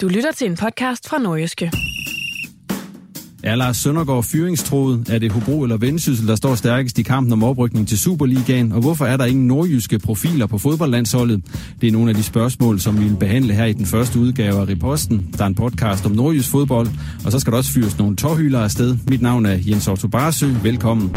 Du 0.00 0.08
lytter 0.08 0.32
til 0.32 0.46
en 0.46 0.56
podcast 0.56 1.08
fra 1.08 1.18
Nordjyske. 1.18 1.72
Er 3.42 3.54
Lars 3.54 3.76
Søndergaard 3.76 4.24
fyringstroet? 4.24 5.08
Er 5.08 5.18
det 5.18 5.32
Hobro 5.32 5.62
eller 5.62 5.76
Vendsyssel, 5.76 6.28
der 6.28 6.34
står 6.34 6.54
stærkest 6.54 6.98
i 6.98 7.02
kampen 7.02 7.32
om 7.32 7.42
oprykning 7.42 7.88
til 7.88 7.98
Superligaen? 7.98 8.72
Og 8.72 8.80
hvorfor 8.80 9.06
er 9.06 9.16
der 9.16 9.24
ingen 9.24 9.46
nordjyske 9.46 9.98
profiler 9.98 10.46
på 10.46 10.58
fodboldlandsholdet? 10.58 11.42
Det 11.80 11.88
er 11.88 11.92
nogle 11.92 12.10
af 12.10 12.16
de 12.16 12.22
spørgsmål, 12.22 12.80
som 12.80 12.98
vi 12.98 13.04
vil 13.04 13.16
behandle 13.16 13.54
her 13.54 13.64
i 13.64 13.72
den 13.72 13.86
første 13.86 14.18
udgave 14.18 14.60
af 14.60 14.68
Reposten. 14.68 15.34
Der 15.38 15.44
er 15.44 15.48
en 15.48 15.54
podcast 15.54 16.06
om 16.06 16.12
nordjysk 16.12 16.50
fodbold, 16.50 16.88
og 17.24 17.32
så 17.32 17.40
skal 17.40 17.50
der 17.50 17.58
også 17.58 17.72
fyres 17.72 17.98
nogle 17.98 18.16
tårhylder 18.16 18.60
afsted. 18.60 18.96
Mit 19.08 19.22
navn 19.22 19.46
er 19.46 19.58
Jens 19.66 19.88
Otto 19.88 20.08
Barsø. 20.08 20.46
Velkommen. 20.62 21.16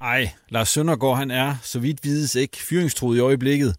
Ej, 0.00 0.30
Lars 0.48 0.68
Søndergaard 0.68 1.16
han 1.16 1.30
er, 1.30 1.54
så 1.62 1.78
vidt 1.78 1.98
vides, 2.04 2.34
ikke 2.34 2.56
fyringstroet 2.68 3.16
i 3.16 3.20
øjeblikket. 3.20 3.74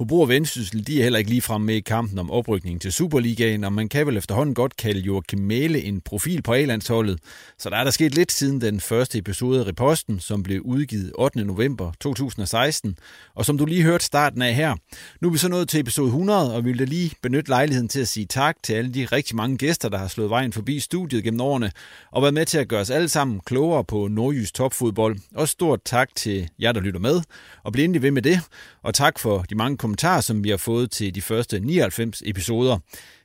Hobro 0.00 0.20
og 0.20 0.28
Vendsyssel, 0.28 0.86
de 0.86 0.98
er 0.98 1.02
heller 1.02 1.18
ikke 1.18 1.30
ligefrem 1.30 1.62
med 1.62 1.74
i 1.74 1.80
kampen 1.80 2.18
om 2.18 2.30
oprykning 2.30 2.80
til 2.80 2.92
Superligaen, 2.92 3.64
og 3.64 3.72
man 3.72 3.88
kan 3.88 4.06
vel 4.06 4.16
efterhånden 4.16 4.54
godt 4.54 4.76
kalde 4.76 5.00
Joachim 5.00 5.38
Mæle 5.38 5.82
en 5.82 6.00
profil 6.00 6.42
på 6.42 6.52
A-landsholdet. 6.52 7.18
Så 7.58 7.70
der 7.70 7.76
er 7.76 7.84
der 7.84 7.90
sket 7.90 8.14
lidt 8.14 8.32
siden 8.32 8.60
den 8.60 8.80
første 8.80 9.18
episode 9.18 9.60
af 9.60 9.66
Reposten, 9.66 10.20
som 10.20 10.42
blev 10.42 10.60
udgivet 10.60 11.12
8. 11.14 11.44
november 11.44 11.92
2016, 12.00 12.98
og 13.34 13.44
som 13.44 13.58
du 13.58 13.64
lige 13.66 13.82
hørte 13.82 14.04
starten 14.04 14.42
af 14.42 14.54
her. 14.54 14.76
Nu 15.20 15.28
er 15.28 15.32
vi 15.32 15.38
så 15.38 15.48
nået 15.48 15.68
til 15.68 15.80
episode 15.80 16.06
100, 16.06 16.54
og 16.54 16.64
vi 16.64 16.70
vil 16.70 16.78
da 16.78 16.84
lige 16.84 17.12
benytte 17.22 17.48
lejligheden 17.48 17.88
til 17.88 18.00
at 18.00 18.08
sige 18.08 18.26
tak 18.26 18.56
til 18.62 18.72
alle 18.72 18.94
de 18.94 19.04
rigtig 19.04 19.36
mange 19.36 19.56
gæster, 19.56 19.88
der 19.88 19.98
har 19.98 20.08
slået 20.08 20.30
vejen 20.30 20.52
forbi 20.52 20.80
studiet 20.80 21.24
gennem 21.24 21.40
årene, 21.40 21.70
og 22.12 22.22
været 22.22 22.34
med 22.34 22.46
til 22.46 22.58
at 22.58 22.68
gøre 22.68 22.80
os 22.80 22.90
alle 22.90 23.08
sammen 23.08 23.40
klogere 23.46 23.84
på 23.84 24.08
nordjysk 24.08 24.54
topfodbold. 24.54 25.18
Og 25.34 25.48
stort 25.48 25.80
tak 25.84 26.14
til 26.14 26.48
jer, 26.60 26.72
der 26.72 26.80
lytter 26.80 27.00
med, 27.00 27.20
og 27.64 27.72
bliv 27.72 27.84
endelig 27.84 28.02
ved 28.02 28.10
med 28.10 28.22
det, 28.22 28.40
og 28.82 28.94
tak 28.94 29.18
for 29.18 29.38
de 29.38 29.54
mange 29.54 29.76
kommentarer, 29.76 29.89
som 30.20 30.44
vi 30.44 30.50
har 30.50 30.56
fået 30.56 30.90
til 30.90 31.14
de 31.14 31.22
første 31.22 31.60
99 31.60 32.22
episoder. 32.26 32.78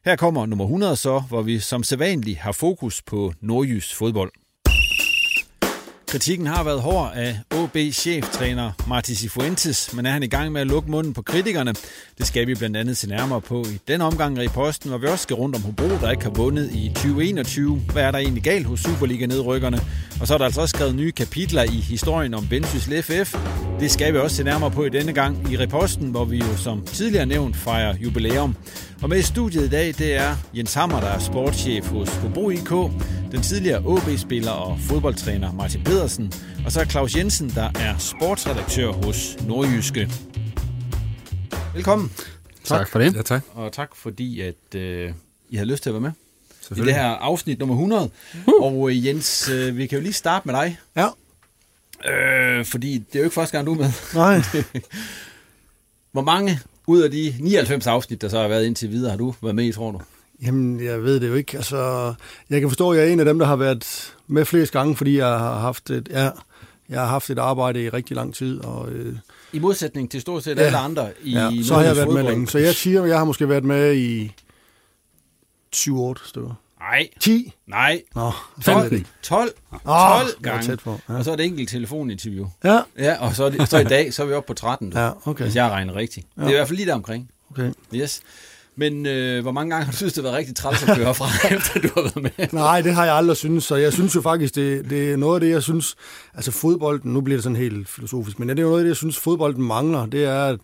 Her 0.06 0.16
kommer 0.16 0.46
nummer 0.46 0.66
100 0.66 0.96
så, 0.96 1.20
hvor 1.20 1.42
vi 1.42 1.60
som 1.60 1.84
sædvanligt 1.84 2.40
har 2.40 2.52
fokus 2.52 3.02
på 3.02 3.34
nordjysk 3.42 3.96
fodbold. 3.96 4.45
Kritikken 6.16 6.48
har 6.48 6.64
været 6.64 6.82
hård 6.82 7.12
af 7.16 7.40
ab 7.52 7.78
cheftræner 7.94 8.72
Marti 8.88 9.16
Sifuentes, 9.16 9.94
men 9.94 10.06
er 10.06 10.12
han 10.12 10.24
i 10.24 10.28
gang 10.28 10.52
med 10.52 10.62
at 10.62 10.68
lukke 10.68 10.92
munden 10.92 11.14
på 11.14 11.22
kritikerne? 11.22 11.74
Det 12.18 12.28
skal 12.28 12.48
vi 12.48 12.56
blandt 12.56 12.78
andet 12.78 12.98
se 12.98 13.10
nærmere 13.10 13.42
på 13.42 13.62
i 13.62 13.80
den 13.88 14.02
omgang 14.02 14.44
i 14.44 14.48
posten, 14.48 14.90
hvor 14.90 14.98
vi 14.98 15.08
også 15.08 15.24
skal 15.24 15.36
rundt 15.36 15.56
om 15.56 15.62
Hobro, 15.62 15.88
der 16.02 16.12
ikke 16.12 16.24
har 16.24 16.32
vundet 16.32 16.72
i 16.72 16.92
2021. 16.96 17.82
Hvad 17.94 18.04
er 18.04 18.12
der 18.12 18.18
egentlig 18.18 18.44
galt 18.44 18.66
hos 18.66 18.80
Superliga-nedrykkerne? 18.80 19.80
Og 20.22 20.28
så 20.28 20.34
er 20.34 20.38
der 20.38 20.46
altså 20.46 20.62
også 20.62 20.78
skrevet 20.78 20.96
nye 20.96 21.12
kapitler 21.12 21.64
i 21.64 21.80
historien 21.90 22.34
om 22.34 22.52
Vendsyssel 22.52 23.04
FF. 23.04 23.36
Det 23.80 23.92
skal 23.92 24.14
vi 24.14 24.18
også 24.18 24.36
se 24.36 24.44
nærmere 24.44 24.72
på 24.72 24.86
i 24.86 24.90
denne 24.90 25.14
gang 25.14 25.52
i 25.52 25.58
reposten, 25.58 26.10
hvor 26.10 26.26
vi 26.26 26.38
jo 26.38 26.58
som 26.58 26.86
tidligere 26.86 27.26
nævnt 27.26 27.56
fejrer 27.56 27.96
jubilæum. 27.98 28.56
Og 29.02 29.10
med 29.10 29.18
i 29.18 29.22
studiet 29.22 29.66
i 29.66 29.70
dag, 29.70 29.88
det 29.88 30.16
er 30.16 30.36
Jens 30.54 30.74
Hammer, 30.74 31.00
der 31.00 31.08
er 31.08 31.20
sportschef 31.20 31.88
hos 31.88 32.10
Hobro 32.10 32.50
IK, 32.50 32.70
den 33.32 33.42
tidligere 33.42 33.82
OB-spiller 33.86 34.52
og 34.52 34.80
fodboldtræner 34.80 35.54
Martin 35.54 35.84
Pedersen, 35.84 36.05
og 36.66 36.72
så 36.72 36.82
er 36.82 36.86
Claus 36.86 37.16
Jensen, 37.16 37.50
der 37.50 37.70
er 37.80 37.98
sportsredaktør 37.98 38.92
hos 38.92 39.38
Nordjyske. 39.48 40.12
Velkommen. 41.74 42.12
Tak 42.64 42.90
for 42.90 43.00
det. 43.00 43.16
Ja, 43.16 43.22
tak. 43.22 43.42
Og 43.54 43.72
tak 43.72 43.96
fordi, 43.96 44.42
at 44.42 44.76
øh, 44.76 45.14
I 45.50 45.56
har 45.56 45.66
lyst 45.66 45.84
til 45.84 45.90
at 45.90 45.94
være 45.94 46.02
med 46.02 46.12
i 46.72 46.86
det 46.86 46.96
her 46.96 47.06
afsnit 47.06 47.60
nummer 47.60 47.76
100. 47.76 48.10
Uh. 48.48 48.54
Og 48.64 48.90
øh, 48.90 49.06
Jens, 49.06 49.50
øh, 49.50 49.78
vi 49.78 49.88
kan 49.88 49.98
jo 49.98 50.04
lige 50.04 50.14
starte 50.14 50.48
med 50.48 50.56
dig. 50.56 50.80
Ja. 50.96 51.08
Øh, 52.12 52.66
fordi 52.66 52.94
det 52.98 53.16
er 53.16 53.20
jo 53.20 53.24
ikke 53.24 53.34
første 53.34 53.58
gang, 53.58 53.68
du 53.68 53.74
er 53.74 53.78
med. 53.78 53.92
Nej. 54.14 54.42
Hvor 56.12 56.22
mange 56.22 56.60
ud 56.88 57.02
af 57.02 57.12
de 57.12 57.36
99 57.40 57.88
afsnit, 57.88 58.22
der 58.22 58.30
så 58.30 58.42
har 58.42 58.48
været 58.48 58.66
indtil 58.66 58.92
videre, 58.92 59.10
har 59.12 59.18
du 59.18 59.36
været 59.42 59.56
med 59.56 59.66
i, 59.66 59.72
tror 59.72 59.92
du? 59.92 60.02
Jamen, 60.42 60.84
jeg 60.84 61.04
ved 61.04 61.20
det 61.20 61.28
jo 61.28 61.34
ikke. 61.34 61.58
Altså, 61.58 62.14
jeg 62.50 62.60
kan 62.60 62.70
forstå, 62.70 62.92
at 62.92 62.98
jeg 62.98 63.08
er 63.08 63.14
en 63.14 63.20
af 63.20 63.26
dem, 63.26 63.40
der 63.40 63.46
har 63.46 63.56
været 63.56 64.15
med 64.28 64.46
flest 64.46 64.72
gange, 64.72 64.96
fordi 64.96 65.18
jeg 65.18 65.28
har 65.28 65.60
haft 65.60 65.90
et, 65.90 66.08
ja, 66.12 66.30
jeg 66.90 67.00
har 67.00 67.08
haft 67.08 67.30
et 67.30 67.40
arbejde 67.40 67.84
i 67.84 67.90
rigtig 67.90 68.16
lang 68.16 68.34
tid. 68.36 68.60
Og, 68.64 68.90
øh, 68.92 69.16
I 69.54 69.60
modsætning 69.60 70.12
til 70.12 70.22
stort 70.22 70.44
set 70.44 70.58
Ja. 70.58 70.62
alle 70.64 70.78
andre 70.78 71.10
i 71.24 71.32
ja, 71.34 71.52
så 71.64 71.74
har 71.74 71.82
jeg 71.82 71.96
været 71.96 72.06
fodbold. 72.06 72.24
med 72.24 72.32
længe. 72.32 72.48
Så 72.48 72.58
jeg 72.58 72.76
siger, 72.76 73.04
at 73.04 73.10
jeg 73.10 73.18
har 73.18 73.26
måske 73.26 73.50
været 73.50 73.64
med 73.64 73.96
i 73.96 74.32
7-8 75.76 76.28
stykker. 76.28 76.54
Nej, 76.80 77.08
10? 77.20 77.54
nej. 77.68 78.02
Nå, 78.16 78.32
12, 78.66 78.90
12, 78.90 79.06
12 79.22 79.50
Åh, 79.72 79.80
jeg 79.86 79.86
var 79.86 80.28
gange. 80.42 80.66
tæt 80.68 80.80
på, 80.80 81.00
ja. 81.10 81.14
Og 81.14 81.24
så 81.26 81.32
er 81.32 81.36
det 81.36 81.46
enkelt 81.46 81.70
telefoninterview. 81.70 82.48
Ja, 82.64 82.80
Ja, 82.98 83.18
og 83.28 83.36
så, 83.36 83.44
er 83.44 83.50
det, 83.50 83.70
så 83.70 83.78
i 83.78 83.84
dag, 83.84 84.14
så 84.14 84.24
er 84.24 84.28
vi 84.28 84.34
oppe 84.34 84.48
på 84.48 84.54
13, 84.54 84.90
du, 84.90 85.00
ja, 85.00 85.12
okay. 85.26 85.44
hvis 85.44 85.56
jeg 85.56 85.70
regner 85.72 85.96
rigtigt. 85.96 86.28
Det 86.36 86.44
er 86.44 86.50
i 86.50 86.52
hvert 86.52 86.68
fald 86.68 86.78
lige 86.78 86.86
der 86.88 86.94
omkring. 86.94 87.30
okay. 87.52 87.72
Yes. 87.96 88.22
Men 88.78 89.06
øh, 89.06 89.42
hvor 89.42 89.52
mange 89.52 89.70
gange 89.72 89.86
har 89.86 89.92
du 89.92 89.98
synes, 89.98 90.14
det 90.14 90.24
har 90.24 90.30
været 90.32 90.40
rigtig 90.40 90.56
træls 90.56 90.84
at 90.84 90.98
køre 90.98 91.16
fra, 91.16 91.26
efter 91.56 91.80
du 91.80 91.88
har 91.96 92.02
været 92.02 92.22
med? 92.38 92.48
Nej, 92.52 92.82
det 92.82 92.94
har 92.94 93.06
jeg 93.06 93.16
aldrig 93.16 93.38
synes, 93.38 93.64
så 93.64 93.76
jeg 93.76 93.94
synes 93.94 94.16
jo 94.16 94.22
faktisk, 94.22 94.56
det, 94.56 94.90
det 94.90 95.12
er 95.12 95.18
noget 95.18 95.36
af 95.36 95.42
det, 95.42 95.50
jeg 95.50 95.64
synes, 95.64 95.96
altså 96.34 96.52
fodbolden, 96.52 97.14
nu 97.14 97.22
bliver 97.22 97.38
det 97.38 97.44
sådan 97.44 97.56
helt 97.56 97.90
filosofisk, 97.90 98.40
men 98.40 98.50
det 98.50 98.60
er 98.60 98.64
jo 98.64 98.68
noget 98.70 98.80
af 98.82 98.84
det, 98.84 98.90
jeg 98.90 98.96
synes, 98.98 99.18
fodbolden 99.18 99.64
mangler, 99.64 100.06
det 100.06 100.26
er, 100.26 100.44
at, 100.46 100.60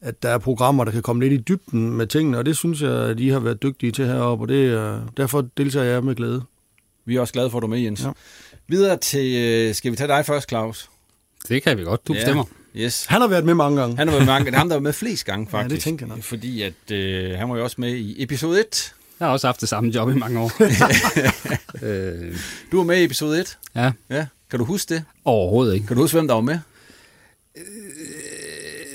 at 0.00 0.22
der 0.22 0.28
er 0.28 0.38
programmer, 0.38 0.84
der 0.84 0.92
kan 0.92 1.02
komme 1.02 1.22
lidt 1.28 1.32
i 1.32 1.36
dybden 1.48 1.92
med 1.92 2.06
tingene, 2.06 2.38
og 2.38 2.46
det 2.46 2.56
synes 2.56 2.82
jeg, 2.82 2.90
at 2.92 3.20
I 3.20 3.28
har 3.28 3.38
været 3.40 3.62
dygtige 3.62 3.92
til 3.92 4.06
heroppe, 4.06 4.44
og 4.44 4.48
det, 4.48 4.72
er- 4.72 5.00
derfor 5.16 5.44
deltager 5.56 5.86
jeg 5.86 6.04
med 6.04 6.14
glæde. 6.14 6.42
Vi 7.06 7.16
er 7.16 7.20
også 7.20 7.32
glade 7.32 7.50
for, 7.50 7.58
at 7.58 7.62
du 7.62 7.66
er 7.66 7.70
med, 7.70 7.78
Jens. 7.80 8.02
Ja. 8.04 8.10
Videre 8.68 8.96
til, 8.96 9.34
øh, 9.36 9.74
skal 9.74 9.90
vi 9.92 9.96
tage 9.96 10.08
dig 10.08 10.26
først, 10.26 10.48
Claus? 10.48 10.88
Det 11.48 11.62
kan 11.62 11.78
vi 11.78 11.82
godt. 11.84 12.08
Du 12.08 12.12
bestemmer. 12.12 12.44
Ja. 12.78 12.82
Yes. 12.82 13.04
Han 13.08 13.20
har 13.20 13.28
været 13.28 13.44
med 13.44 13.54
mange 13.54 13.80
gange. 13.80 13.96
Han 13.96 14.08
har 14.08 14.14
været 14.14 14.26
mange, 14.26 14.46
det 14.46 14.54
er 14.54 14.58
ham, 14.58 14.68
der 14.68 14.76
var 14.76 14.80
med 14.82 14.92
flest 14.92 15.24
gange, 15.24 15.48
Ja, 15.52 15.58
faktisk. 15.58 15.74
det 15.74 15.82
tænker 15.84 16.06
jeg 16.06 16.14
nok. 16.16 16.24
Fordi 16.24 16.62
at, 16.62 16.90
øh, 16.92 17.38
han 17.38 17.48
var 17.50 17.56
jo 17.56 17.64
også 17.64 17.76
med 17.78 17.94
i 17.94 18.22
episode 18.22 18.60
1. 18.60 18.92
Jeg 19.20 19.26
har 19.26 19.32
også 19.32 19.46
haft 19.46 19.60
det 19.60 19.68
samme 19.68 19.90
job 19.90 20.10
i 20.10 20.14
mange 20.14 20.40
år. 20.40 20.52
øh, 21.86 22.36
Du 22.72 22.76
var 22.76 22.84
med 22.84 23.00
i 23.00 23.04
episode 23.04 23.40
1. 23.40 23.58
ja, 23.76 23.92
Ja. 24.10 24.26
Kan 24.50 24.58
du 24.58 24.64
huske 24.64 24.94
det? 24.94 25.04
overhovedet 25.24 25.74
ikke. 25.74 25.86
Kan 25.86 25.96
du 25.96 26.02
huske, 26.02 26.16
hvem 26.16 26.26
der 26.28 26.34
var 26.34 26.40
med? 26.40 26.58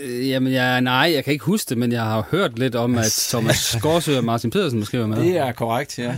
Øh, 0.04 0.30
Jamen, 0.30 0.54
jeg, 0.54 0.82
nej, 0.82 1.12
jeg 1.16 1.24
kan 1.24 1.34
ikke 1.34 1.46
huske 1.46 1.70
det, 1.70 1.78
men 1.78 1.92
jeg 1.92 2.02
har 2.02 2.28
hørt 2.32 2.60
lidt 2.60 2.76
om, 2.76 2.96
at 2.98 3.12
Thomas 3.30 3.58
Skorsø 3.58 4.18
og 4.18 4.24
Martin 4.24 4.50
Pedersen 4.52 4.80
måske 4.80 5.00
var 5.00 5.08
med. 5.08 5.18
Det 5.18 5.38
er 5.38 5.52
korrekt, 5.52 6.00
ja. 6.00 6.16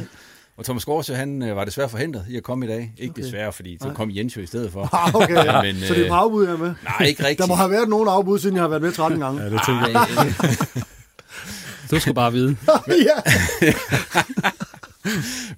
Og 0.58 0.66
Thomas 0.66 0.86
Gårdsø, 0.86 1.14
han 1.14 1.44
øh, 1.44 1.56
var 1.56 1.66
desværre 1.66 1.90
forhindret 1.90 2.26
i 2.30 2.38
at 2.38 2.44
komme 2.44 2.66
i 2.66 2.70
dag. 2.70 2.94
Ikke 2.98 3.12
Okay. 3.12 3.24
desværre, 3.24 3.54
fordi 3.54 3.78
så 3.82 3.90
kom 3.96 4.12
Jens 4.16 4.38
jo 4.38 4.42
i 4.42 4.46
stedet 4.46 4.72
for. 4.72 4.90
Ah, 4.96 5.16
okay, 5.16 5.46
ja. 5.46 5.62
Men, 5.62 5.76
så 5.80 5.94
det 5.94 6.00
er 6.00 6.04
øh, 6.04 6.10
på 6.10 6.16
afbud, 6.16 6.46
jeg 6.46 6.54
er 6.54 6.58
med? 6.58 6.74
Nej, 6.84 7.08
ikke 7.08 7.24
rigtigt. 7.24 7.40
Der 7.40 7.48
må 7.48 7.56
have 7.56 7.70
været 7.72 7.90
nogen 7.90 8.08
afbud, 8.10 8.40
siden 8.40 8.56
jeg 8.56 8.64
har 8.64 8.70
været 8.70 8.82
med 8.82 8.92
13 8.92 9.20
gange. 9.20 9.42
Ja, 9.44 9.50
det 9.50 9.62
tænker 9.66 9.88
jeg. 9.88 10.34
Du 11.92 12.00
skal 12.00 12.14
bare 12.14 12.32
vide. 12.34 12.58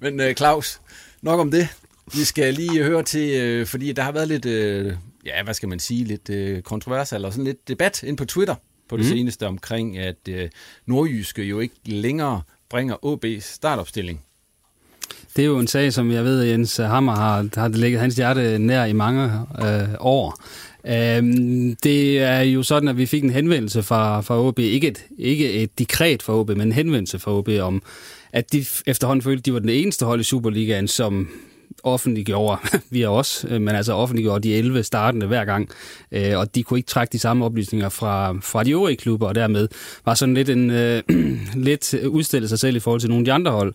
Men 0.00 0.20
øh, 0.20 0.34
Claus, 0.34 0.80
nok 1.22 1.40
om 1.40 1.50
det. 1.50 1.68
Vi 2.14 2.24
skal 2.24 2.54
lige 2.54 2.82
høre 2.84 3.02
til, 3.02 3.40
øh, 3.40 3.66
fordi 3.66 3.92
der 3.92 4.02
har 4.02 4.12
været 4.12 4.28
lidt, 4.28 4.46
øh, 4.46 4.92
ja, 5.26 5.42
hvad 5.44 5.54
skal 5.54 5.68
man 5.68 5.78
sige, 5.78 6.04
lidt 6.04 6.30
øh, 6.30 6.62
kontrovers, 6.62 7.12
eller 7.12 7.30
sådan 7.30 7.44
lidt 7.44 7.68
debat 7.68 8.02
ind 8.02 8.16
på 8.16 8.24
Twitter 8.24 8.54
på 8.88 8.96
det 8.96 9.04
mm. 9.04 9.10
seneste 9.10 9.46
omkring, 9.46 9.98
at 9.98 10.16
øh, 10.28 10.48
Nordjyske 10.86 11.42
jo 11.44 11.60
ikke 11.60 11.74
længere 11.84 12.42
bringer 12.70 12.96
OB's 13.04 13.40
startopstilling. 13.40 14.20
Det 15.36 15.42
er 15.42 15.46
jo 15.46 15.58
en 15.58 15.66
sag, 15.66 15.92
som 15.92 16.10
jeg 16.10 16.24
ved, 16.24 16.42
Jens 16.42 16.76
Hammer 16.76 17.14
har, 17.14 17.48
har 17.54 17.68
ligget 17.68 18.00
hans 18.00 18.14
hjerte 18.14 18.58
nær 18.58 18.84
i 18.84 18.92
mange 18.92 19.24
øh, 19.64 19.88
år. 20.00 20.40
Øhm, 20.86 21.76
det 21.82 22.18
er 22.18 22.40
jo 22.40 22.62
sådan, 22.62 22.88
at 22.88 22.98
vi 22.98 23.06
fik 23.06 23.24
en 23.24 23.30
henvendelse 23.30 23.82
fra, 23.82 24.20
fra 24.20 24.40
OB, 24.40 24.58
ikke 24.58 24.88
et, 24.88 25.04
ikke 25.18 25.52
et 25.52 25.78
dekret 25.78 26.22
fra 26.22 26.32
OB, 26.32 26.48
men 26.48 26.60
en 26.60 26.72
henvendelse 26.72 27.18
fra 27.18 27.32
OB 27.32 27.48
om, 27.60 27.82
at 28.32 28.52
de 28.52 28.64
efterhånden 28.86 29.22
følte, 29.22 29.38
at 29.40 29.46
de 29.46 29.52
var 29.52 29.58
den 29.58 29.68
eneste 29.68 30.04
hold 30.04 30.20
i 30.20 30.24
Superligaen, 30.24 30.88
som 30.88 31.28
offentliggjorde, 31.82 32.60
vi 32.90 33.02
er 33.02 33.08
også, 33.08 33.46
men 33.48 33.68
altså 33.68 33.92
offentliggjorde 33.92 34.48
de 34.48 34.54
11 34.54 34.82
startende 34.82 35.26
hver 35.26 35.44
gang, 35.44 35.70
øh, 36.12 36.38
og 36.38 36.54
de 36.54 36.62
kunne 36.62 36.78
ikke 36.78 36.86
trække 36.86 37.12
de 37.12 37.18
samme 37.18 37.44
oplysninger 37.44 37.88
fra, 37.88 38.32
fra 38.32 38.64
de 38.64 38.70
øvrige 38.70 38.96
klubber, 38.96 39.26
og 39.26 39.34
dermed 39.34 39.68
var 40.04 40.14
sådan 40.14 40.34
lidt 40.34 40.50
en 40.50 40.70
øh, 40.70 41.02
lidt 41.68 41.94
øh, 41.94 42.08
udstillet 42.08 42.48
sig 42.48 42.58
selv 42.58 42.76
i 42.76 42.80
forhold 42.80 43.00
til 43.00 43.10
nogle 43.10 43.22
af 43.22 43.24
de 43.24 43.32
andre 43.32 43.52
hold. 43.52 43.74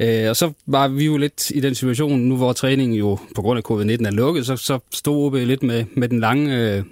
Øh, 0.00 0.28
og 0.28 0.36
så 0.36 0.52
var 0.66 0.88
vi 0.88 1.04
jo 1.04 1.16
lidt 1.16 1.50
i 1.50 1.60
den 1.60 1.74
situation, 1.74 2.20
nu 2.20 2.36
hvor 2.36 2.52
træningen 2.52 2.98
jo 2.98 3.18
på 3.34 3.42
grund 3.42 3.58
af 3.58 3.70
covid-19 3.70 4.06
er 4.06 4.10
lukket, 4.10 4.46
så, 4.46 4.56
så 4.56 4.78
stod 4.92 5.26
OB 5.26 5.34
lidt 5.34 5.62
med, 5.62 5.84
med 5.94 6.08
den 6.08 6.20
lange... 6.20 6.76
Øh, 6.76 6.84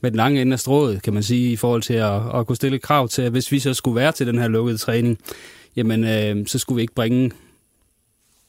med 0.00 0.10
den 0.10 0.16
lange 0.16 0.40
ende 0.40 0.52
af 0.52 0.60
strået, 0.60 1.02
kan 1.02 1.14
man 1.14 1.22
sige, 1.22 1.52
i 1.52 1.56
forhold 1.56 1.82
til 1.82 1.94
at, 1.94 2.20
at 2.34 2.46
kunne 2.46 2.56
stille 2.56 2.78
krav 2.78 3.08
til, 3.08 3.22
at 3.22 3.30
hvis 3.30 3.52
vi 3.52 3.58
så 3.58 3.74
skulle 3.74 3.96
være 3.96 4.12
til 4.12 4.26
den 4.26 4.38
her 4.38 4.48
lukkede 4.48 4.78
træning, 4.78 5.18
jamen 5.76 6.04
øh, 6.04 6.46
så 6.46 6.58
skulle 6.58 6.76
vi 6.76 6.82
ikke 6.82 6.94
bringe 6.94 7.30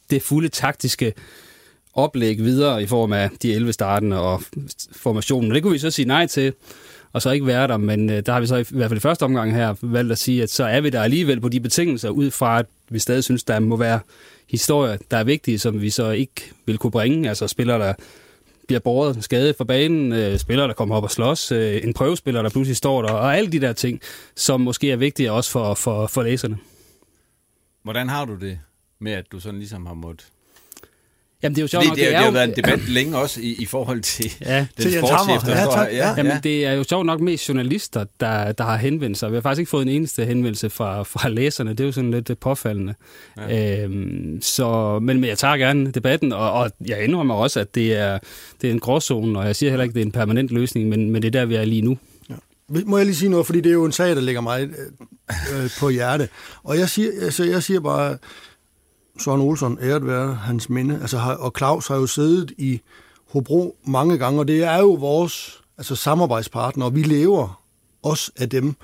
det 0.10 0.22
fulde 0.22 0.50
taktiske 0.50 1.14
oplæg 1.94 2.38
videre 2.38 2.84
i 2.84 2.86
form 2.86 3.14
af 3.14 3.30
de 3.42 3.54
11 3.54 3.74
startende 3.74 4.20
og 4.20 4.42
formationen. 4.92 5.52
Og 5.52 5.56
det 5.56 5.64
kunne 5.64 5.74
vi 5.74 5.80
så 5.80 5.92
sige 5.92 6.08
nej 6.08 6.28
til, 6.28 6.54
og 7.14 7.22
så 7.22 7.32
ikke 7.32 7.46
være 7.46 7.68
der, 7.68 7.78
men 7.78 8.10
øh, 8.10 8.24
der 8.26 8.34
har 8.34 8.40
vi 8.40 8.48
så 8.48 8.56
i, 8.56 8.66
hvert 8.70 8.90
fald 8.90 8.98
i 8.98 9.02
første 9.02 9.24
omgang 9.24 9.56
her 9.56 9.76
valgt 9.82 10.12
at 10.12 10.18
sige, 10.18 10.44
at 10.44 10.50
så 10.50 10.64
er 10.64 10.82
vi 10.82 10.90
der 10.90 11.02
alligevel 11.02 11.42
på 11.42 11.50
de 11.50 11.60
betingelser, 11.60 12.10
ud 12.10 12.32
fra 12.32 12.60
at 12.60 12.66
vi 12.90 13.00
stadig 13.00 13.24
synes, 13.24 13.44
der 13.44 13.60
må 13.60 13.78
være 13.78 14.00
historier, 14.50 14.98
der 15.12 15.18
er 15.18 15.24
vigtige, 15.24 15.60
som 15.60 15.82
vi 15.82 15.90
så 15.90 16.10
ikke 16.10 16.52
vil 16.66 16.78
kunne 16.78 16.92
bringe. 16.92 17.30
Altså 17.30 17.48
spillere, 17.48 17.80
der 17.80 17.94
bliver 18.68 18.80
båret 18.80 19.24
skadet 19.24 19.56
fra 19.56 19.64
banen, 19.64 20.14
øh, 20.14 20.38
spillere, 20.38 20.68
der 20.68 20.74
kommer 20.74 20.96
op 20.96 21.04
og 21.04 21.12
slås, 21.12 21.52
øh, 21.52 21.80
en 21.84 21.94
prøvespiller, 21.94 22.42
der 22.42 22.50
pludselig 22.50 22.78
står 22.78 23.02
der, 23.02 23.10
og 23.10 23.38
alle 23.38 23.52
de 23.52 23.62
der 23.62 23.74
ting, 23.74 24.02
som 24.36 24.62
måske 24.62 24.92
er 24.92 24.96
vigtige 24.96 25.32
også 25.32 25.52
for, 25.52 25.74
for, 25.74 26.08
for 26.08 26.24
læserne. 26.24 26.58
Hvordan 27.84 28.10
har 28.10 28.26
du 28.26 28.36
det 28.36 28.60
med, 29.00 29.12
at 29.12 29.26
du 29.32 29.40
sådan 29.40 29.60
ligesom 29.60 29.86
har 29.86 29.94
måttet... 29.94 30.28
Jamen, 31.44 31.56
det 31.56 31.62
er 31.62 31.64
jo 31.64 31.68
sjovt 31.68 31.86
nok, 31.86 31.96
det, 31.96 32.02
det, 32.04 32.08
det 32.08 32.16
er 32.16 32.20
har 32.20 32.26
jo- 32.26 32.32
været 32.32 32.50
en 32.50 32.56
debat 32.56 32.90
længe 32.90 33.18
også 33.18 33.42
i, 33.42 33.56
i 33.60 33.66
forhold 33.66 34.02
til 34.02 34.32
Ja, 34.42 34.60
den 34.78 34.84
til 34.84 34.94
sportschef, 34.94 35.42
der 35.44 35.52
Ja, 35.58 35.64
står 35.64 35.76
her. 35.78 35.90
Ja, 35.98 36.10
Jamen, 36.18 36.32
ja. 36.32 36.40
det 36.44 36.66
er 36.66 36.72
jo 36.74 36.84
sjovt 36.84 37.06
nok 37.06 37.20
mest 37.22 37.50
journalister, 37.50 38.06
der, 38.20 38.52
der 38.52 38.64
har 38.64 38.78
henvendt 38.78 39.18
sig. 39.18 39.32
Vi 39.32 39.36
har 39.36 39.42
faktisk 39.42 39.60
ikke 39.60 39.70
fået 39.70 39.82
en 39.82 39.88
eneste 39.90 40.26
henvendelse 40.26 40.70
fra, 40.70 41.04
fra 41.04 41.30
læserne. 41.30 41.70
Det 41.70 41.80
er 41.80 41.84
jo 41.86 41.92
sådan 41.92 42.12
lidt 42.12 42.40
påfaldende. 42.40 42.94
Ja. 43.38 43.84
Øhm, 43.84 44.40
så, 44.42 45.00
men, 45.00 45.20
men 45.20 45.30
jeg 45.30 45.38
tager 45.38 45.58
gerne 45.58 45.92
debatten, 45.92 46.32
og, 46.34 46.52
og 46.52 46.72
jeg 46.88 47.04
indrømmer 47.04 47.36
også, 47.36 47.60
at 47.60 47.76
det 47.76 47.94
er, 47.96 48.20
det 48.62 48.68
er 48.68 48.72
en 48.74 48.80
gråzone, 48.80 49.40
og 49.40 49.46
jeg 49.46 49.56
siger 49.56 49.70
heller 49.70 49.84
ikke, 49.84 49.92
at 49.92 49.96
det 49.96 50.02
er 50.02 50.06
en 50.06 50.12
permanent 50.12 50.52
løsning, 50.52 50.90
men, 50.90 51.12
men 51.12 51.22
det 51.22 51.28
er 51.28 51.40
der, 51.40 51.46
vi 51.46 51.56
er 51.56 51.66
lige 51.66 51.82
nu. 51.82 51.98
Må 52.86 52.98
jeg 52.98 53.06
lige 53.06 53.16
sige 53.16 53.30
noget, 53.30 53.46
fordi 53.46 53.62
det 53.62 53.70
er 53.70 53.74
jo 53.74 53.86
en 53.86 53.92
sag, 53.92 54.10
der 54.16 54.22
ligger 54.22 54.42
mig 54.42 54.62
øh, 54.64 55.64
øh, 55.64 55.70
på 55.80 55.90
hjerte. 55.90 56.30
Og 56.64 56.78
jeg 56.78 56.90
siger, 56.90 57.10
altså, 57.22 57.44
jeg 57.44 57.64
siger 57.64 57.80
bare, 57.80 58.18
Søren 59.20 59.42
Olsson, 59.42 59.78
æret 59.82 60.08
være 60.08 60.34
hans 60.34 60.70
minde, 60.70 61.00
altså, 61.02 61.18
har, 61.18 61.34
og 61.34 61.54
Claus 61.58 61.88
har 61.88 61.96
jo 61.96 62.08
siddet 62.08 62.52
i 62.58 62.82
Hobro 63.32 63.78
mange 63.84 64.18
gange, 64.18 64.40
og 64.40 64.48
det 64.48 64.64
er 64.64 64.78
jo 64.78 64.94
vores 64.94 65.62
altså, 65.78 65.96
samarbejdspartner, 65.96 66.86
og 66.86 66.96
vi 66.96 67.04
lever 67.04 67.62
også 68.04 68.32
af 68.36 68.50
dem, 68.50 68.76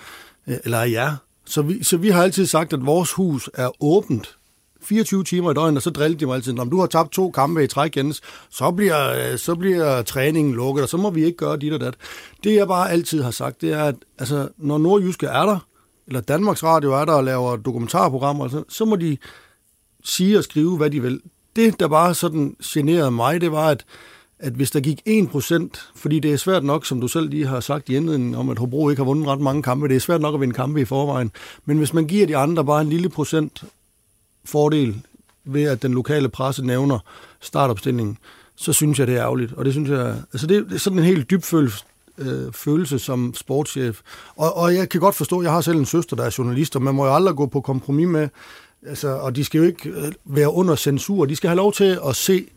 øh, 0.48 0.58
eller 0.64 0.80
af 0.80 0.90
jer. 0.90 1.16
Så 1.46 1.62
vi, 1.62 1.84
så 1.84 1.98
vi 1.98 2.10
har 2.10 2.24
altid 2.24 2.46
sagt, 2.46 2.74
at 2.74 2.86
vores 2.86 3.12
hus 3.12 3.50
er 3.54 3.84
åbent 3.84 4.38
24 4.82 5.24
timer 5.24 5.52
i 5.52 5.54
døgnet, 5.54 5.78
og 5.78 5.82
så 5.82 5.90
drillede 5.90 6.20
de 6.20 6.26
mig 6.26 6.36
altid, 6.36 6.60
om 6.60 6.70
du 6.70 6.80
har 6.80 6.88
tabt 6.88 7.12
to 7.12 7.32
kampe 7.32 7.64
i 7.64 7.68
træk, 7.68 7.98
Jens, 7.98 8.22
så 8.50 8.72
bliver, 8.72 9.32
øh, 9.32 9.38
så 9.38 9.56
bliver 9.56 10.02
træningen 10.02 10.54
lukket, 10.54 10.84
og 10.84 10.90
så 10.90 10.98
må 10.98 11.10
vi 11.10 11.26
ikke 11.26 11.38
gøre 11.38 11.58
dit 11.58 11.74
og 11.74 11.80
dat. 11.80 11.94
Det 12.44 12.56
jeg 12.56 12.68
bare 12.68 12.92
altid 12.92 13.22
har 13.22 13.32
sagt, 13.32 13.62
det 13.62 13.74
er, 13.74 13.84
at 13.84 13.96
altså, 14.20 14.50
når 14.58 14.78
Nordjyske 14.78 15.28
er 15.28 15.46
der, 15.46 15.60
eller 16.08 16.22
Danmarks 16.22 16.64
Radio 16.64 16.94
er 16.94 17.06
der 17.06 17.14
og 17.14 17.24
laver 17.24 17.56
dokumentarprogrammer, 17.56 18.48
så, 18.48 18.64
så 18.70 18.86
må 18.86 18.96
de 18.96 19.18
sige 20.04 20.38
og 20.38 20.44
skrive, 20.44 20.78
hvad 20.78 20.90
de 20.90 21.02
vil. 21.02 21.22
Det, 21.56 21.80
der 21.80 21.88
bare 21.88 22.14
sådan 22.14 22.56
generede 22.64 23.12
mig, 23.12 23.42
det 23.42 23.52
var, 23.52 23.70
at, 23.70 23.86
at 24.40 24.54
hvis 24.54 24.72
der 24.72 24.80
gik 24.80 25.02
1%, 25.08 25.92
fordi 25.96 26.20
det 26.20 26.34
er 26.34 26.38
svært 26.38 26.64
nok, 26.64 26.86
som 26.86 27.02
du 27.02 27.08
selv 27.08 27.30
lige 27.30 27.48
har 27.48 27.60
sagt 27.60 27.90
i 27.90 27.96
indledningen, 27.96 28.36
om 28.36 28.50
at 28.50 28.60
Hobro 28.60 28.90
ikke 28.90 29.00
har 29.00 29.06
vundet 29.06 29.28
ret 29.28 29.42
mange 29.42 29.64
kampe, 29.64 29.88
det 29.88 29.96
er 29.96 30.00
svært 30.00 30.22
nok 30.22 30.34
at 30.34 30.42
vinde 30.42 30.54
kampe 30.54 30.82
i 30.82 30.86
forvejen, 30.86 31.32
men 31.66 31.78
hvis 31.78 31.94
man 31.94 32.08
giver 32.08 32.28
de 32.28 32.38
andre 32.38 32.66
bare 32.66 32.82
en 32.82 32.90
lille 32.90 33.10
procent 33.10 33.64
fordel 34.46 35.02
ved, 35.46 35.64
at 35.64 35.82
den 35.82 35.94
lokale 35.94 36.30
presse 36.30 36.66
nævner 36.66 37.00
startopstillingen, 37.40 38.18
så 38.56 38.74
synes 38.74 39.00
jeg, 39.00 39.08
det 39.08 39.16
er 39.16 39.22
ærgerligt. 39.22 39.54
Og 39.54 39.66
det 39.66 39.74
synes 39.74 39.90
jeg, 39.90 40.16
altså 40.34 40.48
det, 40.48 40.66
det 40.66 40.76
er 40.76 40.80
sådan 40.80 41.00
en 41.00 41.06
helt 41.06 41.30
dyb 41.30 41.44
følelse, 41.44 41.86
øh, 42.18 42.54
følelse 42.54 43.00
som 43.00 43.34
sportschef. 43.36 44.02
Og, 44.36 44.58
og 44.58 44.76
jeg 44.76 44.90
kan 44.90 45.00
godt 45.00 45.16
forstå, 45.16 45.42
jeg 45.42 45.52
har 45.52 45.62
selv 45.62 45.78
en 45.78 45.86
søster, 45.86 46.16
der 46.16 46.24
er 46.24 46.36
journalist, 46.38 46.76
og 46.76 46.82
man 46.82 46.96
må 46.96 47.06
jo 47.06 47.16
aldrig 47.16 47.36
gå 47.36 47.46
på 47.46 47.62
kompromis 47.62 48.08
med, 48.08 48.30
altså, 48.88 49.08
og 49.08 49.36
de 49.36 49.44
skal 49.44 49.58
jo 49.58 49.64
ikke 49.64 49.90
øh, 49.90 50.12
være 50.26 50.54
under 50.54 50.76
censur. 50.76 51.26
De 51.26 51.36
skal 51.36 51.48
have 51.48 51.58
lov 51.58 51.74
til 51.74 52.00
at 52.08 52.16
se 52.16 52.48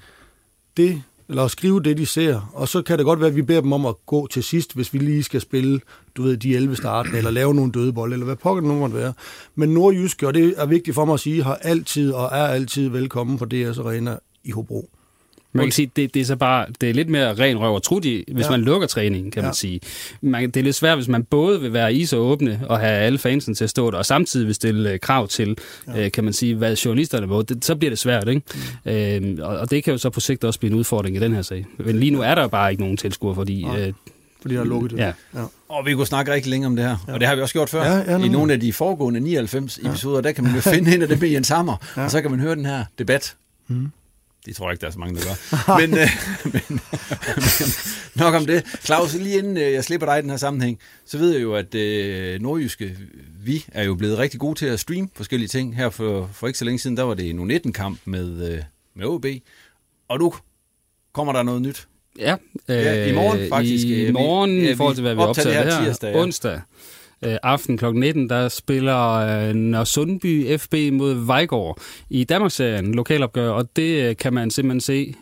det, 0.76 1.02
eller 1.28 1.42
at 1.42 1.50
skrive 1.50 1.82
det, 1.82 1.96
de 1.96 2.06
ser. 2.06 2.50
Og 2.54 2.68
så 2.68 2.82
kan 2.82 2.98
det 2.98 3.06
godt 3.06 3.20
være, 3.20 3.28
at 3.28 3.36
vi 3.36 3.42
beder 3.42 3.60
dem 3.60 3.72
om 3.72 3.86
at 3.86 3.94
gå 4.06 4.26
til 4.26 4.42
sidst, 4.42 4.74
hvis 4.74 4.92
vi 4.94 4.98
lige 4.98 5.22
skal 5.22 5.40
spille, 5.40 5.80
du 6.16 6.22
ved, 6.22 6.36
de 6.36 6.56
11 6.56 6.76
starten, 6.76 7.14
eller 7.14 7.30
lave 7.30 7.54
nogle 7.54 7.72
dødebold, 7.72 8.12
eller 8.12 8.26
hvad 8.26 8.36
pokker 8.36 8.60
det 8.60 8.70
nu 8.70 8.78
måtte 8.78 8.96
være. 8.96 9.12
Men 9.54 9.68
Nordjyske, 9.68 10.26
og 10.26 10.34
det 10.34 10.54
er 10.56 10.66
vigtigt 10.66 10.94
for 10.94 11.04
mig 11.04 11.14
at 11.14 11.20
sige, 11.20 11.42
har 11.42 11.54
altid 11.54 12.12
og 12.12 12.24
er 12.24 12.46
altid 12.46 12.88
velkommen 12.88 13.38
på 13.38 13.44
DS 13.44 13.78
Arena 13.78 14.18
i 14.44 14.50
Hobro. 14.50 14.90
Man 15.56 15.64
kan 15.66 15.72
sige, 15.72 15.90
det, 15.96 16.14
det 16.14 16.20
er 16.22 16.24
så 16.26 16.36
bare, 16.36 16.66
det 16.80 16.90
er 16.90 16.94
lidt 16.94 17.08
mere 17.08 17.34
ren 17.34 17.58
røv 17.58 17.74
og 17.74 17.82
trudi, 17.82 18.24
hvis 18.32 18.44
Ja. 18.44 18.50
man 18.50 18.60
lukker 18.60 18.86
træningen, 18.88 19.30
kan 19.30 19.42
ja. 19.42 19.46
Man 19.46 19.54
sige. 19.54 19.80
Man, 20.20 20.50
det 20.50 20.56
er 20.56 20.64
lidt 20.64 20.76
svært, 20.76 20.98
hvis 20.98 21.08
man 21.08 21.24
både 21.24 21.60
vil 21.60 21.72
være 21.72 21.94
is 21.94 22.12
og 22.12 22.20
åbne 22.20 22.60
og 22.69 22.79
have 22.81 22.93
alle 22.93 23.19
fansen 23.19 23.55
til 23.55 23.64
at 23.64 23.70
stå 23.70 23.90
der, 23.90 23.98
og 23.98 24.06
samtidig 24.06 24.46
vil 24.46 24.55
stille 24.55 24.90
øh, 24.93 24.98
krav 24.98 25.29
til, 25.29 25.56
ja. 25.88 26.05
øh, 26.05 26.12
kan 26.12 26.24
man 26.24 26.32
sige, 26.32 26.55
hvad 26.55 26.76
journalisterne 26.76 27.26
må. 27.26 27.43
Det, 27.43 27.64
så 27.64 27.76
bliver 27.76 27.90
det 27.90 27.98
svært, 27.98 28.29
ikke? 28.29 28.43
Mm. 28.84 28.90
Øhm, 28.93 29.38
og, 29.43 29.56
og 29.58 29.70
det 29.70 29.84
kan 29.84 29.93
jo 29.93 29.98
så 29.98 30.10
på 30.10 30.20
sigt 30.20 30.44
også 30.44 30.58
blive 30.60 30.72
en 30.72 30.79
udfordring 30.79 31.17
i 31.17 31.20
den 31.20 31.34
her 31.34 31.43
sag. 31.43 31.67
Men 31.79 31.98
lige 32.00 32.10
nu 32.10 32.20
er 32.20 32.34
der 32.34 32.48
bare 32.48 32.70
ikke 32.70 32.82
nogen 32.82 32.96
tilskuere, 32.96 33.34
fordi... 33.34 33.62
Nej. 33.62 33.86
Øh, 33.86 33.93
Fordi 34.43 34.55
der 34.55 34.60
er 34.60 34.64
lukket 34.64 34.90
det. 34.90 34.98
Ja. 34.98 35.12
ja. 35.34 35.40
Og 35.69 35.86
vi 35.86 35.94
kunne 35.94 36.06
snakke 36.06 36.32
rigtig 36.32 36.50
længe 36.50 36.67
om 36.67 36.76
det 36.76 36.84
her, 36.84 36.96
ja. 37.08 37.12
og 37.12 37.20
det 37.20 37.29
har 37.29 37.34
vi 37.34 37.43
også 37.43 37.55
gjort 37.55 37.69
før. 37.70 37.82
Ja, 37.84 38.12
ja, 38.12 38.24
I 38.24 38.29
nogle 38.29 38.52
af 38.52 38.60
de 38.60 38.72
foregående 38.72 39.20
99 39.20 39.79
ja. 39.84 39.88
episoder, 39.88 40.20
der 40.20 40.32
kan 40.32 40.44
man 40.44 40.55
jo 40.55 40.60
finde 40.74 40.94
en 40.94 41.02
af 41.02 41.08
dem 41.08 41.19
med 41.20 41.29
Jens 41.29 41.48
Hammer. 41.48 41.76
Ja. 41.96 42.05
og 42.05 42.10
så 42.10 42.20
kan 42.22 42.31
man 42.31 42.40
høre 42.40 42.55
den 42.55 42.67
her 42.67 42.84
debat. 42.98 43.36
Mm. 43.69 43.90
Det 44.46 44.56
tror 44.56 44.67
jeg 44.67 44.72
ikke, 44.72 44.81
der 44.81 44.86
er 44.86 44.91
så 44.93 44.98
mange, 44.98 45.20
der 45.20 45.24
gør. 45.27 45.79
men, 45.81 45.98
øh, 45.98 46.08
men, 46.44 46.63
men 46.67 46.81
nok 48.15 48.34
om 48.34 48.46
det. 48.46 48.65
Claus, 48.84 49.15
lige 49.15 49.39
inden 49.39 49.56
øh, 49.56 49.72
jeg 49.72 49.84
slipper 49.84 50.06
dig 50.06 50.19
i 50.19 50.22
den 50.22 50.31
her 50.31 50.36
sammenhæng, 50.36 50.79
så 51.06 51.19
ved 51.19 51.32
jeg 51.32 51.43
jo, 51.43 51.55
at 51.55 51.74
øh, 51.74 52.41
Nordjyske, 52.41 52.96
vi 53.44 53.65
er 53.72 53.82
jo 53.84 53.94
blevet 53.94 54.19
rigtig 54.19 54.41
gode 54.41 54.58
til 54.58 54.67
at 54.67 54.81
streame 54.81 55.08
forskellige 55.15 55.48
ting. 55.48 55.77
Her 55.77 55.91
for, 55.91 56.31
for 56.32 56.46
ikke 56.46 56.58
så 56.58 56.65
længe 56.65 56.79
siden, 56.79 56.96
der 56.96 57.03
var 57.03 57.15
det 57.15 57.31
en 57.31 57.51
19-kamp 57.51 57.98
med, 58.05 58.53
øh, 58.53 58.58
med 58.96 59.06
OB. 59.06 59.27
Og 60.08 60.19
nu 60.19 60.34
kommer 61.13 61.32
der 61.32 61.43
noget 61.43 61.63
nyt. 61.63 61.86
Ja, 62.19 62.36
Ja, 62.69 63.06
i 63.06 63.15
morgen 63.15 63.48
faktisk. 63.48 63.86
I 63.86 64.01
Øh, 64.01 64.06
vi- 64.06 64.13
morgen, 64.13 64.58
i 64.58 64.74
forhold 64.74 64.94
til, 64.96 65.03
hvad 65.03 65.15
vi 65.15 65.20
optager 65.20 65.48
optager 65.48 65.65
det 65.65 65.74
her, 65.74 65.84
tirsdag, 65.84 66.15
ja. 66.15 66.20
onsdag 66.22 66.60
øh, 67.22 67.36
aften 67.42 67.78
kl. 67.78 67.84
19, 67.94 68.28
der 68.28 68.48
spiller 68.48 69.10
øh, 69.10 69.54
Nørresundby 69.54 70.58
FB 70.58 70.74
mod 70.92 71.26
Vejgaard 71.26 71.80
i 72.10 72.24
Danmarksserien 72.24 72.94
lokalopgør, 72.94 73.50
og 73.50 73.76
det 73.76 74.08
øh, 74.08 74.16
kan 74.16 74.34
man 74.34 74.50
simpelthen 74.50 74.80
se 74.80 75.14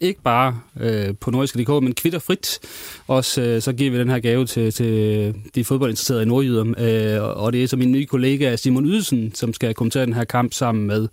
ikke 0.00 0.22
bare 0.22 0.60
øh, 0.80 1.14
på 1.20 1.30
nordisk.dk, 1.30 1.68
men 1.68 1.94
kvitterfrit. 1.94 2.58
Også 3.06 3.42
øh, 3.42 3.62
så 3.62 3.72
giver 3.72 3.90
vi 3.90 3.98
den 3.98 4.08
her 4.08 4.18
gave 4.18 4.46
til, 4.46 4.72
til 4.72 5.34
de 5.54 5.64
fodboldinteresserede 5.64 6.22
i 6.22 6.26
Nordjyder. 6.26 6.64
Øh, 6.64 7.42
og 7.42 7.52
det 7.52 7.62
er 7.62 7.68
så 7.68 7.76
min 7.76 7.92
nye 7.92 8.06
kollega 8.06 8.56
Simon 8.56 8.86
Ydelsen, 8.86 9.34
som 9.34 9.52
skal 9.52 9.74
kommentere 9.74 10.06
den 10.06 10.12
her 10.12 10.24
kamp 10.24 10.52
sammen 10.52 10.86
med 10.86 11.08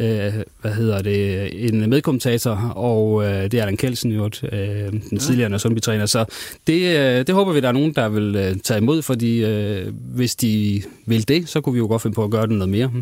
øh, 0.00 0.34
hvad 0.60 0.74
hedder 0.74 1.02
det, 1.02 1.68
en 1.68 1.90
medkommentator, 1.90 2.72
og 2.76 3.24
øh, 3.24 3.42
det 3.42 3.54
er 3.54 3.60
Allan 3.60 3.76
Kelsen 3.76 4.12
jo, 4.12 4.24
øh, 4.24 4.50
den 4.52 5.02
ja. 5.12 5.18
tidligere 5.18 5.58
Sundby-træner. 5.58 6.06
Så 6.06 6.24
det, 6.66 6.98
øh, 6.98 7.26
det 7.26 7.34
håber 7.34 7.52
vi, 7.52 7.60
der 7.60 7.68
er 7.68 7.72
nogen, 7.72 7.94
der 7.94 8.08
vil 8.08 8.36
øh, 8.36 8.56
tage 8.56 8.78
imod, 8.78 9.02
fordi 9.02 9.44
øh, 9.44 9.92
hvis 9.94 10.36
de 10.36 10.82
vil 11.06 11.28
det, 11.28 11.48
så 11.48 11.60
kunne 11.60 11.72
vi 11.72 11.78
jo 11.78 11.86
godt 11.86 12.02
finde 12.02 12.14
på 12.14 12.24
at 12.24 12.30
gøre 12.30 12.46
det 12.46 12.50
noget 12.50 12.68
mere. 12.68 12.92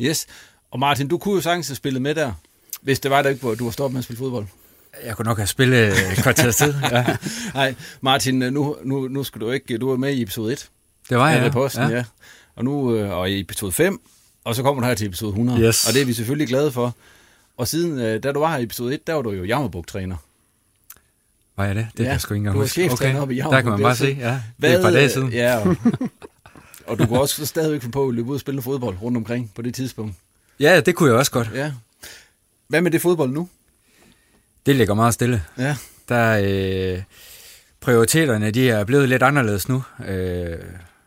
Yes. 0.00 0.26
Og 0.70 0.78
Martin, 0.78 1.08
du 1.08 1.18
kunne 1.18 1.34
jo 1.34 1.40
sagtens 1.40 1.68
have 1.68 1.76
spillet 1.76 2.02
med 2.02 2.14
der, 2.14 2.32
hvis 2.82 3.00
det 3.00 3.10
var 3.10 3.22
der 3.22 3.28
ikke, 3.28 3.42
hvor 3.42 3.54
du 3.54 3.64
var 3.64 3.70
stoppet 3.70 3.94
med 3.94 3.98
at 3.98 4.04
spille 4.04 4.18
fodbold. 4.18 4.46
Jeg 5.04 5.16
kunne 5.16 5.26
nok 5.26 5.36
have 5.36 5.46
spillet 5.46 5.88
et 5.88 6.22
kvarter 6.22 6.50
tid. 6.50 6.74
Ja. 6.92 7.16
Nej, 7.54 7.74
Martin, 8.00 8.34
nu, 8.34 8.76
nu, 8.84 9.08
nu 9.08 9.24
skal 9.24 9.40
du 9.40 9.50
ikke... 9.50 9.78
Du 9.78 9.88
var 9.88 9.96
med 9.96 10.14
i 10.14 10.22
episode 10.22 10.52
1. 10.52 10.68
Det 11.08 11.18
var 11.18 11.30
jeg, 11.30 11.42
ja. 11.42 11.50
Posten, 11.50 11.82
ja. 11.82 11.96
ja. 11.96 12.04
Og 12.56 12.64
nu 12.64 12.96
øh, 12.96 13.10
og 13.10 13.30
i 13.30 13.40
episode 13.40 13.72
5, 13.72 14.00
og 14.44 14.54
så 14.54 14.62
kommer 14.62 14.82
du 14.82 14.88
her 14.88 14.94
til 14.94 15.06
episode 15.06 15.28
100. 15.28 15.60
Yes. 15.60 15.88
Og 15.88 15.94
det 15.94 16.02
er 16.02 16.06
vi 16.06 16.12
selvfølgelig 16.12 16.48
glade 16.48 16.72
for. 16.72 16.94
Og 17.56 17.68
siden, 17.68 17.98
øh, 17.98 18.22
da 18.22 18.32
du 18.32 18.40
var 18.40 18.50
her 18.52 18.58
i 18.58 18.62
episode 18.62 18.94
1, 18.94 19.06
der 19.06 19.14
var 19.14 19.22
du 19.22 19.30
jo 19.30 19.44
Jammerbuk-træner. 19.44 20.16
Var 21.56 21.64
jeg 21.64 21.74
det? 21.74 21.88
Det 21.92 21.98
ja, 21.98 22.04
kan 22.04 22.12
jeg 22.12 22.20
sgu 22.20 22.34
ikke 22.34 22.38
engang 22.38 22.54
du 22.54 22.58
var 22.58 22.64
huske. 22.64 22.74
cheftræner 22.74 23.20
oppe 23.20 23.34
i 23.34 23.36
Jammerbuk. 23.36 23.56
Der 23.56 23.62
kan 23.62 23.70
man 23.70 23.80
bare 23.82 23.96
se, 23.96 24.16
ja. 24.20 24.40
Det 24.62 24.70
er 24.70 24.76
et 24.76 24.82
par 24.82 24.90
dage 24.90 25.10
siden. 25.10 25.32
Ja, 25.32 25.58
og, 25.58 25.76
og 26.86 26.98
du 26.98 27.06
kunne 27.06 27.20
også 27.20 27.46
stadigvæk 27.46 27.80
finde 27.80 27.92
på 27.92 28.08
at 28.08 28.14
løbe 28.14 28.28
ud 28.28 28.34
og 28.34 28.40
spille 28.40 28.62
fodbold 28.62 28.96
rundt 29.02 29.16
omkring 29.16 29.50
på 29.54 29.62
det 29.62 29.74
tidspunkt. 29.74 30.14
Ja, 30.60 30.80
det 30.80 30.94
kunne 30.94 31.10
jeg 31.10 31.18
også 31.18 31.32
godt. 31.32 31.50
Ja. 31.54 31.72
Hvad 32.68 32.80
med 32.80 32.90
det 32.90 33.02
fodbold 33.02 33.30
nu? 33.30 33.48
Det 34.66 34.76
ligger 34.76 34.94
meget 34.94 35.14
stille. 35.14 35.42
Ja. 35.58 35.76
Der 36.08 36.40
øh, 36.42 37.02
prioriteterne, 37.80 38.50
de 38.50 38.70
er 38.70 38.84
blevet 38.84 39.08
lidt 39.08 39.22
anderledes 39.22 39.68
nu, 39.68 39.82
øh, 40.06 40.58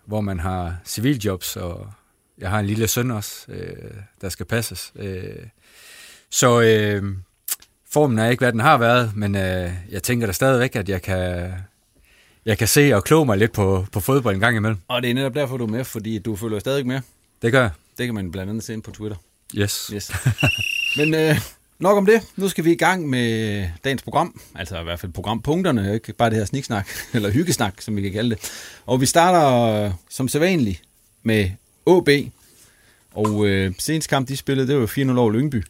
hvor 0.06 0.22
man 0.22 0.40
har 0.40 0.76
civiljobs, 0.86 1.56
og 1.56 1.88
jeg 2.38 2.50
har 2.50 2.60
en 2.60 2.66
lille 2.66 2.88
søn 2.88 3.12
også, 3.12 3.52
øh, 3.52 3.92
der 4.22 4.30
skal 4.30 4.46
passes. 4.46 4.94
Øh, 4.96 5.36
så 6.30 6.62
øh, 6.62 7.04
formen 7.92 8.20
er 8.20 8.30
ikke, 8.30 8.42
hvad 8.42 8.52
den 8.52 8.60
har 8.60 8.78
været, 8.78 9.16
men 9.16 9.36
øh, 9.36 9.72
jeg 9.90 10.04
tænker 10.04 10.28
da 10.28 10.34
stadigvæk, 10.34 10.76
at 10.76 10.90
jeg 10.90 11.02
kan, 11.02 11.52
jeg 12.46 12.58
kan 12.58 12.68
se 12.68 12.94
og 12.94 13.04
kloge 13.04 13.26
mig 13.26 13.38
lidt 13.38 13.52
på, 13.52 13.86
på 13.92 14.00
fodbold 14.00 14.36
en 14.36 14.42
gang 14.42 14.58
imellem. 14.58 14.80
Og 14.88 15.02
det 15.02 15.10
er 15.10 15.14
netop 15.14 15.36
derfor, 15.36 15.58
du 15.58 15.64
er 15.64 15.70
med, 15.72 15.84
fordi 15.84 16.20
du 16.20 16.36
følger 16.36 16.60
stadig 16.60 16.88
med. 16.88 17.02
Det 17.42 17.52
gør 17.52 17.62
jeg. 17.62 17.72
Det 17.98 18.06
kan 18.06 18.16
man 18.16 18.32
blandt 18.32 18.50
andet 18.50 18.64
se 18.64 18.82
på 18.82 18.92
Twitter. 18.92 19.18
Yes. 19.56 19.92
yes. 19.94 20.12
Men 20.98 21.14
øh, 21.14 21.40
nok 21.80 21.98
om 21.98 22.06
det. 22.06 22.22
Nu 22.36 22.50
skal 22.50 22.66
vi 22.66 22.72
i 22.72 22.76
gang 22.76 23.10
med 23.10 23.70
dagens 23.84 24.02
program. 24.02 24.42
Altså 24.56 24.80
i 24.82 24.84
hvert 24.84 25.00
fald 25.00 25.12
programpunkterne, 25.12 25.94
ikke 25.94 26.14
bare 26.14 26.30
det 26.30 26.38
her 26.38 26.46
sniksnak, 26.46 26.90
eller 27.14 27.30
hyggesnak, 27.30 27.82
som 27.82 27.96
vi 27.96 28.02
kan 28.02 28.12
kalde 28.12 28.30
det. 28.30 28.52
Og 28.86 29.02
vi 29.02 29.06
starter 29.06 29.86
øh, 29.86 29.92
som 30.10 30.28
sædvanligt 30.28 30.82
med 31.24 31.50
AB. 31.88 32.10
Og 33.14 33.48
øh, 33.48 33.74
senest 33.80 34.10
kamp, 34.10 34.28
de 34.28 34.38
spillede, 34.38 34.68
det 34.68 34.80
var 34.80 34.86
4-0 34.86 35.18
over 35.18 35.32
Lyngby. 35.32 35.64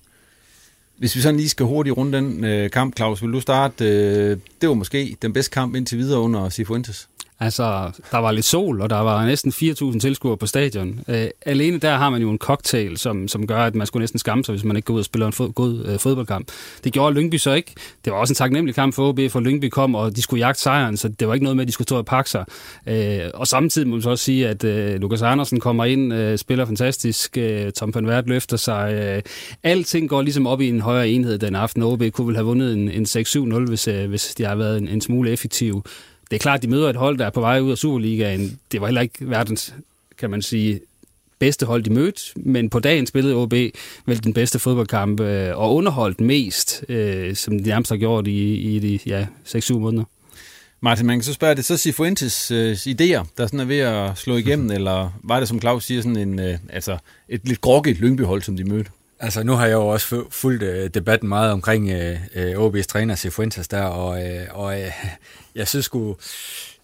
Hvis 0.98 1.16
vi 1.16 1.22
sådan 1.22 1.38
lige 1.38 1.50
skal 1.50 1.66
hurtigt 1.66 1.98
runde 1.98 2.18
den 2.18 2.44
øh, 2.44 2.70
kamp, 2.70 2.96
Claus, 2.96 3.22
vil 3.22 3.34
du 3.34 3.42
starte? 3.42 3.86
Øh, 3.86 4.38
det 4.62 4.70
var 4.70 4.76
måske 4.76 5.18
den 5.22 5.34
bedste 5.34 5.52
kamp 5.54 5.76
indtil 5.76 5.98
videre 5.98 6.20
under 6.20 6.50
Sifuentes. 6.50 7.10
Altså, 7.40 7.92
der 8.12 8.18
var 8.18 8.32
lidt 8.32 8.46
sol, 8.46 8.82
og 8.82 8.90
der 8.90 9.00
var 9.00 9.26
næsten 9.26 9.52
4.000 9.52 10.00
tilskuere 10.00 10.38
på 10.38 10.46
stadion. 10.46 11.00
Øh, 11.08 11.28
alene 11.46 11.78
der 11.78 11.96
har 11.96 12.10
man 12.10 12.22
jo 12.22 12.30
en 12.30 12.38
cocktail, 12.38 12.98
som, 12.98 13.28
som 13.28 13.48
gør, 13.48 13.60
at 13.60 13.76
man 13.76 13.88
skulle 13.88 14.02
næsten 14.02 14.20
skamme 14.20 14.44
sig, 14.44 14.54
hvis 14.54 14.64
man 14.64 14.76
ikke 14.76 14.86
går 14.86 14.94
ud 14.94 15.00
og 15.00 15.06
spiller 15.06 15.28
en 15.28 15.34
fod, 15.34 15.54
god 15.54 15.86
øh, 15.86 16.00
fodboldkamp. 16.00 16.52
Det 16.84 16.94
gjorde 16.94 17.16
Lyngby 17.16 17.36
så 17.36 17.54
ikke. 17.54 17.74
Det 18.06 18.14
var 18.14 18.20
også 18.20 18.32
en 18.32 18.36
taknemmelig 18.36 18.76
kamp 18.76 18.94
for 18.94 19.10
OB, 19.10 19.20
for 19.30 19.40
Lyngby 19.40 19.70
kom, 19.70 19.96
og 19.96 20.16
de 20.16 20.22
skulle 20.22 20.46
jagte 20.46 20.62
sejren, 20.62 20.98
så 20.98 21.08
det 21.08 21.28
var 21.28 21.34
ikke 21.34 21.44
noget 21.44 21.58
med, 21.58 21.64
at 21.64 21.68
de 21.68 21.72
skulle 21.72 21.86
stå 21.86 21.98
og 21.98 22.06
pakke 22.06 22.30
sig. 22.30 22.46
Øh, 22.88 23.20
og 23.34 23.48
samtidig 23.48 23.88
må 23.88 23.96
man 23.96 24.02
så 24.02 24.10
også 24.10 24.24
sige, 24.24 24.48
at 24.48 24.64
øh, 24.64 25.02
Lukas 25.02 25.22
Andersen 25.22 25.60
kommer 25.60 25.86
ind, 25.86 26.14
øh, 26.14 26.38
spiller 26.38 26.66
fantastisk, 26.66 27.38
øh, 27.38 27.72
Tom 27.72 27.96
van 27.96 28.08
Vært 28.08 28.28
løfter 28.28 28.58
sig. 28.58 28.94
Øh, 28.94 29.22
alting 29.64 30.10
går 30.10 30.22
ligesom 30.22 30.48
op 30.48 30.62
i 30.62 30.70
en 30.70 30.82
højere 30.82 31.10
enhed 31.10 31.38
den 31.38 31.56
aften. 31.56 31.84
OB 31.84 32.04
kunne 32.12 32.28
vel 32.28 32.36
have 32.36 32.46
vundet 32.46 32.74
en, 32.74 32.90
en 32.92 33.06
6-7-0, 33.06 33.68
hvis, 33.68 33.88
øh, 33.88 34.10
hvis 34.10 34.36
de 34.38 34.44
har 34.44 34.56
været 34.56 34.78
en, 34.78 34.88
en 34.88 35.02
smule 35.02 35.32
effektive 35.32 35.84
det 36.30 36.36
er 36.36 36.40
klart, 36.40 36.58
at 36.58 36.64
de 36.64 36.68
møder 36.68 36.90
et 36.90 36.96
hold, 36.96 37.18
der 37.18 37.26
er 37.26 37.30
på 37.30 37.40
vej 37.40 37.60
ud 37.60 37.72
af 37.72 37.78
Superligaen. 37.78 38.60
Det 38.72 38.82
var 38.82 38.88
heller 38.88 39.02
ikke 39.02 39.30
verdens, 39.30 39.74
kan 40.18 40.30
man 40.30 40.42
sige, 40.42 40.80
bedste 41.40 41.66
hold, 41.66 41.84
de 41.84 41.90
mødte, 41.90 42.22
men 42.36 42.70
på 42.70 42.80
dagen 42.80 43.08
spillede 43.08 43.36
OB 43.36 43.54
vel 44.06 44.24
den 44.24 44.34
bedste 44.34 44.60
fodboldkamp 44.60 45.20
øh, 45.20 45.58
og 45.58 45.76
underholdt 45.76 46.22
mest, 46.22 46.84
øh, 46.90 47.36
som 47.36 47.60
de 47.60 47.70
nærmest 47.70 47.92
har 47.92 47.98
gjort 47.98 48.28
i, 48.28 48.54
i 48.56 48.80
de 48.80 49.00
ja, 49.06 49.26
6-7 49.46 49.74
måneder. 49.74 50.04
Martin, 50.82 51.06
man 51.06 51.18
kan 51.18 51.24
så 51.24 51.34
spørge, 51.34 51.52
er 51.52 51.56
det 51.56 51.66
så 51.66 51.78
Cifuentes 51.78 52.52
øh, 52.52 52.74
idéer, 52.74 53.26
der 53.38 53.46
sådan 53.46 53.60
er 53.60 53.66
ved 53.66 53.80
at 53.80 54.18
slå 54.18 54.36
igennem, 54.36 54.72
eller 54.72 55.20
var 55.24 55.40
det, 55.40 55.48
som 55.48 55.62
Claus 55.62 55.86
siger, 55.86 56.02
sådan 56.02 56.18
en, 56.18 56.40
øh, 56.40 56.58
altså 56.70 56.98
et 57.30 57.42
lidt 57.44 57.62
grogget 57.62 57.98
Lyngby-hold, 57.98 58.42
som 58.42 58.58
de 58.58 58.64
mødte? 58.64 58.92
Altså, 59.20 59.44
nu 59.44 59.52
har 59.54 59.66
jeg 59.66 59.74
jo 59.74 59.88
også 59.88 60.24
fulgt 60.30 60.64
øh, 60.64 60.90
debatten 60.90 61.30
meget 61.30 61.52
omkring 61.52 61.90
øh, 61.90 62.20
øh, 62.36 62.52
OB's 62.52 62.82
træner 62.82 63.16
Cifuentes 63.16 63.68
der, 63.68 63.84
og, 63.84 64.26
øh, 64.26 64.46
og 64.52 64.82
øh, 64.82 64.92
jeg 65.58 65.68
synes 65.68 65.86
sgu, 65.86 66.16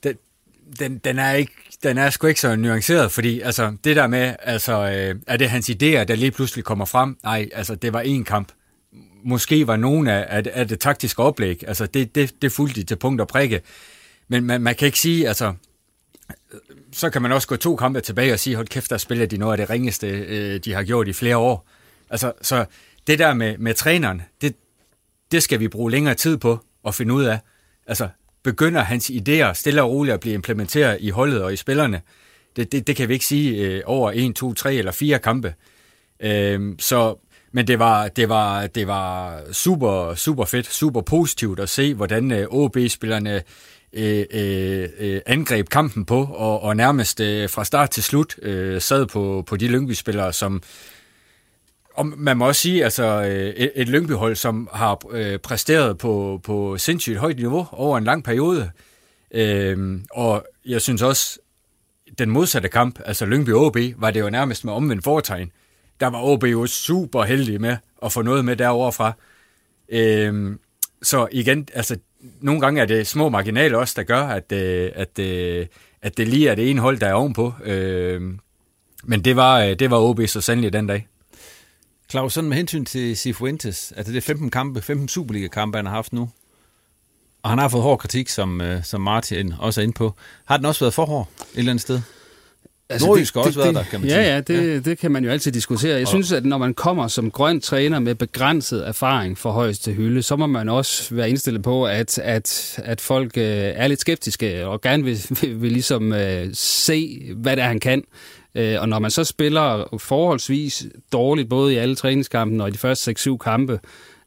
den, 0.03 0.17
den, 0.79 0.97
den, 0.97 1.19
er 1.19 1.33
ikke, 1.33 1.53
den 1.83 1.97
er 1.97 2.09
sgu 2.09 2.27
ikke 2.27 2.39
så 2.39 2.55
nuanceret, 2.55 3.11
fordi 3.11 3.41
altså, 3.41 3.75
det 3.83 3.95
der 3.95 4.07
med, 4.07 4.35
altså, 4.39 4.73
øh, 4.73 5.15
er 5.27 5.37
det 5.37 5.49
hans 5.49 5.69
idéer, 5.69 6.03
der 6.03 6.15
lige 6.15 6.31
pludselig 6.31 6.63
kommer 6.63 6.85
frem? 6.85 7.17
Nej, 7.23 7.49
altså, 7.53 7.75
det 7.75 7.93
var 7.93 8.03
én 8.03 8.23
kamp. 8.23 8.51
Måske 9.23 9.67
var 9.67 9.75
nogen 9.75 10.07
af, 10.07 10.25
af, 10.29 10.43
af 10.53 10.67
det 10.67 10.79
taktiske 10.79 11.23
oplæg, 11.23 11.63
altså, 11.67 11.85
det, 11.85 12.15
det, 12.15 12.41
det 12.41 12.51
fulgte 12.51 12.81
de 12.81 12.85
til 12.85 12.95
punkt 12.95 13.21
og 13.21 13.27
prikke. 13.27 13.61
Men 14.27 14.43
man, 14.43 14.61
man 14.61 14.75
kan 14.75 14.85
ikke 14.85 14.99
sige, 14.99 15.27
altså, 15.27 15.53
øh, 16.53 16.59
så 16.91 17.09
kan 17.09 17.21
man 17.21 17.31
også 17.31 17.47
gå 17.47 17.55
to 17.55 17.75
kampe 17.75 18.01
tilbage 18.01 18.33
og 18.33 18.39
sige, 18.39 18.55
hold 18.55 18.67
kæft, 18.67 18.89
der 18.89 18.97
spiller 18.97 19.25
de 19.25 19.37
noget 19.37 19.53
af 19.53 19.57
det 19.57 19.69
ringeste, 19.69 20.07
øh, 20.07 20.59
de 20.59 20.73
har 20.73 20.83
gjort 20.83 21.07
i 21.07 21.13
flere 21.13 21.37
år. 21.37 21.67
Altså, 22.09 22.31
så 22.41 22.65
det 23.07 23.19
der 23.19 23.33
med, 23.33 23.57
med 23.57 23.73
træneren, 23.73 24.21
det, 24.41 24.55
det 25.31 25.43
skal 25.43 25.59
vi 25.59 25.67
bruge 25.67 25.91
længere 25.91 26.15
tid 26.15 26.37
på 26.37 26.59
at 26.87 26.95
finde 26.95 27.13
ud 27.13 27.23
af. 27.23 27.39
Altså, 27.87 28.09
begynder 28.43 28.81
hans 28.81 29.09
idéer 29.09 29.53
stille 29.53 29.83
og 29.83 29.89
roligt 29.89 30.13
at 30.13 30.19
blive 30.19 30.33
implementeret 30.33 30.97
i 30.99 31.09
holdet 31.09 31.43
og 31.43 31.53
i 31.53 31.55
spillerne? 31.55 32.01
Det, 32.55 32.71
det, 32.71 32.87
det 32.87 32.95
kan 32.95 33.09
vi 33.09 33.13
ikke 33.13 33.25
sige 33.25 33.65
øh, 33.65 33.81
over 33.85 34.11
1, 34.15 34.35
2, 34.35 34.53
3 34.53 34.75
eller 34.75 34.91
4 34.91 35.19
kampe. 35.19 35.53
Øh, 36.19 36.73
så, 36.79 37.15
men 37.51 37.67
det 37.67 37.79
var, 37.79 38.07
det, 38.07 38.29
var, 38.29 38.67
det 38.67 38.87
var 38.87 39.41
super, 39.51 40.15
super 40.15 40.45
fedt, 40.45 40.73
super 40.73 41.01
positivt 41.01 41.59
at 41.59 41.69
se, 41.69 41.93
hvordan 41.93 42.31
øh, 42.31 42.47
OB-spillerne 42.49 43.43
øh, 43.93 44.25
øh, 44.33 44.89
øh, 44.99 45.21
angreb 45.25 45.69
kampen 45.69 46.05
på, 46.05 46.23
og, 46.23 46.61
og 46.61 46.75
nærmest 46.75 47.19
øh, 47.19 47.49
fra 47.49 47.65
start 47.65 47.89
til 47.89 48.03
slut 48.03 48.35
øh, 48.41 48.81
sad 48.81 49.05
på, 49.05 49.43
på 49.47 49.57
de 49.57 49.67
Lyngby-spillere, 49.67 50.33
som, 50.33 50.63
og 51.93 52.07
man 52.07 52.37
må 52.37 52.47
også 52.47 52.61
sige, 52.61 52.83
altså 52.83 53.03
øh, 53.03 53.49
et, 53.49 53.71
et 53.75 53.89
Lyngby-hold, 53.89 54.35
som 54.35 54.69
har 54.73 55.01
øh, 55.11 55.39
præsteret 55.39 55.97
på, 55.97 56.39
på 56.43 56.77
sindssygt 56.77 57.17
højt 57.17 57.37
niveau 57.37 57.67
over 57.71 57.97
en 57.97 58.03
lang 58.03 58.23
periode. 58.23 58.71
Øhm, 59.31 60.05
og 60.11 60.45
jeg 60.65 60.81
synes 60.81 61.01
også, 61.01 61.39
den 62.19 62.29
modsatte 62.29 62.69
kamp, 62.69 62.99
altså 63.05 63.25
Lyngby-OB, 63.25 63.77
var 63.97 64.11
det 64.11 64.19
jo 64.19 64.29
nærmest 64.29 64.65
med 64.65 64.73
omvendt 64.73 65.03
foretegn. 65.03 65.51
Der 65.99 66.07
var 66.07 66.21
OB 66.23 66.43
jo 66.43 66.67
super 66.67 67.23
heldig 67.23 67.61
med 67.61 67.77
at 68.03 68.11
få 68.11 68.21
noget 68.21 68.45
med 68.45 68.55
derovre 68.55 68.91
fra. 68.91 69.13
Øhm, 69.89 70.59
så 71.01 71.27
igen, 71.31 71.67
altså 71.73 71.97
nogle 72.41 72.61
gange 72.61 72.81
er 72.81 72.85
det 72.85 73.07
små 73.07 73.29
marginaler 73.29 73.77
også, 73.77 73.93
der 73.97 74.03
gør, 74.03 74.21
at, 74.21 74.51
øh, 74.51 74.91
at, 74.95 75.19
øh, 75.19 75.65
at 76.01 76.17
det 76.17 76.27
lige 76.27 76.49
er 76.49 76.55
det 76.55 76.69
ene 76.69 76.81
hold, 76.81 76.99
der 76.99 77.07
er 77.07 77.13
ovenpå. 77.13 77.53
Øhm, 77.63 78.39
men 79.03 79.25
det 79.25 79.35
var, 79.35 79.59
øh, 79.59 79.79
det 79.79 79.91
var 79.91 79.97
OB 79.97 80.19
så 80.27 80.41
sandelig 80.41 80.73
den 80.73 80.87
dag. 80.87 81.07
Claus, 82.13 82.33
sådan 82.33 82.49
med 82.49 82.57
hensyn 82.57 82.85
til 82.85 83.17
Cifuentes, 83.17 83.93
altså 83.97 84.11
det 84.13 84.17
er 84.17 84.21
15 84.21 84.49
kampe, 84.49 84.81
15 84.81 85.07
Superliga-kampe, 85.07 85.77
han 85.77 85.85
har 85.85 85.93
haft 85.93 86.13
nu, 86.13 86.29
og 87.43 87.49
han 87.49 87.59
har 87.59 87.67
fået 87.67 87.83
hård 87.83 87.99
kritik, 87.99 88.29
som, 88.29 88.61
øh, 88.61 88.83
som 88.83 89.01
Martin 89.01 89.53
også 89.59 89.81
er 89.81 89.83
inde 89.83 89.93
på. 89.93 90.13
Har 90.45 90.57
den 90.57 90.65
også 90.65 90.79
været 90.79 90.93
for 90.93 91.05
hård 91.05 91.29
et 91.37 91.57
eller 91.57 91.71
andet 91.71 91.81
sted? 91.81 92.01
Altså, 92.89 93.07
Nordjysk 93.07 93.33
har 93.33 93.41
også 93.41 93.49
det, 93.49 93.57
været 93.57 93.75
der, 93.75 93.83
kan 93.83 93.99
man 93.99 94.09
ja, 94.09 94.15
sige. 94.15 94.33
Ja, 94.33 94.41
det, 94.41 94.73
ja, 94.73 94.79
det 94.79 94.99
kan 94.99 95.11
man 95.11 95.23
jo 95.23 95.29
altid 95.29 95.51
diskutere. 95.51 95.93
Jeg 95.93 96.01
og, 96.01 96.07
synes, 96.07 96.31
at 96.31 96.45
når 96.45 96.57
man 96.57 96.73
kommer 96.73 97.07
som 97.07 97.31
grøn 97.31 97.61
træner 97.61 97.99
med 97.99 98.15
begrænset 98.15 98.87
erfaring 98.87 99.37
for 99.37 99.51
højeste 99.51 99.91
hylde, 99.91 100.21
så 100.21 100.35
må 100.35 100.47
man 100.47 100.69
også 100.69 101.15
være 101.15 101.29
indstillet 101.29 101.63
på, 101.63 101.85
at, 101.85 102.19
at, 102.19 102.79
at 102.83 103.01
folk 103.01 103.37
øh, 103.37 103.43
er 103.45 103.87
lidt 103.87 104.01
skeptiske 104.01 104.67
og 104.67 104.81
gerne 104.81 105.03
vil, 105.03 105.25
vil, 105.41 105.61
vil 105.61 105.71
ligesom 105.71 106.13
øh, 106.13 106.49
se, 106.53 107.29
hvad 107.35 107.55
det 107.55 107.63
er, 107.63 107.67
han 107.67 107.79
kan. 107.79 108.03
Øh, 108.55 108.81
og 108.81 108.89
når 108.89 108.99
man 108.99 109.11
så 109.11 109.23
spiller 109.23 109.97
forholdsvis 109.97 110.87
dårligt, 111.11 111.49
både 111.49 111.73
i 111.73 111.77
alle 111.77 111.95
træningskampen 111.95 112.61
og 112.61 112.67
i 112.67 112.71
de 112.71 112.77
første 112.77 113.15
6-7 113.19 113.37
kampe, 113.37 113.79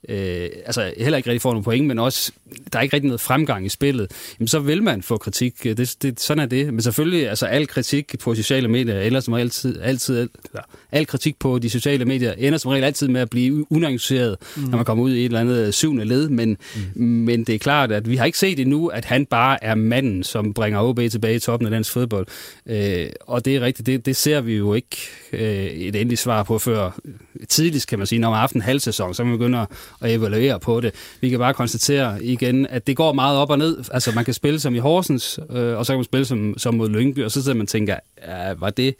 øh, 0.08 0.48
altså 0.66 0.92
heller 0.98 1.16
ikke 1.16 1.30
rigtig 1.30 1.42
får 1.42 1.50
nogle 1.50 1.64
point, 1.64 1.86
men 1.86 1.98
også, 1.98 2.32
der 2.72 2.78
er 2.78 2.82
ikke 2.82 2.96
rigtig 2.96 3.08
noget 3.08 3.20
fremgang 3.20 3.66
i 3.66 3.68
spillet, 3.68 4.10
jamen 4.38 4.48
så 4.48 4.58
vil 4.58 4.82
man 4.82 5.02
få 5.02 5.16
kritik. 5.16 5.64
Det, 5.64 5.96
det, 6.02 6.20
sådan 6.20 6.42
er 6.42 6.46
det. 6.46 6.74
Men 6.74 6.82
selvfølgelig, 6.82 7.28
altså 7.28 7.46
al 7.46 7.66
kritik 7.66 8.18
på 8.18 8.34
sociale 8.34 8.68
medier, 8.68 9.00
eller 9.00 9.20
som 9.20 9.34
altid, 9.34 9.80
altid 9.80 10.18
eller, 10.18 10.62
al 10.92 11.06
kritik 11.06 11.38
på 11.38 11.58
de 11.58 11.70
sociale 11.70 12.04
medier, 12.04 12.32
ender 12.32 12.58
som 12.58 12.70
regel 12.70 12.84
altid 12.84 13.08
med 13.08 13.20
at 13.20 13.30
blive 13.30 13.72
unuanceret, 13.72 14.36
mm. 14.56 14.62
når 14.62 14.76
man 14.76 14.84
kommer 14.84 15.04
ud 15.04 15.12
i 15.12 15.20
et 15.20 15.24
eller 15.24 15.40
andet 15.40 15.74
syvende 15.74 16.04
led, 16.04 16.28
men, 16.28 16.56
mm. 16.94 17.04
men 17.04 17.44
det 17.44 17.54
er 17.54 17.58
klart, 17.58 17.92
at 17.92 18.10
vi 18.10 18.16
har 18.16 18.24
ikke 18.24 18.38
set 18.38 18.60
endnu, 18.60 18.86
at 18.86 19.04
han 19.04 19.26
bare 19.26 19.64
er 19.64 19.74
manden, 19.74 20.24
som 20.24 20.54
bringer 20.54 20.80
OB 20.80 21.00
tilbage 21.10 21.34
i 21.34 21.38
toppen 21.38 21.66
af 21.66 21.70
dansk 21.70 21.92
fodbold. 21.92 22.26
Øh, 22.66 23.06
og 23.20 23.44
det 23.44 23.56
er 23.56 23.60
rigtigt, 23.60 23.86
det, 23.86 24.06
det 24.06 24.16
ser 24.16 24.40
vi 24.40 24.56
jo 24.56 24.74
ikke 24.74 24.96
øh, 25.32 25.66
et 25.66 25.96
endeligt 25.96 26.20
svar 26.20 26.42
på 26.42 26.58
før 26.58 27.00
tidligst, 27.48 27.88
kan 27.88 27.98
man 27.98 28.06
sige, 28.06 28.18
når 28.18 28.28
man 28.30 28.34
har 28.34 28.40
haft 28.40 28.54
en 28.54 28.60
halv 28.60 28.80
sæson, 28.80 29.14
så 29.14 29.24
man 29.24 29.32
begynder 29.32 29.66
at 30.00 30.14
evaluere 30.14 30.60
på 30.60 30.80
det. 30.80 30.94
Vi 31.20 31.28
kan 31.28 31.38
bare 31.38 31.54
konstatere 31.54 32.24
igen, 32.24 32.66
at 32.66 32.86
det 32.86 32.96
går 32.96 33.12
meget 33.12 33.38
op 33.38 33.50
og 33.50 33.58
ned. 33.58 33.84
Altså, 33.92 34.12
man 34.14 34.24
kan 34.24 34.34
spille 34.34 34.60
som 34.60 34.74
i 34.74 34.78
Horsens, 34.78 35.40
øh, 35.50 35.78
og 35.78 35.86
så 35.86 35.92
kan 35.92 35.98
man 35.98 36.04
spille 36.04 36.24
som, 36.24 36.54
som 36.58 36.74
mod 36.74 36.88
Lyngby, 36.88 37.24
og 37.24 37.30
så 37.30 37.42
sidder 37.42 37.56
man 37.56 37.62
og 37.62 37.68
tænker, 37.68 37.96
ja, 38.26 38.54
var 38.54 38.70
det 38.70 38.94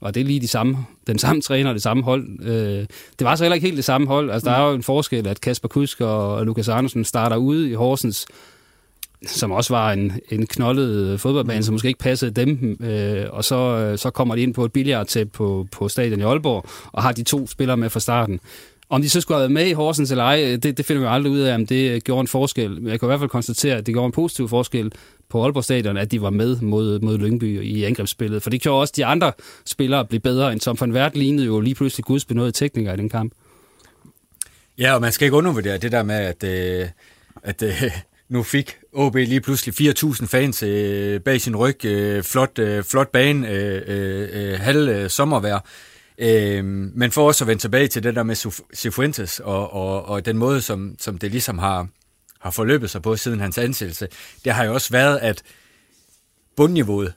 og 0.00 0.14
det 0.14 0.26
lige 0.26 0.40
de 0.40 0.48
samme, 0.48 0.76
den 1.06 1.18
samme 1.18 1.42
træner 1.42 1.70
og 1.70 1.74
det 1.74 1.82
samme 1.82 2.02
hold. 2.02 2.42
Øh, 2.42 2.86
det 3.18 3.24
var 3.24 3.36
så 3.36 3.44
heller 3.44 3.54
ikke 3.54 3.66
helt 3.66 3.76
det 3.76 3.84
samme 3.84 4.06
hold. 4.06 4.30
Altså, 4.30 4.50
der 4.50 4.56
er 4.56 4.68
jo 4.68 4.74
en 4.74 4.82
forskel, 4.82 5.28
at 5.28 5.40
Kasper 5.40 5.68
Kusk 5.68 6.00
og 6.00 6.46
Lukas 6.46 6.68
Andersen 6.68 7.04
starter 7.04 7.36
ude 7.36 7.70
i 7.70 7.74
Horsens, 7.74 8.26
som 9.26 9.50
også 9.50 9.74
var 9.74 9.92
en, 9.92 10.12
en 10.30 10.46
knoldet 10.46 11.20
fodboldbane, 11.20 11.62
som 11.62 11.72
måske 11.72 11.88
ikke 11.88 12.00
passede 12.00 12.30
dem, 12.30 12.78
øh, 12.80 13.26
og 13.30 13.44
så, 13.44 13.56
øh, 13.56 13.98
så 13.98 14.10
kommer 14.10 14.34
de 14.34 14.42
ind 14.42 14.54
på 14.54 14.64
et 14.64 14.72
billiardtæp 14.72 15.28
på, 15.32 15.66
på 15.72 15.88
stadion 15.88 16.20
i 16.20 16.22
Aalborg, 16.22 16.64
og 16.92 17.02
har 17.02 17.12
de 17.12 17.22
to 17.22 17.46
spillere 17.46 17.76
med 17.76 17.90
fra 17.90 18.00
starten. 18.00 18.40
Om 18.90 19.02
de 19.02 19.10
så 19.10 19.20
skulle 19.20 19.36
have 19.36 19.40
været 19.40 19.52
med 19.52 19.66
i 19.66 19.72
Horsens 19.72 20.10
eller 20.10 20.24
ej, 20.24 20.58
det, 20.62 20.76
det 20.76 20.86
finder 20.86 21.02
vi 21.02 21.08
aldrig 21.08 21.32
ud 21.32 21.40
af, 21.40 21.54
om 21.54 21.66
det 21.66 21.90
øh, 21.90 22.00
gjorde 22.00 22.20
en 22.20 22.28
forskel. 22.28 22.70
Men 22.70 22.90
jeg 22.90 23.00
kan 23.00 23.06
i 23.06 23.08
hvert 23.08 23.20
fald 23.20 23.30
konstatere, 23.30 23.76
at 23.76 23.86
det 23.86 23.94
gjorde 23.94 24.06
en 24.06 24.12
positiv 24.12 24.48
forskel 24.48 24.92
på 25.28 25.42
Aalborg 25.42 25.64
Stadion, 25.64 25.96
at 25.96 26.10
de 26.10 26.22
var 26.22 26.30
med 26.30 26.60
mod, 26.60 27.00
mod 27.00 27.18
Lyngby 27.18 27.62
i 27.62 27.84
angrebsspillet. 27.84 28.42
For 28.42 28.50
det 28.50 28.60
gjorde 28.60 28.80
også 28.80 28.94
de 28.96 29.06
andre 29.06 29.32
spillere 29.64 30.04
blive 30.04 30.20
bedre, 30.20 30.52
end 30.52 30.60
som 30.60 30.76
for 30.76 30.84
en 30.84 31.10
lignede 31.14 31.46
jo 31.46 31.60
lige 31.60 31.74
pludselig 31.74 32.04
gudsbenåede 32.04 32.52
teknikere 32.52 32.94
i 32.94 32.96
den 32.96 33.08
kamp. 33.08 33.32
Ja, 34.78 34.94
og 34.94 35.00
man 35.00 35.12
skal 35.12 35.26
ikke 35.26 35.36
undervurdere 35.36 35.78
det 35.78 35.92
der 35.92 36.02
med, 36.02 36.14
at, 36.14 36.44
øh, 36.44 36.88
at 37.42 37.62
øh, 37.62 37.82
nu 38.28 38.42
fik 38.42 38.76
OB 38.92 39.14
lige 39.14 39.40
pludselig 39.40 39.94
4.000 39.94 40.26
fans 40.26 40.62
øh, 40.62 41.20
bag 41.20 41.40
sin 41.40 41.56
ryg. 41.56 41.84
Øh, 41.84 42.22
flot, 42.22 42.58
øh, 42.58 42.84
flot 42.84 43.08
bane, 43.08 43.48
øh, 43.48 43.82
øh, 43.86 44.28
øh 44.32 44.60
halv 44.60 44.88
øh, 44.88 45.10
sommervejr. 45.10 45.60
Øh, 46.18 46.64
men 46.64 47.10
for 47.10 47.26
også 47.26 47.44
at 47.44 47.48
vende 47.48 47.62
tilbage 47.62 47.88
til 47.88 48.02
det 48.02 48.14
der 48.14 48.22
med 48.22 48.36
Cifuentes 48.74 49.40
og, 49.40 49.72
og, 49.72 50.04
og 50.04 50.26
den 50.26 50.38
måde, 50.38 50.62
som, 50.62 50.96
som 50.98 51.18
det 51.18 51.30
ligesom 51.30 51.58
har, 51.58 51.88
har 52.40 52.50
forløbet 52.50 52.90
sig 52.90 53.02
på 53.02 53.16
siden 53.16 53.40
hans 53.40 53.58
ansættelse, 53.58 54.08
det 54.44 54.52
har 54.52 54.64
jo 54.64 54.74
også 54.74 54.90
været, 54.90 55.18
at 55.18 55.42
bundniveauet, 56.56 57.12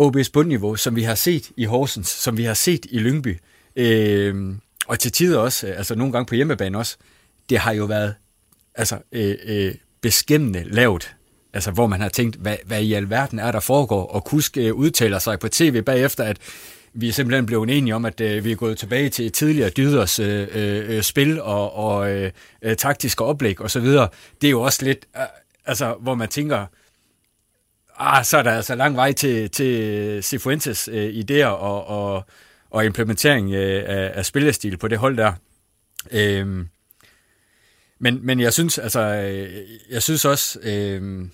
OB's 0.00 0.30
bundniveau, 0.32 0.76
som 0.76 0.96
vi 0.96 1.02
har 1.02 1.14
set 1.14 1.50
i 1.56 1.64
Horsens, 1.64 2.08
som 2.08 2.36
vi 2.36 2.44
har 2.44 2.54
set 2.54 2.86
i 2.90 2.98
Lyngby, 2.98 3.38
øh, 3.76 4.54
og 4.86 4.98
til 4.98 5.12
tider 5.12 5.38
også, 5.38 5.66
altså 5.66 5.94
nogle 5.94 6.12
gange 6.12 6.26
på 6.26 6.34
hjemmebane 6.34 6.78
også, 6.78 6.96
det 7.48 7.58
har 7.58 7.72
jo 7.72 7.84
været 7.84 8.14
altså, 8.74 8.98
øh, 9.12 9.34
øh, 9.44 9.74
beskæmmende 10.00 10.64
lavt. 10.64 11.16
Altså, 11.52 11.70
hvor 11.70 11.86
man 11.86 12.00
har 12.00 12.08
tænkt, 12.08 12.36
hvad, 12.36 12.56
hvad 12.66 12.82
i 12.82 12.92
alverden 12.92 13.38
er 13.38 13.52
der 13.52 13.60
foregår, 13.60 14.06
og 14.06 14.24
Kusk 14.24 14.56
øh, 14.56 14.74
udtaler 14.74 15.18
sig 15.18 15.38
på 15.38 15.48
tv 15.48 15.82
bagefter, 15.82 16.24
at 16.24 16.38
vi 16.98 17.08
er 17.08 17.12
simpelthen 17.12 17.46
blevet 17.46 17.70
enige 17.70 17.94
om, 17.94 18.04
at 18.04 18.20
øh, 18.20 18.44
vi 18.44 18.52
er 18.52 18.56
gået 18.56 18.78
tilbage 18.78 19.08
til 19.08 19.32
tidligere 19.32 19.70
dyders 19.70 20.18
øh, 20.18 20.48
øh, 20.54 20.96
øh 20.96 21.02
spil 21.02 21.40
og, 21.40 21.74
og 21.74 22.10
øh, 22.10 22.32
øh 22.62 22.76
taktiske 22.76 23.24
oplæg 23.24 23.60
osv. 23.60 23.84
Det 24.40 24.44
er 24.44 24.50
jo 24.50 24.60
også 24.60 24.84
lidt, 24.84 25.06
øh, 25.16 25.22
altså, 25.66 25.94
hvor 26.00 26.14
man 26.14 26.28
tænker, 26.28 26.66
ah, 27.98 28.24
så 28.24 28.38
er 28.38 28.42
der 28.42 28.52
altså 28.52 28.74
lang 28.74 28.96
vej 28.96 29.12
til, 29.12 29.50
til 29.50 30.22
Cifuentes 30.22 30.88
øh, 30.92 31.14
idéer 31.14 31.46
og, 31.46 31.86
og, 31.86 32.24
og 32.70 32.84
implementering 32.84 33.52
øh, 33.52 33.82
af, 33.86 34.12
af 34.14 34.26
spillestil 34.26 34.76
på 34.76 34.88
det 34.88 34.98
hold 34.98 35.16
der. 35.16 35.32
Øh, 36.10 36.66
men, 37.98 38.26
men 38.26 38.40
jeg 38.40 38.52
synes, 38.52 38.78
altså, 38.78 39.00
øh, 39.00 39.50
jeg 39.90 40.02
synes 40.02 40.24
også, 40.24 40.58
øh, 40.62 41.28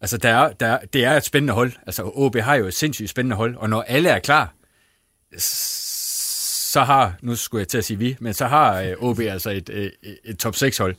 altså, 0.00 0.16
der 0.16 0.28
er, 0.28 0.52
der, 0.52 0.78
det 0.92 1.04
er 1.04 1.12
et 1.12 1.24
spændende 1.24 1.54
hold. 1.54 1.72
Altså, 1.86 2.10
OB 2.14 2.36
har 2.36 2.54
jo 2.54 2.66
et 2.66 2.74
sindssygt 2.74 3.10
spændende 3.10 3.36
hold, 3.36 3.56
og 3.56 3.70
når 3.70 3.82
alle 3.82 4.08
er 4.08 4.18
klar, 4.18 4.54
så 5.38 6.82
har, 6.82 7.14
nu 7.22 7.36
skulle 7.36 7.60
jeg 7.60 7.68
til 7.68 7.78
at 7.78 7.84
sige 7.84 7.98
vi, 7.98 8.16
men 8.20 8.34
så 8.34 8.46
har 8.46 8.80
øh, 8.80 8.92
OB 8.98 9.20
altså 9.20 9.50
et, 9.50 9.70
et, 9.70 9.92
et 10.24 10.38
top 10.38 10.56
6 10.56 10.78
hold. 10.78 10.94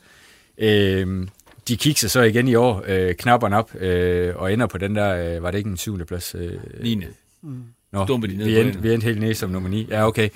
Øh, 0.58 1.26
de 1.68 1.76
kigger 1.76 2.08
så 2.08 2.20
igen 2.20 2.48
i 2.48 2.54
år 2.54 2.84
øh, 2.86 3.14
knapperne 3.14 3.56
op 3.56 3.74
øh, 3.74 4.36
og 4.36 4.52
ender 4.52 4.66
på 4.66 4.78
den 4.78 4.96
der, 4.96 5.36
øh, 5.36 5.42
var 5.42 5.50
det 5.50 5.58
ikke 5.58 5.70
en 5.70 5.76
syvende 5.76 6.04
plads? 6.04 6.34
Øh, 6.34 6.52
9. 6.80 7.04
Mm. 7.42 7.62
Nå, 7.92 8.06
de 8.06 8.28
vi, 8.28 8.58
endte, 8.60 8.82
vi 8.82 8.92
endte 8.92 9.04
helt 9.04 9.20
nede 9.20 9.34
som 9.34 9.50
nummer 9.50 9.68
9. 9.68 9.86
Ja, 9.90 10.06
okay. 10.06 10.28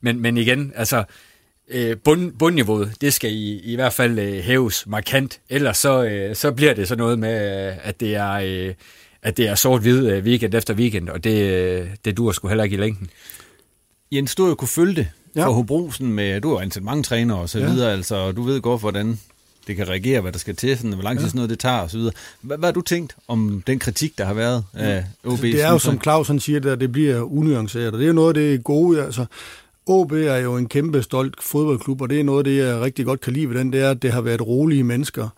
Men, 0.00 0.20
men 0.20 0.36
igen, 0.36 0.72
altså, 0.74 1.04
øh, 1.68 1.96
bund, 2.04 2.32
bundniveauet, 2.32 2.94
det 3.00 3.12
skal 3.12 3.32
i, 3.32 3.60
i 3.60 3.74
hvert 3.74 3.92
fald 3.92 4.18
øh, 4.18 4.34
hæves 4.34 4.86
markant. 4.86 5.40
Ellers 5.48 5.78
så, 5.78 6.04
øh, 6.04 6.36
så 6.36 6.52
bliver 6.52 6.74
det 6.74 6.88
så 6.88 6.96
noget 6.96 7.18
med, 7.18 7.66
øh, 7.68 7.76
at 7.82 8.00
det 8.00 8.14
er... 8.14 8.32
Øh, 8.32 8.74
at 9.22 9.36
det 9.36 9.48
er 9.48 9.54
sort-hvid 9.54 10.10
øh, 10.10 10.24
weekend 10.24 10.54
efter 10.54 10.74
weekend, 10.74 11.08
og 11.08 11.24
det, 11.24 11.52
øh, 11.52 11.88
det 12.04 12.16
dur 12.16 12.32
sgu 12.32 12.48
heller 12.48 12.64
ikke 12.64 12.74
i 12.74 12.80
længden. 12.80 13.10
Jens, 14.12 14.34
du 14.34 14.42
har 14.42 14.48
jo 14.48 14.54
kunne 14.54 14.68
følge 14.68 14.94
det 14.94 15.08
ja. 15.36 15.46
for 15.46 15.52
Hobrosen 15.52 16.12
med, 16.12 16.40
du 16.40 16.54
har 16.54 16.60
ansat 16.60 16.82
mange 16.82 17.02
trænere 17.02 17.38
og 17.38 17.48
så 17.48 17.58
ja. 17.58 17.70
videre, 17.70 17.92
altså, 17.92 18.14
og 18.14 18.36
du 18.36 18.42
ved 18.42 18.60
godt, 18.60 18.80
hvordan 18.80 19.20
det 19.66 19.76
kan 19.76 19.88
reagere, 19.88 20.20
hvad 20.20 20.32
der 20.32 20.38
skal 20.38 20.56
til, 20.56 20.76
sådan, 20.76 20.92
hvor 20.92 21.02
lang 21.02 21.18
tid 21.18 21.24
ja. 21.24 21.28
sådan 21.28 21.38
noget 21.38 21.50
det 21.50 21.58
tager 21.58 21.96
videre. 21.96 22.12
Hvad, 22.40 22.58
hvad 22.58 22.66
har 22.66 22.72
du 22.72 22.80
tænkt 22.80 23.16
om 23.28 23.62
den 23.66 23.78
kritik, 23.78 24.18
der 24.18 24.24
har 24.24 24.34
været 24.34 24.64
af 24.74 25.04
OB? 25.24 25.40
Det 25.40 25.62
er 25.62 25.70
jo, 25.70 25.78
som 25.78 26.00
Claus 26.00 26.28
han 26.28 26.40
siger, 26.40 26.72
at 26.72 26.80
det 26.80 26.92
bliver 26.92 27.20
unuanceret, 27.20 27.92
og 27.92 27.98
det 27.98 28.02
er 28.02 28.08
jo 28.08 28.12
noget 28.12 28.28
af 28.28 28.34
det 28.34 28.64
gode, 28.64 29.02
altså, 29.02 29.26
OB 29.86 30.12
er 30.12 30.36
jo 30.36 30.56
en 30.56 30.68
kæmpe 30.68 31.02
stolt 31.02 31.42
fodboldklub, 31.42 32.00
og 32.00 32.10
det 32.10 32.20
er 32.20 32.24
noget 32.24 32.38
af 32.38 32.44
det, 32.44 32.56
jeg 32.56 32.80
rigtig 32.80 33.04
godt 33.04 33.20
kan 33.20 33.32
lide 33.32 33.48
ved 33.48 33.58
den, 33.58 33.72
det 33.72 33.80
er, 33.80 33.90
at 33.90 34.02
det 34.02 34.12
har 34.12 34.20
været 34.20 34.46
rolige 34.46 34.84
mennesker 34.84 35.28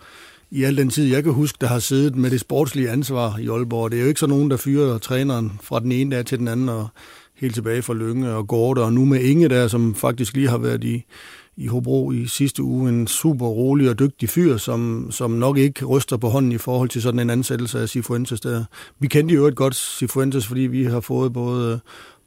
i 0.50 0.64
al 0.64 0.76
den 0.76 0.90
tid, 0.90 1.04
jeg 1.04 1.22
kan 1.22 1.32
huske, 1.32 1.58
der 1.60 1.66
har 1.66 1.78
siddet 1.78 2.16
med 2.16 2.30
det 2.30 2.40
sportslige 2.40 2.90
ansvar 2.90 3.38
i 3.38 3.48
Aalborg. 3.48 3.90
Det 3.90 3.96
er 3.96 4.02
jo 4.02 4.08
ikke 4.08 4.20
så 4.20 4.26
nogen, 4.26 4.50
der 4.50 4.56
fyrer 4.56 4.98
træneren 4.98 5.60
fra 5.62 5.80
den 5.80 5.92
ene 5.92 6.16
dag 6.16 6.26
til 6.26 6.38
den 6.38 6.48
anden, 6.48 6.68
og 6.68 6.88
helt 7.38 7.54
tilbage 7.54 7.82
fra 7.82 7.94
Lønge 7.94 8.30
og 8.30 8.48
Gorte, 8.48 8.80
og 8.80 8.92
nu 8.92 9.04
med 9.04 9.20
Inge 9.20 9.48
der, 9.48 9.68
som 9.68 9.94
faktisk 9.94 10.34
lige 10.34 10.48
har 10.48 10.58
været 10.58 10.84
i, 10.84 11.04
i 11.56 11.66
Hobro 11.66 12.12
i 12.12 12.26
sidste 12.26 12.62
uge, 12.62 12.88
en 12.88 13.06
super 13.06 13.46
rolig 13.46 13.90
og 13.90 13.98
dygtig 13.98 14.28
fyr, 14.28 14.56
som, 14.56 15.08
som 15.10 15.30
nok 15.30 15.58
ikke 15.58 15.84
ryster 15.84 16.16
på 16.16 16.28
hånden 16.28 16.52
i 16.52 16.58
forhold 16.58 16.88
til 16.88 17.02
sådan 17.02 17.20
en 17.20 17.30
ansættelse 17.30 17.80
af 17.80 17.88
Sifuentes 17.88 18.40
der. 18.40 18.64
Vi 18.98 19.08
kendte 19.08 19.34
jo 19.34 19.46
et 19.46 19.56
godt 19.56 19.74
Sifuentes, 19.74 20.46
fordi 20.46 20.60
vi 20.60 20.84
har 20.84 21.00
fået 21.00 21.32
både 21.32 21.72
øh, 21.72 21.78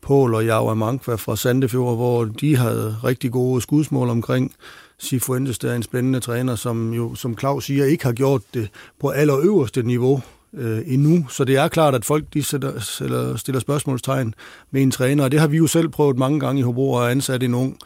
Pål 0.02 0.34
og 0.34 0.46
Java 0.46 0.74
Mankva 0.74 1.16
fra 1.16 1.36
Sandefjord, 1.36 1.96
hvor 1.96 2.26
de 2.26 2.56
havde 2.56 2.96
rigtig 3.04 3.32
gode 3.32 3.62
skudsmål 3.62 4.10
omkring 4.10 4.54
Sifuentes, 4.98 5.60
der 5.60 5.72
er 5.72 5.76
en 5.76 5.84
spændende 5.84 6.20
træner, 6.20 6.56
som 6.56 6.94
jo, 6.94 7.16
som 7.16 7.38
Claus 7.38 7.66
siger, 7.66 7.86
ikke 7.86 8.04
har 8.04 8.14
gjort 8.14 8.42
det 8.54 8.70
på 9.00 9.10
allerøverste 9.10 9.84
niveau 9.84 10.22
øh, 10.54 10.80
endnu. 10.86 11.26
Så 11.30 11.44
det 11.44 11.58
er 11.58 11.68
klart, 11.68 11.96
at 11.96 12.06
folk 12.06 12.26
de 12.34 12.44
sætter, 12.44 12.80
sætter, 12.80 13.36
stiller 13.36 13.60
spørgsmålstegn 13.60 14.34
med 14.72 14.82
en 14.82 14.92
træner, 14.92 15.24
og 15.24 15.32
det 15.32 15.40
har 15.40 15.48
vi 15.48 15.58
jo 15.58 15.68
selv 15.68 15.90
prøvet 15.90 16.18
mange 16.18 16.40
gange 16.40 16.60
i 16.60 16.64
Hobro 16.64 16.92
og 16.92 17.12
ansat 17.12 17.44
en 17.44 17.54
ung 17.54 17.78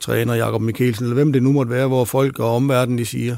træner, 0.00 0.34
Jakob 0.34 0.62
Mikkelsen, 0.62 1.04
eller 1.04 1.14
hvem 1.14 1.32
det 1.32 1.42
nu 1.42 1.52
måtte 1.52 1.72
være, 1.72 1.86
hvor 1.86 2.04
folk 2.04 2.38
og 2.38 2.54
omverdenen 2.54 2.98
de 2.98 3.06
siger, 3.06 3.36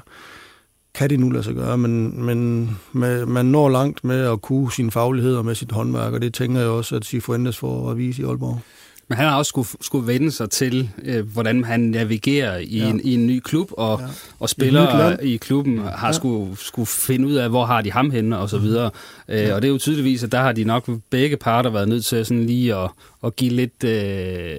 kan 0.95 1.11
det 1.11 1.21
nu 1.21 1.31
lade 1.31 1.45
sig 1.45 1.55
gøre, 1.55 1.79
men, 1.79 2.25
men 2.25 2.71
med, 2.93 3.27
man 3.27 3.47
når 3.47 3.69
langt 3.69 4.05
med 4.05 4.21
at 4.21 4.43
kunne 4.43 4.73
sin 4.73 4.91
faglighed 4.91 5.37
og 5.37 5.45
med 5.45 5.55
sit 5.55 5.73
håndværk, 5.73 6.13
og 6.13 6.21
det 6.21 6.35
tænker 6.35 6.61
jeg 6.61 6.69
også, 6.69 6.97
at 6.97 7.05
Sifuentes 7.05 7.59
får 7.59 7.91
at 7.91 7.99
vise 7.99 8.23
i 8.23 8.25
Aalborg. 8.25 8.61
Men 9.09 9.19
han 9.19 9.29
har 9.29 9.37
også 9.37 9.49
skulle, 9.49 9.69
skulle 9.81 10.07
vende 10.07 10.31
sig 10.31 10.51
til, 10.51 10.91
øh, 11.05 11.33
hvordan 11.33 11.65
han 11.65 11.81
navigerer 11.81 12.59
i, 12.59 12.79
ja. 12.79 12.89
en, 12.89 13.01
i 13.05 13.15
en 13.15 13.27
ny 13.27 13.41
klub, 13.41 13.71
og, 13.73 14.01
ja. 14.01 14.07
og 14.39 14.49
spillere 14.49 15.25
i 15.25 15.37
klubben 15.37 15.79
har 15.79 16.07
ja. 16.07 16.13
skulle, 16.13 16.57
skulle 16.57 16.87
finde 16.87 17.29
ud 17.29 17.35
af, 17.35 17.49
hvor 17.49 17.65
har 17.65 17.83
de 17.83 17.93
ham 17.93 18.11
henne, 18.11 18.39
og 18.39 18.51
så 18.51 18.59
videre. 18.59 18.91
Øh, 19.29 19.39
ja. 19.39 19.55
Og 19.55 19.63
det 19.63 19.69
er 19.69 19.73
jo 19.73 19.79
tydeligvis, 19.79 20.25
at 20.25 20.33
der 20.33 20.39
har 20.41 20.53
de 20.53 20.65
nok 20.65 20.91
begge 21.11 21.37
parter 21.37 21.71
været 21.71 21.89
nødt 21.89 22.05
til 22.05 22.27
sådan 22.27 22.47
lige 22.47 22.75
at, 22.77 22.91
at 23.25 23.37
give 23.37 23.53
lidt, 23.53 23.85
øh, 23.85 24.57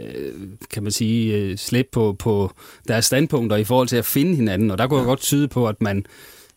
kan 0.71 0.83
man 0.83 0.91
sige, 0.91 1.35
øh, 1.35 1.57
slip 1.57 1.87
på, 1.91 2.15
på 2.19 2.51
deres 2.87 3.05
standpunkter 3.05 3.57
i 3.57 3.63
forhold 3.63 3.87
til 3.87 3.97
at 3.97 4.05
finde 4.05 4.35
hinanden. 4.35 4.71
Og 4.71 4.77
der 4.77 4.87
kunne 4.87 4.97
ja. 4.97 5.01
jeg 5.01 5.07
godt 5.07 5.19
tyde 5.19 5.47
på, 5.47 5.67
at 5.67 5.81
man 5.81 6.05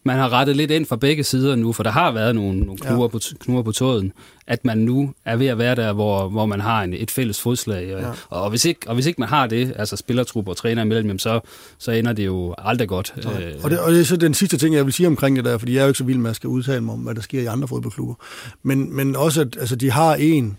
man 0.04 0.16
har 0.16 0.32
rettet 0.32 0.56
lidt 0.56 0.70
ind 0.70 0.86
fra 0.86 0.96
begge 0.96 1.24
sider 1.24 1.56
nu, 1.56 1.72
for 1.72 1.82
der 1.82 1.90
har 1.90 2.12
været 2.12 2.34
nogle, 2.34 2.60
nogle 2.60 2.78
knuger, 2.78 3.02
ja. 3.02 3.08
på, 3.08 3.18
knuger 3.40 3.62
på 3.62 3.72
tåden, 3.72 4.12
at 4.46 4.64
man 4.64 4.78
nu 4.78 5.12
er 5.24 5.36
ved 5.36 5.46
at 5.46 5.58
være 5.58 5.74
der, 5.74 5.92
hvor, 5.92 6.28
hvor 6.28 6.46
man 6.46 6.60
har 6.60 6.82
en, 6.82 6.94
et 6.94 7.10
fælles 7.10 7.40
fodslag. 7.40 7.94
Og, 7.94 8.00
ja. 8.00 8.08
og, 8.30 8.50
hvis 8.50 8.64
ikke, 8.64 8.80
og 8.86 8.94
hvis 8.94 9.06
ikke 9.06 9.20
man 9.20 9.28
har 9.28 9.46
det, 9.46 9.72
altså 9.76 9.96
spillertrupper 9.96 10.52
og 10.52 10.56
træner 10.56 10.82
imellem, 10.82 11.18
så, 11.18 11.40
så 11.78 11.92
ender 11.92 12.12
det 12.12 12.26
jo 12.26 12.54
aldrig 12.58 12.88
godt. 12.88 13.14
Ja. 13.24 13.48
Øh. 13.48 13.54
Og, 13.62 13.70
det, 13.70 13.80
og 13.80 13.92
det 13.92 14.00
er 14.00 14.04
så 14.04 14.16
den 14.16 14.34
sidste 14.34 14.56
ting, 14.56 14.74
jeg 14.74 14.84
vil 14.84 14.92
sige 14.92 15.06
omkring 15.06 15.36
det 15.36 15.44
der, 15.44 15.58
fordi 15.58 15.72
jeg 15.74 15.80
er 15.80 15.84
jo 15.84 15.88
ikke 15.88 15.98
så 15.98 16.04
vild 16.04 16.18
med 16.18 16.30
at 16.30 16.36
skal 16.36 16.48
udtale 16.48 16.80
mig 16.80 16.94
om, 16.94 17.00
hvad 17.00 17.14
der 17.14 17.22
sker 17.22 17.40
i 17.40 17.46
andre 17.46 17.68
fodboldklubber. 17.68 18.14
Men, 18.62 18.96
men 18.96 19.16
også, 19.16 19.40
at 19.40 19.56
altså, 19.60 19.76
de 19.76 19.90
har 19.90 20.14
en 20.14 20.58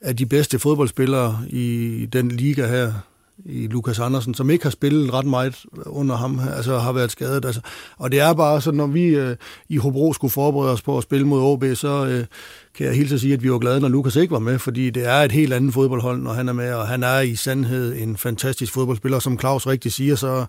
af 0.00 0.16
de 0.16 0.26
bedste 0.26 0.58
fodboldspillere 0.58 1.38
i 1.48 2.06
den 2.12 2.28
liga 2.28 2.66
her, 2.66 2.92
i 3.44 3.66
Lukas 3.66 3.98
Andersen, 3.98 4.34
som 4.34 4.50
ikke 4.50 4.64
har 4.64 4.70
spillet 4.70 5.12
ret 5.12 5.26
meget 5.26 5.64
under 5.86 6.16
ham, 6.16 6.40
altså 6.56 6.78
har 6.78 6.92
været 6.92 7.10
skadet. 7.10 7.44
Altså. 7.44 7.60
Og 7.96 8.12
det 8.12 8.20
er 8.20 8.32
bare 8.32 8.60
så, 8.60 8.72
når 8.72 8.86
vi 8.86 9.04
øh, 9.04 9.36
i 9.68 9.76
Hobro 9.76 10.12
skulle 10.12 10.32
forberede 10.32 10.72
os 10.72 10.82
på 10.82 10.96
at 10.96 11.02
spille 11.02 11.26
mod 11.26 11.42
OB, 11.42 11.64
så 11.74 12.06
øh, 12.06 12.24
kan 12.74 12.86
jeg 12.86 12.94
helt 12.94 13.20
sige, 13.20 13.34
at 13.34 13.42
vi 13.42 13.52
var 13.52 13.58
glade, 13.58 13.80
når 13.80 13.88
Lukas 13.88 14.16
ikke 14.16 14.32
var 14.32 14.38
med, 14.38 14.58
fordi 14.58 14.90
det 14.90 15.06
er 15.06 15.16
et 15.16 15.32
helt 15.32 15.52
andet 15.52 15.74
fodboldhold, 15.74 16.22
når 16.22 16.32
han 16.32 16.48
er 16.48 16.52
med, 16.52 16.72
og 16.72 16.88
han 16.88 17.02
er 17.02 17.20
i 17.20 17.36
sandhed 17.36 17.96
en 17.96 18.16
fantastisk 18.16 18.72
fodboldspiller. 18.72 19.18
Som 19.18 19.38
Claus 19.38 19.66
rigtig 19.66 19.92
siger, 19.92 20.16
så, 20.16 20.44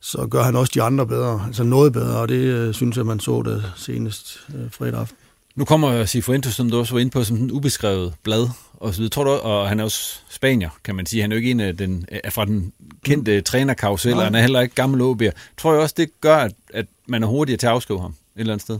så 0.00 0.26
gør 0.26 0.42
han 0.42 0.56
også 0.56 0.72
de 0.74 0.82
andre 0.82 1.06
bedre, 1.06 1.42
altså 1.46 1.64
noget 1.64 1.92
bedre, 1.92 2.16
og 2.16 2.28
det 2.28 2.34
øh, 2.34 2.74
synes 2.74 2.96
jeg, 2.96 3.06
man 3.06 3.20
så 3.20 3.42
det 3.42 3.72
senest 3.76 4.46
øh, 4.54 4.70
fredag 4.70 5.00
aften. 5.00 5.16
Nu 5.54 5.64
kommer 5.64 6.04
Sifuentes, 6.04 6.54
som 6.54 6.70
du 6.70 6.78
også 6.78 6.94
var 6.94 7.00
inde 7.00 7.10
på, 7.10 7.24
som 7.24 7.36
en 7.36 7.50
ubeskrevet 7.50 8.14
blad 8.22 8.48
og 8.82 8.94
så 8.94 9.00
videre. 9.00 9.10
Tror 9.10 9.24
du, 9.24 9.30
og 9.30 9.68
han 9.68 9.80
er 9.80 9.84
også 9.84 10.18
spanier, 10.28 10.70
kan 10.84 10.94
man 10.94 11.06
sige. 11.06 11.22
Han 11.22 11.32
er 11.32 11.36
jo 11.36 11.38
ikke 11.38 11.50
en 11.50 11.60
af 11.60 11.76
den, 11.76 12.06
er 12.08 12.30
fra 12.30 12.44
den 12.44 12.72
kendte 13.04 13.36
mm. 13.36 13.42
trænerkarusel, 13.44 14.14
og 14.14 14.24
han 14.24 14.34
er 14.34 14.40
heller 14.40 14.60
ikke 14.60 14.74
gammel 14.74 15.00
OB'er. 15.00 15.30
Tror 15.56 15.72
jeg 15.72 15.82
også, 15.82 15.94
det 15.98 16.20
gør, 16.20 16.36
at, 16.36 16.52
at 16.74 16.86
man 17.06 17.22
er 17.22 17.26
hurtigere 17.26 17.58
til 17.58 17.66
at 17.66 17.72
afskrive 17.72 18.00
ham 18.00 18.10
et 18.10 18.40
eller 18.40 18.52
andet 18.52 18.62
sted? 18.62 18.78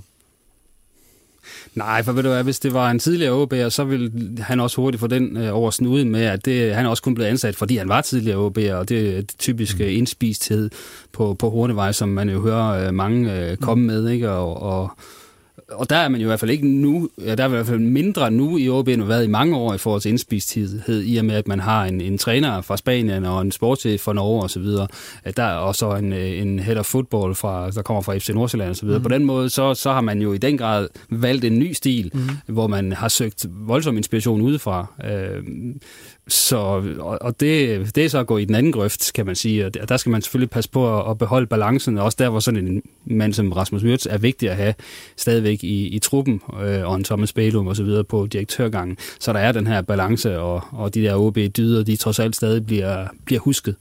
Nej, 1.74 2.02
for 2.02 2.12
ved 2.12 2.22
du 2.22 2.28
hvad, 2.28 2.44
hvis 2.44 2.60
det 2.60 2.74
var 2.74 2.90
en 2.90 2.98
tidligere 2.98 3.42
OB'er, 3.42 3.68
så 3.68 3.84
ville 3.84 4.12
han 4.42 4.60
også 4.60 4.76
hurtigt 4.76 5.00
få 5.00 5.06
den 5.06 5.36
øh, 5.36 5.56
over 5.56 5.70
snuden 5.70 6.10
med, 6.10 6.22
at 6.22 6.44
det, 6.44 6.74
han 6.74 6.86
er 6.86 6.90
også 6.90 7.02
kun 7.02 7.14
blevet 7.14 7.28
ansat, 7.28 7.56
fordi 7.56 7.76
han 7.76 7.88
var 7.88 8.00
tidligere 8.00 8.46
OB'er, 8.46 8.72
og 8.72 8.88
det 8.88 9.10
er 9.10 9.20
det 9.20 9.34
typiske 9.38 9.84
mm. 9.84 9.90
indspisthed 9.90 10.70
på, 11.12 11.34
på 11.34 11.50
Hornevej, 11.50 11.92
som 11.92 12.08
man 12.08 12.28
jo 12.28 12.42
hører 12.42 12.86
øh, 12.86 12.94
mange 12.94 13.38
øh, 13.38 13.56
komme 13.56 13.86
med, 13.86 14.08
ikke? 14.08 14.30
Og, 14.30 14.62
og 14.62 14.90
og 15.68 15.90
der 15.90 15.96
er 15.96 16.08
man 16.08 16.20
jo 16.20 16.26
i 16.26 16.28
hvert 16.28 16.40
fald 16.40 16.50
ikke 16.50 16.68
nu, 16.68 17.08
ja, 17.20 17.34
der 17.34 17.44
er 17.44 17.48
i 17.48 17.50
hvert 17.50 17.66
fald 17.66 17.78
mindre 17.78 18.30
nu 18.30 18.58
i 18.58 18.68
OB, 18.68 18.88
end 18.88 19.02
været 19.02 19.24
i 19.24 19.28
mange 19.28 19.56
år 19.56 19.74
i 19.74 19.78
forhold 19.78 20.00
til 20.00 20.08
indspisthed, 20.08 21.02
i 21.04 21.16
og 21.16 21.24
med, 21.24 21.34
at 21.34 21.48
man 21.48 21.60
har 21.60 21.84
en, 21.84 22.00
en 22.00 22.18
træner 22.18 22.60
fra 22.60 22.76
Spanien 22.76 23.24
og 23.24 23.42
en 23.42 23.52
sportschef 23.52 24.00
fra 24.00 24.12
Norge 24.12 24.42
osv. 24.42 24.64
Der 25.36 25.42
er 25.42 25.54
også 25.54 25.94
en, 25.94 26.12
en 26.12 26.58
head 26.58 26.76
of 26.76 26.86
football, 26.86 27.34
fra, 27.34 27.70
der 27.70 27.82
kommer 27.82 28.02
fra 28.02 28.18
FC 28.18 28.28
Nordsjælland 28.28 28.70
osv. 28.70 28.88
Mm. 28.88 29.02
På 29.02 29.08
den 29.08 29.24
måde, 29.24 29.50
så, 29.50 29.74
så 29.74 29.92
har 29.92 30.00
man 30.00 30.22
jo 30.22 30.32
i 30.32 30.38
den 30.38 30.58
grad 30.58 30.88
valgt 31.10 31.44
en 31.44 31.58
ny 31.58 31.72
stil, 31.72 32.10
mm. 32.14 32.54
hvor 32.54 32.66
man 32.66 32.92
har 32.92 33.08
søgt 33.08 33.46
voldsom 33.50 33.96
inspiration 33.96 34.40
udefra. 34.40 34.86
Øh, 35.04 35.42
så, 36.28 36.56
og, 36.98 37.18
og 37.22 37.40
det, 37.40 37.94
det 37.94 38.04
er 38.04 38.08
så 38.08 38.18
at 38.18 38.26
gå 38.26 38.38
i 38.38 38.44
den 38.44 38.54
anden 38.54 38.72
grøft, 38.72 39.12
kan 39.12 39.26
man 39.26 39.34
sige. 39.34 39.66
Og 39.66 39.88
der 39.88 39.96
skal 39.96 40.10
man 40.10 40.22
selvfølgelig 40.22 40.50
passe 40.50 40.70
på 40.70 41.00
at, 41.00 41.10
at 41.10 41.18
beholde 41.18 41.46
balancen, 41.46 41.98
også 41.98 42.16
der, 42.20 42.28
hvor 42.28 42.40
sådan 42.40 42.66
en 42.66 42.82
mand 43.04 43.34
som 43.34 43.52
Rasmus 43.52 43.84
Wirtz 43.84 44.06
er 44.10 44.18
vigtig 44.18 44.50
at 44.50 44.56
have 44.56 44.74
stadigvæk 45.16 45.64
i, 45.64 45.86
i 45.86 45.98
truppen, 45.98 46.40
øh, 46.62 46.88
og 46.88 46.94
en 46.94 47.04
Thomas 47.04 47.32
Bælum 47.32 47.66
og 47.66 47.76
så 47.76 47.82
videre 47.82 48.04
på 48.04 48.26
direktørgangen. 48.26 48.96
Så 49.20 49.32
der 49.32 49.38
er 49.38 49.52
den 49.52 49.66
her 49.66 49.82
balance, 49.82 50.38
og, 50.38 50.60
og 50.72 50.94
de 50.94 51.02
der 51.02 51.16
OB-dyder, 51.16 51.82
de 51.84 51.96
trods 51.96 52.18
alt 52.18 52.36
stadig 52.36 52.66
bliver, 52.66 53.06
bliver 53.24 53.40
husket. 53.40 53.76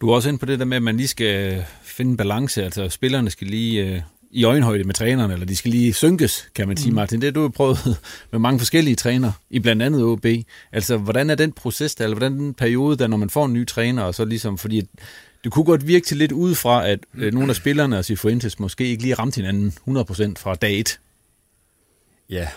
Du 0.00 0.10
er 0.10 0.14
også 0.14 0.28
ind 0.28 0.38
på 0.38 0.46
det 0.46 0.58
der 0.58 0.64
med, 0.64 0.76
at 0.76 0.82
man 0.82 0.96
lige 0.96 1.08
skal 1.08 1.64
finde 1.82 2.16
balance, 2.16 2.64
altså 2.64 2.88
spillerne 2.88 3.30
skal 3.30 3.46
lige 3.46 3.84
øh, 3.84 4.00
i 4.36 4.44
øjenhøjde 4.44 4.84
med 4.84 4.94
trænerne, 4.94 5.32
eller 5.32 5.46
de 5.46 5.56
skal 5.56 5.70
lige 5.70 5.92
synkes, 5.92 6.48
kan 6.54 6.68
man 6.68 6.76
sige, 6.76 6.90
mm. 6.90 6.94
Martin. 6.94 7.20
Det 7.20 7.34
du 7.34 7.40
har 7.40 7.48
prøvet 7.48 7.78
med 8.32 8.40
mange 8.40 8.58
forskellige 8.58 8.96
træner, 8.96 9.32
i 9.50 9.58
blandt 9.58 9.82
andet 9.82 10.02
OB. 10.02 10.26
Altså, 10.72 10.96
hvordan 10.96 11.30
er 11.30 11.34
den 11.34 11.52
proces 11.52 11.94
der, 11.94 12.04
eller 12.04 12.16
hvordan 12.16 12.38
den 12.38 12.54
periode 12.54 12.96
der, 12.96 13.06
når 13.06 13.16
man 13.16 13.30
får 13.30 13.46
en 13.46 13.52
ny 13.52 13.66
træner, 13.66 14.02
og 14.02 14.14
så 14.14 14.24
ligesom, 14.24 14.58
fordi 14.58 14.82
det 15.44 15.52
kunne 15.52 15.64
godt 15.64 15.86
virke 15.86 16.06
til 16.06 16.16
lidt 16.16 16.32
udefra, 16.32 16.88
at 16.88 16.98
øh, 17.14 17.34
nogle 17.34 17.50
af 17.50 17.56
spillerne 17.56 17.98
og 17.98 18.04
Cifuentes 18.04 18.58
måske 18.58 18.86
ikke 18.86 19.02
lige 19.02 19.14
ramte 19.14 19.36
hinanden 19.36 19.72
100% 19.88 20.32
fra 20.36 20.54
dag 20.54 20.80
1. 20.80 20.98
Ja, 22.30 22.48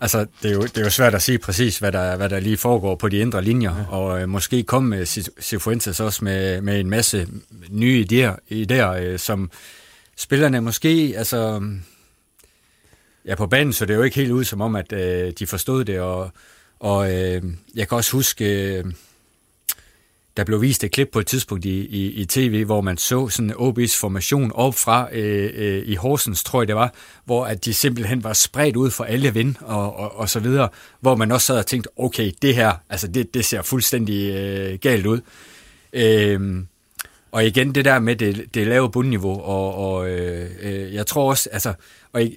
altså 0.00 0.26
det 0.42 0.50
er, 0.50 0.54
jo, 0.54 0.62
det 0.62 0.78
er 0.78 0.84
jo 0.84 0.90
svært 0.90 1.14
at 1.14 1.22
sige 1.22 1.38
præcis, 1.38 1.78
hvad 1.78 1.92
der, 1.92 2.16
hvad 2.16 2.28
der 2.28 2.40
lige 2.40 2.56
foregår 2.56 2.94
på 2.94 3.08
de 3.08 3.18
indre 3.18 3.42
linjer, 3.42 3.76
ja. 3.76 3.84
og 3.84 4.20
øh, 4.20 4.28
måske 4.28 4.62
komme 4.62 5.04
Cifuentes 5.40 6.00
også 6.00 6.24
med, 6.24 6.60
med 6.60 6.80
en 6.80 6.90
masse 6.90 7.28
nye 7.70 8.06
idéer, 8.10 8.52
idéer 8.52 8.96
øh, 9.00 9.18
som 9.18 9.50
spillerne 10.16 10.60
måske, 10.60 11.14
altså, 11.16 11.62
ja, 13.24 13.34
på 13.34 13.46
banen 13.46 13.72
så 13.72 13.86
det 13.86 13.94
er 13.94 13.98
jo 13.98 14.02
ikke 14.02 14.16
helt 14.16 14.32
ud 14.32 14.44
som 14.44 14.60
om, 14.60 14.76
at 14.76 14.92
øh, 14.92 15.32
de 15.38 15.46
forstod 15.46 15.84
det, 15.84 16.00
og, 16.00 16.30
og 16.80 17.12
øh, 17.12 17.42
jeg 17.74 17.88
kan 17.88 17.96
også 17.96 18.12
huske, 18.12 18.44
øh, 18.44 18.84
der 20.36 20.44
blev 20.44 20.62
vist 20.62 20.84
et 20.84 20.92
klip 20.92 21.08
på 21.12 21.20
et 21.20 21.26
tidspunkt 21.26 21.64
i, 21.64 21.86
i, 21.86 22.12
i 22.12 22.24
tv, 22.24 22.64
hvor 22.64 22.80
man 22.80 22.96
så 22.96 23.28
sådan 23.28 23.50
en 23.50 23.56
OB's 23.56 24.00
formation 24.00 24.52
op 24.52 24.74
fra 24.74 25.08
øh, 25.12 25.50
øh, 25.54 25.82
i 25.86 25.94
Horsens, 25.94 26.44
tror 26.44 26.60
jeg 26.62 26.68
det 26.68 26.76
var, 26.76 26.94
hvor 27.24 27.46
at 27.46 27.64
de 27.64 27.74
simpelthen 27.74 28.24
var 28.24 28.32
spredt 28.32 28.76
ud 28.76 28.90
for 28.90 29.04
alle 29.04 29.34
vind 29.34 29.54
og, 29.60 29.96
og, 29.96 30.16
og 30.16 30.28
så 30.28 30.40
videre, 30.40 30.68
hvor 31.00 31.16
man 31.16 31.32
også 31.32 31.46
sad 31.46 31.58
og 31.58 31.66
tænkte, 31.66 31.90
okay, 31.96 32.32
det 32.42 32.54
her, 32.54 32.72
altså 32.90 33.08
det, 33.08 33.34
det 33.34 33.44
ser 33.44 33.62
fuldstændig 33.62 34.30
øh, 34.34 34.78
galt 34.78 35.06
ud. 35.06 35.20
Øh, 35.92 36.64
og 37.34 37.46
igen 37.46 37.74
det 37.74 37.84
der 37.84 37.98
med 37.98 38.16
det, 38.16 38.54
det 38.54 38.66
lave 38.66 38.90
bundniveau, 38.90 39.40
og, 39.40 39.74
og 39.74 40.10
øh, 40.10 40.50
øh, 40.62 40.94
jeg 40.94 41.06
tror 41.06 41.30
også, 41.30 41.48
altså, 41.52 41.74
og 42.12 42.20
jeg, 42.20 42.32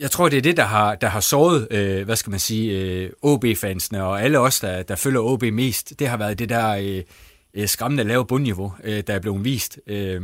jeg 0.00 0.10
tror, 0.10 0.28
det 0.28 0.36
er 0.36 0.42
det, 0.42 0.56
der 0.56 0.64
har, 0.64 0.94
der 0.94 1.08
har 1.08 1.20
såret, 1.20 1.68
øh, 1.70 2.04
hvad 2.04 2.16
skal 2.16 2.30
man 2.30 2.38
sige, 2.38 2.80
øh, 2.80 3.10
OB-fansene 3.22 4.04
og 4.04 4.22
alle 4.22 4.38
os, 4.38 4.60
der, 4.60 4.82
der 4.82 4.96
følger 4.96 5.20
OB 5.20 5.42
mest. 5.42 5.98
Det 5.98 6.08
har 6.08 6.16
været 6.16 6.38
det 6.38 6.48
der 6.48 6.70
øh, 6.70 7.02
øh, 7.54 7.68
skræmmende 7.68 8.04
lave 8.04 8.26
bundniveau, 8.26 8.72
øh, 8.84 9.02
der 9.06 9.14
er 9.14 9.18
blevet 9.18 9.44
vist. 9.44 9.78
Øh, 9.86 10.22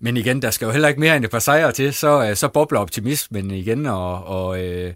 men 0.00 0.16
igen, 0.16 0.42
der 0.42 0.50
skal 0.50 0.66
jo 0.66 0.72
heller 0.72 0.88
ikke 0.88 1.00
mere 1.00 1.16
end 1.16 1.24
et 1.24 1.30
par 1.30 1.38
sejre 1.38 1.72
til, 1.72 1.94
så, 1.94 2.28
øh, 2.28 2.36
så 2.36 2.48
bobler 2.48 2.80
optimismen 2.80 3.50
igen, 3.50 3.86
og, 3.86 4.24
og, 4.24 4.64
øh, 4.64 4.94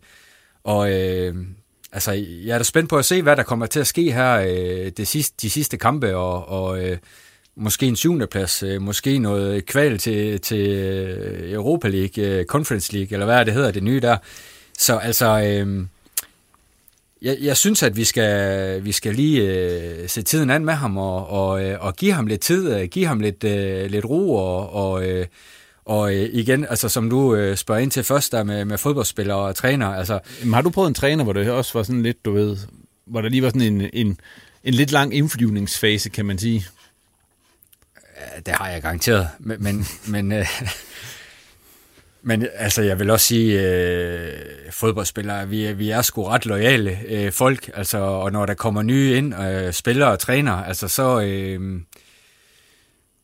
og 0.65 0.93
øh, 0.93 1.35
altså, 1.93 2.13
jeg 2.45 2.55
er 2.55 2.59
da 2.59 2.65
spændt 2.65 2.91
på 2.91 2.97
at 2.97 3.05
se, 3.05 3.23
hvad 3.23 3.37
der 3.37 3.43
kommer 3.43 3.67
til 3.67 3.81
at 3.81 3.87
ske 3.87 4.13
her 4.13 4.35
øh, 4.37 4.93
det 4.97 5.09
sidste, 5.09 5.37
de 5.43 5.51
sidste 5.51 5.77
kampe, 5.77 6.17
og, 6.17 6.49
og 6.49 6.85
øh, 6.85 6.99
måske 7.57 7.87
en 7.87 7.97
syvende 7.97 8.27
plads, 8.27 8.63
øh, 8.63 8.83
måske 8.83 9.19
noget 9.19 9.67
kval 9.67 9.99
til, 9.99 10.41
til 10.41 10.69
øh, 10.69 11.53
Europa 11.53 11.89
League, 11.89 12.25
øh, 12.25 12.45
Conference 12.45 12.93
League, 12.93 13.13
eller 13.13 13.27
hvad 13.27 13.45
det 13.45 13.55
hedder, 13.55 13.71
det 13.71 13.83
nye 13.83 14.01
der. 14.01 14.17
Så 14.79 14.97
altså, 14.97 15.27
øh, 15.27 15.87
jeg, 17.23 17.37
jeg 17.41 17.57
synes, 17.57 17.83
at 17.83 17.97
vi 17.97 18.05
skal, 18.05 18.85
vi 18.85 18.93
skal 18.93 19.15
lige 19.15 19.43
øh, 19.43 20.09
se 20.09 20.23
tiden 20.23 20.51
an 20.51 20.65
med 20.65 20.75
ham, 20.75 20.97
og, 20.97 21.29
og, 21.29 21.51
og 21.81 21.97
give 21.97 22.13
ham 22.13 22.27
lidt 22.27 22.41
tid, 22.41 22.87
give 22.87 23.07
ham 23.07 23.21
lidt, 23.21 23.45
øh, 23.45 23.91
lidt 23.91 24.05
ro, 24.05 24.35
og, 24.35 24.73
og, 24.73 25.09
øh, 25.09 25.27
og 25.85 26.15
igen, 26.15 26.67
altså 26.71 26.89
som 26.89 27.11
du 27.11 27.35
øh, 27.35 27.57
spørger 27.57 27.81
ind 27.81 27.91
til 27.91 28.05
først 28.05 28.33
der 28.33 28.45
med, 28.45 28.65
med 28.65 28.79
fodboldspillere 28.79 29.39
og 29.39 29.57
træner, 29.57 29.87
altså... 29.87 30.19
Jamen, 30.41 30.55
har 30.55 30.63
du 30.63 30.71
prøvet 30.71 30.89
en 30.89 30.95
træner, 30.95 31.25
hvor 31.25 31.33
det 31.33 31.51
også 31.51 31.71
var 31.75 31.83
sådan 31.83 32.03
lidt, 32.03 32.25
du 32.25 32.33
ved, 32.33 32.57
hvor 33.07 33.21
der 33.21 33.29
lige 33.29 33.43
var 33.43 33.49
sådan 33.49 33.61
en, 33.61 33.91
en, 33.93 34.19
en 34.65 34.75
lidt 34.75 34.93
lang 34.93 35.15
indflyvningsfase, 35.15 36.09
kan 36.11 36.27
man 36.27 36.39
sige? 36.39 36.67
Det 38.47 38.55
har 38.55 38.69
jeg 38.69 38.83
garanteret. 38.83 39.29
Men, 39.39 39.63
men, 39.63 39.87
men, 40.15 40.33
øh, 40.33 40.47
men 42.23 42.47
altså, 42.55 42.83
jeg 42.83 42.99
vil 42.99 43.11
også 43.11 43.27
sige, 43.27 43.63
øh, 43.63 44.33
fodboldspillere, 44.71 45.49
vi, 45.49 45.73
vi 45.73 45.91
er 45.91 46.03
sgu 46.03 46.25
ret 46.25 46.47
lojale 46.47 46.99
øh, 47.09 47.33
folk, 47.33 47.71
altså, 47.75 47.99
og 47.99 48.33
når 48.33 48.47
der 48.47 48.55
kommer 48.55 48.83
nye 48.83 49.17
ind, 49.17 49.35
øh, 49.41 49.73
spillere 49.73 50.11
og 50.11 50.19
træner, 50.19 50.53
altså, 50.53 50.89
så, 50.89 51.21
øh, 51.21 51.81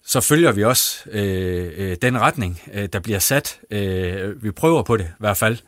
så 0.04 0.20
følger 0.20 0.52
vi 0.52 0.64
også 0.64 1.10
øh, 1.10 1.72
øh, 1.76 1.96
den 2.02 2.20
retning, 2.20 2.62
øh, 2.74 2.88
der 2.92 3.00
bliver 3.00 3.18
sat. 3.18 3.60
Øh, 3.70 4.44
vi 4.44 4.50
prøver 4.50 4.82
på 4.82 4.96
det 4.96 5.04
i 5.04 5.18
hvert 5.18 5.36
fald. 5.36 5.58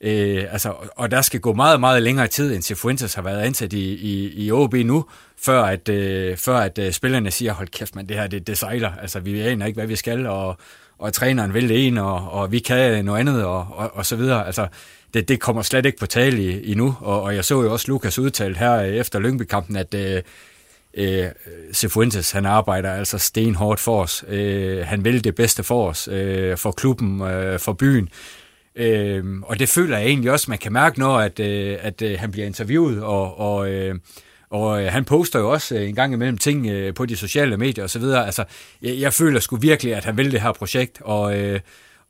Øh, 0.00 0.44
altså, 0.52 0.74
og 0.96 1.10
der 1.10 1.22
skal 1.22 1.40
gå 1.40 1.52
meget, 1.52 1.80
meget 1.80 2.02
længere 2.02 2.26
tid, 2.26 2.54
end 2.54 2.62
Cifuentes 2.62 3.14
har 3.14 3.22
været 3.22 3.40
ansat 3.40 3.72
i, 3.72 3.94
i, 3.94 4.44
i 4.46 4.52
OB 4.52 4.74
nu, 4.74 5.04
før 5.36 5.62
at, 5.62 5.88
øh, 5.88 6.36
før 6.36 6.56
at 6.56 6.78
øh, 6.78 6.92
spillerne 6.92 7.30
siger, 7.30 7.52
hold 7.52 7.68
kæft, 7.68 7.96
man, 7.96 8.08
det 8.08 8.16
her, 8.16 8.26
det, 8.26 8.46
det 8.46 8.58
sejler. 8.58 8.92
Altså, 9.02 9.20
vi 9.20 9.40
aner 9.40 9.66
ikke, 9.66 9.76
hvad 9.76 9.86
vi 9.86 9.96
skal, 9.96 10.26
og, 10.26 10.56
og 10.98 11.12
træneren 11.12 11.54
vil 11.54 11.68
det 11.68 11.86
ene, 11.86 12.02
og, 12.02 12.30
og 12.30 12.52
vi 12.52 12.58
kan 12.58 13.04
noget 13.04 13.20
andet, 13.20 13.44
og, 13.44 13.66
og, 13.70 13.90
og 13.94 14.06
så 14.06 14.16
videre. 14.16 14.46
Altså, 14.46 14.66
det, 15.14 15.28
det 15.28 15.40
kommer 15.40 15.62
slet 15.62 15.86
ikke 15.86 15.98
på 15.98 16.06
tale 16.06 16.62
endnu, 16.64 16.96
og, 17.00 17.22
og 17.22 17.34
jeg 17.34 17.44
så 17.44 17.62
jo 17.62 17.72
også 17.72 17.84
Lukas 17.88 18.18
udtalt 18.18 18.56
her 18.56 18.74
øh, 18.74 18.88
efter 18.88 19.18
Lyngby-kampen, 19.18 19.76
at 19.76 19.94
øh, 19.94 20.22
øh, 20.94 21.26
Cifuentes, 21.72 22.30
han 22.30 22.46
arbejder 22.46 22.92
altså 22.92 23.18
stenhårdt 23.18 23.80
for 23.80 24.02
os. 24.02 24.24
Øh, 24.28 24.86
han 24.86 25.04
vil 25.04 25.24
det 25.24 25.34
bedste 25.34 25.62
for 25.62 25.88
os, 25.88 26.08
øh, 26.08 26.56
for 26.56 26.70
klubben, 26.70 27.20
øh, 27.22 27.58
for 27.58 27.72
byen. 27.72 28.08
Øh, 28.78 29.24
og 29.42 29.58
det 29.58 29.68
føler 29.68 29.98
jeg 29.98 30.06
egentlig 30.06 30.30
også, 30.30 30.46
man 30.48 30.58
kan 30.58 30.72
mærke, 30.72 30.98
når 30.98 31.18
at, 31.18 31.40
øh, 31.40 31.76
at 31.80 32.02
øh, 32.02 32.18
han 32.18 32.30
bliver 32.30 32.46
interviewet, 32.46 33.02
og, 33.02 33.38
og, 33.38 33.70
øh, 33.70 33.94
og 34.50 34.82
øh, 34.82 34.92
han 34.92 35.04
poster 35.04 35.38
jo 35.38 35.50
også 35.50 35.74
øh, 35.74 35.88
en 35.88 35.94
gang 35.94 36.12
imellem 36.12 36.38
ting 36.38 36.66
øh, 36.66 36.94
på 36.94 37.06
de 37.06 37.16
sociale 37.16 37.56
medier 37.56 37.84
osv. 37.84 38.02
Altså, 38.02 38.44
jeg, 38.82 38.98
jeg 38.98 39.12
føler 39.12 39.40
sgu 39.40 39.56
virkelig, 39.56 39.94
at 39.94 40.04
han 40.04 40.16
vil 40.16 40.32
det 40.32 40.40
her 40.40 40.52
projekt, 40.52 40.98
og, 41.00 41.38
øh, 41.38 41.60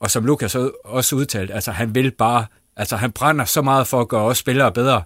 og 0.01 0.11
som 0.11 0.25
Lukas 0.25 0.57
også 0.85 1.17
udtalt, 1.17 1.51
altså 1.51 1.73
han 1.73 1.95
vil 1.95 2.11
bare, 2.11 2.47
altså 2.77 2.97
han 2.97 3.13
brænder 3.13 3.45
så 3.45 3.63
meget 3.63 3.87
for 3.87 4.01
at 4.01 4.09
gøre 4.09 4.25
os 4.25 4.39
spillere 4.39 4.73
bedre, 4.73 5.03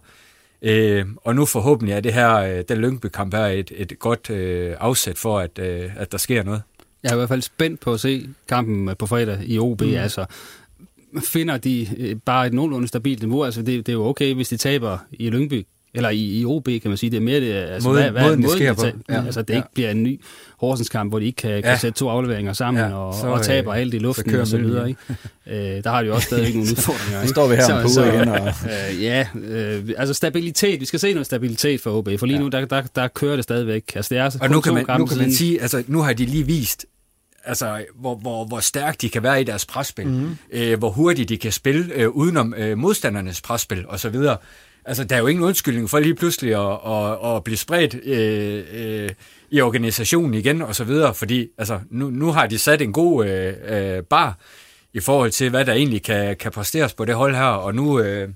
øh, 0.62 1.06
og 1.16 1.34
nu 1.34 1.46
forhåbentlig 1.46 1.94
er 1.94 2.00
det 2.00 2.12
her, 2.12 2.34
øh, 2.34 2.64
den 2.68 2.78
Lyngby-kamp 2.78 3.34
her 3.34 3.46
et, 3.46 3.72
et 3.76 3.98
godt 3.98 4.30
øh, 4.30 4.76
afsæt 4.80 5.18
for, 5.18 5.38
at, 5.38 5.58
øh, 5.58 5.90
at 5.96 6.12
der 6.12 6.18
sker 6.18 6.42
noget. 6.42 6.62
Jeg 7.02 7.10
er 7.10 7.14
i 7.14 7.16
hvert 7.16 7.28
fald 7.28 7.42
spændt 7.42 7.80
på 7.80 7.92
at 7.92 8.00
se 8.00 8.28
kampen 8.48 8.96
på 8.98 9.06
fredag 9.06 9.38
i 9.44 9.58
OB. 9.58 9.82
Mm. 9.82 9.94
Altså, 9.94 10.24
finder 11.20 11.56
de 11.56 11.88
øh, 11.98 12.16
bare 12.16 12.46
et 12.46 12.52
nogenlunde 12.52 12.88
stabilt 12.88 13.22
niveau. 13.22 13.44
Altså, 13.44 13.62
det, 13.62 13.86
det 13.86 13.88
er 13.88 13.96
jo 13.96 14.04
okay, 14.04 14.34
hvis 14.34 14.48
de 14.48 14.56
taber 14.56 14.98
i 15.12 15.30
Lyngby, 15.30 15.66
eller 15.94 16.10
i, 16.10 16.40
i 16.40 16.44
OB, 16.44 16.64
kan 16.64 16.80
man 16.84 16.96
sige. 16.96 17.10
Det 17.10 17.16
er 17.16 17.20
mere 17.20 17.40
det, 17.40 17.52
altså, 17.52 17.88
måden, 17.88 18.02
hvad, 18.02 18.12
hvad 18.12 18.22
måden, 18.22 18.42
det 18.42 18.50
sker 18.50 18.72
på. 18.72 18.86
Ja. 19.08 19.24
Altså, 19.24 19.42
det 19.42 19.50
ja. 19.50 19.56
ikke 19.56 19.68
bliver 19.74 19.90
en 19.90 20.02
ny 20.02 20.20
Horsens 20.58 20.88
kamp, 20.88 21.10
hvor 21.10 21.18
de 21.18 21.24
ikke 21.24 21.36
kan, 21.36 21.50
ja. 21.50 21.60
kan 21.60 21.78
sætte 21.78 21.98
to 21.98 22.08
afleveringer 22.08 22.52
sammen 22.52 22.82
ja, 22.82 22.94
og, 22.94 23.14
så, 23.14 23.26
og 23.26 23.42
taber 23.42 23.74
alt 23.74 23.94
i 23.94 23.98
luften 23.98 24.34
og 24.34 24.46
så 24.46 24.58
videre. 24.58 24.88
Ikke? 24.88 25.00
øh, 25.76 25.84
der 25.84 25.90
har 25.90 26.02
de 26.02 26.08
jo 26.08 26.14
også 26.14 26.26
stadig 26.26 26.54
nogle 26.54 26.70
udfordringer. 26.70 27.20
Ikke? 27.20 27.30
står 27.30 27.48
vi 27.48 27.54
her 27.54 27.66
så, 27.66 27.82
på 27.82 27.88
så, 27.88 28.04
igen. 28.04 28.28
Og... 28.28 28.48
øh, 28.92 29.02
ja, 29.02 29.26
øh, 29.34 29.88
altså 29.96 30.14
stabilitet. 30.14 30.80
Vi 30.80 30.84
skal 30.84 31.00
se 31.00 31.12
noget 31.12 31.26
stabilitet 31.26 31.80
for 31.80 31.90
OB, 31.90 32.08
for 32.18 32.26
lige 32.26 32.36
ja. 32.36 32.42
nu, 32.42 32.48
der, 32.48 32.64
der, 32.64 32.82
der 32.82 33.08
kører 33.08 33.36
det 33.36 33.44
stadigvæk. 33.44 33.92
Altså, 33.96 34.14
det 34.14 34.20
er 34.20 34.36
og 34.40 34.50
nu 34.50 34.60
kan, 34.60 34.74
man, 34.74 34.84
nu 34.98 35.06
kan 35.06 35.18
man 35.18 35.32
sige, 35.32 35.62
altså 35.62 35.82
nu 35.86 36.00
har 36.00 36.12
de 36.12 36.24
lige 36.24 36.46
vist, 36.46 36.86
altså, 37.44 37.84
hvor, 37.94 38.14
hvor, 38.14 38.44
hvor 38.44 38.60
stærkt 38.60 39.02
de 39.02 39.08
kan 39.08 39.22
være 39.22 39.40
i 39.40 39.44
deres 39.44 39.66
presspil, 39.66 40.08
mm. 40.08 40.36
øh, 40.52 40.78
hvor 40.78 40.90
hurtigt 40.90 41.28
de 41.28 41.38
kan 41.38 41.52
spille 41.52 41.94
øh, 41.94 42.08
udenom 42.08 42.54
øh, 42.54 42.78
modstandernes 42.78 43.40
presspil 43.40 43.84
osv. 43.88 44.16
Altså, 44.84 45.04
der 45.04 45.16
er 45.16 45.20
jo 45.20 45.26
ingen 45.26 45.44
undskyldning 45.44 45.90
for 45.90 45.98
lige 45.98 46.14
pludselig 46.14 46.54
at, 46.54 46.78
at, 46.86 47.36
at 47.36 47.44
blive 47.44 47.56
spredt 47.56 47.94
øh, 48.04 48.64
øh, 48.72 49.10
i 49.50 49.60
organisationen 49.60 50.34
igen 50.34 50.62
og 50.62 50.74
så 50.74 50.84
videre, 50.84 51.14
fordi 51.14 51.48
altså, 51.58 51.80
nu, 51.90 52.10
nu 52.10 52.32
har 52.32 52.46
de 52.46 52.58
sat 52.58 52.82
en 52.82 52.92
god 52.92 53.26
øh, 53.26 53.54
øh, 53.68 54.02
bar 54.02 54.38
i 54.92 55.00
forhold 55.00 55.30
til, 55.30 55.50
hvad 55.50 55.64
der 55.64 55.72
egentlig 55.72 56.02
kan, 56.02 56.36
kan 56.36 56.52
præsteres 56.52 56.94
på 56.94 57.04
det 57.04 57.14
hold 57.14 57.34
her, 57.34 57.44
og 57.44 57.74
nu, 57.74 58.00
øh, 58.00 58.28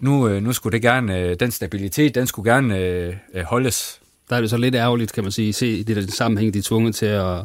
nu, 0.00 0.28
øh, 0.28 0.42
nu 0.42 0.52
skulle 0.52 0.72
det 0.72 0.82
gerne, 0.82 1.18
øh, 1.18 1.36
den 1.40 1.50
stabilitet, 1.50 2.14
den 2.14 2.26
skulle 2.26 2.52
gerne 2.52 2.78
øh, 2.78 3.14
øh 3.34 3.44
holdes. 3.44 4.00
Der 4.30 4.36
er 4.36 4.40
det 4.40 4.50
så 4.50 4.56
lidt 4.56 4.74
ærgerligt, 4.74 5.12
kan 5.12 5.24
man 5.24 5.32
sige, 5.32 5.52
se 5.52 5.66
i 5.66 5.82
det 5.82 6.12
sammenhæng, 6.12 6.54
de 6.54 6.58
er 6.58 6.62
tvunget 6.62 6.94
til 6.94 7.06
at 7.06 7.40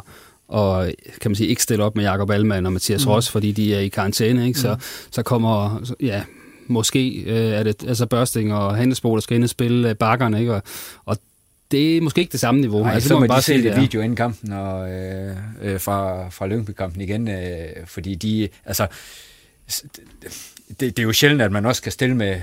og 0.47 0.93
kan 1.21 1.31
man 1.31 1.35
sige, 1.35 1.47
ikke 1.47 1.63
stille 1.63 1.83
op 1.83 1.95
med 1.95 2.03
Jakob 2.03 2.29
Allmann 2.29 2.65
og 2.65 2.73
Mathias 2.73 3.05
mm. 3.05 3.11
Ross, 3.11 3.29
fordi 3.29 3.51
de 3.51 3.75
er 3.75 3.79
i 3.79 3.87
karantæne, 3.87 4.47
ikke? 4.47 4.59
Så, 4.59 4.73
mm. 4.73 4.79
så 5.11 5.23
kommer, 5.23 5.81
ja, 6.01 6.23
måske 6.67 7.23
øh, 7.25 7.35
er 7.35 7.63
det 7.63 7.83
altså 7.87 8.05
Børsting 8.05 8.53
og 8.53 8.75
Handelsbo, 8.75 9.15
der 9.15 9.21
skal 9.21 9.35
ind 9.35 9.43
og 9.43 9.49
spille 9.49 9.89
øh, 9.89 9.95
bakkerne, 9.95 10.39
ikke? 10.39 10.53
Og, 10.53 10.61
og 11.05 11.17
det 11.71 11.97
er 11.97 12.01
måske 12.01 12.21
ikke 12.21 12.31
det 12.31 12.39
samme 12.39 12.61
niveau. 12.61 12.83
Nej, 12.83 12.93
altså, 12.93 13.07
så 13.07 13.13
må 13.13 13.19
man 13.19 13.29
bare 13.29 13.41
se 13.41 13.63
det 13.63 13.81
video 13.81 14.01
inden 14.01 14.15
kampen 14.15 14.51
og, 14.51 14.91
øh, 14.91 15.37
øh, 15.61 15.79
fra, 15.79 16.29
fra 16.29 16.47
Lyngby-kampen 16.47 17.01
igen, 17.01 17.27
øh, 17.27 17.69
fordi 17.85 18.15
de, 18.15 18.49
altså, 18.65 18.87
det, 20.69 20.79
det 20.79 20.99
er 20.99 21.03
jo 21.03 21.13
sjældent, 21.13 21.41
at 21.41 21.51
man 21.51 21.65
også 21.65 21.81
kan 21.81 21.91
stille 21.91 22.15
med 22.15 22.41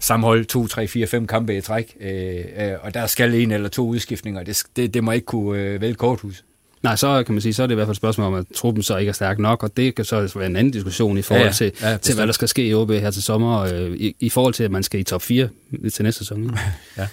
samme 0.00 0.26
hold 0.26 0.44
2, 0.44 0.66
3, 0.66 0.88
4, 0.88 1.06
5 1.06 1.26
kampe 1.26 1.56
i 1.56 1.60
træk, 1.60 1.96
øh, 2.00 2.44
øh, 2.56 2.72
og 2.82 2.94
der 2.94 3.06
skal 3.06 3.34
en 3.34 3.50
eller 3.50 3.68
to 3.68 3.88
udskiftninger. 3.88 4.42
Det, 4.42 4.62
det, 4.76 4.94
det 4.94 5.04
må 5.04 5.12
ikke 5.12 5.26
kunne 5.26 5.60
øh, 5.60 5.80
vælge 5.80 5.94
korthus. 5.94 6.44
Nej, 6.86 6.96
så 6.96 7.22
kan 7.22 7.34
man 7.34 7.42
sige, 7.42 7.54
så 7.54 7.62
er 7.62 7.66
det 7.66 7.74
i 7.74 7.74
hvert 7.74 7.86
fald 7.86 7.94
et 7.94 7.96
spørgsmål 7.96 8.26
om, 8.26 8.34
at 8.34 8.46
truppen 8.54 8.82
så 8.82 8.96
ikke 8.96 9.08
er 9.08 9.12
stærk 9.12 9.38
nok, 9.38 9.62
og 9.62 9.76
det 9.76 9.94
kan 9.94 10.04
så 10.04 10.32
være 10.36 10.46
en 10.46 10.56
anden 10.56 10.70
diskussion 10.70 11.18
i 11.18 11.22
forhold 11.22 11.46
ja, 11.46 11.52
til, 11.52 11.72
ja, 11.82 11.96
til 11.96 12.14
hvad 12.14 12.26
der 12.26 12.32
skal 12.32 12.48
ske 12.48 12.66
i 12.66 12.74
OB 12.74 12.90
her 12.90 13.10
til 13.10 13.22
sommer, 13.22 13.58
øh, 13.58 13.92
i, 13.92 14.16
i 14.20 14.28
forhold 14.28 14.54
til, 14.54 14.64
at 14.64 14.70
man 14.70 14.82
skal 14.82 15.00
i 15.00 15.02
top 15.02 15.22
4 15.22 15.48
til 15.92 16.04
næste 16.04 16.18
sæson. 16.18 16.58
ja. 16.98 17.06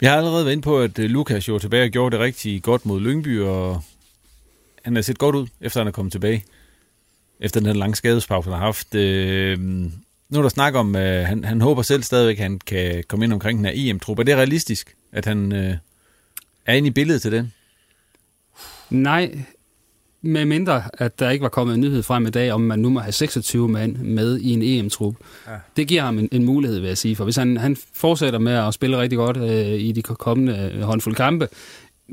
Vi 0.00 0.06
har 0.06 0.16
allerede 0.16 0.44
været 0.44 0.52
inde 0.52 0.62
på, 0.62 0.80
at 0.80 0.98
øh, 0.98 1.10
Lukas 1.10 1.48
jo 1.48 1.58
tilbage 1.58 1.84
og 1.84 1.90
gjorde 1.90 2.16
det 2.16 2.24
rigtig 2.24 2.62
godt 2.62 2.86
mod 2.86 3.00
Lyngby, 3.00 3.40
og 3.40 3.82
han 4.82 4.94
har 4.94 5.02
set 5.02 5.18
godt 5.18 5.36
ud, 5.36 5.46
efter 5.60 5.80
han 5.80 5.86
er 5.86 5.92
kommet 5.92 6.12
tilbage. 6.12 6.44
Efter 7.40 7.60
den 7.60 7.76
lange 7.76 7.96
skadespause, 7.96 8.50
han 8.50 8.58
har 8.58 8.64
haft. 8.64 8.94
Øh, 8.94 9.58
nu 10.28 10.38
er 10.38 10.42
der 10.42 10.48
snak 10.48 10.74
om, 10.74 10.96
øh, 10.96 11.26
han, 11.26 11.44
han 11.44 11.60
håber 11.60 11.82
selv 11.82 12.02
stadigvæk, 12.02 12.36
at 12.36 12.42
han 12.42 12.58
kan 12.58 13.04
komme 13.08 13.24
ind 13.24 13.32
omkring 13.32 13.58
den 13.58 13.66
her 13.66 13.72
EM-truppe. 13.74 14.20
Er 14.20 14.24
det 14.24 14.36
realistisk, 14.36 14.94
at 15.12 15.24
han 15.24 15.52
øh, 15.52 15.74
er 16.66 16.74
inde 16.74 16.88
i 16.88 16.90
billedet 16.90 17.22
til 17.22 17.32
den? 17.32 17.52
Nej, 18.90 19.38
med 20.22 20.44
mindre, 20.44 20.82
at 20.98 21.18
der 21.18 21.30
ikke 21.30 21.42
var 21.42 21.48
kommet 21.48 21.74
en 21.74 21.80
nyhed 21.80 22.02
frem 22.02 22.26
i 22.26 22.30
dag, 22.30 22.52
om 22.52 22.60
man 22.60 22.78
nu 22.78 22.88
må 22.88 23.00
have 23.00 23.12
26 23.12 23.68
mand 23.68 23.96
med 23.96 24.38
i 24.38 24.52
en 24.52 24.62
EM-trup. 24.62 25.14
Ja. 25.46 25.52
Det 25.76 25.88
giver 25.88 26.02
ham 26.02 26.18
en, 26.18 26.28
en 26.32 26.44
mulighed, 26.44 26.78
vil 26.78 26.88
jeg 26.88 26.98
sige. 26.98 27.16
For 27.16 27.24
hvis 27.24 27.36
han, 27.36 27.56
han 27.56 27.76
fortsætter 27.94 28.38
med 28.38 28.52
at 28.52 28.74
spille 28.74 28.98
rigtig 28.98 29.16
godt 29.16 29.36
øh, 29.36 29.80
i 29.80 29.92
de 29.92 30.02
kommende 30.02 30.72
øh, 30.74 30.82
håndfulde 30.82 31.16
kampe, 31.16 31.48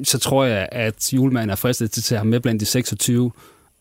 så 0.03 0.19
tror 0.19 0.45
jeg, 0.45 0.69
at 0.71 1.13
Julemand 1.13 1.51
er 1.51 1.55
fristet 1.55 1.91
til 1.91 2.01
at 2.01 2.03
tage 2.03 2.17
ham 2.17 2.27
med 2.27 2.39
blandt 2.39 2.59
de 2.59 2.65
26. 2.65 3.31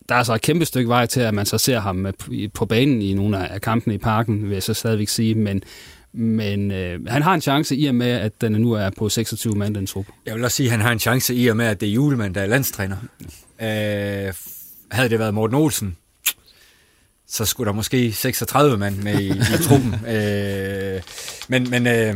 Der 0.09 0.15
er 0.15 0.23
så 0.23 0.33
et 0.33 0.41
kæmpe 0.41 0.65
stykke 0.65 0.89
vej 0.89 1.05
til, 1.05 1.21
at 1.21 1.33
man 1.33 1.45
så 1.45 1.57
ser 1.57 1.79
ham 1.79 2.07
på 2.53 2.65
banen 2.65 3.01
i 3.01 3.13
nogle 3.13 3.49
af 3.49 3.61
kampene 3.61 3.95
i 3.95 3.97
parken, 3.97 4.43
vil 4.43 4.53
jeg 4.53 4.63
så 4.63 4.73
stadigvæk 4.73 5.07
sige. 5.07 5.35
Men, 5.35 5.63
men 6.13 6.71
øh, 6.71 7.05
han 7.07 7.21
har 7.21 7.33
en 7.33 7.41
chance 7.41 7.75
i 7.75 7.85
og 7.85 7.95
med, 7.95 8.11
at 8.11 8.41
den 8.41 8.51
nu 8.51 8.71
er 8.71 8.89
på 8.97 9.09
26 9.09 9.55
mand, 9.55 9.75
den 9.75 9.87
trup. 9.87 10.05
Jeg 10.25 10.35
vil 10.35 10.43
også 10.43 10.57
sige, 10.57 10.67
at 10.67 10.71
han 10.71 10.81
har 10.81 10.91
en 10.91 10.99
chance 10.99 11.35
i 11.35 11.47
og 11.47 11.57
med, 11.57 11.65
at 11.65 11.81
det 11.81 11.89
er 11.89 11.93
julemand, 11.93 12.35
der 12.35 12.41
er 12.41 12.45
landstræner. 12.45 12.97
Øh, 13.61 14.33
havde 14.91 15.09
det 15.09 15.19
været 15.19 15.33
Morten 15.33 15.55
Olsen, 15.55 15.97
så 17.27 17.45
skulle 17.45 17.67
der 17.67 17.73
måske 17.73 18.11
36 18.11 18.77
mand 18.77 18.97
med 18.97 19.19
i, 19.19 19.29
i 19.29 19.57
truppen. 19.63 19.95
Øh, 20.07 21.01
men 21.47 21.69
men 21.69 21.87
øh, 21.87 22.15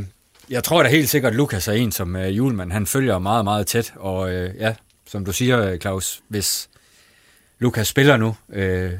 jeg 0.50 0.64
tror 0.64 0.84
da 0.84 0.90
helt 0.90 1.10
sikkert, 1.10 1.32
at 1.32 1.38
Lukas 1.38 1.68
er 1.68 1.74
en 1.74 1.92
som 1.92 2.16
øh, 2.16 2.38
julemand. 2.38 2.72
Han 2.72 2.86
følger 2.86 3.20
meget, 3.20 3.44
meget 3.44 3.68
tæt. 3.68 3.94
Og 3.96 4.34
øh, 4.34 4.56
ja, 4.60 4.76
som 5.08 5.26
du 5.26 5.32
siger, 5.32 5.78
Claus, 5.78 6.22
hvis 6.28 6.70
Lukas 7.60 7.88
spiller 7.88 8.18
nu, 8.18 8.36
øh, 8.54 8.92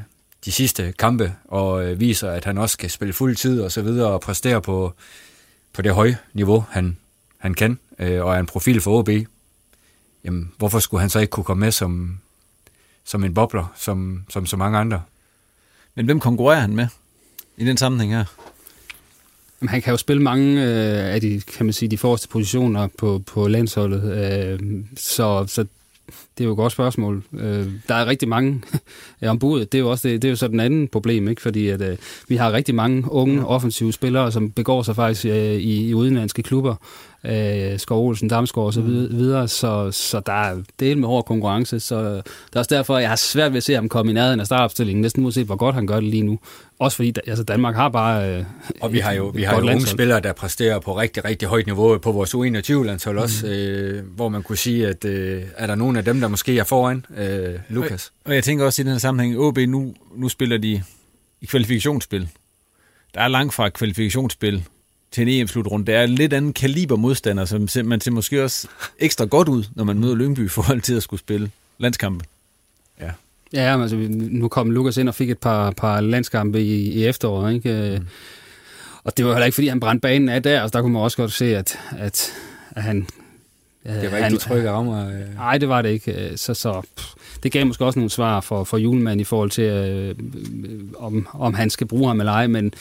de 0.48 0.52
sidste 0.52 0.92
kampe, 0.98 1.34
og 1.44 1.84
øh, 1.84 2.00
viser, 2.00 2.30
at 2.30 2.44
han 2.44 2.58
også 2.58 2.72
skal 2.72 2.90
spille 2.90 3.12
fuld 3.12 3.36
tid 3.36 3.60
og 3.60 3.72
så 3.72 3.82
videre, 3.82 4.08
og 4.08 4.20
præstere 4.20 4.62
på, 4.62 4.94
på 5.72 5.82
det 5.82 5.94
høje 5.94 6.18
niveau, 6.32 6.64
han, 6.70 6.96
han 7.38 7.54
kan, 7.54 7.78
øh, 7.98 8.24
og 8.24 8.34
er 8.34 8.40
en 8.40 8.46
profil 8.46 8.80
for 8.80 8.98
OB, 8.98 9.08
jamen, 10.24 10.52
hvorfor 10.58 10.78
skulle 10.78 11.00
han 11.00 11.10
så 11.10 11.18
ikke 11.18 11.30
kunne 11.30 11.44
komme 11.44 11.60
med 11.60 11.72
som, 11.72 12.18
som 13.04 13.24
en 13.24 13.34
bobler, 13.34 13.72
som, 13.76 14.24
som 14.28 14.46
så 14.46 14.56
mange 14.56 14.78
andre? 14.78 15.02
Men 15.94 16.04
hvem 16.04 16.20
konkurrerer 16.20 16.60
han 16.60 16.76
med 16.76 16.86
i 17.56 17.64
den 17.64 17.76
sammenhæng 17.76 18.12
her? 18.12 18.24
Jamen, 19.60 19.68
han 19.68 19.82
kan 19.82 19.90
jo 19.90 19.96
spille 19.96 20.22
mange 20.22 20.62
øh, 20.62 21.14
af 21.14 21.20
de, 21.20 21.40
kan 21.40 21.66
man 21.66 21.72
sige, 21.72 21.88
de 21.88 21.98
forreste 21.98 22.28
positioner 22.28 22.88
på, 22.98 23.22
på 23.26 23.48
landsholdet, 23.48 24.02
øh, 24.02 24.84
så, 24.96 25.46
så 25.46 25.66
det 26.38 26.44
er 26.44 26.44
jo 26.44 26.50
et 26.50 26.56
godt 26.56 26.72
spørgsmål. 26.72 27.22
Øh, 27.32 27.66
der 27.88 27.94
er 27.94 28.06
rigtig 28.06 28.28
mange 28.28 28.62
om 29.26 29.38
budet. 29.38 29.72
Det 29.72 29.78
er 29.78 29.82
jo 29.82 29.90
også 29.90 30.08
det, 30.08 30.22
det 30.22 30.28
er 30.28 30.32
jo 30.32 30.36
så 30.36 30.48
den 30.48 30.60
anden 30.60 30.88
problem, 30.88 31.28
ikke? 31.28 31.42
fordi 31.42 31.68
at, 31.68 31.82
øh, 31.82 31.96
vi 32.28 32.36
har 32.36 32.52
rigtig 32.52 32.74
mange 32.74 33.12
unge 33.12 33.46
offensive 33.46 33.92
spillere, 33.92 34.32
som 34.32 34.50
begår 34.50 34.82
sig 34.82 34.96
faktisk 34.96 35.26
øh, 35.26 35.54
i, 35.54 35.88
i 35.88 35.94
udenlandske 35.94 36.42
klubber. 36.42 36.74
Øh, 37.24 37.78
Skov 37.78 38.08
Olsen, 38.08 38.28
Damsgaard 38.28 38.66
og 38.66 38.74
så 38.74 38.80
mm. 38.80 38.86
videre, 39.10 39.48
så, 39.48 39.90
så 39.90 40.20
der 40.20 40.32
er 40.32 40.62
del 40.80 40.98
med 40.98 41.08
hård 41.08 41.24
konkurrence, 41.24 41.80
så 41.80 42.14
det 42.14 42.22
er 42.54 42.58
også 42.58 42.74
derfor, 42.74 42.98
jeg 42.98 43.08
har 43.08 43.16
svært 43.16 43.52
ved 43.52 43.56
at 43.56 43.62
se 43.62 43.74
ham 43.74 43.88
komme 43.88 44.10
i 44.10 44.14
nærheden 44.14 44.40
af 44.40 44.46
startopstillingen, 44.46 45.02
næsten 45.02 45.24
uanset 45.24 45.46
hvor 45.46 45.56
godt 45.56 45.74
han 45.74 45.86
gør 45.86 45.94
det 45.94 46.04
lige 46.04 46.22
nu. 46.22 46.38
Også 46.78 46.96
fordi 46.96 47.14
altså 47.26 47.44
Danmark 47.44 47.74
har 47.74 47.88
bare 47.88 48.30
øh, 48.30 48.44
Og 48.80 48.92
vi 48.92 48.98
har 48.98 49.12
jo, 49.12 49.26
vi 49.26 49.42
har 49.42 49.60
jo 49.60 49.70
unge 49.70 49.86
spillere, 49.86 50.20
der 50.20 50.32
præsterer 50.32 50.78
på 50.78 50.98
rigtig, 50.98 51.24
rigtig 51.24 51.48
højt 51.48 51.66
niveau 51.66 51.98
på 51.98 52.12
vores 52.12 52.34
U21-landshold 52.34 53.16
mm. 53.16 53.22
også, 53.22 53.46
øh, 53.46 54.04
hvor 54.16 54.28
man 54.28 54.42
kunne 54.42 54.58
sige, 54.58 54.88
at 54.88 55.04
øh, 55.04 55.42
er 55.56 55.66
der 55.66 55.74
nogen 55.74 55.96
af 55.96 56.04
dem, 56.04 56.20
der 56.20 56.28
måske 56.28 56.58
er 56.58 56.64
foran 56.64 57.06
øh, 57.16 57.54
Lukas? 57.68 58.12
Og, 58.24 58.28
og 58.28 58.34
jeg 58.34 58.44
tænker 58.44 58.64
også 58.64 58.82
i 58.82 58.84
den 58.84 58.92
her 58.92 58.98
sammenhæng, 58.98 59.38
OB 59.38 59.58
nu, 59.58 59.94
nu 60.16 60.28
spiller 60.28 60.58
de 60.58 60.82
i 61.40 61.46
kvalifikationsspil. 61.46 62.28
Der 63.14 63.20
er 63.20 63.28
langt 63.28 63.54
fra 63.54 63.66
et 63.66 63.72
kvalifikationsspil 63.72 64.64
til 65.10 65.22
en 65.22 65.28
EM-slutrunde. 65.28 65.86
Det 65.86 65.94
er 65.94 66.02
en 66.02 66.10
lidt 66.10 66.32
anden 66.32 66.52
kaliber 66.52 66.96
modstander, 66.96 67.44
som 67.44 67.68
man 67.84 68.00
ser 68.00 68.10
måske 68.10 68.44
også 68.44 68.68
ekstra 68.98 69.24
godt 69.24 69.48
ud, 69.48 69.64
når 69.74 69.84
man 69.84 69.98
møder 69.98 70.14
Lyngby 70.14 70.44
i 70.44 70.48
forhold 70.48 70.80
til 70.80 70.94
at 70.94 71.02
skulle 71.02 71.20
spille 71.20 71.50
landskampe. 71.78 72.24
Ja. 73.00 73.10
Ja, 73.52 73.82
altså, 73.82 73.96
nu 74.10 74.48
kom 74.48 74.70
Lukas 74.70 74.96
ind 74.96 75.08
og 75.08 75.14
fik 75.14 75.30
et 75.30 75.38
par, 75.38 75.70
par 75.70 76.00
landskampe 76.00 76.62
i, 76.62 76.92
i 76.92 77.04
efteråret, 77.04 77.54
ikke? 77.54 77.98
Mm. 77.98 78.06
Og 79.04 79.16
det 79.16 79.24
var 79.24 79.32
heller 79.32 79.46
ikke, 79.46 79.54
fordi 79.54 79.68
han 79.68 79.80
brændte 79.80 80.00
banen 80.00 80.28
af 80.28 80.42
der, 80.42 80.62
altså 80.62 80.78
der 80.78 80.82
kunne 80.82 80.92
man 80.92 81.02
også 81.02 81.16
godt 81.16 81.32
se, 81.32 81.56
at, 81.56 81.78
at, 81.98 82.32
at 82.70 82.82
han... 82.82 83.06
Det 83.84 83.94
var 83.94 84.02
ikke 84.02 84.16
han, 84.16 84.32
de 84.32 84.38
trygge 84.38 84.70
rammer? 84.70 85.08
Øh. 85.08 85.34
Nej, 85.34 85.58
det 85.58 85.68
var 85.68 85.82
det 85.82 85.88
ikke. 85.88 86.32
Så, 86.36 86.54
så 86.54 86.82
pff, 86.96 87.08
det 87.42 87.52
gav 87.52 87.66
måske 87.66 87.84
også 87.84 87.98
nogle 87.98 88.10
svar 88.10 88.40
for, 88.40 88.64
for 88.64 88.78
julemanden 88.78 89.20
i 89.20 89.24
forhold 89.24 89.50
til, 89.50 89.64
øh, 89.64 90.14
om, 90.98 91.28
om 91.32 91.54
han 91.54 91.70
skal 91.70 91.86
bruge 91.86 92.06
ham 92.06 92.20
eller 92.20 92.32
ej, 92.32 92.46
men 92.46 92.72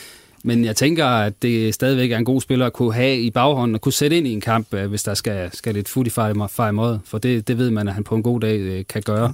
men 0.48 0.66
jeg 0.66 0.76
tænker, 0.76 1.06
at 1.06 1.42
det 1.42 1.74
stadigvæk 1.74 2.12
er 2.12 2.18
en 2.18 2.26
god 2.26 2.42
spiller 2.42 2.66
at 2.66 2.74
kunne 2.74 2.94
have 2.94 3.22
i 3.22 3.32
baghånden 3.32 3.76
og 3.76 3.82
kunne 3.82 3.94
sætte 3.94 4.18
ind 4.18 4.28
i 4.28 4.34
en 4.34 4.42
kamp, 4.42 4.74
øh, 4.74 4.90
hvis 4.90 5.04
der 5.04 5.14
skal, 5.14 5.50
skal 5.54 5.74
lidt 5.74 5.90
fut 5.90 6.08
i 6.08 6.10
far 6.10 6.72
måde. 6.72 7.00
For 7.06 7.18
det, 7.18 7.48
det 7.48 7.58
ved 7.58 7.72
man, 7.72 7.88
at 7.88 7.94
han 7.94 8.04
på 8.04 8.16
en 8.16 8.24
god 8.24 8.40
dag 8.40 8.60
øh, 8.60 8.86
kan 8.90 9.02
gøre. 9.02 9.34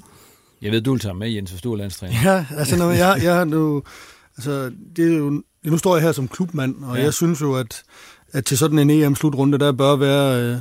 Jeg 0.61 0.71
ved, 0.71 0.81
du 0.81 0.91
vil 0.91 0.99
tage 0.99 1.13
med, 1.13 1.29
Jens, 1.29 1.51
hvis 1.51 1.61
du 1.61 1.73
er 1.73 1.77
landstræner. 1.77 2.13
Ja, 2.23 2.45
altså 2.57 2.77
når 2.77 2.91
jeg, 2.91 3.19
jeg 3.23 3.45
nu, 3.45 3.83
altså, 4.37 4.71
det 4.95 5.13
er 5.13 5.17
jo, 5.17 5.43
nu 5.63 5.77
står 5.77 5.95
jeg 5.95 6.03
her 6.03 6.11
som 6.11 6.27
klubmand, 6.27 6.75
og 6.83 6.97
ja. 6.97 7.03
jeg 7.03 7.13
synes 7.13 7.41
jo, 7.41 7.53
at, 7.55 7.83
at 8.31 8.45
til 8.45 8.57
sådan 8.57 8.79
en 8.79 8.89
EM-slutrunde, 8.89 9.57
der 9.57 9.71
bør 9.71 9.95
være 9.95 10.41
øh, 10.41 10.57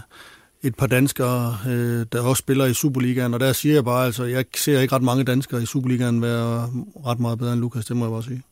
et 0.63 0.75
par 0.75 0.87
danskere, 0.87 1.59
øh, 1.69 2.07
der 2.13 2.21
også 2.21 2.41
spiller 2.41 2.65
i 2.65 2.75
Superligaen, 2.75 3.35
og 3.35 3.41
der 3.41 3.53
siger 3.53 3.75
jeg 3.75 3.85
bare, 3.85 4.07
altså, 4.07 4.25
jeg 4.25 4.45
ser 4.57 4.81
ikke 4.81 4.95
ret 4.95 5.03
mange 5.03 5.25
danskere 5.25 5.63
i 5.63 5.67
Superligaen 5.67 6.23
være 6.23 6.71
ret 7.07 7.21
meget 7.21 7.39
bedre 7.39 7.53
end 7.53 7.61
Lukas, 7.61 7.85
det 7.85 7.97
må 7.97 8.05
jeg 8.05 8.13
bare 8.13 8.23
sige. 8.23 8.43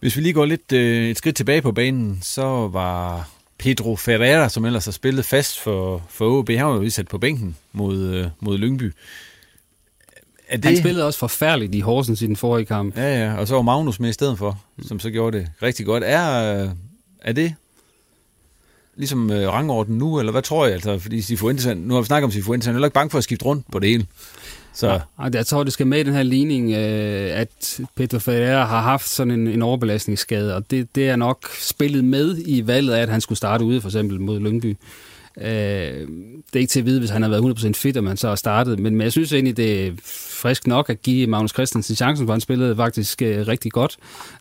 Hvis 0.00 0.16
vi 0.16 0.22
lige 0.22 0.32
går 0.32 0.44
lidt 0.44 0.72
øh, 0.72 1.10
et 1.10 1.18
skridt 1.18 1.36
tilbage 1.36 1.62
på 1.62 1.72
banen, 1.72 2.18
så 2.22 2.68
var 2.68 3.28
Pedro 3.58 3.96
Ferreira, 3.96 4.48
som 4.48 4.64
ellers 4.64 4.84
har 4.84 4.92
spillet 4.92 5.24
fast 5.24 5.60
for, 5.60 6.02
for 6.08 6.38
OB, 6.38 6.50
han 6.50 6.66
var 6.66 6.82
jo 6.82 6.90
sat 6.90 7.08
på 7.08 7.18
bænken 7.18 7.56
mod, 7.72 7.98
øh, 7.98 8.26
mod 8.40 8.58
Lyngby. 8.58 8.92
Er 10.48 10.56
det... 10.56 10.64
Han 10.64 10.76
spillede 10.76 11.06
også 11.06 11.18
forfærdeligt 11.18 11.74
i 11.74 11.80
Horsens 11.80 12.22
i 12.22 12.26
den 12.26 12.36
forrige 12.36 12.66
kamp. 12.66 12.96
Ja, 12.96 13.24
ja, 13.24 13.34
og 13.34 13.48
så 13.48 13.54
var 13.54 13.62
Magnus 13.62 14.00
med 14.00 14.08
i 14.08 14.12
stedet 14.12 14.38
for, 14.38 14.60
mm. 14.76 14.84
som 14.84 15.00
så 15.00 15.10
gjorde 15.10 15.38
det 15.38 15.48
rigtig 15.62 15.86
godt. 15.86 16.02
Er, 16.06 16.62
øh, 16.62 16.70
er 17.22 17.32
det 17.32 17.54
ligesom 18.96 19.30
øh, 19.30 19.48
rangorden 19.48 19.98
nu, 19.98 20.18
eller 20.18 20.32
hvad 20.32 20.42
tror 20.42 20.64
jeg? 20.64 20.74
Altså, 20.74 20.98
fordi 20.98 21.20
Sifuentes, 21.20 21.66
nu 21.76 21.94
har 21.94 22.00
vi 22.00 22.06
snakket 22.06 22.24
om 22.24 22.30
Sifuentes, 22.30 22.66
han 22.66 22.74
er 22.74 22.76
heller 22.76 22.86
ikke 22.86 22.94
bange 22.94 23.10
for 23.10 23.18
at 23.18 23.24
skifte 23.24 23.44
rundt 23.44 23.66
på 23.72 23.78
det 23.78 23.88
hele. 23.88 24.06
Så. 24.74 25.00
Ja, 25.18 25.28
jeg 25.32 25.46
tror, 25.46 25.64
det 25.64 25.72
skal 25.72 25.86
med 25.86 26.00
i 26.00 26.02
den 26.02 26.14
her 26.14 26.22
ligning, 26.22 26.72
øh, 26.72 27.40
at 27.40 27.80
Pedro 27.96 28.18
Ferreira 28.18 28.64
har 28.64 28.80
haft 28.80 29.08
sådan 29.08 29.30
en, 29.30 29.46
en 29.46 29.62
overbelastningsskade, 29.62 30.56
og 30.56 30.70
det, 30.70 30.94
det 30.94 31.08
er 31.08 31.16
nok 31.16 31.50
spillet 31.60 32.04
med 32.04 32.38
i 32.46 32.66
valget 32.66 32.92
af, 32.92 33.02
at 33.02 33.08
han 33.08 33.20
skulle 33.20 33.36
starte 33.36 33.64
ude, 33.64 33.80
for 33.80 33.88
eksempel 33.88 34.20
mod 34.20 34.40
Lyngby. 34.40 34.76
Øh, 35.40 35.46
det 35.46 36.54
er 36.54 36.58
ikke 36.58 36.70
til 36.70 36.80
at 36.80 36.86
vide, 36.86 36.98
hvis 36.98 37.10
han 37.10 37.22
har 37.22 37.28
været 37.28 37.58
100% 37.60 37.72
fit, 37.72 37.96
og 37.96 38.04
man 38.04 38.16
så 38.16 38.28
har 38.28 38.34
startet, 38.34 38.78
men, 38.78 38.96
men 38.96 39.02
jeg 39.02 39.12
synes 39.12 39.32
egentlig, 39.32 39.56
det 39.56 39.86
er 39.86 39.92
frisk 40.44 40.66
nok 40.66 40.90
at 40.90 41.02
give 41.02 41.26
Magnus 41.26 41.50
Christensen 41.50 41.96
chancen, 41.96 42.26
for 42.26 42.32
han 42.32 42.40
spillede 42.40 42.76
faktisk 42.76 43.22
øh, 43.22 43.48
rigtig 43.48 43.72
godt 43.72 43.96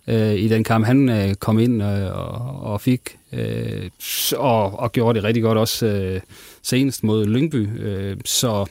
øh, 0.07 0.33
i 0.33 0.47
den 0.47 0.63
kamp, 0.63 0.85
han 0.85 1.09
øh, 1.09 1.35
kom 1.35 1.59
ind 1.59 1.83
øh, 1.83 2.17
og, 2.17 2.63
og 2.73 2.81
fik, 2.81 3.17
øh, 3.33 3.89
og, 4.37 4.79
og 4.79 4.91
gjorde 4.91 5.15
det 5.15 5.23
rigtig 5.23 5.43
godt 5.43 5.57
også 5.57 5.85
øh, 5.85 6.21
senest 6.63 7.03
mod 7.03 7.25
Lyngby. 7.25 7.81
Øh, 7.81 8.17
så 8.25 8.65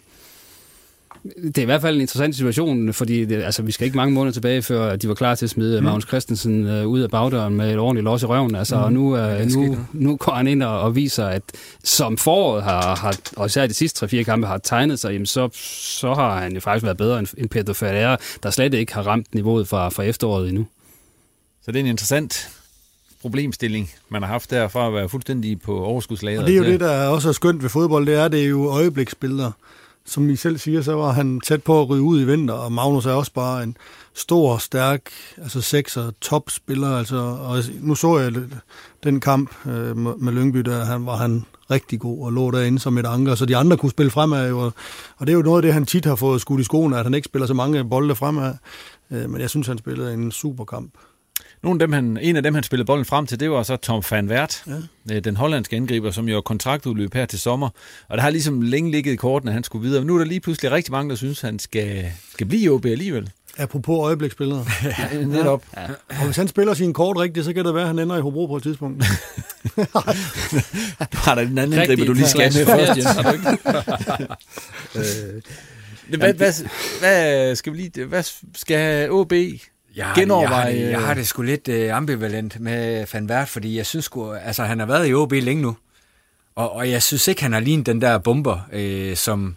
det 1.24 1.58
er 1.58 1.62
i 1.62 1.64
hvert 1.64 1.80
fald 1.80 1.94
en 1.94 2.00
interessant 2.00 2.36
situation, 2.36 2.92
fordi 2.92 3.24
det, 3.24 3.42
altså, 3.42 3.62
vi 3.62 3.72
skal 3.72 3.84
ikke 3.84 3.96
mange 3.96 4.14
måneder 4.14 4.32
tilbage, 4.32 4.62
før 4.62 4.96
de 4.96 5.08
var 5.08 5.14
klar 5.14 5.34
til 5.34 5.46
at 5.46 5.50
smide 5.50 5.80
mm. 5.80 5.84
Magnus 5.84 6.06
Christensen 6.06 6.80
uh, 6.80 6.86
ud 6.86 7.00
af 7.00 7.10
bagdøren 7.10 7.54
med 7.54 7.72
et 7.72 7.78
ordentligt 7.78 8.04
los 8.04 8.22
i 8.22 8.26
røven. 8.26 8.54
Altså, 8.54 8.76
mm. 8.76 8.82
og 8.82 8.92
nu, 8.92 9.16
uh, 9.16 9.46
nu, 9.54 9.78
nu 9.92 10.16
går 10.16 10.32
han 10.32 10.46
ind 10.46 10.62
og, 10.62 10.80
og 10.80 10.96
viser, 10.96 11.26
at 11.26 11.42
som 11.84 12.16
foråret 12.16 12.62
har, 12.62 12.96
har 12.96 13.16
og 13.36 13.46
især 13.46 13.66
de 13.66 13.74
sidste 13.74 14.06
3-4 14.06 14.22
kampe 14.22 14.46
har 14.46 14.58
tegnet 14.58 14.98
sig, 14.98 15.12
jamen, 15.12 15.26
så, 15.26 15.48
så 15.98 16.14
har 16.14 16.40
han 16.40 16.52
jo 16.54 16.60
faktisk 16.60 16.84
været 16.84 16.96
bedre 16.96 17.18
end, 17.18 17.28
end 17.38 17.48
Pedro 17.48 17.72
Ferreira, 17.72 18.16
der 18.42 18.50
slet 18.50 18.74
ikke 18.74 18.94
har 18.94 19.02
ramt 19.02 19.34
niveauet 19.34 19.68
fra, 19.68 19.88
fra 19.88 20.02
efteråret 20.02 20.48
endnu. 20.48 20.66
Så 21.64 21.72
det 21.72 21.76
er 21.76 21.80
en 21.80 21.90
interessant 21.90 22.48
problemstilling, 23.20 23.90
man 24.08 24.22
har 24.22 24.28
haft 24.28 24.50
der 24.50 24.68
fra 24.68 24.86
at 24.86 24.94
være 24.94 25.08
fuldstændig 25.08 25.60
på 25.60 25.84
overskudslaget. 25.84 26.38
Og 26.40 26.46
det 26.46 26.52
er 26.52 26.58
jo 26.58 26.64
det, 26.64 26.80
der 26.80 27.06
også 27.06 27.28
er 27.28 27.32
skønt 27.32 27.62
ved 27.62 27.70
fodbold, 27.70 28.06
det 28.06 28.14
er, 28.14 28.28
det 28.28 28.42
er 28.42 28.48
jo 28.48 28.68
øjebliksbilleder. 28.68 29.50
Som 30.06 30.30
I 30.30 30.36
selv 30.36 30.58
siger, 30.58 30.82
så 30.82 30.94
var 30.94 31.12
han 31.12 31.40
tæt 31.40 31.62
på 31.62 31.80
at 31.80 31.88
ryge 31.88 32.02
ud 32.02 32.20
i 32.20 32.24
vinter, 32.24 32.54
og 32.54 32.72
Magnus 32.72 33.06
er 33.06 33.12
også 33.12 33.32
bare 33.32 33.62
en 33.62 33.76
stor, 34.14 34.58
stærk, 34.58 35.10
altså 35.42 35.60
sekser, 35.60 36.10
topspiller. 36.20 36.96
Altså, 36.98 37.16
og 37.16 37.58
nu 37.80 37.94
så 37.94 38.18
jeg 38.18 38.32
den 39.04 39.20
kamp 39.20 39.66
øh, 39.66 39.96
med 39.96 40.32
Lyngby, 40.32 40.58
der 40.58 40.84
han, 40.84 41.06
var 41.06 41.16
han 41.16 41.44
rigtig 41.70 42.00
god 42.00 42.24
og 42.24 42.32
lå 42.32 42.50
derinde 42.50 42.78
som 42.78 42.98
et 42.98 43.06
anker, 43.06 43.34
så 43.34 43.46
de 43.46 43.56
andre 43.56 43.76
kunne 43.76 43.90
spille 43.90 44.10
fremad. 44.10 44.48
Jo, 44.48 44.58
og 45.16 45.26
det 45.26 45.28
er 45.28 45.36
jo 45.36 45.42
noget 45.42 45.58
af 45.58 45.62
det, 45.62 45.74
han 45.74 45.86
tit 45.86 46.04
har 46.04 46.16
fået 46.16 46.40
skudt 46.40 46.60
i 46.60 46.64
skoene, 46.64 46.98
at 46.98 47.04
han 47.04 47.14
ikke 47.14 47.26
spiller 47.26 47.46
så 47.46 47.54
mange 47.54 47.84
bolde 47.84 48.14
fremad. 48.14 48.54
Øh, 49.10 49.30
men 49.30 49.40
jeg 49.40 49.50
synes, 49.50 49.66
han 49.66 49.78
spillede 49.78 50.14
en 50.14 50.32
super 50.32 50.64
kamp. 50.64 50.92
Nogle 51.62 51.76
af 51.76 51.78
dem, 51.78 51.92
han, 51.92 52.18
en 52.22 52.36
af 52.36 52.42
dem, 52.42 52.54
han 52.54 52.62
spillede 52.62 52.86
bolden 52.86 53.04
frem 53.04 53.26
til, 53.26 53.40
det 53.40 53.50
var 53.50 53.62
så 53.62 53.76
Tom 53.76 54.02
van 54.10 54.28
Wert, 54.28 54.64
ja. 54.66 55.14
Øh, 55.14 55.24
den 55.24 55.36
hollandske 55.36 55.76
angriber, 55.76 56.10
som 56.10 56.28
jo 56.28 56.36
er 56.36 56.40
kontraktudløb 56.40 57.14
her 57.14 57.26
til 57.26 57.38
sommer. 57.38 57.68
Og 58.08 58.16
der 58.16 58.22
har 58.22 58.30
ligesom 58.30 58.62
længe 58.62 58.90
ligget 58.90 59.12
i 59.12 59.16
korten, 59.16 59.48
at 59.48 59.54
han 59.54 59.64
skulle 59.64 59.82
videre. 59.82 60.00
Men 60.00 60.06
nu 60.06 60.14
er 60.14 60.18
der 60.18 60.24
lige 60.24 60.40
pludselig 60.40 60.70
rigtig 60.70 60.92
mange, 60.92 61.10
der 61.10 61.16
synes, 61.16 61.40
han 61.40 61.58
skal, 61.58 62.12
skal 62.32 62.46
blive 62.46 62.62
i 62.62 62.68
OB 62.68 62.84
alligevel. 62.84 63.30
Apropos 63.58 63.98
øjebliksspillere. 64.04 64.66
ja, 65.12 65.24
netop. 65.24 65.64
Ja. 65.76 65.86
Og 66.08 66.24
hvis 66.24 66.36
han 66.36 66.48
spiller 66.48 66.74
sin 66.74 66.92
kort 66.92 67.18
rigtigt, 67.18 67.46
så 67.46 67.52
kan 67.52 67.64
det 67.64 67.74
være, 67.74 67.82
at 67.82 67.88
han 67.88 67.98
ender 67.98 68.16
i 68.16 68.20
Hobro 68.20 68.46
på 68.46 68.56
et 68.56 68.62
tidspunkt. 68.62 69.04
du 71.12 71.18
har 71.26 71.34
da 71.34 71.44
den 71.44 71.58
anden 71.58 71.78
angriber, 71.78 72.04
du 72.04 72.12
lige 72.12 72.28
skal 72.28 72.52
med 72.54 72.66
først, 72.66 72.96
Jens. 72.96 73.08
øh, 76.08 76.18
hvad, 76.18 76.34
hvad, 76.34 76.52
hvad, 77.00 77.56
skal 77.56 77.72
vi 77.72 77.78
lige, 77.78 78.04
hvad 78.04 78.22
skal 78.54 79.10
OB 79.10 79.32
jeg 79.96 80.06
har, 80.06 80.14
genoverveje... 80.14 80.64
Jeg 80.64 80.64
har, 80.64 80.84
det, 80.84 80.90
jeg 80.90 81.00
har 81.00 81.14
det 81.14 81.26
sgu 81.26 81.42
lidt 81.42 81.68
uh, 81.68 81.96
ambivalent 81.96 82.60
med 82.60 83.06
Van 83.12 83.30
Wert, 83.30 83.48
fordi 83.48 83.76
jeg 83.76 83.86
synes 83.86 84.04
sgu, 84.04 84.32
altså 84.32 84.64
han 84.64 84.78
har 84.78 84.86
været 84.86 85.08
i 85.08 85.14
OB 85.14 85.32
længe 85.32 85.62
nu, 85.62 85.76
og, 86.54 86.72
og 86.72 86.90
jeg 86.90 87.02
synes 87.02 87.28
ikke, 87.28 87.42
han 87.42 87.52
har 87.52 87.60
lignet 87.60 87.86
den 87.86 88.00
der 88.00 88.18
bomber, 88.18 88.58
øh, 88.72 89.16
som... 89.16 89.56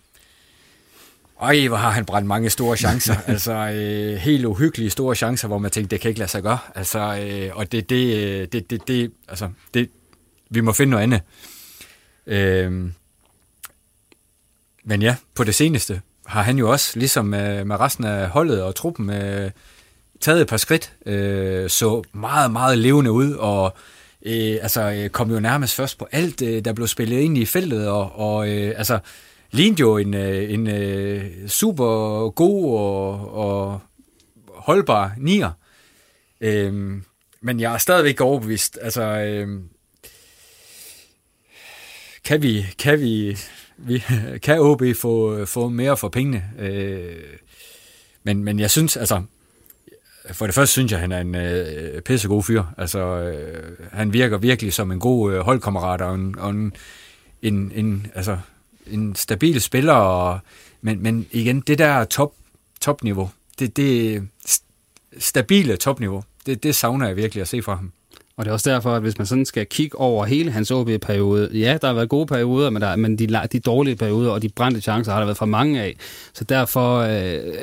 Øj, 1.39 1.67
hvor 1.67 1.77
har 1.77 1.89
han 1.89 2.05
brændt 2.05 2.27
mange 2.27 2.49
store 2.49 2.77
chancer. 2.77 3.15
altså, 3.27 3.53
øh, 3.53 4.17
helt 4.17 4.45
uhyggelige 4.45 4.89
store 4.89 5.15
chancer, 5.15 5.47
hvor 5.47 5.57
man 5.57 5.71
tænkte, 5.71 5.95
det 5.95 6.01
kan 6.01 6.09
ikke 6.09 6.19
lade 6.19 6.31
sig 6.31 6.43
gøre. 6.43 6.57
Altså, 6.75 6.99
øh, 6.99 7.57
og 7.57 7.71
det, 7.71 7.89
det, 7.89 8.53
det, 8.53 8.69
det, 8.69 8.87
det, 8.87 9.11
altså, 9.27 9.49
det, 9.73 9.89
vi 10.49 10.61
må 10.61 10.73
finde 10.73 10.91
noget 10.91 11.03
andet. 11.03 11.21
Øh, 12.27 12.91
men 14.83 15.01
ja, 15.01 15.15
på 15.35 15.43
det 15.43 15.55
seneste 15.55 16.01
har 16.25 16.41
han 16.41 16.57
jo 16.57 16.71
også, 16.71 16.99
ligesom 16.99 17.25
med, 17.25 17.65
med 17.65 17.79
resten 17.79 18.03
af 18.03 18.29
holdet 18.29 18.63
og 18.63 18.75
truppen, 18.75 19.09
øh, 19.09 19.51
taget 20.25 20.41
et 20.41 20.47
par 20.47 20.57
skridt, 20.57 20.93
øh, 21.05 21.69
så 21.69 22.03
meget, 22.13 22.51
meget 22.51 22.77
levende 22.77 23.11
ud, 23.11 23.31
og 23.31 23.73
øh, 24.25 24.57
altså, 24.61 24.81
øh, 24.91 25.09
kom 25.09 25.31
jo 25.31 25.39
nærmest 25.39 25.75
først 25.75 25.97
på 25.97 26.07
alt, 26.11 26.41
øh, 26.41 26.65
der 26.65 26.73
blev 26.73 26.87
spillet 26.87 27.19
ind 27.19 27.37
i 27.37 27.45
feltet, 27.45 27.87
og, 27.87 28.11
og 28.15 28.49
øh, 28.49 28.73
altså, 28.77 28.99
lignede 29.51 29.79
jo 29.81 29.97
en, 29.97 30.13
øh, 30.13 30.53
en 30.53 30.67
øh, 30.67 31.47
super 31.47 31.85
god 32.29 32.79
og, 32.79 33.33
og 33.33 33.79
holdbar 34.47 35.13
nier. 35.17 35.51
Øh, 36.41 36.73
men 37.41 37.59
jeg 37.59 37.73
er 37.73 37.77
stadigvæk 37.77 38.21
overbevist. 38.21 38.79
Altså, 38.81 39.01
øh, 39.01 39.47
kan 42.23 42.41
vi, 42.41 42.65
kan 42.79 42.99
vi, 43.01 43.37
vi 43.77 44.03
kan 44.43 44.59
OB 44.59 44.81
få, 44.95 45.45
få 45.45 45.69
mere 45.69 45.97
for 45.97 46.09
pengene? 46.09 46.43
Øh, 46.59 47.23
men, 48.23 48.43
men 48.43 48.59
jeg 48.59 48.71
synes, 48.71 48.97
altså, 48.97 49.23
for 50.31 50.45
det 50.45 50.55
første 50.55 50.71
synes 50.71 50.91
jeg, 50.91 50.97
at 50.97 51.01
han 51.01 51.11
er 51.11 51.19
en 51.19 51.35
øh, 51.35 52.01
pissegod 52.01 52.43
fyr. 52.43 52.63
Altså, 52.77 52.99
øh, 52.99 53.77
han 53.91 54.13
virker 54.13 54.37
virkelig 54.37 54.73
som 54.73 54.91
en 54.91 54.99
god 54.99 55.33
øh, 55.33 55.39
holdkammerat 55.39 56.01
og 56.01 56.15
en, 56.15 56.39
og 56.39 56.49
en, 56.49 56.73
en, 57.41 57.71
en, 57.75 58.07
altså, 58.15 58.37
en 58.87 59.15
stabil 59.15 59.61
spiller. 59.61 59.93
Og, 59.93 60.39
men, 60.81 61.03
men 61.03 61.25
igen, 61.31 61.61
det 61.61 61.77
der 61.77 62.03
top, 62.03 62.33
topniveau, 62.81 63.29
det, 63.59 63.77
det 63.77 64.27
stabile 65.17 65.77
topniveau, 65.77 66.23
det, 66.45 66.63
det 66.63 66.75
savner 66.75 67.07
jeg 67.07 67.15
virkelig 67.15 67.41
at 67.41 67.47
se 67.47 67.61
fra 67.61 67.75
ham. 67.75 67.91
Og 68.37 68.45
det 68.45 68.49
er 68.49 68.53
også 68.53 68.69
derfor, 68.69 68.95
at 68.95 69.01
hvis 69.01 69.17
man 69.17 69.27
sådan 69.27 69.45
skal 69.45 69.65
kigge 69.65 69.99
over 69.99 70.25
hele 70.25 70.51
hans 70.51 70.71
OB-periode, 70.71 71.49
ja, 71.53 71.77
der 71.81 71.87
har 71.87 71.93
været 71.93 72.09
gode 72.09 72.25
perioder, 72.25 72.69
men, 72.69 72.81
der, 72.81 72.95
men 72.95 73.19
de, 73.19 73.39
de 73.51 73.59
dårlige 73.59 73.95
perioder 73.95 74.31
og 74.31 74.41
de 74.41 74.49
brændte 74.49 74.81
chancer 74.81 75.11
har 75.11 75.19
der 75.19 75.25
været 75.25 75.37
for 75.37 75.45
mange 75.45 75.81
af. 75.81 75.95
Så 76.33 76.43
derfor 76.43 76.97
øh, 76.97 77.53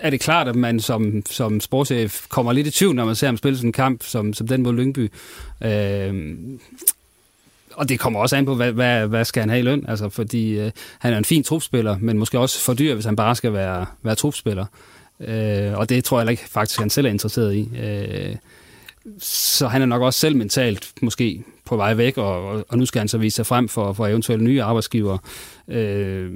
er 0.00 0.10
det 0.10 0.20
klart, 0.20 0.48
at 0.48 0.56
man 0.56 0.80
som, 0.80 1.22
som 1.30 1.60
sportschef 1.60 2.26
kommer 2.28 2.52
lidt 2.52 2.66
i 2.66 2.70
tvivl, 2.70 2.94
når 2.94 3.04
man 3.04 3.14
ser 3.14 3.26
ham 3.26 3.36
spille 3.36 3.56
sådan 3.56 3.68
en 3.68 3.72
kamp 3.72 4.02
som, 4.02 4.32
som 4.32 4.48
den 4.48 4.62
mod 4.62 4.74
Lyngby. 4.74 5.12
Øh, 5.64 6.34
og 7.74 7.88
det 7.88 8.00
kommer 8.00 8.20
også 8.20 8.36
an 8.36 8.44
på, 8.44 8.54
hvad, 8.54 8.72
hvad, 8.72 9.06
hvad 9.06 9.24
skal 9.24 9.40
han 9.40 9.50
have 9.50 9.60
i 9.60 9.62
løn? 9.62 9.84
Altså, 9.88 10.08
fordi 10.08 10.58
øh, 10.58 10.70
han 10.98 11.12
er 11.12 11.18
en 11.18 11.24
fin 11.24 11.42
trupspiller, 11.42 11.96
men 12.00 12.18
måske 12.18 12.38
også 12.38 12.60
for 12.60 12.74
dyr, 12.74 12.94
hvis 12.94 13.04
han 13.04 13.16
bare 13.16 13.36
skal 13.36 13.52
være, 13.52 13.86
være 14.02 14.14
trupspiller. 14.14 14.66
Øh, 15.20 15.78
og 15.78 15.88
det 15.88 16.04
tror 16.04 16.20
jeg 16.20 16.30
ikke 16.30 16.48
faktisk, 16.48 16.80
han 16.80 16.90
selv 16.90 17.06
er 17.06 17.10
interesseret 17.10 17.54
i. 17.54 17.70
Øh, 17.82 18.36
så 19.18 19.68
han 19.68 19.82
er 19.82 19.86
nok 19.86 20.02
også 20.02 20.20
selv 20.20 20.36
mentalt 20.36 20.92
måske 21.02 21.44
på 21.64 21.76
vej 21.76 21.94
væk, 21.94 22.18
og, 22.18 22.64
og 22.68 22.78
nu 22.78 22.86
skal 22.86 22.98
han 22.98 23.08
så 23.08 23.18
vise 23.18 23.36
sig 23.36 23.46
frem 23.46 23.68
for, 23.68 23.92
for 23.92 24.06
eventuelle 24.06 24.44
nye 24.44 24.62
arbejdsgiver. 24.62 25.18
Øh, 25.68 26.30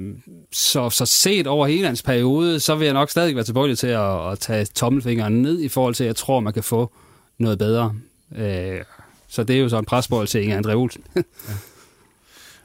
så, 0.51 0.89
så 0.89 1.05
set 1.05 1.47
over 1.47 1.67
hele 1.67 1.87
hans 1.87 2.03
periode, 2.03 2.59
så 2.59 2.75
vil 2.75 2.85
jeg 2.85 2.93
nok 2.93 3.09
stadig 3.09 3.35
være 3.35 3.45
tilbøjelig 3.45 3.77
til 3.77 3.87
at, 3.87 4.31
at 4.31 4.39
tage 4.39 4.65
tommelfingeren 4.65 5.41
ned 5.41 5.61
i 5.61 5.67
forhold 5.67 5.95
til, 5.95 6.03
at 6.03 6.07
jeg 6.07 6.15
tror, 6.15 6.39
man 6.39 6.53
kan 6.53 6.63
få 6.63 6.91
noget 7.37 7.57
bedre. 7.57 7.93
Øh, 8.35 8.81
så 9.27 9.43
det 9.43 9.55
er 9.55 9.59
jo 9.59 9.69
så 9.69 9.77
en 9.77 9.85
presbold 9.85 10.27
til 10.27 10.43
Inger 10.43 10.61
André 10.61 10.73
Olsen. 10.73 11.03
ja. 11.15 11.21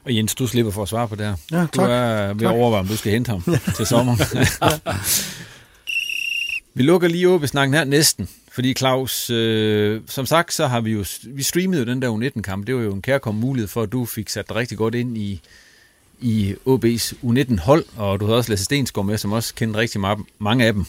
Og 0.05 0.15
Jens, 0.15 0.35
du 0.35 0.47
slipper 0.47 0.71
for 0.71 0.81
at 0.81 0.89
svare 0.89 1.07
på 1.07 1.15
det 1.15 1.25
her. 1.25 1.35
Ja, 1.51 1.57
tak. 1.57 1.75
Du 1.75 1.81
er 1.81 2.33
ved 2.33 2.47
at 2.47 2.53
overveje, 2.53 2.79
om 2.79 2.87
du 2.87 2.97
skal 2.97 3.11
hente 3.11 3.29
ham 3.29 3.43
til 3.77 3.85
sommer. 3.85 4.15
Vi 6.75 6.83
lukker 6.83 7.07
lige 7.07 7.29
åbent 7.29 7.49
snakken 7.49 7.73
her 7.73 7.83
næsten. 7.83 8.29
Fordi 8.53 8.73
Claus, 8.73 9.29
øh, 9.29 10.01
som 10.07 10.25
sagt, 10.25 10.53
så 10.53 10.67
har 10.67 10.81
vi 10.81 10.91
jo 10.91 11.05
vi 11.23 11.43
streamede 11.43 11.79
jo 11.79 11.85
den 11.85 12.01
der 12.01 12.17
U19-kamp. 12.17 12.67
Det 12.67 12.75
var 12.75 12.81
jo 12.81 12.93
en 12.93 13.01
kærkommen 13.01 13.41
mulighed 13.41 13.67
for, 13.67 13.81
at 13.81 13.91
du 13.91 14.05
fik 14.05 14.29
sat 14.29 14.49
dig 14.49 14.55
rigtig 14.55 14.77
godt 14.77 14.95
ind 14.95 15.17
i, 15.17 15.41
i 16.21 16.55
OB's 16.67 17.13
U19-hold, 17.23 17.85
og 17.97 18.19
du 18.19 18.25
havde 18.25 18.37
også 18.37 18.51
Lasse 18.51 18.65
Stensgaard 18.65 19.05
med, 19.05 19.17
som 19.17 19.31
også 19.31 19.55
kendte 19.55 19.79
rigtig 19.79 20.01
meget, 20.01 20.19
mange 20.39 20.65
af 20.65 20.73
dem. 20.73 20.85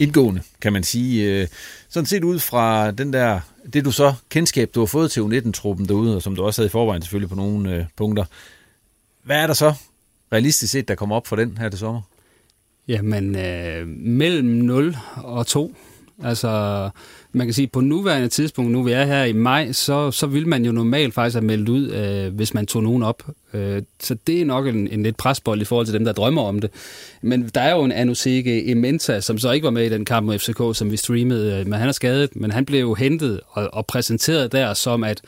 Indgående, 0.00 0.42
kan 0.60 0.72
man 0.72 0.84
sige. 0.84 1.40
Øh, 1.40 1.48
sådan 1.88 2.06
set 2.06 2.24
ud 2.24 2.38
fra 2.38 2.90
den 2.90 3.12
der, 3.12 3.40
det 3.72 3.84
du 3.84 3.90
så, 3.90 4.14
kendskab 4.28 4.70
du 4.74 4.80
har 4.80 4.86
fået 4.86 5.10
til 5.10 5.20
U19-truppen 5.20 5.88
derude, 5.88 6.16
og 6.16 6.22
som 6.22 6.36
du 6.36 6.42
også 6.42 6.60
havde 6.60 6.68
i 6.68 6.70
forvejen 6.70 7.02
selvfølgelig 7.02 7.28
på 7.28 7.36
nogle 7.36 7.74
øh, 7.74 7.84
punkter. 7.96 8.24
Hvad 9.22 9.36
er 9.36 9.46
der 9.46 9.54
så 9.54 9.74
realistisk 10.32 10.72
set, 10.72 10.88
der 10.88 10.94
kommer 10.94 11.16
op 11.16 11.26
for 11.26 11.36
den 11.36 11.58
her 11.58 11.68
til 11.68 11.78
sommer? 11.78 12.00
Jamen, 12.88 13.36
øh, 13.36 13.86
mellem 13.88 14.48
0 14.48 14.96
og 15.16 15.46
2 15.46 15.76
Altså, 16.22 16.90
man 17.32 17.46
kan 17.46 17.54
sige, 17.54 17.66
på 17.66 17.80
nuværende 17.80 18.28
tidspunkt, 18.28 18.70
nu 18.70 18.82
vi 18.82 18.92
er 18.92 19.04
her 19.04 19.24
i 19.24 19.32
maj, 19.32 19.72
så, 19.72 20.10
så 20.10 20.26
vil 20.26 20.48
man 20.48 20.64
jo 20.64 20.72
normalt 20.72 21.14
faktisk 21.14 21.34
have 21.34 21.44
meldt 21.44 21.68
ud, 21.68 21.90
øh, 21.90 22.34
hvis 22.34 22.54
man 22.54 22.66
tog 22.66 22.82
nogen 22.82 23.02
op. 23.02 23.22
Øh, 23.54 23.82
så 24.00 24.16
det 24.26 24.40
er 24.40 24.44
nok 24.44 24.66
en, 24.66 24.88
en 24.88 25.02
lidt 25.02 25.16
presbold 25.16 25.60
i 25.60 25.64
forhold 25.64 25.86
til 25.86 25.94
dem, 25.94 26.04
der 26.04 26.12
drømmer 26.12 26.42
om 26.42 26.60
det. 26.60 26.70
Men 27.22 27.50
der 27.54 27.60
er 27.60 27.74
jo 27.74 27.84
en 27.84 27.92
Anusike 27.92 28.70
Ementa, 28.70 29.20
som 29.20 29.38
så 29.38 29.50
ikke 29.50 29.64
var 29.64 29.70
med 29.70 29.86
i 29.86 29.88
den 29.88 30.04
kamp 30.04 30.26
mod 30.26 30.38
FCK, 30.38 30.78
som 30.78 30.90
vi 30.90 30.96
streamede, 30.96 31.60
øh, 31.60 31.66
men 31.66 31.78
han 31.78 31.88
er 31.88 31.92
skadet, 31.92 32.36
men 32.36 32.50
han 32.50 32.64
blev 32.64 32.80
jo 32.80 32.94
hentet 32.94 33.40
og, 33.48 33.68
og 33.72 33.86
præsenteret 33.86 34.52
der 34.52 34.74
som, 34.74 35.04
at 35.04 35.22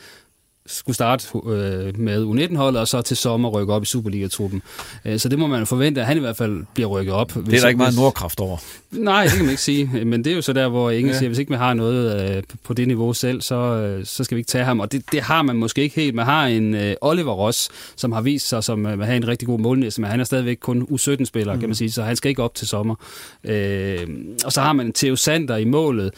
skulle 0.67 0.95
starte 0.95 1.27
øh, 1.45 1.99
med 1.99 2.25
U19-holdet, 2.25 2.81
og 2.81 2.87
så 2.87 3.01
til 3.01 3.17
sommer 3.17 3.49
rykke 3.49 3.73
op 3.73 3.83
i 3.83 3.85
Superliga-truppen. 3.85 4.61
Øh, 5.05 5.19
så 5.19 5.29
det 5.29 5.39
må 5.39 5.47
man 5.47 5.67
forvente, 5.67 6.01
at 6.01 6.07
han 6.07 6.17
i 6.17 6.19
hvert 6.19 6.37
fald 6.37 6.65
bliver 6.73 6.89
rykket 6.89 7.13
op. 7.13 7.33
Det 7.33 7.53
er 7.53 7.59
der 7.59 7.67
ikke 7.67 7.77
meget 7.77 7.95
nordkraft 7.95 8.39
over. 8.39 8.57
Nej, 8.91 9.23
det 9.23 9.31
kan 9.31 9.41
man 9.41 9.49
ikke 9.49 9.61
sige. 9.61 10.05
Men 10.05 10.23
det 10.23 10.31
er 10.31 10.35
jo 10.35 10.41
så 10.41 10.53
der, 10.53 10.67
hvor 10.67 10.91
ingen 10.91 11.11
ja. 11.11 11.17
siger, 11.17 11.29
hvis 11.29 11.39
ikke 11.39 11.51
man 11.51 11.59
har 11.59 11.73
noget 11.73 12.35
øh, 12.37 12.43
på 12.63 12.73
det 12.73 12.87
niveau 12.87 13.13
selv, 13.13 13.41
så, 13.41 13.55
øh, 13.55 14.05
så 14.05 14.23
skal 14.23 14.35
vi 14.35 14.39
ikke 14.39 14.49
tage 14.49 14.63
ham. 14.63 14.79
Og 14.79 14.91
det, 14.91 15.11
det 15.11 15.21
har 15.21 15.41
man 15.41 15.55
måske 15.55 15.81
ikke 15.81 15.95
helt. 15.95 16.15
Man 16.15 16.25
har 16.25 16.47
en 16.47 16.75
øh, 16.75 16.95
Oliver 17.01 17.33
Ross, 17.33 17.69
som 17.95 18.11
har 18.11 18.21
vist 18.21 18.47
sig 18.47 18.63
som 18.63 18.85
øh, 18.85 18.93
at 18.93 19.05
have 19.05 19.17
en 19.17 19.27
rigtig 19.27 19.47
god 19.47 19.59
målnæse, 19.59 20.01
men 20.01 20.09
han 20.09 20.19
er 20.19 20.23
stadigvæk 20.23 20.57
kun 20.61 20.81
U17-spiller, 20.81 21.53
mm. 21.53 21.59
kan 21.59 21.69
man 21.69 21.75
sige, 21.75 21.91
så 21.91 22.03
han 22.03 22.15
skal 22.15 22.29
ikke 22.29 22.43
op 22.43 22.55
til 22.55 22.67
sommer. 22.67 22.95
Øh, 23.43 24.07
og 24.45 24.51
så 24.51 24.61
har 24.61 24.73
man 24.73 24.93
Theo 24.93 25.15
Sander 25.15 25.57
i 25.57 25.65
målet, 25.65 26.11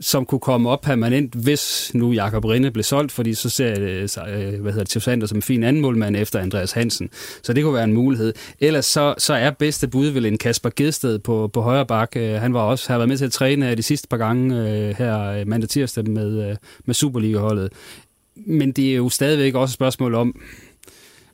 som 0.00 0.26
kunne 0.26 0.40
komme 0.40 0.70
op 0.70 0.80
permanent, 0.80 1.34
hvis 1.34 1.90
nu 1.94 2.12
Jakob 2.12 2.44
Rinde 2.44 2.70
blev 2.70 2.82
solgt, 2.82 3.12
fordi 3.12 3.34
så 3.34 3.50
ser 3.50 3.80
øh, 3.80 4.08
jeg, 4.16 4.54
øh, 4.54 4.60
hvad 4.60 4.72
hedder 4.72 4.84
det, 4.84 5.02
Sander 5.02 5.26
som 5.26 5.38
en 5.38 5.42
fin 5.42 5.62
anden 5.64 5.82
målmand 5.82 6.16
efter 6.16 6.40
Andreas 6.40 6.72
Hansen. 6.72 7.10
Så 7.42 7.52
det 7.52 7.64
kunne 7.64 7.74
være 7.74 7.84
en 7.84 7.92
mulighed. 7.92 8.32
Ellers 8.60 8.86
så, 8.86 9.14
så 9.18 9.34
er 9.34 9.50
bedste 9.50 9.88
bud 9.88 10.06
vel 10.06 10.26
en 10.26 10.38
Kasper 10.38 10.70
Gedsted 10.76 11.18
på, 11.18 11.50
på 11.52 11.60
højre 11.60 11.86
bak. 11.86 12.12
Øh, 12.16 12.34
han 12.34 12.54
var 12.54 12.60
også, 12.60 12.92
har 12.92 12.98
været 12.98 13.08
med 13.08 13.18
til 13.18 13.24
at 13.24 13.32
træne 13.32 13.74
de 13.74 13.82
sidste 13.82 14.08
par 14.08 14.16
gange 14.16 14.54
her 14.98 15.44
mandag 15.44 15.68
tirsdag 15.68 16.10
med, 16.10 16.56
med 16.84 16.94
Superliga-holdet. 16.94 17.72
Men 18.46 18.72
det 18.72 18.92
er 18.92 18.96
jo 18.96 19.08
stadigvæk 19.08 19.54
også 19.54 19.72
et 19.72 19.74
spørgsmål 19.74 20.14
om, 20.14 20.40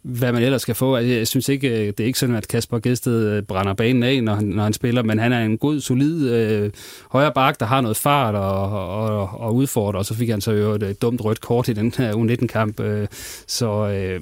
hvad 0.04 0.32
man 0.32 0.42
ellers 0.42 0.62
skal 0.62 0.74
få. 0.74 0.96
Altså, 0.96 1.12
jeg 1.12 1.28
synes 1.28 1.48
ikke, 1.48 1.68
øh, 1.68 1.86
det 1.86 2.00
er 2.00 2.04
ikke 2.04 2.18
sådan, 2.18 2.34
at 2.34 2.48
Kasper 2.48 2.78
Gedsted 2.78 3.28
øh, 3.28 3.42
brænder 3.42 3.74
banen 3.74 4.02
af, 4.02 4.22
når 4.22 4.34
han, 4.34 4.44
når 4.44 4.62
han 4.62 4.72
spiller, 4.72 5.02
men 5.02 5.18
han 5.18 5.32
er 5.32 5.44
en 5.44 5.58
god, 5.58 5.80
solid 5.80 6.30
øh, 6.30 6.70
højre 7.10 7.32
bak, 7.32 7.60
der 7.60 7.66
har 7.66 7.80
noget 7.80 7.96
fart 7.96 8.34
og, 8.34 8.70
og, 8.70 9.40
og 9.40 9.54
udfordrer, 9.54 9.98
og 9.98 10.06
så 10.06 10.14
fik 10.14 10.28
han 10.28 10.40
så 10.40 10.52
jo 10.52 10.72
et, 10.72 10.82
et 10.82 11.02
dumt 11.02 11.24
rødt 11.24 11.40
kort 11.40 11.68
i 11.68 11.72
den 11.72 11.92
her 11.96 12.12
U19-kamp. 12.12 12.80
Øh, 12.80 13.06
så, 13.46 13.88
øh, 13.88 14.20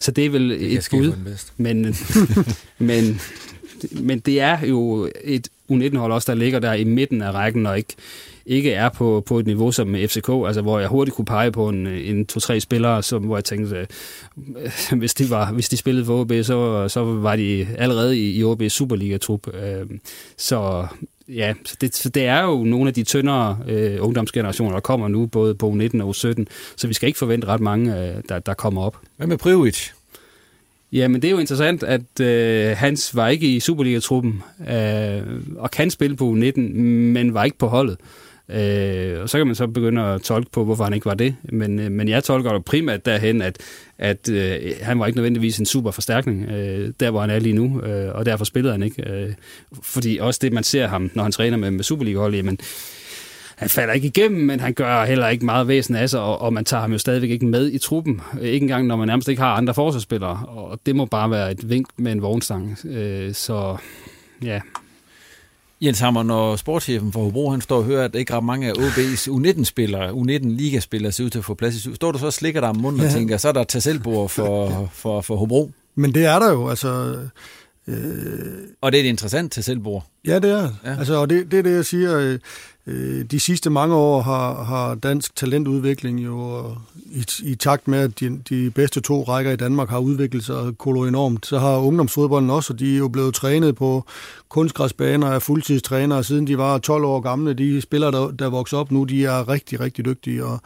så 0.00 0.10
det 0.10 0.26
er 0.26 0.30
vel 0.30 0.50
det 0.50 0.72
et 0.72 0.88
bud. 0.90 1.12
Men, 1.56 1.96
men, 2.78 3.20
men 3.90 4.18
det 4.18 4.40
er 4.40 4.58
jo 4.66 5.10
et 5.24 5.48
U19-hold 5.72 6.12
også, 6.12 6.32
der 6.32 6.38
ligger 6.38 6.58
der 6.58 6.72
i 6.72 6.84
midten 6.84 7.22
af 7.22 7.32
rækken, 7.32 7.66
og 7.66 7.76
ikke 7.78 7.94
ikke 8.46 8.72
er 8.72 8.88
på, 8.88 9.22
på 9.26 9.38
et 9.38 9.46
niveau 9.46 9.72
som 9.72 9.94
FCK, 9.94 10.28
altså 10.46 10.62
hvor 10.62 10.78
jeg 10.78 10.88
hurtigt 10.88 11.14
kunne 11.14 11.24
pege 11.24 11.52
på 11.52 11.68
en, 11.68 11.86
en 11.86 12.26
to-tre 12.26 12.60
spillere, 12.60 13.02
som, 13.02 13.22
hvor 13.22 13.36
jeg 13.36 13.44
tænkte, 13.44 13.76
øh, 13.76 14.72
hvis, 14.98 15.14
de 15.14 15.30
var, 15.30 15.52
hvis 15.52 15.68
de 15.68 15.76
spillede 15.76 16.06
for 16.06 16.20
OB, 16.20 16.32
så, 16.42 16.88
så 16.88 17.04
var 17.04 17.36
de 17.36 17.66
allerede 17.78 18.18
i, 18.18 18.40
i 18.40 18.44
OB's 18.44 18.68
Superliga-trup. 18.68 19.54
Øh, 19.54 19.86
så 20.36 20.86
ja, 21.28 21.54
så 21.64 21.76
det, 21.80 21.96
så 21.96 22.08
det 22.08 22.26
er 22.26 22.42
jo 22.42 22.64
nogle 22.64 22.88
af 22.88 22.94
de 22.94 23.02
tyndere 23.02 23.58
øh, 23.68 23.98
ungdomsgenerationer, 24.00 24.72
der 24.72 24.80
kommer 24.80 25.08
nu, 25.08 25.26
både 25.26 25.54
på 25.54 25.70
U19 25.70 26.02
og 26.02 26.10
U17, 26.10 26.44
så 26.76 26.86
vi 26.88 26.94
skal 26.94 27.06
ikke 27.06 27.18
forvente 27.18 27.46
ret 27.46 27.60
mange, 27.60 27.98
øh, 28.00 28.22
der, 28.28 28.38
der 28.38 28.54
kommer 28.54 28.82
op. 28.82 28.96
Hvad 29.16 29.26
med 29.26 29.38
Privic? 29.38 29.90
Ja, 30.92 31.08
men 31.08 31.22
det 31.22 31.28
er 31.28 31.32
jo 31.32 31.38
interessant, 31.38 31.82
at 31.82 32.20
øh, 32.20 32.76
Hans 32.76 33.16
var 33.16 33.28
ikke 33.28 33.56
i 33.56 33.60
Superliga-truppen 33.60 34.42
øh, 34.70 35.22
og 35.56 35.70
kan 35.70 35.90
spille 35.90 36.16
på 36.16 36.32
U19, 36.32 36.60
men 36.60 37.34
var 37.34 37.44
ikke 37.44 37.58
på 37.58 37.66
holdet. 37.66 37.96
Øh, 38.00 38.25
Øh, 38.48 39.22
og 39.22 39.28
så 39.28 39.38
kan 39.38 39.46
man 39.46 39.56
så 39.56 39.66
begynde 39.66 40.02
at 40.02 40.22
tolke 40.22 40.50
på, 40.50 40.64
hvorfor 40.64 40.84
han 40.84 40.92
ikke 40.92 41.06
var 41.06 41.14
det. 41.14 41.36
Men, 41.52 41.78
øh, 41.78 41.90
men 41.90 42.08
jeg 42.08 42.24
tolker 42.24 42.52
det 42.52 42.64
primært 42.64 43.06
derhen, 43.06 43.42
at, 43.42 43.58
at 43.98 44.28
øh, 44.28 44.72
han 44.82 44.98
var 44.98 45.06
ikke 45.06 45.16
nødvendigvis 45.16 45.58
en 45.58 45.66
super 45.66 45.90
forstærkning, 45.90 46.50
øh, 46.50 46.92
der 47.00 47.10
hvor 47.10 47.20
han 47.20 47.30
er 47.30 47.38
lige 47.38 47.54
nu, 47.54 47.80
øh, 47.80 48.14
og 48.14 48.26
derfor 48.26 48.44
spillede 48.44 48.72
han 48.72 48.82
ikke. 48.82 49.10
Øh, 49.10 49.32
fordi 49.82 50.18
også 50.20 50.38
det, 50.42 50.52
man 50.52 50.64
ser 50.64 50.86
ham, 50.86 51.10
når 51.14 51.22
han 51.22 51.32
træner 51.32 51.56
med, 51.56 51.70
med 51.70 51.84
Superliga-hold, 51.84 52.34
jamen, 52.34 52.58
han 53.56 53.68
falder 53.68 53.94
ikke 53.94 54.06
igennem, 54.06 54.40
men 54.40 54.60
han 54.60 54.74
gør 54.74 55.04
heller 55.04 55.28
ikke 55.28 55.44
meget 55.44 55.68
væsen 55.68 55.96
af 55.96 56.10
sig, 56.10 56.20
og, 56.20 56.40
og 56.40 56.52
man 56.52 56.64
tager 56.64 56.80
ham 56.80 56.92
jo 56.92 56.98
stadigvæk 56.98 57.30
ikke 57.30 57.46
med 57.46 57.72
i 57.72 57.78
truppen. 57.78 58.20
Ikke 58.40 58.64
engang, 58.64 58.86
når 58.86 58.96
man 58.96 59.08
nærmest 59.08 59.28
ikke 59.28 59.42
har 59.42 59.54
andre 59.54 59.74
forsvarsspillere, 59.74 60.46
og 60.46 60.80
det 60.86 60.96
må 60.96 61.04
bare 61.04 61.30
være 61.30 61.50
et 61.50 61.70
vink 61.70 61.88
med 61.96 62.12
en 62.12 62.22
vognstang. 62.22 62.78
Øh, 62.84 63.34
så 63.34 63.76
ja, 64.42 64.60
Jens 65.80 66.00
Hammer, 66.00 66.22
når 66.22 66.56
sportschefen 66.56 67.12
for 67.12 67.22
Hobro, 67.22 67.50
han 67.50 67.60
står 67.60 67.76
og 67.76 67.84
hører, 67.84 68.04
at 68.04 68.14
ikke 68.14 68.34
ret 68.34 68.44
mange 68.44 68.68
af 68.68 68.72
OB's 68.72 69.28
U19-spillere, 69.28 70.10
U19-ligaspillere 70.10 71.12
ser 71.12 71.24
ud 71.24 71.30
til 71.30 71.38
at 71.38 71.44
få 71.44 71.54
plads 71.54 71.86
i 71.86 71.94
Står 71.94 72.12
du 72.12 72.18
så 72.18 72.26
og 72.26 72.32
slikker 72.32 72.60
dig 72.60 72.70
om 72.70 72.76
munden 72.76 73.00
ja. 73.00 73.06
og 73.06 73.12
tænker, 73.12 73.36
så 73.36 73.48
er 73.48 73.52
der 73.52 73.64
tasselbord 73.64 74.28
for, 74.28 74.90
for, 74.92 75.20
for 75.20 75.36
Hobro? 75.36 75.70
Men 75.94 76.14
det 76.14 76.24
er 76.24 76.38
der 76.38 76.52
jo, 76.52 76.68
altså... 76.68 77.16
Øh... 77.86 77.96
Og 78.80 78.92
det 78.92 79.00
er 79.00 79.04
et 79.04 79.08
interessant 79.08 79.52
tasselbord. 79.52 80.06
Ja, 80.26 80.38
det 80.38 80.50
er. 80.50 80.70
Ja. 80.84 80.98
Altså, 80.98 81.14
og 81.14 81.30
det, 81.30 81.50
det 81.50 81.58
er 81.58 81.62
det, 81.62 81.74
jeg 81.74 81.84
siger. 81.84 82.18
Øh, 82.18 82.38
Øh, 82.88 83.24
de 83.24 83.40
sidste 83.40 83.70
mange 83.70 83.94
år 83.94 84.22
har, 84.22 84.64
har 84.64 84.94
dansk 84.94 85.36
talentudvikling 85.36 86.24
jo 86.24 86.64
i, 86.94 87.24
i 87.42 87.54
takt 87.54 87.88
med, 87.88 87.98
at 87.98 88.20
de, 88.20 88.40
de 88.48 88.70
bedste 88.70 89.00
to 89.00 89.22
rækker 89.22 89.52
i 89.52 89.56
Danmark 89.56 89.88
har 89.88 89.98
udviklet 89.98 90.44
sig 90.44 90.78
kolo 90.78 91.04
enormt, 91.04 91.46
så 91.46 91.58
har 91.58 91.76
ungdomsfodbolden 91.78 92.50
også, 92.50 92.72
og 92.72 92.78
de 92.78 92.94
er 92.94 92.98
jo 92.98 93.08
blevet 93.08 93.34
trænet 93.34 93.76
på 93.76 94.04
kunstgræsbaner 94.48 95.26
af 95.26 95.42
fuldtidstrænere, 95.42 96.24
siden 96.24 96.46
de 96.46 96.58
var 96.58 96.78
12 96.78 97.04
år 97.04 97.20
gamle. 97.20 97.54
De 97.54 97.80
spillere, 97.80 98.12
der, 98.12 98.30
der 98.30 98.48
vokser 98.48 98.78
op 98.78 98.92
nu, 98.92 99.04
de 99.04 99.24
er 99.24 99.48
rigtig, 99.48 99.80
rigtig 99.80 100.04
dygtige, 100.04 100.44
og, 100.44 100.58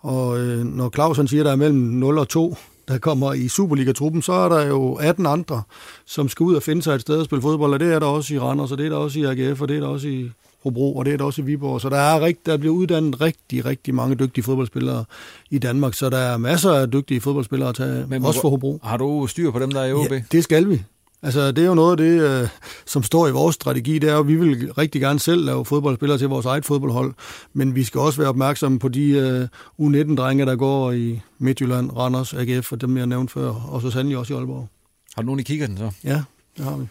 og 0.00 0.40
øh, 0.40 0.64
når 0.64 0.90
Claus 0.94 1.16
han 1.16 1.28
siger, 1.28 1.42
at 1.42 1.46
der 1.46 1.52
er 1.52 1.56
mellem 1.56 1.80
0 1.80 2.18
og 2.18 2.28
2, 2.28 2.56
der 2.88 2.98
kommer 2.98 3.32
i 3.32 3.48
Superliga-truppen, 3.48 4.22
så 4.22 4.32
er 4.32 4.48
der 4.48 4.66
jo 4.66 4.94
18 4.94 5.26
andre, 5.26 5.62
som 6.06 6.28
skal 6.28 6.44
ud 6.44 6.54
og 6.54 6.62
finde 6.62 6.82
sig 6.82 6.94
et 6.94 7.00
sted 7.00 7.20
at 7.20 7.24
spille 7.24 7.42
fodbold, 7.42 7.72
og 7.72 7.80
det 7.80 7.92
er 7.92 7.98
der 7.98 8.06
også 8.06 8.34
i 8.34 8.38
Randers, 8.38 8.72
og 8.72 8.78
det 8.78 8.86
er 8.86 8.90
der 8.90 8.96
også 8.96 9.18
i 9.18 9.24
AGF, 9.24 9.60
og 9.60 9.68
det 9.68 9.76
er 9.76 9.80
der 9.80 9.88
også 9.88 10.08
i 10.08 10.30
Hobro, 10.64 10.96
og 10.96 11.04
det 11.04 11.12
er 11.12 11.16
der 11.16 11.24
også 11.24 11.42
i 11.42 11.44
Viborg. 11.44 11.80
Så 11.80 11.88
der, 11.88 11.96
er 11.96 12.24
rigt, 12.24 12.46
der 12.46 12.56
bliver 12.56 12.74
uddannet 12.74 13.20
rigtig, 13.20 13.64
rigtig 13.64 13.94
mange 13.94 14.16
dygtige 14.16 14.44
fodboldspillere 14.44 15.04
i 15.50 15.58
Danmark, 15.58 15.94
så 15.94 16.10
der 16.10 16.18
er 16.18 16.36
masser 16.36 16.72
af 16.72 16.90
dygtige 16.90 17.20
fodboldspillere 17.20 17.68
at 17.68 17.74
tage, 17.74 18.06
Men, 18.08 18.24
også 18.24 18.40
for 18.40 18.50
Hobro. 18.50 18.80
Har 18.82 18.96
du 18.96 19.26
styr 19.26 19.50
på 19.50 19.58
dem, 19.58 19.70
der 19.70 19.80
er 19.80 19.86
i 19.86 19.92
OB? 19.92 20.12
Ja, 20.12 20.22
det 20.32 20.44
skal 20.44 20.68
vi. 20.68 20.82
Altså, 21.22 21.52
det 21.52 21.64
er 21.64 21.68
jo 21.68 21.74
noget 21.74 21.90
af 21.90 21.96
det, 21.96 22.42
øh, 22.42 22.48
som 22.86 23.02
står 23.02 23.28
i 23.28 23.30
vores 23.30 23.54
strategi, 23.54 23.98
det 23.98 24.10
er 24.10 24.18
at 24.18 24.28
vi 24.28 24.36
vil 24.36 24.72
rigtig 24.72 25.00
gerne 25.00 25.18
selv 25.18 25.44
lave 25.44 25.64
fodboldspillere 25.64 26.18
til 26.18 26.28
vores 26.28 26.46
eget 26.46 26.64
fodboldhold, 26.64 27.14
men 27.52 27.74
vi 27.74 27.84
skal 27.84 28.00
også 28.00 28.18
være 28.18 28.28
opmærksomme 28.28 28.78
på 28.78 28.88
de 28.88 29.48
uh, 29.78 29.88
U19-drenge, 29.88 30.46
der 30.46 30.56
går 30.56 30.92
i 30.92 31.20
Midtjylland, 31.38 31.96
Randers, 31.96 32.34
AGF 32.34 32.72
og 32.72 32.80
dem, 32.80 32.96
jeg 32.96 33.06
nævnte 33.06 33.32
før, 33.32 33.48
og 33.48 33.82
så 33.82 33.90
sandelig 33.90 34.18
også 34.18 34.34
i 34.34 34.36
Aalborg. 34.36 34.68
Har 35.14 35.22
du 35.22 35.26
nogen 35.26 35.40
i 35.40 35.42
kikkerten 35.42 35.78
så? 35.78 35.90
Ja, 36.04 36.22
det 36.56 36.64
har 36.64 36.76
vi. 36.76 36.86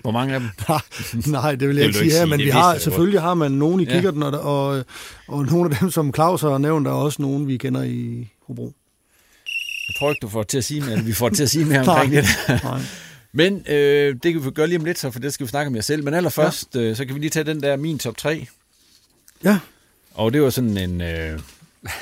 Hvor 0.00 0.10
mange 0.10 0.34
af 0.34 0.40
dem? 0.40 0.50
nej, 1.32 1.54
det 1.54 1.68
vil 1.68 1.76
jeg 1.76 1.88
det 1.88 1.88
ikke 1.88 1.98
sige 1.98 2.18
her, 2.18 2.26
men 2.26 2.38
vi 2.38 2.48
har, 2.48 2.78
selvfølgelig 2.78 3.20
har 3.20 3.34
man 3.34 3.52
nogen 3.52 3.80
i 3.80 3.84
ja. 3.84 3.92
kikkerten, 3.92 4.22
og, 4.22 4.32
og, 4.32 4.84
og 5.28 5.46
nogle 5.46 5.70
af 5.70 5.76
dem, 5.80 5.90
som 5.90 6.14
Claus 6.14 6.40
har 6.40 6.58
nævnt, 6.58 6.86
er 6.86 6.90
også 6.90 7.22
nogen, 7.22 7.48
vi 7.48 7.56
kender 7.56 7.82
i 7.82 8.28
Hobro. 8.46 8.72
Jeg 9.88 9.94
tror 9.98 10.10
ikke, 10.10 10.20
du 10.22 10.28
får 10.28 10.42
til 10.42 10.58
at 10.58 10.64
sige 10.64 10.80
mere, 10.80 10.98
vi 11.04 11.12
får 11.12 11.28
til 11.28 11.42
at 11.42 11.50
sige 11.50 11.64
mere 11.70 11.78
omkring 11.78 12.12
det. 12.12 12.24
nej. 12.48 12.80
Men 13.32 13.64
øh, 13.68 14.16
det 14.22 14.32
kan 14.32 14.44
vi 14.44 14.50
gøre 14.50 14.66
lige 14.66 14.78
om 14.78 14.84
lidt, 14.84 14.98
så 14.98 15.10
for 15.10 15.20
det 15.20 15.32
skal 15.32 15.46
vi 15.46 15.50
snakke 15.50 15.68
om 15.68 15.74
jer 15.74 15.82
selv. 15.82 16.04
Men 16.04 16.14
allerførst, 16.14 16.68
ja. 16.74 16.80
øh, 16.80 16.96
så 16.96 17.04
kan 17.04 17.14
vi 17.14 17.20
lige 17.20 17.30
tage 17.30 17.44
den 17.44 17.62
der 17.62 17.76
min 17.76 17.98
top 17.98 18.16
3. 18.16 18.46
Ja. 19.44 19.58
Og 20.14 20.32
det 20.32 20.42
var 20.42 20.50
sådan 20.50 20.76
en 20.76 21.00
øh, 21.00 21.38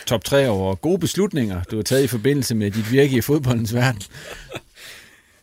top 0.07 0.25
3 0.25 0.49
over 0.49 0.75
gode 0.75 0.99
beslutninger, 0.99 1.63
du 1.63 1.77
har 1.77 1.83
taget 1.83 2.05
i 2.05 2.07
forbindelse 2.07 2.55
med 2.55 2.71
dit 2.71 2.93
virke 2.93 3.17
i 3.17 3.21
fodboldens 3.21 3.75
verden. 3.75 4.03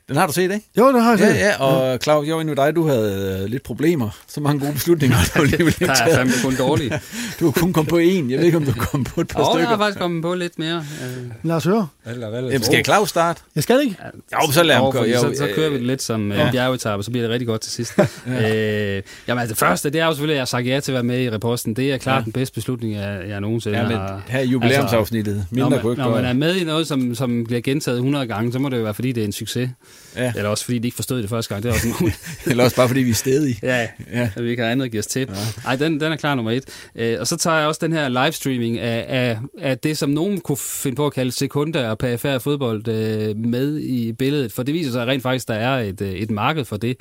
Den 0.08 0.16
har 0.16 0.28
du 0.28 0.34
set, 0.34 0.52
ikke? 0.52 0.62
Jo, 0.78 0.88
den 0.88 1.02
har 1.02 1.10
jeg 1.10 1.20
set. 1.20 1.26
Ja, 1.26 1.48
ja, 1.48 1.64
og 1.64 2.00
Claus, 2.04 2.28
jeg 2.28 2.36
var 2.36 2.42
inde 2.42 2.56
med 2.56 2.66
dig, 2.66 2.76
du 2.76 2.88
havde 2.88 3.40
øh, 3.44 3.50
lidt 3.50 3.64
problemer. 3.64 4.10
Så 4.28 4.42
mange 4.42 4.60
gode 4.60 4.74
beslutninger, 4.74 5.18
du 5.36 5.42
alligevel 5.42 5.68
ikke 5.68 5.86
taget. 5.86 5.98
Der 5.98 6.06
er 6.06 6.16
fandme 6.16 6.34
kun 6.44 6.56
dårlige. 6.56 6.90
du 7.40 7.46
har 7.46 7.52
kun 7.52 7.74
kommet 7.74 7.90
på 7.90 7.98
en. 7.98 8.32
Jeg 8.32 8.38
ved 8.38 8.46
ikke, 8.46 8.58
om 8.58 8.66
du 8.66 8.72
kom 8.72 9.04
på 9.04 9.22
et 9.22 9.28
par 9.28 9.40
oh, 9.40 9.46
stykker. 9.46 9.60
jeg 9.60 9.70
har 9.70 9.78
faktisk 9.78 10.00
kommet 10.00 10.22
på 10.22 10.34
lidt 10.34 10.60
mere. 10.60 10.78
Øh. 10.78 11.32
Lad 11.44 11.56
os 11.56 11.64
høre. 11.64 11.88
Eller, 12.06 12.28
eller, 12.28 12.52
Jamen, 12.52 12.64
skal 12.64 12.86
Claus 12.86 13.10
starte? 13.10 13.42
Jeg 13.56 13.64
skal 13.64 13.82
ikke. 13.82 13.98
Ja, 14.32 14.52
så 14.52 14.64
lad 14.64 14.76
ham 14.76 14.92
køre. 14.92 15.20
Så, 15.20 15.34
så 15.38 15.50
kører 15.56 15.70
vi 15.70 15.76
det 15.76 15.86
lidt 15.86 16.02
som 16.02 16.32
øh, 16.32 16.38
ja. 16.38 16.52
bjergetappe, 16.52 17.04
så 17.04 17.12
bliver 17.12 17.24
det 17.24 17.32
rigtig 17.32 17.48
godt 17.48 17.62
til 17.62 17.72
sidst. 17.72 17.98
ja. 17.98 18.06
øh, 18.98 19.04
jamen, 19.28 19.42
altså, 19.42 19.54
det 19.54 19.60
første, 19.60 19.90
det 19.90 20.02
er 20.02 20.06
jo 20.06 20.12
selvfølgelig, 20.12 20.34
at 20.34 20.38
jeg 20.38 20.42
har 20.42 20.46
sagt 20.46 20.68
ja 20.68 20.80
til 20.80 20.92
at 20.92 20.94
være 20.94 21.04
med 21.04 21.22
i 21.22 21.32
reposten. 21.32 21.76
Det 21.76 21.94
er 21.94 21.98
klart 21.98 22.20
ja. 22.20 22.24
den 22.24 22.32
bedste 22.32 22.54
beslutning, 22.54 22.94
jeg, 22.94 23.22
jeg 23.28 23.42
nogensinde 23.42 23.78
ja, 23.78 23.88
men 23.88 23.98
har. 23.98 24.22
Her 24.28 24.40
i 24.40 24.48
jubilæumsafsnittet. 24.48 25.34
Altså, 25.34 25.48
Mindre 25.52 25.70
når, 25.70 25.84
man, 25.84 25.98
når 25.98 26.10
man 26.10 26.26
er 26.26 26.34
med 26.34 26.56
i 26.56 26.64
noget, 26.64 26.88
som, 26.88 27.16
som 27.16 27.44
bliver 27.46 27.62
gentaget 27.62 27.98
100 27.98 28.28
gange, 28.28 28.52
så 28.52 28.60
må 28.60 28.70
det 28.70 28.78
jo 28.78 28.84
være, 28.84 28.94
fordi 28.94 29.12
det 29.12 29.22
er 29.22 29.26
en 29.26 29.34
succes. 29.34 29.70
Ja. 30.18 30.34
Eller 30.36 30.50
også 30.50 30.66
fordi 30.66 30.80
de 30.80 30.88
ikke 30.88 30.96
forstod 30.96 31.22
det 31.22 31.30
første 31.30 31.54
gang. 31.54 31.64
Det 31.64 31.70
er 31.70 31.74
også 31.74 31.88
muligt. 32.00 32.20
Eller 32.50 32.64
også 32.64 32.76
bare 32.76 32.88
fordi 32.88 33.02
vi 33.02 33.10
er 33.10 33.14
stedige. 33.14 33.60
ja, 33.64 33.88
ja. 34.14 34.30
at 34.36 34.44
vi 34.44 34.50
ikke 34.50 34.64
har 34.64 34.70
andet 34.70 34.86
at 34.86 34.92
give 34.92 35.00
os 35.00 35.08
til. 35.08 35.30
Nej, 35.64 35.76
den, 35.76 36.00
den 36.00 36.12
er 36.12 36.16
klar 36.16 36.36
nummer 36.36 36.52
et. 36.52 36.90
Øh, 36.96 37.18
og 37.20 37.28
så 37.28 37.38
tager 37.38 37.58
jeg 37.58 37.68
også 37.68 37.80
den 37.84 37.94
her 37.94 38.10
livestreaming 38.10 38.80
af, 38.80 39.06
af, 39.08 39.40
af 39.60 39.78
det, 39.78 39.98
som 39.98 40.10
nogen 40.10 40.42
kunne 40.42 40.58
finde 40.58 40.96
på 40.96 41.06
at 41.06 41.14
kalde 41.14 41.32
sekunder 41.32 41.90
og 41.90 41.98
perifær 41.98 42.38
fodbold 42.38 42.88
øh, 42.88 43.38
med 43.38 43.80
i 43.80 44.12
billedet. 44.12 44.52
For 44.52 44.64
det 44.64 44.74
viser 44.74 44.92
sig 44.92 45.08
rent 45.08 45.24
faktisk, 45.24 45.48
der 45.48 45.54
er 45.54 45.80
et, 45.80 46.02
øh, 46.02 46.12
et 46.12 46.32
marked 46.32 46.66
for 46.66 46.78
det. 46.78 46.98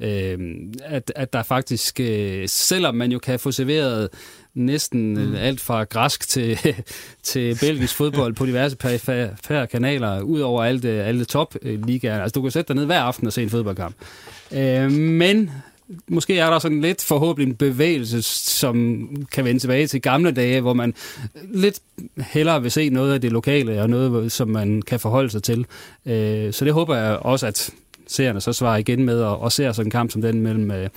Øh, 0.00 0.38
at, 0.84 1.12
at 1.16 1.32
der 1.32 1.42
faktisk, 1.42 2.00
øh, 2.00 2.48
selvom 2.48 2.94
man 2.94 3.12
jo 3.12 3.18
kan 3.18 3.40
få 3.40 3.52
serveret 3.52 4.08
næsten 4.54 5.14
mm. 5.14 5.34
alt 5.34 5.60
fra 5.60 5.84
græsk 5.84 6.28
til, 6.28 6.58
til 7.22 7.58
belgisk 7.60 7.94
fodbold 7.94 8.34
på 8.34 8.46
diverse 8.46 8.76
perifære 8.76 9.66
kanaler, 9.66 10.20
ud 10.20 10.40
over 10.40 10.64
alle, 10.64 10.88
alle 10.88 11.24
top-ligaer. 11.24 12.22
Altså, 12.22 12.32
du 12.34 12.42
kan 12.42 12.50
sætte 12.50 12.68
dig 12.68 12.76
ned 12.76 12.86
hver 12.86 13.00
aften 13.00 13.26
og 13.26 13.32
se 13.32 13.42
en 13.42 13.50
fodboldkamp. 13.50 13.94
Øh, 14.52 14.90
men 14.92 15.50
måske 16.08 16.38
er 16.38 16.50
der 16.50 16.58
sådan 16.58 16.80
lidt 16.80 17.02
forhåbentlig 17.02 17.50
en 17.50 17.56
bevægelse, 17.56 18.22
som 18.22 19.08
kan 19.32 19.44
vende 19.44 19.60
tilbage 19.60 19.86
til 19.86 20.02
gamle 20.02 20.32
dage, 20.32 20.60
hvor 20.60 20.72
man 20.72 20.94
lidt 21.52 21.80
hellere 22.18 22.62
vil 22.62 22.70
se 22.70 22.88
noget 22.88 23.14
af 23.14 23.20
det 23.20 23.32
lokale, 23.32 23.82
og 23.82 23.90
noget, 23.90 24.32
som 24.32 24.48
man 24.48 24.82
kan 24.82 25.00
forholde 25.00 25.30
sig 25.30 25.42
til. 25.42 25.66
Øh, 26.06 26.52
så 26.52 26.64
det 26.64 26.72
håber 26.72 26.96
jeg 26.96 27.16
også, 27.16 27.46
at 27.46 27.70
seerne 28.06 28.40
så 28.40 28.52
svarer 28.52 28.76
igen 28.76 29.04
med, 29.04 29.20
og, 29.22 29.40
og 29.40 29.52
ser 29.52 29.72
sådan 29.72 29.86
en 29.86 29.90
kamp 29.90 30.10
som 30.10 30.22
den 30.22 30.40
mellem 30.40 30.70
øh, 30.70 30.88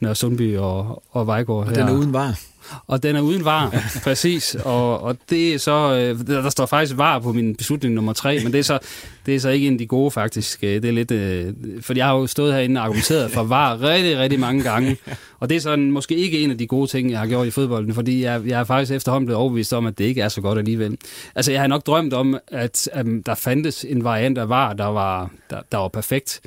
Nørre 0.00 0.14
Sundby 0.14 0.56
og, 0.56 1.02
og 1.10 1.26
Vejgaard. 1.26 1.68
Og 1.68 1.74
den 1.74 1.88
er 1.88 1.92
uden 1.92 2.12
var. 2.12 2.40
Og 2.86 3.02
den 3.02 3.16
er 3.16 3.20
uden 3.20 3.44
var, 3.44 3.84
præcis. 4.04 4.54
Og, 4.54 5.00
og 5.00 5.16
det 5.30 5.54
er 5.54 5.58
så, 5.58 5.94
øh, 5.94 6.26
der, 6.26 6.50
står 6.50 6.66
faktisk 6.66 6.98
var 6.98 7.18
på 7.18 7.32
min 7.32 7.56
beslutning 7.56 7.94
nummer 7.94 8.12
tre, 8.12 8.40
men 8.42 8.52
det 8.52 8.58
er 8.58 8.62
så, 8.62 8.78
det 9.26 9.34
er 9.34 9.40
så 9.40 9.48
ikke 9.48 9.66
en 9.66 9.72
af 9.72 9.78
de 9.78 9.86
gode 9.86 10.10
faktisk. 10.10 10.60
Det 10.60 10.84
er 10.84 10.92
lidt, 10.92 11.10
øh, 11.10 11.54
for 11.80 11.94
jeg 11.96 12.06
har 12.06 12.14
jo 12.14 12.26
stået 12.26 12.54
herinde 12.54 12.80
og 12.80 12.84
argumenteret 12.84 13.30
for 13.30 13.42
var 13.42 13.82
rigtig, 13.82 14.18
rigtig 14.18 14.40
mange 14.40 14.62
gange. 14.62 14.96
Og 15.40 15.48
det 15.48 15.56
er 15.56 15.60
sådan 15.60 15.90
måske 15.90 16.16
ikke 16.16 16.38
en 16.38 16.50
af 16.50 16.58
de 16.58 16.66
gode 16.66 16.86
ting, 16.86 17.10
jeg 17.10 17.18
har 17.18 17.26
gjort 17.26 17.46
i 17.46 17.50
fodbolden, 17.50 17.94
fordi 17.94 18.22
jeg, 18.22 18.42
jeg 18.46 18.60
er 18.60 18.64
faktisk 18.64 18.92
efterhånden 18.92 19.26
blevet 19.26 19.40
overbevist 19.40 19.72
om, 19.72 19.86
at 19.86 19.98
det 19.98 20.04
ikke 20.04 20.20
er 20.20 20.28
så 20.28 20.40
godt 20.40 20.58
alligevel. 20.58 20.96
Altså 21.34 21.52
jeg 21.52 21.60
har 21.60 21.68
nok 21.68 21.86
drømt 21.86 22.12
om, 22.12 22.38
at, 22.48 22.88
at 22.92 23.06
der 23.26 23.34
fandtes 23.34 23.84
en 23.88 24.04
variant 24.04 24.38
af 24.38 24.48
var, 24.48 24.72
der 24.72 24.86
var, 24.86 25.30
der, 25.50 25.60
der 25.72 25.78
var 25.78 25.88
perfekt. 25.88 26.40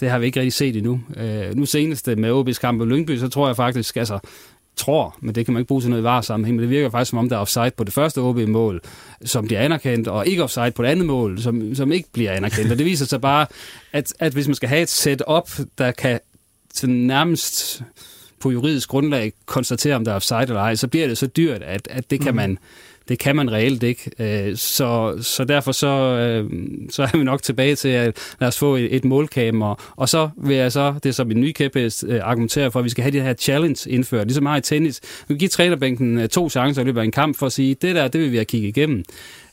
Det 0.00 0.10
har 0.10 0.18
vi 0.18 0.26
ikke 0.26 0.40
rigtig 0.40 0.52
set 0.52 0.76
endnu. 0.76 1.00
Øh, 1.16 1.54
nu 1.54 1.66
senest 1.66 2.06
med 2.06 2.30
OB's 2.30 2.60
kamp 2.60 2.78
på 2.78 2.84
Lyngby, 2.84 3.16
så 3.18 3.28
tror 3.28 3.46
jeg 3.46 3.56
faktisk, 3.56 3.96
altså, 3.96 4.18
tror, 4.76 5.16
men 5.20 5.34
det 5.34 5.44
kan 5.44 5.54
man 5.54 5.60
ikke 5.60 5.68
bruge 5.68 5.82
til 5.82 5.90
noget 5.90 6.02
i 6.02 6.04
varesammenhæng, 6.04 6.56
men 6.56 6.62
det 6.62 6.70
virker 6.70 6.90
faktisk 6.90 7.10
som 7.10 7.18
om, 7.18 7.28
der 7.28 7.36
er 7.36 7.40
offside 7.40 7.70
på 7.76 7.84
det 7.84 7.92
første 7.92 8.18
OB-mål, 8.18 8.80
som 9.24 9.46
bliver 9.46 9.60
anerkendt, 9.60 10.08
og 10.08 10.26
ikke 10.26 10.42
offside 10.42 10.70
på 10.70 10.82
det 10.82 10.88
andet 10.88 11.06
mål, 11.06 11.40
som, 11.40 11.74
som 11.74 11.92
ikke 11.92 12.08
bliver 12.12 12.32
anerkendt. 12.32 12.72
Og 12.72 12.78
det 12.78 12.86
viser 12.86 13.06
sig 13.06 13.20
bare, 13.20 13.46
at, 13.92 14.14
at 14.18 14.32
hvis 14.32 14.48
man 14.48 14.54
skal 14.54 14.68
have 14.68 14.82
et 14.82 14.88
setup, 14.88 15.50
der 15.78 15.90
kan 15.90 16.20
sådan 16.74 16.94
nærmest 16.94 17.82
på 18.40 18.50
juridisk 18.50 18.88
grundlag 18.88 19.32
konstatere, 19.46 19.96
om 19.96 20.04
der 20.04 20.12
er 20.12 20.16
offside 20.16 20.42
eller 20.42 20.60
ej, 20.60 20.74
så 20.74 20.88
bliver 20.88 21.06
det 21.06 21.18
så 21.18 21.26
dyrt, 21.26 21.62
at, 21.62 21.88
at 21.90 22.10
det 22.10 22.20
kan 22.20 22.30
mm. 22.30 22.36
man 22.36 22.58
det 23.08 23.18
kan 23.18 23.36
man 23.36 23.52
reelt 23.52 23.82
ikke. 23.82 24.10
Øh, 24.18 24.56
så, 24.56 25.18
så 25.20 25.44
derfor 25.44 25.72
så, 25.72 25.86
øh, 25.86 26.50
så 26.90 27.02
er 27.02 27.16
vi 27.18 27.24
nok 27.24 27.42
tilbage 27.42 27.74
til, 27.74 27.88
at 27.88 28.34
lad 28.40 28.48
os 28.48 28.58
få 28.58 28.76
et, 28.76 28.96
et 28.96 29.04
målkamera. 29.04 29.82
Og 29.96 30.08
så 30.08 30.30
vil 30.36 30.56
jeg 30.56 30.72
så, 30.72 30.94
det 31.02 31.08
er 31.08 31.12
som 31.12 31.30
en 31.30 31.40
ny 31.40 31.52
kæphest, 31.52 32.04
øh, 32.08 32.20
argumentere 32.22 32.70
for, 32.70 32.78
at 32.78 32.84
vi 32.84 32.90
skal 32.90 33.02
have 33.02 33.12
det 33.12 33.22
her 33.22 33.34
challenge 33.34 33.90
indført, 33.90 34.26
ligesom 34.26 34.42
meget 34.42 34.70
i 34.70 34.74
tennis. 34.74 35.00
Vi 35.28 35.34
giver 35.34 35.48
trænerbænken 35.48 36.18
øh, 36.18 36.28
to 36.28 36.50
chancer 36.50 36.82
i 36.82 36.84
løbet 36.84 37.00
af 37.00 37.04
en 37.04 37.10
kamp 37.10 37.38
for 37.38 37.46
at 37.46 37.52
sige, 37.52 37.74
det 37.74 37.94
der, 37.94 38.08
det 38.08 38.20
vil 38.20 38.30
vi 38.30 38.36
have 38.36 38.44
kigget 38.44 38.68
igennem. 38.68 39.04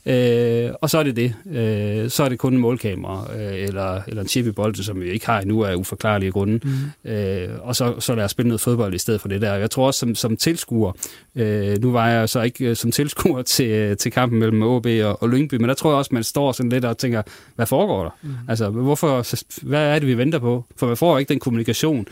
Øh, 0.06 0.72
og 0.82 0.90
så 0.90 0.98
er 0.98 1.04
det 1.04 1.16
det. 1.16 1.34
Øh, 1.52 2.10
så 2.10 2.24
er 2.24 2.30
det 2.30 2.40
kun 2.40 2.54
en 2.54 2.60
målkamera, 2.60 3.28
øh, 3.36 3.64
eller, 3.64 4.02
eller 4.08 4.22
en 4.22 4.28
chip 4.28 4.48
i 4.48 4.52
bolden, 4.52 4.84
som 4.84 5.02
vi 5.02 5.10
ikke 5.10 5.26
har 5.26 5.42
endnu 5.42 5.64
af 5.64 5.76
uforklarlige 5.76 6.32
grunde. 6.32 6.60
Mm. 6.64 7.12
Øh, 7.12 7.50
og 7.62 7.76
så, 7.76 8.00
så 8.00 8.16
lad 8.16 8.26
os 8.26 8.32
spille 8.32 8.48
noget 8.48 8.62
fodbold 8.62 8.94
i 8.94 8.98
stedet 8.98 9.22
for 9.22 9.28
det 9.28 9.42
der. 9.42 9.54
Jeg 9.54 9.72
tror 9.72 9.88
også 9.88 10.00
som, 10.00 10.16
som 10.16 10.38
tilskuer, 10.38 10.92
øh, 11.36 11.82
nu 11.82 11.92
var 11.92 12.10
jeg 12.10 12.30
så 12.30 12.42
ikke 12.42 12.66
øh, 12.66 12.76
som 12.76 12.92
tilskuer 12.92 13.42
til, 13.56 13.98
til 13.98 14.12
kampen 14.12 14.40
mellem 14.40 14.64
OB 14.64 14.86
og, 14.86 15.24
og 15.24 15.30
Lyngby, 15.30 15.56
men 15.56 15.70
der 15.70 15.76
tror 15.76 15.90
jeg 15.92 15.98
også, 15.98 16.14
man 16.14 16.24
står 16.24 16.52
sådan 16.52 16.70
lidt 16.70 16.86
og 16.86 16.98
tænker, 16.98 17.22
hvad 17.56 17.66
foregår 17.66 18.04
der? 18.04 18.18
Mm. 18.22 18.34
Altså, 18.48 18.70
hvorfor, 18.70 19.26
hvad 19.66 19.96
er 19.96 20.00
det, 20.00 20.08
vi 20.08 20.18
venter 20.18 20.40
på? 20.40 20.66
For 20.78 20.88
man 20.88 20.98
får 20.98 21.20
ikke 21.20 21.30
den 21.30 21.40
kommunikation, 21.40 22.08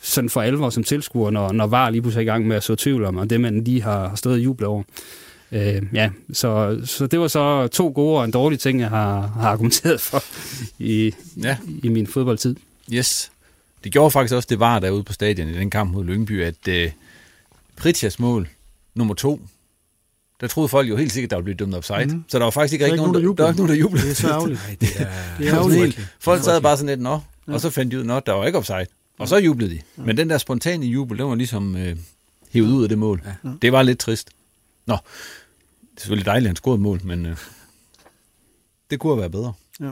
sådan 0.00 0.30
for 0.30 0.40
alvor 0.40 0.70
som 0.70 0.84
tilskuer, 0.84 1.30
når, 1.30 1.52
når 1.52 1.66
VAR 1.66 1.90
lige 1.90 2.02
pludselig 2.02 2.26
er 2.26 2.30
i 2.30 2.32
gang 2.32 2.46
med 2.46 2.56
at 2.56 2.62
så 2.62 2.74
tvivl 2.74 3.04
om, 3.04 3.16
og 3.16 3.30
det 3.30 3.40
man 3.40 3.64
lige 3.64 3.82
har 3.82 4.14
stået 4.14 4.34
og 4.34 4.44
jublet 4.44 4.68
over. 4.68 4.82
Øh, 5.52 5.82
ja, 5.92 6.10
så, 6.32 6.80
så 6.84 7.06
det 7.06 7.20
var 7.20 7.28
så 7.28 7.68
to 7.68 7.92
gode 7.94 8.18
og 8.18 8.24
en 8.24 8.30
dårlig 8.30 8.60
ting, 8.60 8.80
jeg 8.80 8.88
har, 8.88 9.26
har 9.26 9.48
argumenteret 9.48 10.00
for 10.00 10.22
i, 10.78 11.14
ja. 11.42 11.56
i 11.82 11.88
min 11.88 12.06
fodboldtid. 12.06 12.56
Yes. 12.92 13.32
Det 13.84 13.92
gjorde 13.92 14.10
faktisk 14.10 14.34
også, 14.34 14.46
det 14.50 14.60
var 14.60 14.78
derude 14.78 15.02
på 15.02 15.12
stadion 15.12 15.48
i 15.48 15.52
den 15.52 15.70
kamp 15.70 15.92
mod 15.92 16.04
Lyngby, 16.04 16.42
at 16.42 16.68
øh, 16.68 16.90
Pritjas 17.76 18.18
mål 18.18 18.48
nummer 18.94 19.14
to, 19.14 19.40
der 20.40 20.46
troede 20.46 20.68
folk 20.68 20.88
jo 20.88 20.96
helt 20.96 21.12
sikkert, 21.12 21.26
at 21.26 21.30
der 21.30 21.36
ville 21.36 21.44
blive 21.44 21.66
dømt 21.66 21.74
offside. 21.74 22.16
Mm. 22.16 22.24
Så 22.28 22.38
der 22.38 22.44
var 22.44 22.50
faktisk 22.50 22.72
ikke 22.72 22.84
rigtig 22.84 22.96
nogen, 22.96 23.14
der, 23.14 23.20
jublede. 23.20 23.46
der, 23.46 23.52
var 23.52 23.56
nogen, 23.56 23.70
der 23.70 23.76
jublede. 23.76 24.04
Det 24.04 24.10
er 24.10 24.14
så 24.14 24.28
ærgerligt. 24.34 24.60
Nej, 24.66 24.76
det 24.80 24.88
er, 24.98 25.06
det 25.38 25.48
er 25.48 25.54
ærgerligt. 25.54 26.14
Folk 26.20 26.42
sad 26.42 26.60
bare 26.60 26.76
sådan 26.76 26.88
lidt, 26.88 27.00
nå, 27.00 27.20
ja. 27.48 27.52
og 27.52 27.60
så 27.60 27.70
fandt 27.70 27.92
de 27.92 27.98
ud, 28.00 28.10
at 28.10 28.26
der 28.26 28.32
var 28.32 28.46
ikke 28.46 28.58
offside. 28.58 28.86
Og 29.18 29.28
så 29.28 29.36
jublede 29.36 29.70
de. 29.70 29.80
Men 29.96 30.16
den 30.16 30.30
der 30.30 30.38
spontane 30.38 30.86
jubel, 30.86 31.18
den 31.18 31.28
var 31.28 31.34
ligesom 31.34 31.76
øh, 31.76 31.96
hævet 32.50 32.72
ud 32.72 32.82
af 32.82 32.88
det 32.88 32.98
mål. 32.98 33.22
Ja. 33.44 33.50
Det 33.62 33.72
var 33.72 33.82
lidt 33.82 33.98
trist. 33.98 34.30
Nå, 34.86 34.96
er 36.00 36.02
selvfølgelig 36.02 36.26
dejligt, 36.26 36.46
at 36.46 36.48
han 36.48 36.56
scorede 36.56 36.80
mål, 36.80 37.00
men 37.04 37.26
øh, 37.26 37.36
det 38.90 38.98
kunne 38.98 39.12
have 39.12 39.20
været 39.20 39.32
bedre. 39.32 39.52
Ja. 39.80 39.90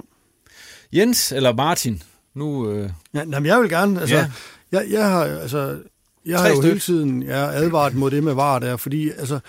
Jens 0.92 1.32
eller 1.32 1.52
Martin, 1.52 2.02
nu... 2.34 2.70
Øh, 2.70 2.90
ja, 3.14 3.18
jamen, 3.18 3.46
jeg 3.46 3.61
vil 3.61 3.70
gerne, 3.70 4.00
altså, 4.00 4.16
ja. 4.16 4.30
jeg, 4.72 4.86
jeg 4.90 5.11
har, 5.11 5.24
altså, 5.24 5.78
jeg 6.26 6.40
har 6.40 6.48
jo 6.48 6.61
hele 6.61 6.80
tiden 6.80 7.22
jeg 7.22 7.54
advaret 7.54 7.94
mod 7.94 8.11
det 8.11 8.24
med 8.24 8.34
VAR 8.34 8.59
der, 8.59 8.76
fordi 8.76 9.11
altså, 9.11 9.40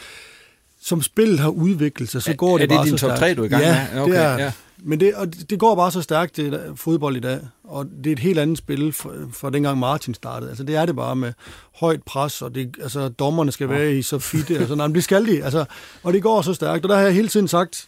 som 0.81 1.01
spillet 1.01 1.39
har 1.39 1.49
udviklet 1.49 2.09
sig, 2.09 2.21
så 2.21 2.33
går 2.33 2.53
er, 2.53 2.57
det, 2.57 2.71
er 2.71 2.75
bare 2.75 2.85
det 2.85 2.91
din 2.91 2.97
top 2.97 3.17
3, 3.17 3.33
du 3.33 3.41
er 3.41 3.45
i 3.45 3.49
gang 3.49 3.63
ja, 3.63 3.87
med? 3.93 4.01
Okay, 4.01 4.13
det 4.13 4.21
er, 4.21 4.37
ja. 4.37 4.51
Men 4.83 4.99
det, 4.99 5.15
og 5.15 5.33
det 5.49 5.59
går 5.59 5.75
bare 5.75 5.91
så 5.91 6.01
stærkt, 6.01 6.37
det 6.37 6.61
fodbold 6.75 7.17
i 7.17 7.19
dag, 7.19 7.39
og 7.63 7.85
det 8.03 8.07
er 8.07 8.13
et 8.13 8.19
helt 8.19 8.39
andet 8.39 8.57
spil 8.57 8.93
fra, 8.93 9.09
fra 9.31 9.49
dengang 9.49 9.79
Martin 9.79 10.13
startede. 10.13 10.49
Altså 10.49 10.63
det 10.63 10.75
er 10.75 10.85
det 10.85 10.95
bare 10.95 11.15
med 11.15 11.33
højt 11.75 12.03
pres, 12.03 12.41
og 12.41 12.55
det, 12.55 12.75
altså, 12.81 13.09
dommerne 13.09 13.51
skal 13.51 13.69
være 13.69 13.95
i 13.95 14.01
så 14.01 14.19
fitte, 14.19 14.57
altså, 14.57 14.75
nej, 14.75 14.87
det 14.87 15.03
skal 15.03 15.27
de, 15.27 15.43
altså, 15.43 15.65
og 16.03 16.13
det 16.13 16.23
går 16.23 16.41
så 16.41 16.53
stærkt, 16.53 16.85
og 16.85 16.89
der 16.89 16.95
har 16.95 17.03
jeg 17.03 17.13
hele 17.13 17.27
tiden 17.27 17.47
sagt, 17.47 17.87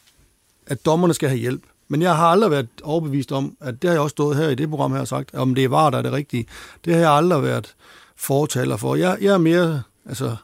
at 0.67 0.85
dommerne 0.85 1.13
skal 1.13 1.29
have 1.29 1.39
hjælp. 1.39 1.63
Men 1.87 2.01
jeg 2.01 2.15
har 2.15 2.27
aldrig 2.27 2.51
været 2.51 2.67
overbevist 2.83 3.31
om, 3.31 3.57
at 3.61 3.81
det 3.81 3.89
har 3.89 3.95
jeg 3.95 4.01
også 4.01 4.13
stået 4.13 4.37
her 4.37 4.49
i 4.49 4.55
det 4.55 4.69
program 4.69 4.91
her 4.91 4.99
og 4.99 5.07
sagt, 5.07 5.35
om 5.35 5.55
det 5.55 5.63
er 5.63 5.67
var, 5.67 5.89
der 5.89 5.97
er 5.97 6.01
det 6.01 6.11
rigtige. 6.11 6.45
Det 6.85 6.93
har 6.93 7.01
jeg 7.01 7.11
aldrig 7.11 7.43
været 7.43 7.75
fortaler 8.15 8.77
for. 8.77 8.95
Jeg, 8.95 9.17
jeg 9.21 9.33
er 9.33 9.37
mere, 9.37 9.81
altså, 10.05 10.35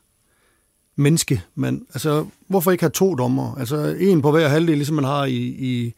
menneske, 0.95 1.43
men 1.55 1.85
altså, 1.93 2.25
hvorfor 2.47 2.71
ikke 2.71 2.83
have 2.83 2.91
to 2.91 3.15
dommer? 3.15 3.55
Altså, 3.59 3.95
en 3.99 4.21
på 4.21 4.31
hver 4.31 4.47
halvdel, 4.47 4.77
ligesom 4.77 4.95
man 4.95 5.05
har 5.05 5.25
i, 5.25 5.37
i, 5.45 5.93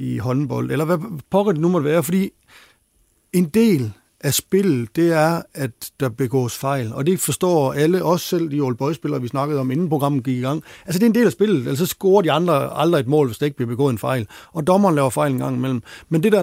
i 0.00 0.18
håndbold, 0.18 0.70
eller 0.70 0.84
hvad 0.84 0.98
pokker 1.30 1.52
det 1.52 1.60
nu 1.60 1.68
måtte 1.68 1.84
være, 1.84 2.02
fordi 2.02 2.30
en 3.32 3.44
del 3.44 3.92
af 4.20 4.34
spillet, 4.34 4.96
det 4.96 5.12
er, 5.12 5.42
at 5.54 5.90
der 6.00 6.08
begås 6.08 6.56
fejl. 6.56 6.92
Og 6.92 7.06
det 7.06 7.20
forstår 7.20 7.72
alle, 7.72 8.04
også 8.04 8.26
selv 8.26 8.50
de 8.50 8.60
old 8.60 8.76
boys-spillere, 8.76 9.22
vi 9.22 9.28
snakkede 9.28 9.60
om, 9.60 9.70
inden 9.70 9.88
programmet 9.88 10.24
gik 10.24 10.36
i 10.36 10.40
gang. 10.40 10.62
Altså, 10.86 10.98
det 10.98 11.04
er 11.04 11.10
en 11.10 11.14
del 11.14 11.26
af 11.26 11.32
spillet. 11.32 11.68
Altså, 11.68 11.86
så 11.86 11.90
scorer 11.90 12.22
de 12.22 12.32
andre 12.32 12.80
aldrig 12.80 13.00
et 13.00 13.06
mål, 13.06 13.26
hvis 13.26 13.38
der 13.38 13.46
ikke 13.46 13.56
bliver 13.56 13.68
begået 13.68 13.92
en 13.92 13.98
fejl. 13.98 14.26
Og 14.52 14.66
dommeren 14.66 14.94
laver 14.94 15.10
fejl 15.10 15.32
en 15.32 15.38
gang 15.38 15.56
imellem. 15.56 15.82
Men 16.08 16.22
det 16.22 16.32
der 16.32 16.42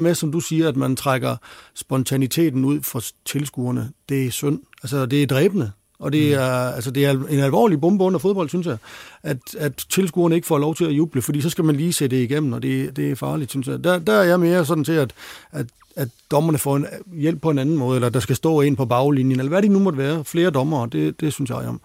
Med 0.00 0.14
som 0.14 0.32
du 0.32 0.40
siger, 0.40 0.68
at 0.68 0.76
man 0.76 0.96
trækker 0.96 1.36
spontaniteten 1.74 2.64
ud 2.64 2.82
for 2.82 3.02
tilskuerne, 3.24 3.92
det 4.08 4.26
er 4.26 4.30
synd. 4.30 4.60
Altså, 4.82 5.06
det 5.06 5.22
er 5.22 5.26
dræbende. 5.26 5.72
Og 5.98 6.12
det 6.12 6.34
er, 6.34 6.70
mm. 6.70 6.74
altså, 6.74 6.90
det 6.90 7.04
er 7.04 7.10
en 7.10 7.38
alvorlig 7.38 7.80
bombe 7.80 8.04
under 8.04 8.18
fodbold, 8.18 8.48
synes 8.48 8.66
jeg, 8.66 8.76
at, 9.22 9.38
at 9.58 9.86
tilskuerne 9.90 10.34
ikke 10.34 10.46
får 10.46 10.58
lov 10.58 10.74
til 10.74 10.84
at 10.84 10.90
juble, 10.90 11.22
fordi 11.22 11.40
så 11.40 11.50
skal 11.50 11.64
man 11.64 11.76
lige 11.76 11.92
se 11.92 12.08
det 12.08 12.22
igennem, 12.22 12.52
og 12.52 12.62
det, 12.62 12.96
det 12.96 13.10
er 13.10 13.14
farligt, 13.14 13.50
synes 13.50 13.66
jeg. 13.66 13.84
Der, 13.84 13.98
der 13.98 14.12
er 14.12 14.22
jeg 14.22 14.40
mere 14.40 14.64
sådan 14.64 14.84
til, 14.84 14.92
at, 14.92 15.12
at, 15.52 15.66
at 15.96 16.08
dommerne 16.30 16.58
får 16.58 16.76
en 16.76 16.86
hjælp 17.12 17.40
på 17.42 17.50
en 17.50 17.58
anden 17.58 17.76
måde, 17.76 17.96
eller 17.96 18.08
der 18.08 18.20
skal 18.20 18.36
stå 18.36 18.60
en 18.60 18.76
på 18.76 18.84
baglinjen, 18.84 19.40
eller 19.40 19.50
hvad 19.50 19.62
det 19.62 19.70
nu 19.70 19.78
måtte 19.78 19.98
være. 19.98 20.24
Flere 20.24 20.50
dommere, 20.50 20.88
det, 20.92 21.20
det 21.20 21.32
synes 21.32 21.50
jeg 21.50 21.56
om. 21.56 21.80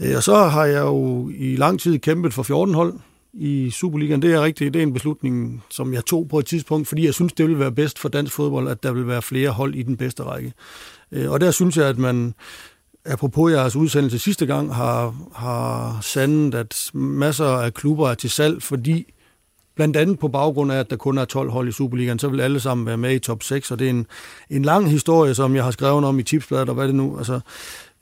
Øh, 0.00 0.16
og 0.16 0.22
så 0.22 0.36
har 0.36 0.64
jeg 0.64 0.80
jo 0.80 1.30
i 1.34 1.56
lang 1.56 1.80
tid 1.80 1.98
kæmpet 1.98 2.34
for 2.34 2.42
14 2.42 2.74
hold 2.74 2.94
i 3.32 3.70
Superligaen. 3.70 4.22
Det 4.22 4.32
er 4.32 4.42
rigtigt. 4.42 4.74
Det 4.74 4.80
er 4.80 4.86
en 4.86 4.92
beslutning, 4.92 5.64
som 5.70 5.94
jeg 5.94 6.04
tog 6.04 6.28
på 6.28 6.38
et 6.38 6.46
tidspunkt, 6.46 6.88
fordi 6.88 7.04
jeg 7.04 7.14
synes, 7.14 7.32
det 7.32 7.46
ville 7.46 7.58
være 7.58 7.72
bedst 7.72 7.98
for 7.98 8.08
dansk 8.08 8.32
fodbold, 8.32 8.68
at 8.68 8.82
der 8.82 8.92
vil 8.92 9.06
være 9.06 9.22
flere 9.22 9.50
hold 9.50 9.74
i 9.74 9.82
den 9.82 9.96
bedste 9.96 10.22
række. 10.22 10.52
Øh, 11.12 11.30
og 11.30 11.40
der 11.40 11.50
synes 11.50 11.76
jeg, 11.76 11.86
at 11.86 11.98
man, 11.98 12.34
apropos 13.04 13.52
jeres 13.52 13.76
udsendelse 13.76 14.18
sidste 14.18 14.46
gang, 14.46 14.74
har, 14.74 15.14
har 15.34 15.98
sandet, 16.02 16.54
at 16.54 16.90
masser 16.94 17.46
af 17.46 17.74
klubber 17.74 18.10
er 18.10 18.14
til 18.14 18.30
salg, 18.30 18.62
fordi 18.62 19.12
blandt 19.74 19.96
andet 19.96 20.18
på 20.18 20.28
baggrund 20.28 20.72
af, 20.72 20.76
at 20.76 20.90
der 20.90 20.96
kun 20.96 21.18
er 21.18 21.24
12 21.24 21.50
hold 21.50 21.68
i 21.68 21.72
Superligaen, 21.72 22.18
så 22.18 22.28
vil 22.28 22.40
alle 22.40 22.60
sammen 22.60 22.86
være 22.86 22.96
med 22.96 23.14
i 23.14 23.18
top 23.18 23.42
6, 23.42 23.70
og 23.70 23.78
det 23.78 23.86
er 23.86 23.90
en, 23.90 24.06
en 24.50 24.62
lang 24.62 24.90
historie, 24.90 25.34
som 25.34 25.56
jeg 25.56 25.64
har 25.64 25.70
skrevet 25.70 26.04
om 26.04 26.18
i 26.18 26.22
tipsbladet, 26.22 26.68
og 26.68 26.74
hvad 26.74 26.86
det 26.86 26.94
nu, 26.94 27.18
altså, 27.18 27.40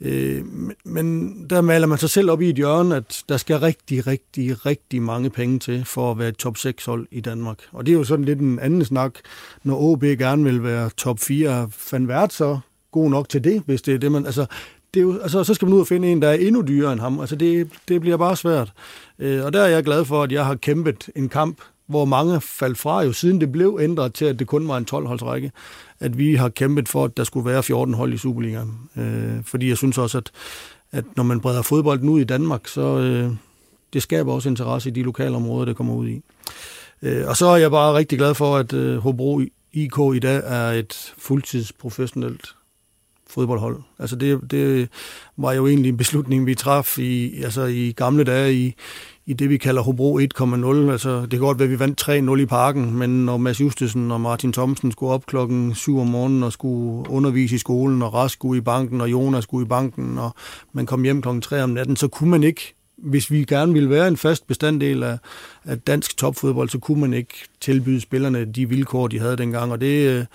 øh, 0.01 0.43
men 0.85 1.35
der 1.49 1.61
maler 1.61 1.87
man 1.87 1.97
sig 1.97 2.09
selv 2.09 2.31
op 2.31 2.41
i 2.41 2.49
et 2.49 2.55
hjørne, 2.55 2.95
at 2.95 3.23
der 3.29 3.37
skal 3.37 3.59
rigtig, 3.59 4.07
rigtig, 4.07 4.65
rigtig 4.65 5.01
mange 5.01 5.29
penge 5.29 5.59
til 5.59 5.85
for 5.85 6.11
at 6.11 6.19
være 6.19 6.29
et 6.29 6.37
top 6.37 6.57
6 6.57 6.85
hold 6.85 7.07
i 7.11 7.21
Danmark. 7.21 7.57
Og 7.71 7.85
det 7.85 7.91
er 7.91 7.97
jo 7.97 8.03
sådan 8.03 8.25
lidt 8.25 8.39
en 8.39 8.59
anden 8.59 8.85
snak, 8.85 9.13
når 9.63 9.81
OB 9.81 10.01
gerne 10.01 10.43
vil 10.43 10.63
være 10.63 10.89
top 10.97 11.19
4, 11.19 11.69
fandt 11.71 12.07
vært 12.07 12.33
så 12.33 12.59
god 12.91 13.09
nok 13.09 13.29
til 13.29 13.43
det, 13.43 13.63
hvis 13.65 13.81
det 13.81 13.93
er 13.93 13.97
det, 13.97 14.11
man... 14.11 14.25
Altså, 14.25 14.45
det 14.93 14.99
er 14.99 15.01
jo, 15.01 15.19
altså, 15.19 15.43
så 15.43 15.53
skal 15.53 15.65
man 15.65 15.75
ud 15.75 15.79
og 15.79 15.87
finde 15.87 16.11
en, 16.11 16.21
der 16.21 16.29
er 16.29 16.33
endnu 16.33 16.61
dyrere 16.61 16.93
end 16.93 17.01
ham. 17.01 17.19
Altså, 17.19 17.35
det, 17.35 17.69
det 17.87 18.01
bliver 18.01 18.17
bare 18.17 18.35
svært. 18.35 18.73
Øh, 19.19 19.45
og 19.45 19.53
der 19.53 19.61
er 19.61 19.67
jeg 19.67 19.83
glad 19.83 20.05
for, 20.05 20.23
at 20.23 20.31
jeg 20.31 20.45
har 20.45 20.55
kæmpet 20.55 21.09
en 21.15 21.29
kamp, 21.29 21.61
hvor 21.91 22.05
mange 22.05 22.41
faldt 22.41 22.77
fra 22.77 23.01
jo, 23.01 23.13
siden 23.13 23.41
det 23.41 23.51
blev 23.51 23.77
ændret 23.81 24.13
til, 24.13 24.25
at 24.25 24.39
det 24.39 24.47
kun 24.47 24.67
var 24.67 24.77
en 24.77 24.87
12-holdsrække, 24.93 25.51
at 25.99 26.17
vi 26.17 26.35
har 26.35 26.49
kæmpet 26.49 26.89
for, 26.89 27.05
at 27.05 27.17
der 27.17 27.23
skulle 27.23 27.49
være 27.49 27.63
14 27.63 27.93
hold 27.93 28.13
i 28.13 28.17
Superligaen. 28.17 28.79
Øh, 28.97 29.43
fordi 29.43 29.69
jeg 29.69 29.77
synes 29.77 29.97
også, 29.97 30.17
at, 30.17 30.31
at 30.91 31.05
når 31.15 31.23
man 31.23 31.41
breder 31.41 31.61
fodbolden 31.61 32.09
ud 32.09 32.21
i 32.21 32.23
Danmark, 32.23 32.67
så 32.67 32.81
øh, 32.81 33.31
det 33.93 34.01
skaber 34.01 34.33
også 34.33 34.49
interesse 34.49 34.89
i 34.89 34.93
de 34.93 35.03
lokale 35.03 35.35
områder, 35.35 35.65
det 35.65 35.75
kommer 35.75 35.93
ud 35.93 36.07
i. 36.07 36.21
Øh, 37.01 37.27
og 37.27 37.37
så 37.37 37.45
er 37.45 37.57
jeg 37.57 37.71
bare 37.71 37.93
rigtig 37.93 38.17
glad 38.17 38.35
for, 38.35 38.57
at 38.57 38.73
øh, 38.73 38.97
Hobro 38.97 39.41
IK 39.73 39.97
i 40.15 40.19
dag 40.19 40.41
er 40.45 40.71
et 40.71 41.13
fuldtidsprofessionelt 41.17 42.55
fodboldhold. 43.31 43.77
Altså 43.99 44.15
det, 44.15 44.51
det 44.51 44.89
var 45.37 45.53
jo 45.53 45.67
egentlig 45.67 45.89
en 45.89 45.97
beslutning, 45.97 46.45
vi 46.45 46.55
traf 46.55 46.99
i, 46.99 47.41
altså 47.43 47.65
i 47.65 47.91
gamle 47.91 48.23
dage 48.23 48.53
i, 48.53 48.75
i 49.25 49.33
det, 49.33 49.49
vi 49.49 49.57
kalder 49.57 49.81
Hobro 49.81 50.19
1,0. 50.19 50.91
Altså, 50.91 51.21
det 51.21 51.29
kan 51.29 51.39
godt 51.39 51.59
være, 51.59 51.65
at 51.65 51.71
vi 51.71 51.79
vandt 51.79 52.01
3-0 52.01 52.41
i 52.41 52.45
parken, 52.45 52.97
men 52.97 53.25
når 53.25 53.37
Mads 53.37 53.61
Justesen 53.61 54.11
og 54.11 54.21
Martin 54.21 54.53
Thomsen 54.53 54.91
skulle 54.91 55.13
op 55.13 55.25
klokken 55.25 55.75
7 55.75 55.99
om 55.99 56.07
morgenen 56.07 56.43
og 56.43 56.53
skulle 56.53 57.09
undervise 57.09 57.55
i 57.55 57.59
skolen, 57.59 58.01
og 58.01 58.13
Rask 58.13 58.33
skulle 58.33 58.57
i 58.57 58.61
banken, 58.61 59.01
og 59.01 59.11
Jonas 59.11 59.43
skulle 59.43 59.65
i 59.65 59.69
banken, 59.69 60.17
og 60.17 60.35
man 60.73 60.85
kom 60.85 61.03
hjem 61.03 61.21
klokken 61.21 61.41
3 61.41 61.63
om 61.63 61.69
natten, 61.69 61.95
så 61.95 62.07
kunne 62.07 62.29
man 62.29 62.43
ikke 62.43 62.73
hvis 63.01 63.31
vi 63.31 63.43
gerne 63.43 63.73
ville 63.73 63.89
være 63.89 64.07
en 64.07 64.17
fast 64.17 64.47
bestanddel 64.47 65.03
af, 65.03 65.17
af 65.65 65.79
dansk 65.79 66.17
topfodbold, 66.17 66.69
så 66.69 66.79
kunne 66.79 67.01
man 67.01 67.13
ikke 67.13 67.33
tilbyde 67.61 68.01
spillerne 68.01 68.45
de 68.45 68.69
vilkår, 68.69 69.07
de 69.07 69.19
havde 69.19 69.37
dengang, 69.37 69.71
og 69.71 69.81
det 69.81 70.07
øh, 70.07 70.25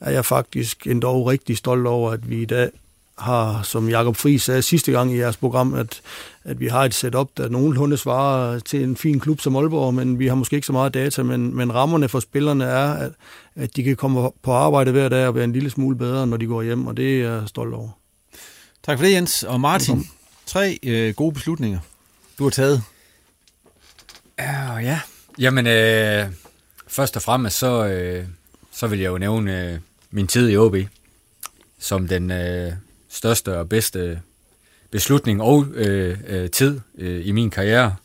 er 0.00 0.10
jeg 0.10 0.24
faktisk 0.24 0.86
endda 0.86 1.08
rigtig 1.08 1.56
stolt 1.56 1.86
over, 1.86 2.10
at 2.10 2.30
vi 2.30 2.42
i 2.42 2.44
dag 2.44 2.70
har, 3.18 3.62
som 3.62 3.88
Jakob 3.88 4.16
Friis 4.16 4.42
sagde 4.42 4.62
sidste 4.62 4.92
gang 4.92 5.12
i 5.12 5.18
jeres 5.18 5.36
program, 5.36 5.74
at, 5.74 6.00
at 6.44 6.60
vi 6.60 6.66
har 6.66 6.84
et 6.84 6.94
setup, 6.94 7.28
der 7.36 7.48
nogenlunde 7.48 7.96
svarer 7.96 8.58
til 8.58 8.82
en 8.82 8.96
fin 8.96 9.20
klub 9.20 9.40
som 9.40 9.56
Aalborg, 9.56 9.94
men 9.94 10.18
vi 10.18 10.26
har 10.26 10.34
måske 10.34 10.56
ikke 10.56 10.66
så 10.66 10.72
meget 10.72 10.94
data, 10.94 11.22
men, 11.22 11.56
men 11.56 11.74
rammerne 11.74 12.08
for 12.08 12.20
spillerne 12.20 12.64
er, 12.64 12.92
at, 12.92 13.12
at 13.56 13.76
de 13.76 13.82
kan 13.82 13.96
komme 13.96 14.30
på 14.42 14.52
arbejde 14.52 14.90
hver 14.90 15.08
dag 15.08 15.26
og 15.26 15.34
være 15.34 15.44
en 15.44 15.52
lille 15.52 15.70
smule 15.70 15.96
bedre, 15.96 16.26
når 16.26 16.36
de 16.36 16.46
går 16.46 16.62
hjem, 16.62 16.86
og 16.86 16.96
det 16.96 17.22
er 17.22 17.30
jeg 17.30 17.48
stolt 17.48 17.74
over. 17.74 17.88
Tak 18.82 18.98
for 18.98 19.04
det, 19.04 19.12
Jens. 19.12 19.42
Og 19.42 19.60
Martin, 19.60 20.06
tre 20.46 20.78
øh, 20.82 21.14
gode 21.14 21.32
beslutninger, 21.32 21.78
du 22.38 22.42
har 22.44 22.50
taget. 22.50 22.82
Ja, 24.38 24.76
ja. 24.76 25.00
Jamen, 25.38 25.66
øh, 25.66 26.26
først 26.86 27.16
og 27.16 27.22
fremmest, 27.22 27.58
så, 27.58 27.86
øh, 27.86 28.26
så 28.72 28.86
vil 28.86 28.98
jeg 28.98 29.08
jo 29.08 29.18
nævne 29.18 29.64
øh, 29.64 29.78
min 30.10 30.26
tid 30.26 30.50
i 30.50 30.56
OB 30.56 30.76
som 31.78 32.08
den 32.08 32.30
øh, 32.30 32.72
største 33.18 33.58
og 33.58 33.68
bedste 33.68 34.20
beslutning 34.90 35.42
og 35.42 35.66
øh, 35.74 36.18
øh, 36.26 36.50
tid 36.50 36.80
øh, 36.98 37.26
i 37.26 37.32
min 37.32 37.50
karriere. 37.50 37.96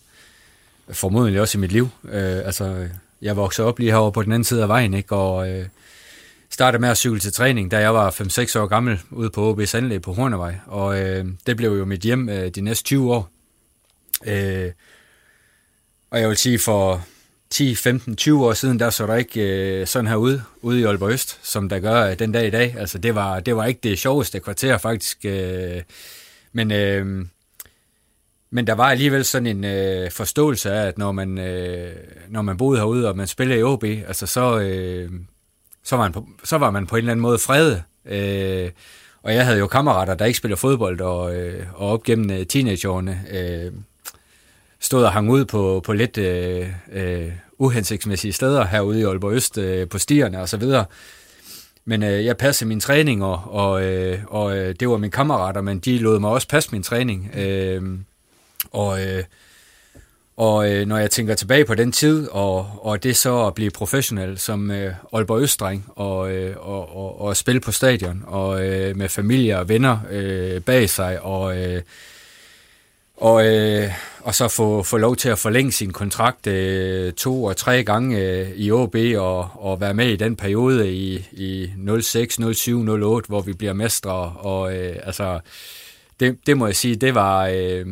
Formodentlig 0.90 1.42
også 1.42 1.58
i 1.58 1.62
mit 1.62 1.72
liv. 1.72 1.90
Øh, 2.04 2.46
altså, 2.46 2.88
jeg 3.22 3.36
voksede 3.36 3.68
op 3.68 3.80
lige 3.80 3.92
herovre 3.92 4.12
på 4.12 4.24
den 4.24 4.32
anden 4.32 4.44
side 4.44 4.62
af 4.62 4.68
vejen, 4.68 4.94
ikke? 4.94 5.16
og 5.16 5.50
øh, 5.50 5.66
startede 6.50 6.82
med 6.82 6.90
at 6.90 6.98
cykle 6.98 7.20
til 7.20 7.34
træning, 7.34 7.72
da 7.72 7.78
jeg 7.80 7.94
var 7.94 8.12
5-6 8.12 8.60
år 8.60 8.68
gammel, 8.68 9.00
ude 9.12 9.30
på 9.30 9.54
OB's 9.54 9.78
anlæg 9.78 10.02
på 10.02 10.14
Hornevej. 10.14 10.56
Og 10.66 11.02
øh, 11.02 11.26
det 11.48 11.58
blev 11.58 11.78
jo 11.78 11.86
mit 11.86 12.02
hjem 12.02 12.30
øh, 12.30 12.50
de 12.50 12.62
næste 12.62 12.84
20 12.84 13.14
år. 13.14 13.30
Øh, 14.26 14.72
og 16.12 16.20
jeg 16.20 16.30
vil 16.30 16.38
sige, 16.38 16.60
for 16.60 17.06
10, 17.54 17.76
15, 17.76 18.16
20 18.16 18.46
år 18.46 18.54
siden, 18.54 18.80
der 18.80 18.90
så 18.90 19.08
der 19.08 19.16
ikke 19.16 19.42
øh, 19.42 19.88
sådan 19.88 20.08
her 20.08 20.16
ud, 20.16 20.40
ude 20.62 20.80
i 20.80 20.84
Aalborg 20.84 21.12
Øst, 21.12 21.40
som 21.44 21.70
der 21.70 21.80
gør 21.80 22.10
øh, 22.10 22.20
den 22.20 22.32
dag 22.32 22.48
i 22.48 22.50
dag. 22.50 22.76
Altså, 22.78 22.98
det 22.98 23.16
var, 23.16 23.40
det 23.40 23.56
var 23.56 23.66
ikke 23.66 23.80
det 23.84 24.00
sjoveste 24.00 24.40
kvarter, 24.40 24.78
faktisk. 24.78 25.26
Øh, 25.26 25.82
men, 26.54 26.72
øh, 26.72 27.26
men 28.50 28.68
der 28.68 28.74
var 28.74 28.90
alligevel 28.90 29.26
sådan 29.26 29.48
en 29.48 29.64
øh, 29.64 30.12
forståelse 30.12 30.72
af, 30.72 30.88
at 30.88 30.98
når 30.98 31.12
man, 31.12 31.38
øh, 31.38 31.96
når 32.30 32.42
man 32.42 32.58
boede 32.58 32.80
herude, 32.80 33.10
og 33.10 33.18
man 33.18 33.28
spillede 33.28 33.60
i 33.60 33.64
OB, 33.64 33.84
altså 33.84 34.26
så, 34.26 34.60
øh, 34.60 35.12
så, 35.84 35.96
var 35.96 36.04
man 36.04 36.12
på, 36.12 36.28
så 36.44 36.58
var 36.58 36.72
man 36.72 36.88
på 36.88 36.96
en 36.96 37.00
eller 37.00 37.12
anden 37.12 37.22
måde 37.22 37.40
fredet. 37.40 37.84
Øh, 38.06 38.72
og 39.24 39.34
jeg 39.34 39.46
havde 39.46 39.60
jo 39.60 39.68
kammerater, 39.68 40.16
der 40.16 40.26
ikke 40.26 40.38
spiller 40.38 40.56
fodbold, 40.56 41.02
og, 41.02 41.36
øh, 41.36 41.66
og 41.74 41.90
op 41.90 42.04
gennem 42.04 42.32
øh, 42.32 42.46
teenageårene 42.46 43.22
øh, 43.32 43.72
stod 44.84 45.04
og 45.04 45.12
hang 45.12 45.30
ud 45.30 45.46
på, 45.46 45.82
på 45.86 45.94
lidt 45.94 46.18
øh, 46.18 46.68
øh, 46.92 47.32
uhensigtsmæssige 47.58 48.34
steder 48.34 48.66
herude 48.66 49.00
i 49.00 49.04
Aalborg 49.04 49.34
Øst, 49.34 49.58
øh, 49.58 49.90
på 49.90 49.98
stierne 49.98 50.42
og 50.42 50.50
så 50.50 50.58
videre. 50.58 50.86
Men 51.86 52.04
øh, 52.04 52.26
jeg 52.26 52.38
passede 52.38 52.68
min 52.68 52.80
træning, 52.80 53.24
og, 53.24 53.42
og, 53.46 53.84
øh, 53.84 54.20
og 54.28 54.58
øh, 54.58 54.76
det 54.80 54.90
var 54.90 54.98
mine 54.98 55.12
kammerater, 55.12 55.62
men 55.62 55.80
de 55.80 55.98
lod 55.98 56.20
mig 56.20 56.30
også 56.30 56.48
passe 56.48 56.72
min 56.72 56.84
træning. 56.84 57.32
Øh, 57.36 57.82
og 58.72 59.06
øh, 59.06 59.24
og 60.38 60.72
øh, 60.72 60.88
når 60.88 60.98
jeg 60.98 61.12
tænker 61.12 61.36
tilbage 61.36 61.66
på 61.66 61.76
den 61.76 61.92
tid, 61.92 62.28
og, 62.28 62.68
og 62.82 63.04
det 63.04 63.18
så 63.18 63.46
at 63.46 63.54
blive 63.54 63.72
professionel 63.72 64.40
som 64.40 64.72
øh, 64.72 64.94
Aalborg 65.14 65.42
Østdreng, 65.42 65.86
og, 65.96 66.32
øh, 66.32 66.56
og, 66.60 66.96
og, 66.96 67.22
og 67.22 67.38
spille 67.38 67.62
på 67.62 67.72
stadion, 67.72 68.24
og 68.28 68.66
øh, 68.66 68.98
med 68.98 69.10
familie 69.10 69.60
og 69.60 69.70
venner 69.70 70.00
øh, 70.12 70.62
bag 70.62 70.90
sig, 70.90 71.22
og... 71.22 71.58
Øh, 71.58 71.82
og, 73.18 73.46
øh, 73.48 73.92
og 74.20 74.36
så 74.36 74.48
få, 74.48 74.84
få 74.84 74.98
lov 74.98 75.16
til 75.16 75.30
at 75.30 75.40
forlænge 75.40 75.72
sin 75.72 75.94
kontrakt 75.94 76.48
øh, 76.48 77.14
to 77.14 77.44
og 77.44 77.58
tre 77.58 77.84
gange 77.84 78.20
øh, 78.20 78.50
i 78.50 78.72
OB 78.72 78.96
og, 79.18 79.50
og 79.54 79.82
være 79.82 79.94
med 79.94 80.10
i 80.10 80.16
den 80.16 80.36
periode 80.36 80.94
i, 80.94 81.28
i 81.32 81.72
06, 82.02 82.40
07, 82.54 82.90
08, 82.90 83.28
hvor 83.28 83.42
vi 83.42 83.54
bliver 83.54 83.74
mestre. 83.74 84.14
Og 84.38 84.76
øh, 84.76 84.96
altså, 85.04 85.40
det, 86.20 86.40
det 86.46 86.58
må 86.58 86.66
jeg 86.66 86.76
sige, 86.76 86.96
det 86.96 87.16
var, 87.16 87.48
øh, 87.48 87.86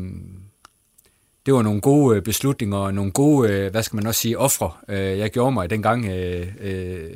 det 1.45 1.53
var 1.53 1.61
nogle 1.61 1.81
gode 1.81 2.17
øh, 2.17 2.23
beslutninger 2.23 2.77
og 2.77 2.93
nogle 2.93 3.11
gode, 3.11 3.49
øh, 3.51 3.71
hvad 3.71 3.83
skal 3.83 3.95
man 3.95 4.07
også 4.07 4.21
sige, 4.21 4.37
ofre, 4.37 4.71
øh, 4.87 5.17
jeg 5.17 5.29
gjorde 5.29 5.51
mig 5.51 5.69
dengang, 5.69 6.05
øh, 6.05 6.47
øh, 6.59 7.11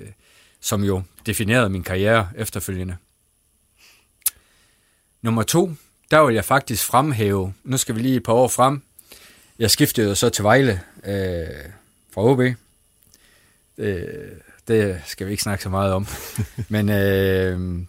som 0.61 0.83
jo 0.83 1.01
definerede 1.25 1.69
min 1.69 1.83
karriere 1.83 2.29
efterfølgende. 2.37 2.95
Nummer 5.21 5.43
to, 5.43 5.71
der 6.11 6.25
vil 6.25 6.35
jeg 6.35 6.45
faktisk 6.45 6.85
fremhæve, 6.85 7.53
nu 7.63 7.77
skal 7.77 7.95
vi 7.95 7.99
lige 7.99 8.15
et 8.15 8.23
par 8.23 8.33
år 8.33 8.47
frem, 8.47 8.81
jeg 9.59 9.71
skiftede 9.71 10.07
jo 10.07 10.15
så 10.15 10.29
til 10.29 10.43
Vejle 10.43 10.81
øh, 11.05 11.71
fra 12.13 12.21
OB. 12.21 12.41
Øh, 13.77 14.05
det 14.67 15.01
skal 15.05 15.27
vi 15.27 15.31
ikke 15.31 15.43
snakke 15.43 15.63
så 15.63 15.69
meget 15.69 15.93
om. 15.93 16.07
Men 16.69 16.89
øh, 16.89 17.79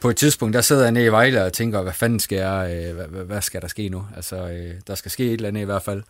på 0.00 0.10
et 0.10 0.16
tidspunkt, 0.16 0.54
der 0.54 0.60
sidder 0.60 0.82
jeg 0.82 0.92
nede 0.92 1.04
i 1.04 1.12
Vejle 1.12 1.44
og 1.44 1.52
tænker, 1.52 1.82
hvad 1.82 1.92
fanden 1.92 2.20
skal 2.20 2.38
jeg, 2.38 2.74
øh, 2.74 2.94
hvad, 2.94 3.24
hvad 3.24 3.42
skal 3.42 3.62
der 3.62 3.68
ske 3.68 3.88
nu? 3.88 4.06
Altså, 4.16 4.36
øh, 4.36 4.74
der 4.86 4.94
skal 4.94 5.10
ske 5.10 5.24
et 5.24 5.32
eller 5.32 5.48
andet 5.48 5.60
i 5.60 5.64
hvert 5.64 5.82
fald. 5.82 6.02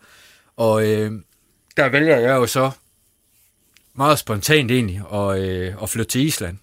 Og 0.57 0.87
øh, 0.87 1.11
der 1.77 1.89
vælger 1.89 2.17
jeg 2.17 2.29
jo 2.29 2.47
så 2.47 2.71
meget 3.93 4.19
spontant 4.19 4.71
egentlig 4.71 5.01
at, 5.13 5.39
øh, 5.39 5.75
at 5.83 5.89
flytte 5.89 6.11
til 6.11 6.21
Island. 6.21 6.57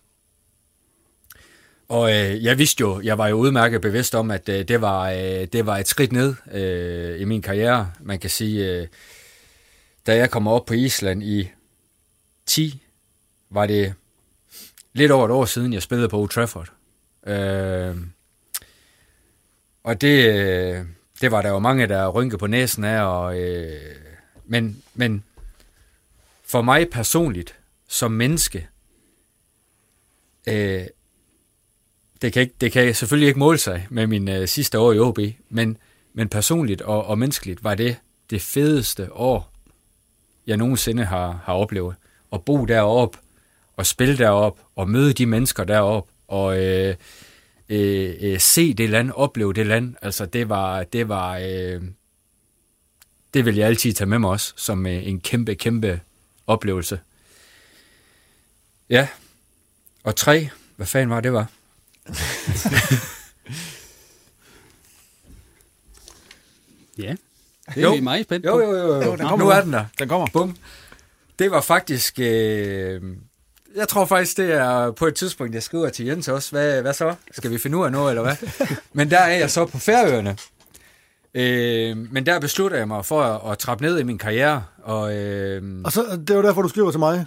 Og 1.90 2.10
øh, 2.10 2.44
jeg 2.44 2.58
vidste 2.58 2.80
jo, 2.80 3.00
jeg 3.00 3.18
var 3.18 3.28
jo 3.28 3.36
udmærket 3.36 3.80
bevidst 3.80 4.14
om, 4.14 4.30
at 4.30 4.48
øh, 4.48 4.68
det, 4.68 4.80
var, 4.80 5.10
øh, 5.10 5.46
det 5.52 5.66
var 5.66 5.76
et 5.76 5.88
skridt 5.88 6.12
ned 6.12 6.34
øh, 6.52 7.20
i 7.20 7.24
min 7.24 7.42
karriere. 7.42 7.92
Man 8.00 8.18
kan 8.18 8.30
sige, 8.30 8.70
øh, 8.70 8.86
da 10.06 10.16
jeg 10.16 10.30
kom 10.30 10.48
op 10.48 10.66
på 10.66 10.74
Island 10.74 11.22
i 11.22 11.50
10, 12.46 12.82
var 13.50 13.66
det 13.66 13.94
lidt 14.92 15.12
over 15.12 15.24
et 15.24 15.30
år 15.30 15.44
siden, 15.44 15.72
jeg 15.72 15.82
spillede 15.82 16.08
på 16.08 16.18
Old 16.18 16.28
Trafford. 16.28 16.72
Øh, 17.26 17.96
og 19.84 20.00
det, 20.00 20.34
øh, 20.34 20.84
det 21.20 21.30
var 21.30 21.42
der 21.42 21.48
jo 21.48 21.58
mange, 21.58 21.86
der 21.86 22.08
rynkede 22.08 22.38
på 22.38 22.46
næsen 22.46 22.84
af. 22.84 23.02
Og, 23.02 23.40
øh, 23.40 23.96
men, 24.44 24.82
men 24.94 25.24
for 26.44 26.62
mig 26.62 26.90
personligt, 26.90 27.54
som 27.88 28.12
menneske, 28.12 28.68
øh, 30.48 30.86
det 32.22 32.32
kan, 32.32 32.42
ikke, 32.42 32.54
det 32.60 32.72
kan 32.72 32.94
selvfølgelig 32.94 33.28
ikke 33.28 33.38
måle 33.38 33.58
sig 33.58 33.86
med 33.90 34.06
min 34.06 34.28
øh, 34.28 34.48
sidste 34.48 34.78
år 34.78 34.92
i 34.92 34.98
OB, 34.98 35.18
men, 35.48 35.76
men 36.14 36.28
personligt 36.28 36.82
og, 36.82 37.06
og 37.06 37.18
menneskeligt 37.18 37.64
var 37.64 37.74
det 37.74 37.96
det 38.30 38.42
fedeste 38.42 39.12
år, 39.12 39.52
jeg 40.46 40.56
nogensinde 40.56 41.04
har, 41.04 41.40
har 41.44 41.54
oplevet. 41.54 41.94
At 42.32 42.44
bo 42.44 42.64
derop, 42.64 43.16
og 43.76 43.86
spille 43.86 44.18
derop, 44.18 44.58
og 44.76 44.90
møde 44.90 45.12
de 45.12 45.26
mennesker 45.26 45.64
derop, 45.64 46.08
og 46.28 46.64
øh, 46.64 46.94
øh, 47.68 48.14
øh, 48.20 48.40
se 48.40 48.74
det 48.74 48.90
land, 48.90 49.10
opleve 49.10 49.52
det 49.52 49.66
land. 49.66 49.94
Altså 50.02 50.26
det 50.26 50.48
var, 50.48 50.82
det 50.84 51.08
var, 51.08 51.38
øh, 51.38 51.82
det 53.34 53.44
vil 53.44 53.56
jeg 53.56 53.66
altid 53.66 53.92
tage 53.92 54.08
med 54.08 54.18
mig 54.18 54.30
også, 54.30 54.52
som 54.56 54.86
øh, 54.86 55.06
en 55.06 55.20
kæmpe, 55.20 55.54
kæmpe 55.54 56.00
oplevelse. 56.46 57.00
Ja, 58.90 59.08
og 60.04 60.16
tre, 60.16 60.48
hvad 60.76 60.86
fanden 60.86 61.10
var 61.10 61.20
det 61.20 61.32
var? 61.32 61.50
Ja, 66.98 67.14
det 67.74 67.84
er 67.84 67.96
jo. 67.96 68.00
meget 68.00 68.24
spændt 68.24 68.46
jo, 68.46 68.60
jo, 68.60 68.70
jo, 68.70 68.86
jo. 68.86 69.02
jo 69.02 69.16
den. 69.16 69.38
Nu 69.38 69.48
er 69.48 69.60
den 69.60 69.72
der. 69.72 69.84
Den 69.98 70.08
kommer. 70.08 70.26
Bum. 70.32 70.56
Det 71.38 71.50
var 71.50 71.60
faktisk... 71.60 72.18
Øh, 72.18 73.02
jeg 73.76 73.88
tror 73.88 74.04
faktisk, 74.04 74.36
det 74.36 74.52
er 74.52 74.90
på 74.90 75.06
et 75.06 75.14
tidspunkt, 75.14 75.54
jeg 75.54 75.62
skriver 75.62 75.88
til 75.88 76.06
Jens 76.06 76.28
også. 76.28 76.50
Hvad, 76.50 76.82
hvad 76.82 76.94
så? 76.94 77.14
Skal 77.32 77.50
vi 77.50 77.58
finde 77.58 77.76
ud 77.78 77.84
af 77.84 77.92
noget, 77.92 78.10
eller 78.10 78.22
hvad? 78.22 78.36
Men 78.92 79.10
der 79.10 79.18
er 79.18 79.38
jeg 79.38 79.50
så 79.50 79.66
på 79.66 79.78
Færøerne. 79.78 80.36
Øh, 81.34 81.96
men 82.12 82.26
der 82.26 82.40
beslutter 82.40 82.76
jeg 82.76 82.88
mig 82.88 83.04
for 83.04 83.22
at, 83.22 83.52
at 83.52 83.58
trappe 83.58 83.84
ned 83.84 83.98
i 83.98 84.02
min 84.02 84.18
karriere. 84.18 84.64
Og, 84.82 85.16
øh, 85.16 85.62
og 85.84 85.92
så, 85.92 86.20
det 86.26 86.36
var 86.36 86.42
derfor, 86.42 86.62
du 86.62 86.68
skriver 86.68 86.90
til 86.90 86.98
mig. 87.00 87.26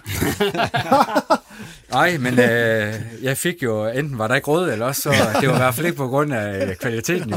Nej, 1.94 2.18
men 2.18 2.38
øh, 2.38 2.94
jeg 3.22 3.36
fik 3.36 3.62
jo, 3.62 3.86
enten 3.86 4.18
var 4.18 4.28
der 4.28 4.34
ikke 4.34 4.48
råd, 4.48 4.70
eller 4.70 4.86
også, 4.86 5.02
så 5.02 5.10
det 5.40 5.48
var 5.48 5.54
i 5.54 5.58
hvert 5.58 5.74
fald 5.74 5.86
ikke 5.86 5.96
på 5.96 6.08
grund 6.08 6.32
af 6.32 6.68
øh, 6.68 6.76
kvaliteten 6.76 7.30
jo. 7.30 7.36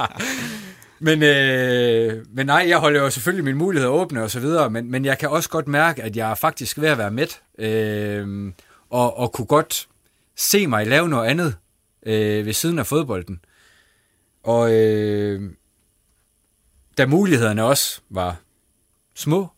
men, 1.06 1.22
øh, 1.22 2.26
men 2.32 2.46
nej, 2.46 2.64
jeg 2.68 2.78
holder 2.78 3.00
jo 3.00 3.10
selvfølgelig 3.10 3.44
mine 3.44 3.58
muligheder 3.58 3.92
åbne 3.92 4.22
og 4.22 4.30
så 4.30 4.40
videre, 4.40 4.70
men, 4.70 4.90
men 4.90 5.04
jeg 5.04 5.18
kan 5.18 5.28
også 5.28 5.48
godt 5.48 5.68
mærke, 5.68 6.02
at 6.02 6.16
jeg 6.16 6.30
er 6.30 6.34
faktisk 6.34 6.80
ved 6.80 6.88
at 6.88 6.98
være 6.98 7.10
med, 7.10 7.26
øh, 7.58 8.52
og, 8.90 9.18
og 9.18 9.32
kunne 9.32 9.46
godt 9.46 9.88
se 10.36 10.66
mig 10.66 10.86
lave 10.86 11.08
noget 11.08 11.28
andet 11.28 11.56
øh, 12.06 12.46
ved 12.46 12.52
siden 12.52 12.78
af 12.78 12.86
fodbolden. 12.86 13.40
Og 14.42 14.72
øh, 14.74 15.50
da 16.98 17.06
mulighederne 17.06 17.64
også 17.64 18.00
var 18.10 18.36
små, 19.14 19.48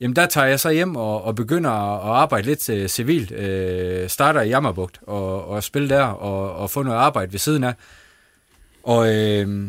jamen 0.00 0.16
der 0.16 0.26
tager 0.26 0.46
jeg 0.46 0.60
så 0.60 0.70
hjem 0.70 0.96
og, 0.96 1.24
og 1.24 1.34
begynder 1.34 1.70
at 1.70 2.10
arbejde 2.10 2.46
lidt 2.46 2.68
øh, 2.68 2.88
civilt. 2.88 3.32
Øh, 3.32 4.08
starter 4.08 4.40
i 4.40 4.48
Jammerbugt 4.48 4.98
og, 5.02 5.48
og 5.48 5.64
spille 5.64 5.88
der 5.88 6.02
og, 6.02 6.56
og 6.56 6.70
få 6.70 6.82
noget 6.82 6.98
arbejde 6.98 7.32
ved 7.32 7.38
siden 7.38 7.64
af. 7.64 7.74
Og 8.82 9.14
øh, 9.14 9.68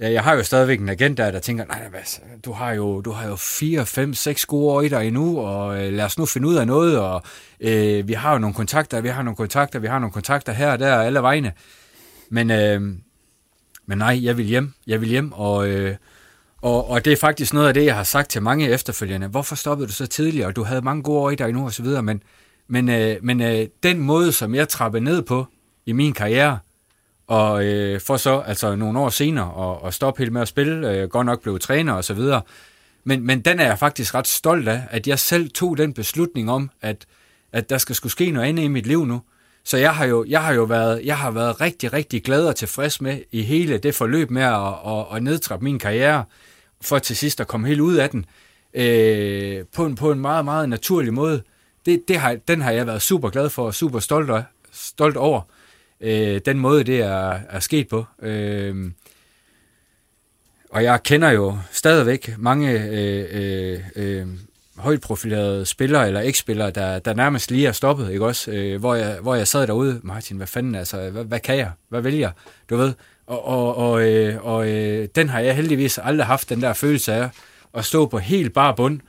ja, 0.00 0.12
jeg 0.12 0.22
har 0.22 0.34
jo 0.34 0.42
stadigvæk 0.42 0.80
en 0.80 0.88
agent 0.88 1.18
der, 1.18 1.30
der 1.30 1.38
tænker, 1.38 1.64
nej, 1.64 1.88
hvad, 1.88 2.00
du 2.44 2.52
har 2.52 2.72
jo, 2.72 3.00
du 3.00 3.10
har 3.10 3.28
jo 3.28 3.36
fire, 3.36 3.86
fem, 3.86 4.14
seks 4.14 4.46
gode 4.46 4.72
år 4.72 4.82
i 4.82 4.88
dig 4.88 5.06
endnu, 5.06 5.40
og 5.40 5.84
øh, 5.84 5.92
lad 5.92 6.04
os 6.04 6.18
nu 6.18 6.26
finde 6.26 6.48
ud 6.48 6.54
af 6.54 6.66
noget, 6.66 6.98
og 6.98 7.22
øh, 7.60 8.08
vi 8.08 8.12
har 8.12 8.32
jo 8.32 8.38
nogle 8.38 8.54
kontakter, 8.54 9.00
vi 9.00 9.08
har 9.08 9.22
nogle 9.22 9.36
kontakter, 9.36 9.78
vi 9.78 9.86
har 9.86 9.98
nogle 9.98 10.12
kontakter 10.12 10.52
her 10.52 10.72
og 10.72 10.78
der, 10.78 10.96
alle 10.96 11.22
vegne. 11.22 11.52
Men, 12.30 12.50
øh, 12.50 12.80
men 13.86 13.98
nej, 13.98 14.24
jeg 14.24 14.36
vil 14.36 14.44
hjem, 14.44 14.72
jeg 14.86 15.00
vil 15.00 15.08
hjem, 15.08 15.32
og... 15.32 15.68
Øh, 15.68 15.96
og, 16.62 16.90
og 16.90 17.04
det 17.04 17.12
er 17.12 17.16
faktisk 17.16 17.54
noget 17.54 17.68
af 17.68 17.74
det, 17.74 17.84
jeg 17.84 17.96
har 17.96 18.02
sagt 18.02 18.30
til 18.30 18.42
mange 18.42 18.68
efterfølgende. 18.68 19.26
Hvorfor 19.26 19.54
stoppede 19.54 19.88
du 19.88 19.92
så 19.92 20.06
tidligere? 20.06 20.52
Du 20.52 20.64
havde 20.64 20.82
mange 20.82 21.02
gode 21.02 21.18
år 21.18 21.30
i 21.30 21.34
dig 21.34 21.52
nu 21.52 21.64
og 21.64 21.72
så 21.72 21.82
videre, 21.82 22.02
men, 22.02 22.22
men, 22.68 22.88
øh, 22.88 23.16
men 23.22 23.42
øh, 23.42 23.66
den 23.82 23.98
måde, 23.98 24.32
som 24.32 24.54
jeg 24.54 24.68
trappede 24.68 25.04
ned 25.04 25.22
på 25.22 25.46
i 25.86 25.92
min 25.92 26.12
karriere, 26.12 26.58
og 27.26 27.64
øh, 27.64 28.00
for 28.00 28.16
så 28.16 28.38
altså 28.46 28.76
nogle 28.76 28.98
år 28.98 29.08
senere 29.08 29.70
at, 29.70 29.88
at 29.88 29.94
stoppe 29.94 30.18
helt 30.18 30.32
med 30.32 30.42
at 30.42 30.48
spille, 30.48 30.90
øh, 30.90 31.08
godt 31.08 31.26
nok 31.26 31.42
blev 31.42 31.58
træner 31.58 31.92
og 31.92 32.04
så 32.04 32.14
videre, 32.14 32.42
men, 33.04 33.26
men 33.26 33.40
den 33.40 33.60
er 33.60 33.64
jeg 33.64 33.78
faktisk 33.78 34.14
ret 34.14 34.26
stolt 34.26 34.68
af, 34.68 34.82
at 34.90 35.06
jeg 35.06 35.18
selv 35.18 35.50
tog 35.50 35.78
den 35.78 35.92
beslutning 35.92 36.50
om, 36.50 36.70
at, 36.80 37.06
at 37.52 37.70
der 37.70 37.78
skal 37.78 37.94
skulle 37.94 38.12
ske 38.12 38.30
noget 38.30 38.46
andet 38.46 38.62
i 38.62 38.68
mit 38.68 38.86
liv 38.86 39.06
nu. 39.06 39.22
Så 39.64 39.76
jeg 39.76 39.94
har 39.94 40.04
jo, 40.04 40.24
jeg 40.28 40.42
har 40.42 40.54
jo 40.54 40.62
været, 40.62 41.00
jeg 41.04 41.18
har 41.18 41.30
været 41.30 41.60
rigtig, 41.60 41.92
rigtig 41.92 42.22
glad 42.24 42.46
og 42.46 42.56
tilfreds 42.56 43.00
med 43.00 43.20
i 43.32 43.42
hele 43.42 43.78
det 43.78 43.94
forløb 43.94 44.30
med 44.30 44.42
at, 44.42 44.74
at, 44.86 45.16
at 45.16 45.22
nedtrappe 45.22 45.64
min 45.64 45.78
karriere, 45.78 46.24
for 46.80 46.98
til 46.98 47.16
sidst 47.16 47.40
at 47.40 47.46
komme 47.46 47.68
helt 47.68 47.80
ud 47.80 47.94
af 47.94 48.10
den, 48.10 48.26
øh, 48.74 49.64
på, 49.74 49.86
en, 49.86 49.94
på 49.94 50.12
en 50.12 50.20
meget, 50.20 50.44
meget 50.44 50.68
naturlig 50.68 51.14
måde. 51.14 51.42
Det, 51.86 52.08
det 52.08 52.18
har, 52.18 52.36
den 52.48 52.60
har 52.60 52.70
jeg 52.70 52.86
været 52.86 53.02
super 53.02 53.30
glad 53.30 53.50
for 53.50 53.66
og 53.66 53.74
super 53.74 53.98
stolt, 53.98 54.30
af, 54.30 54.42
stolt 54.72 55.16
over. 55.16 55.40
Øh, 56.00 56.40
den 56.46 56.58
måde, 56.58 56.84
det 56.84 57.00
er, 57.00 57.38
er 57.48 57.60
sket 57.60 57.88
på. 57.88 58.04
Øh, 58.22 58.90
og 60.70 60.84
jeg 60.84 61.02
kender 61.02 61.30
jo 61.30 61.58
stadigvæk 61.70 62.34
mange 62.38 62.70
øh, 62.70 63.26
øh, 63.30 63.80
øh, 63.96 64.26
højt 64.76 65.00
profilerede 65.00 65.66
spillere 65.66 66.06
eller 66.06 66.20
ikke-spillere, 66.20 66.70
der, 66.70 66.98
der 66.98 67.14
nærmest 67.14 67.50
lige 67.50 67.66
er 67.66 67.72
stoppet, 67.72 68.10
ikke 68.12 68.26
også? 68.26 68.50
Øh, 68.50 68.80
hvor, 68.80 68.94
jeg, 68.94 69.18
hvor 69.22 69.34
jeg 69.34 69.48
sad 69.48 69.66
derude, 69.66 70.00
Martin, 70.02 70.36
hvad 70.36 70.46
fanden, 70.46 70.74
altså, 70.74 71.10
hvad, 71.10 71.24
hvad 71.24 71.40
kan 71.40 71.56
jeg? 71.56 71.70
Hvad 71.88 72.00
vælger? 72.00 72.20
jeg? 72.20 72.32
Du 72.70 72.76
ved, 72.76 72.94
og, 73.28 73.44
og, 73.44 73.76
og, 73.76 74.08
øh, 74.08 74.46
og 74.46 74.68
øh, 74.68 75.08
den 75.14 75.28
har 75.28 75.40
jeg 75.40 75.56
heldigvis 75.56 75.98
aldrig 75.98 76.26
haft, 76.26 76.48
den 76.48 76.60
der 76.60 76.72
følelse 76.72 77.12
af 77.12 77.28
at 77.74 77.84
stå 77.84 78.06
på 78.06 78.18
helt 78.18 78.52
bare 78.52 78.74
bund, 78.76 79.00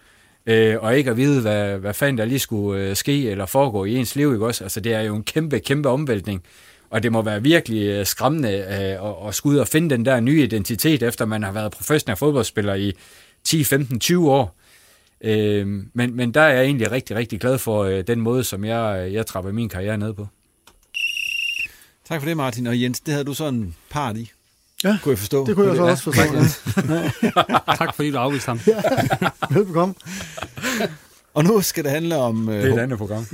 øh, 0.46 0.76
og 0.80 0.98
ikke 0.98 1.12
at 1.12 1.18
vide, 1.18 1.42
hvad, 1.42 1.78
hvad 1.78 1.94
fanden 1.94 2.18
der 2.18 2.26
lige 2.26 2.40
skulle 2.40 2.84
øh, 2.84 2.96
ske 2.96 3.30
eller 3.30 3.46
foregå 3.46 3.86
i 3.86 3.96
ens 3.96 4.16
liv, 4.16 4.34
ikke 4.34 4.46
også? 4.46 4.64
Altså, 4.64 4.80
det 4.80 4.94
er 4.94 5.02
jo 5.02 5.16
en 5.16 5.24
kæmpe, 5.24 5.60
kæmpe 5.60 5.90
omvæltning, 5.90 6.44
og 6.90 7.04
det 7.04 7.12
må 7.12 7.22
være 7.22 7.44
virkelig 7.44 7.88
øh, 7.88 8.06
skræmmende 8.06 8.50
øh, 8.50 9.10
at, 9.10 9.28
at 9.28 9.36
skulle 9.36 9.56
ud 9.56 9.60
og 9.60 9.68
finde 9.68 9.90
den 9.90 10.06
der 10.06 10.20
nye 10.20 10.44
identitet, 10.44 11.04
efter 11.04 11.26
man 11.26 11.44
har 11.44 11.52
været 11.52 11.72
professionel 11.72 12.18
fodboldspiller 12.18 12.74
i 12.74 12.94
10, 13.44 13.64
15, 13.64 14.00
20 14.00 14.32
år. 14.32 14.56
Øh, 15.22 15.68
men, 15.94 16.16
men 16.16 16.34
der 16.34 16.42
er 16.42 16.54
jeg 16.54 16.64
egentlig 16.64 16.92
rigtig, 16.92 17.16
rigtig 17.16 17.40
glad 17.40 17.58
for 17.58 17.84
øh, 17.84 18.04
den 18.08 18.22
måde, 18.22 18.44
som 18.44 18.66
jeg, 18.66 19.10
jeg 19.14 19.26
trapper 19.26 19.52
min 19.52 19.70
karriere 19.70 19.98
ned 19.98 20.14
på. 20.14 20.28
Tak 22.10 22.22
for 22.22 22.28
det, 22.28 22.38
Martin. 22.38 22.68
Og 22.68 22.82
Jens, 22.82 23.00
det 23.00 23.14
havde 23.14 23.26
du 23.26 23.34
sådan 23.34 23.60
en 23.60 23.76
part 23.90 24.18
i. 24.18 24.32
Ja, 24.84 24.98
kunne 25.04 25.12
jeg 25.12 25.20
forstå. 25.20 25.46
det 25.46 25.56
kunne 25.56 25.68
jeg 25.68 25.76
så 25.76 25.84
også 25.84 26.04
forstå. 26.04 26.22
Ja. 26.94 27.12
tak 27.86 27.96
fordi 27.96 28.12
du 28.12 28.18
afviste 28.18 28.48
ham. 28.48 28.60
Ja, 28.68 28.82
velbekomme. 29.50 29.96
Og 31.34 31.44
nu 31.44 31.62
skal 31.62 31.84
det 31.84 31.92
handle 31.92 32.18
om... 32.18 32.50
Øh, 32.50 32.64
det 32.64 32.70
er 32.70 32.74
et 32.76 32.80
andet 32.80 32.98
program. 32.98 33.20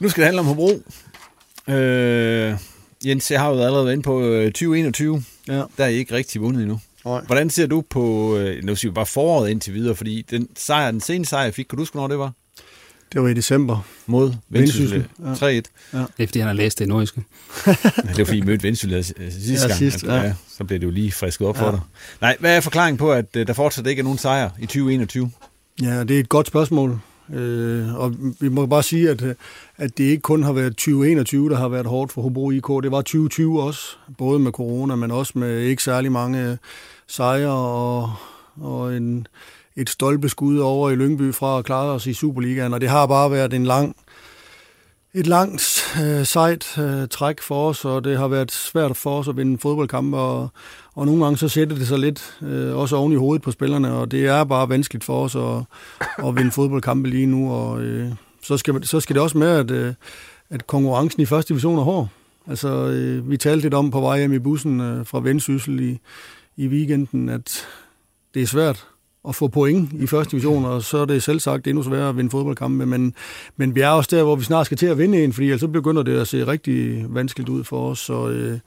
nu 0.00 0.08
skal 0.08 0.20
det 0.20 0.26
handle 0.26 0.40
om 0.40 0.46
Hobro. 0.46 0.82
Øh, 1.68 2.54
Jens, 3.06 3.30
jeg 3.30 3.40
har 3.40 3.48
jo 3.48 3.54
allerede 3.54 3.84
været 3.84 3.92
inde 3.92 4.02
på 4.02 4.20
2021. 4.46 5.24
Ja. 5.48 5.52
Der 5.52 5.84
er 5.84 5.88
I 5.88 5.94
ikke 5.94 6.14
rigtig 6.14 6.40
vundet 6.40 6.62
endnu. 6.62 6.80
Nej. 7.04 7.20
Hvordan 7.26 7.50
ser 7.50 7.66
du 7.66 7.80
på, 7.80 8.00
nu 8.62 8.76
siger 8.76 8.90
vi 8.90 8.94
bare 8.94 9.06
foråret 9.06 9.50
indtil 9.50 9.74
videre, 9.74 9.94
fordi 9.94 10.22
den 10.30 10.48
sejr, 10.56 10.90
den 10.90 11.00
seneste 11.00 11.30
sejr, 11.30 11.44
jeg 11.44 11.54
fik, 11.54 11.64
kan 11.64 11.76
du 11.76 11.80
huske, 11.80 11.94
hvornår 11.94 12.08
det 12.08 12.18
var? 12.18 12.32
Det 13.12 13.22
var 13.22 13.28
i 13.28 13.34
december. 13.34 13.86
Mod 14.06 14.34
Vendsyssel. 14.48 15.06
Ja. 15.18 15.32
3-1. 15.32 15.38
Ja. 15.42 15.48
Det 15.48 15.64
er, 15.92 16.26
fordi 16.26 16.38
han 16.38 16.46
har 16.46 16.54
læst 16.54 16.78
det 16.78 16.88
nordiske. 16.88 17.20
det 17.66 18.18
var, 18.18 18.24
fordi 18.24 18.38
I 18.38 18.42
mødte 18.42 18.62
Vendsyssel 18.62 19.04
sidste 19.04 19.52
ja, 19.52 19.66
gang. 19.66 19.78
Sidst, 19.78 20.04
ja. 20.04 20.14
ja. 20.14 20.34
Så 20.48 20.64
blev 20.64 20.80
det 20.80 20.86
jo 20.86 20.90
lige 20.90 21.12
frisket 21.12 21.46
op 21.46 21.56
ja. 21.56 21.62
for 21.62 21.70
dig. 21.70 21.80
Nej, 22.20 22.36
hvad 22.40 22.56
er 22.56 22.60
forklaringen 22.60 22.98
på, 22.98 23.12
at 23.12 23.34
der 23.34 23.52
fortsat 23.52 23.86
ikke 23.86 24.00
er 24.00 24.04
nogen 24.04 24.18
sejr 24.18 24.50
i 24.58 24.66
2021? 24.66 25.30
Ja, 25.82 26.04
det 26.04 26.16
er 26.16 26.20
et 26.20 26.28
godt 26.28 26.46
spørgsmål. 26.46 27.00
Øh, 27.32 27.94
og 27.94 28.14
vi 28.40 28.48
må 28.48 28.66
bare 28.66 28.82
sige, 28.82 29.10
at, 29.10 29.22
at 29.76 29.98
det 29.98 30.04
ikke 30.04 30.20
kun 30.20 30.42
har 30.42 30.52
været 30.52 30.72
2021, 30.72 31.50
der 31.50 31.56
har 31.56 31.68
været 31.68 31.86
hårdt 31.86 32.12
for 32.12 32.22
Hobro 32.22 32.50
IK. 32.50 32.66
Det 32.82 32.90
var 32.90 33.00
2020 33.00 33.62
også, 33.62 33.80
både 34.18 34.38
med 34.38 34.52
corona, 34.52 34.94
men 34.94 35.10
også 35.10 35.32
med 35.38 35.58
ikke 35.58 35.82
særlig 35.82 36.12
mange 36.12 36.58
sejre 37.08 37.52
og, 37.52 38.12
og 38.60 38.96
en, 38.96 39.26
et 39.76 39.90
stolpeskud 39.90 40.58
over 40.58 40.90
i 40.90 40.94
Lyngby 40.94 41.34
fra 41.34 41.58
at 41.58 41.64
klare 41.64 41.92
os 41.92 42.06
i 42.06 42.14
Superligaen, 42.14 42.74
og 42.74 42.80
det 42.80 42.88
har 42.88 43.06
bare 43.06 43.30
været 43.30 43.54
en 43.54 43.66
lang, 43.66 43.96
et 45.14 45.26
langt 45.26 45.82
øh, 46.02 46.26
sejt 46.26 46.78
øh, 46.78 47.08
træk 47.08 47.40
for 47.40 47.68
os, 47.68 47.84
og 47.84 48.04
det 48.04 48.18
har 48.18 48.28
været 48.28 48.52
svært 48.52 48.96
for 48.96 49.18
os 49.18 49.28
at 49.28 49.36
vinde 49.36 49.58
fodboldkampe, 49.58 50.16
og, 50.16 50.48
og 50.94 51.06
nogle 51.06 51.24
gange 51.24 51.36
så 51.36 51.48
sætter 51.48 51.76
det 51.76 51.88
sig 51.88 51.98
lidt 51.98 52.38
øh, 52.42 52.76
også 52.76 52.96
oven 52.96 53.12
i 53.12 53.16
hovedet 53.16 53.42
på 53.42 53.50
spillerne, 53.50 53.92
og 53.92 54.10
det 54.10 54.26
er 54.26 54.44
bare 54.44 54.68
vanskeligt 54.68 55.04
for 55.04 55.24
os 55.24 55.36
at, 55.36 55.64
at 56.26 56.36
vinde 56.36 56.50
fodboldkampe 56.50 57.08
lige 57.08 57.26
nu, 57.26 57.52
og 57.52 57.82
øh, 57.82 58.12
så, 58.42 58.56
skal, 58.56 58.86
så 58.86 59.00
skal 59.00 59.14
det 59.14 59.22
også 59.22 59.38
med, 59.38 59.48
at, 59.48 59.70
øh, 59.70 59.94
at 60.50 60.66
konkurrencen 60.66 61.22
i 61.22 61.26
første 61.26 61.48
division 61.48 61.78
er 61.78 61.82
hård. 61.82 62.08
Altså, 62.46 62.68
øh, 62.68 63.30
vi 63.30 63.36
talte 63.36 63.62
lidt 63.62 63.74
om 63.74 63.90
på 63.90 64.00
vej 64.00 64.18
hjem 64.18 64.32
i 64.32 64.38
bussen 64.38 64.80
øh, 64.80 65.06
fra 65.06 65.20
Vendsyssel 65.20 65.80
i, 65.80 65.98
i 66.56 66.68
weekenden, 66.68 67.28
at 67.28 67.66
det 68.34 68.42
er 68.42 68.46
svært 68.46 68.86
at 69.28 69.34
få 69.34 69.48
point 69.48 69.92
i 69.92 70.06
første 70.06 70.30
division, 70.30 70.64
og 70.64 70.82
så 70.82 70.98
er 70.98 71.04
det 71.04 71.22
selv 71.22 71.40
sagt 71.40 71.66
endnu 71.66 71.82
sværere 71.82 72.08
at 72.08 72.16
vinde 72.16 72.30
fodboldkampe, 72.30 72.86
men, 72.86 73.14
men 73.56 73.74
vi 73.74 73.80
er 73.80 73.88
også 73.88 74.16
der, 74.16 74.22
hvor 74.22 74.36
vi 74.36 74.44
snart 74.44 74.66
skal 74.66 74.78
til 74.78 74.86
at 74.86 74.98
vinde 74.98 75.24
en, 75.24 75.32
fordi 75.32 75.46
ellers 75.46 75.60
så 75.60 75.68
begynder 75.68 76.02
det 76.02 76.20
at 76.20 76.28
se 76.28 76.46
rigtig 76.46 77.06
vanskeligt 77.08 77.48
ud 77.48 77.64
for 77.64 77.90
os, 77.90 77.98
så, 77.98 78.28
øh, 78.28 78.58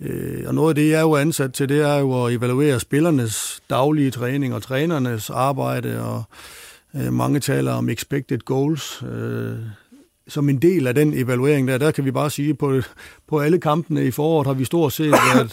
øh, 0.00 0.44
og 0.46 0.54
noget 0.54 0.68
af 0.68 0.74
det, 0.74 0.90
jeg 0.90 0.96
er 0.96 1.00
jo 1.00 1.16
ansat 1.16 1.52
til, 1.52 1.68
det 1.68 1.80
er 1.80 1.98
jo 1.98 2.24
at 2.24 2.34
evaluere 2.34 2.80
spillernes 2.80 3.62
daglige 3.70 4.10
træning 4.10 4.54
og 4.54 4.62
trænernes 4.62 5.30
arbejde, 5.30 6.02
og 6.02 6.22
øh, 6.96 7.12
mange 7.12 7.40
taler 7.40 7.72
om 7.72 7.88
expected 7.88 8.38
goals, 8.38 9.02
øh, 9.12 9.54
som 10.28 10.48
en 10.48 10.62
del 10.62 10.86
af 10.86 10.94
den 10.94 11.14
evaluering 11.14 11.68
der, 11.68 11.78
der 11.78 11.90
kan 11.90 12.04
vi 12.04 12.10
bare 12.10 12.30
sige, 12.30 12.54
på, 12.54 12.80
på 13.28 13.40
alle 13.40 13.60
kampene 13.60 14.04
i 14.04 14.10
foråret 14.10 14.46
har 14.46 14.54
vi 14.54 14.64
stort 14.64 14.92
set 14.92 15.12
været 15.12 15.52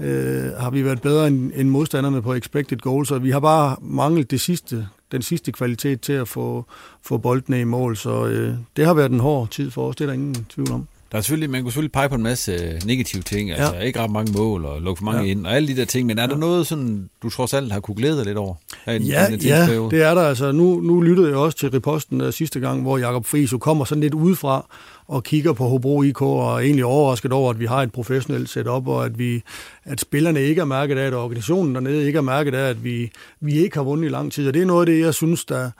øh, 0.00 0.52
har 0.52 0.70
vi 0.70 0.84
været 0.84 1.02
bedre 1.02 1.26
end, 1.26 1.52
end 1.54 1.68
modstanderne 1.68 2.22
på 2.22 2.34
expected 2.34 2.78
goals, 2.78 3.08
så 3.08 3.18
vi 3.18 3.30
har 3.30 3.40
bare 3.40 3.76
manglet 3.80 4.30
det 4.30 4.40
sidste, 4.40 4.88
den 5.12 5.22
sidste 5.22 5.52
kvalitet 5.52 6.00
til 6.00 6.12
at 6.12 6.28
få, 6.28 6.64
få 7.02 7.18
boldene 7.18 7.60
i 7.60 7.64
mål, 7.64 7.96
så 7.96 8.26
øh, 8.26 8.54
det 8.76 8.86
har 8.86 8.94
været 8.94 9.12
en 9.12 9.20
hård 9.20 9.48
tid 9.48 9.70
for 9.70 9.88
os, 9.88 9.96
det 9.96 10.04
er 10.04 10.06
der 10.06 10.14
ingen 10.14 10.46
tvivl 10.48 10.72
om. 10.72 10.86
Der 11.12 11.18
er 11.18 11.22
selvfølgelig, 11.22 11.50
man 11.50 11.62
kunne 11.62 11.72
selvfølgelig 11.72 11.92
pege 11.92 12.08
på 12.08 12.14
en 12.14 12.22
masse 12.22 12.52
øh, 12.52 12.80
negative 12.86 13.22
ting, 13.22 13.50
altså 13.50 13.74
ja. 13.74 13.80
ikke 13.80 14.00
ret 14.00 14.10
mange 14.10 14.32
mål 14.32 14.64
og 14.64 14.82
lukke 14.82 14.98
for 14.98 15.04
mange 15.04 15.22
ja. 15.22 15.30
ind, 15.30 15.46
og 15.46 15.56
alle 15.56 15.68
de 15.68 15.76
der 15.76 15.84
ting, 15.84 16.06
men 16.06 16.18
er 16.18 16.26
der 16.26 16.34
ja. 16.34 16.40
noget, 16.40 16.66
sådan, 16.66 17.10
du 17.22 17.30
trods 17.30 17.54
alt 17.54 17.72
har 17.72 17.80
kunne 17.80 17.94
glæde 17.94 18.16
dig 18.16 18.26
lidt 18.26 18.38
over? 18.38 18.54
I 18.86 18.90
ja, 18.90 18.96
den, 18.96 19.40
ja 19.40 19.66
det 19.90 20.02
er 20.02 20.14
der. 20.14 20.22
Altså, 20.22 20.52
nu, 20.52 20.80
nu 20.80 21.00
lyttede 21.00 21.28
jeg 21.28 21.36
også 21.36 21.58
til 21.58 21.70
reposten 21.70 22.20
der 22.20 22.30
sidste 22.30 22.60
gang, 22.60 22.82
hvor 22.82 22.98
Jakob 22.98 23.26
Friis 23.26 23.54
kommer 23.60 23.84
sådan 23.84 24.02
lidt 24.02 24.14
udefra 24.14 24.66
og 25.06 25.24
kigger 25.24 25.52
på 25.52 25.68
Hobro 25.68 26.02
IK 26.02 26.22
og 26.22 26.54
er 26.54 26.58
egentlig 26.58 26.84
overrasket 26.84 27.32
over, 27.32 27.50
at 27.50 27.60
vi 27.60 27.66
har 27.66 27.82
et 27.82 27.92
professionelt 27.92 28.48
setup, 28.48 28.88
og 28.88 29.04
at, 29.04 29.18
vi, 29.18 29.42
at 29.84 30.00
spillerne 30.00 30.42
ikke 30.42 30.60
er 30.60 30.64
mærket 30.64 30.98
af, 30.98 31.06
at 31.06 31.14
organisationen 31.14 31.74
dernede 31.74 32.06
ikke 32.06 32.16
er 32.16 32.22
mærket 32.22 32.54
af, 32.54 32.70
at 32.70 32.84
vi, 32.84 33.10
vi 33.40 33.52
ikke 33.52 33.76
har 33.76 33.84
vundet 33.84 34.08
i 34.08 34.10
lang 34.10 34.32
tid. 34.32 34.48
Og 34.48 34.54
det 34.54 34.62
er 34.62 34.66
noget 34.66 34.88
af 34.88 34.94
det, 34.94 35.00
jeg 35.00 35.14
synes, 35.14 35.44
der, 35.44 35.70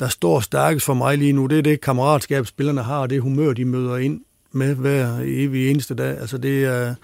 der 0.00 0.08
står 0.08 0.40
stærkest 0.40 0.86
for 0.86 0.94
mig 0.94 1.18
lige 1.18 1.32
nu. 1.32 1.46
Det 1.46 1.58
er 1.58 1.62
det 1.62 1.80
kammeratskab, 1.80 2.46
spillerne 2.46 2.82
har, 2.82 2.98
og 2.98 3.10
det 3.10 3.22
humør, 3.22 3.52
de 3.52 3.64
møder 3.64 3.96
ind 3.96 4.20
med 4.52 4.74
hver 4.74 5.18
evig 5.22 5.70
eneste 5.70 5.94
dag. 5.94 6.18
Altså 6.18 6.38
det 6.38 6.64
er, 6.64 6.94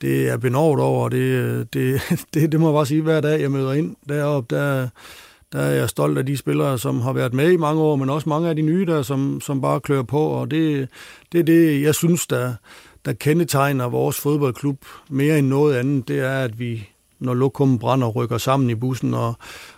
det 0.00 0.28
er 0.28 0.36
benovet 0.36 0.80
over, 0.80 1.04
og 1.04 1.10
det, 1.10 1.74
det, 1.74 2.00
det, 2.34 2.52
det 2.52 2.60
må 2.60 2.68
jeg 2.68 2.74
bare 2.74 2.86
sige, 2.86 3.02
hver 3.02 3.20
dag 3.20 3.40
jeg 3.40 3.50
møder 3.50 3.72
ind 3.72 3.96
deroppe, 4.08 4.56
der, 4.56 4.88
der 5.52 5.58
er 5.58 5.74
jeg 5.74 5.88
stolt 5.88 6.18
af 6.18 6.26
de 6.26 6.36
spillere, 6.36 6.78
som 6.78 7.00
har 7.00 7.12
været 7.12 7.34
med 7.34 7.52
i 7.52 7.56
mange 7.56 7.82
år, 7.82 7.96
men 7.96 8.10
også 8.10 8.28
mange 8.28 8.48
af 8.48 8.56
de 8.56 8.62
nye 8.62 8.86
der, 8.86 9.02
som, 9.02 9.40
som 9.40 9.60
bare 9.60 9.80
klør 9.80 10.02
på, 10.02 10.20
og 10.20 10.50
det, 10.50 10.88
det 11.32 11.40
er 11.40 11.44
det, 11.44 11.82
jeg 11.82 11.94
synes, 11.94 12.26
der, 12.26 12.54
der 13.04 13.12
kendetegner 13.12 13.88
vores 13.88 14.20
fodboldklub 14.20 14.84
mere 15.10 15.38
end 15.38 15.46
noget 15.46 15.76
andet, 15.76 16.08
det 16.08 16.18
er, 16.18 16.38
at 16.38 16.58
vi, 16.58 16.88
når 17.18 17.34
lokummen 17.34 17.78
brænder, 17.78 18.08
rykker 18.08 18.38
sammen 18.38 18.70
i 18.70 18.74
bussen, 18.74 19.14
og, 19.14 19.34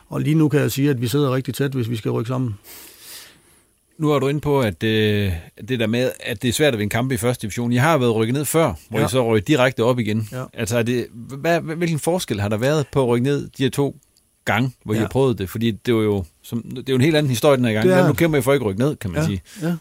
og 0.09 0.21
lige 0.21 0.35
nu 0.35 0.49
kan 0.49 0.61
jeg 0.61 0.71
sige, 0.71 0.91
at 0.91 1.01
vi 1.01 1.09
sidder 1.09 1.35
rigtig 1.35 1.55
tæt, 1.55 1.73
hvis 1.73 1.91
vi 1.91 1.97
skal 1.97 2.11
rykke 2.11 2.29
sammen. 2.29 2.55
Nu 4.01 4.11
er 4.11 4.19
du 4.19 4.29
inde 4.29 4.41
på, 4.41 4.61
at 4.61 4.83
øh, 4.83 5.33
det 5.69 5.81
der 5.81 5.87
med, 5.87 6.11
at 6.21 6.43
det 6.43 6.49
er 6.49 6.53
svært 6.53 6.73
at 6.73 6.79
vinde 6.79 6.91
kampe 6.91 7.15
i 7.15 7.17
første 7.17 7.43
division. 7.43 7.73
I 7.73 7.77
har 7.77 7.99
været 7.99 8.15
rykket 8.15 8.35
ned 8.35 8.45
før, 8.45 8.75
hvor 8.89 8.99
ja. 8.99 9.07
I 9.07 9.09
så 9.09 9.27
røg 9.27 9.49
direkte 9.49 9.85
op 9.85 9.99
igen. 9.99 10.29
Ja. 10.33 10.45
Altså, 10.55 10.79
er 10.79 10.83
det, 10.83 11.07
hvad, 11.13 11.61
hvilken 11.61 11.99
forskel 11.99 12.41
har 12.41 12.49
der 12.49 12.57
været 12.57 12.87
på 12.93 13.03
at 13.03 13.09
rykke 13.09 13.25
ned 13.25 13.49
de 13.59 13.63
her 13.63 13.71
to 13.71 13.97
gange, 14.45 14.73
hvor 14.85 14.95
ja. 14.95 15.01
I 15.01 15.03
har 15.03 15.09
prøvet 15.09 15.39
det? 15.39 15.51
Fordi 15.51 15.71
det 15.71 15.95
var 15.95 16.03
jo, 16.03 16.25
som, 16.43 16.63
det 16.63 16.79
er 16.79 16.93
jo 16.93 16.95
en 16.95 17.01
helt 17.01 17.17
anden 17.17 17.31
historie 17.31 17.57
den 17.57 17.65
her 17.65 17.73
gang. 17.73 17.89
Det 17.89 17.97
er, 17.97 18.07
nu 18.07 18.13
kæmper 18.13 18.39
I 18.39 18.43
for 18.43 18.53
ikke 18.53 18.67
rykke 18.67 18.81
ned, 18.81 18.97
kan 18.97 19.11
man 19.11 19.21
ja. 19.21 19.27
sige. 19.27 19.43
Ja. 19.63 19.75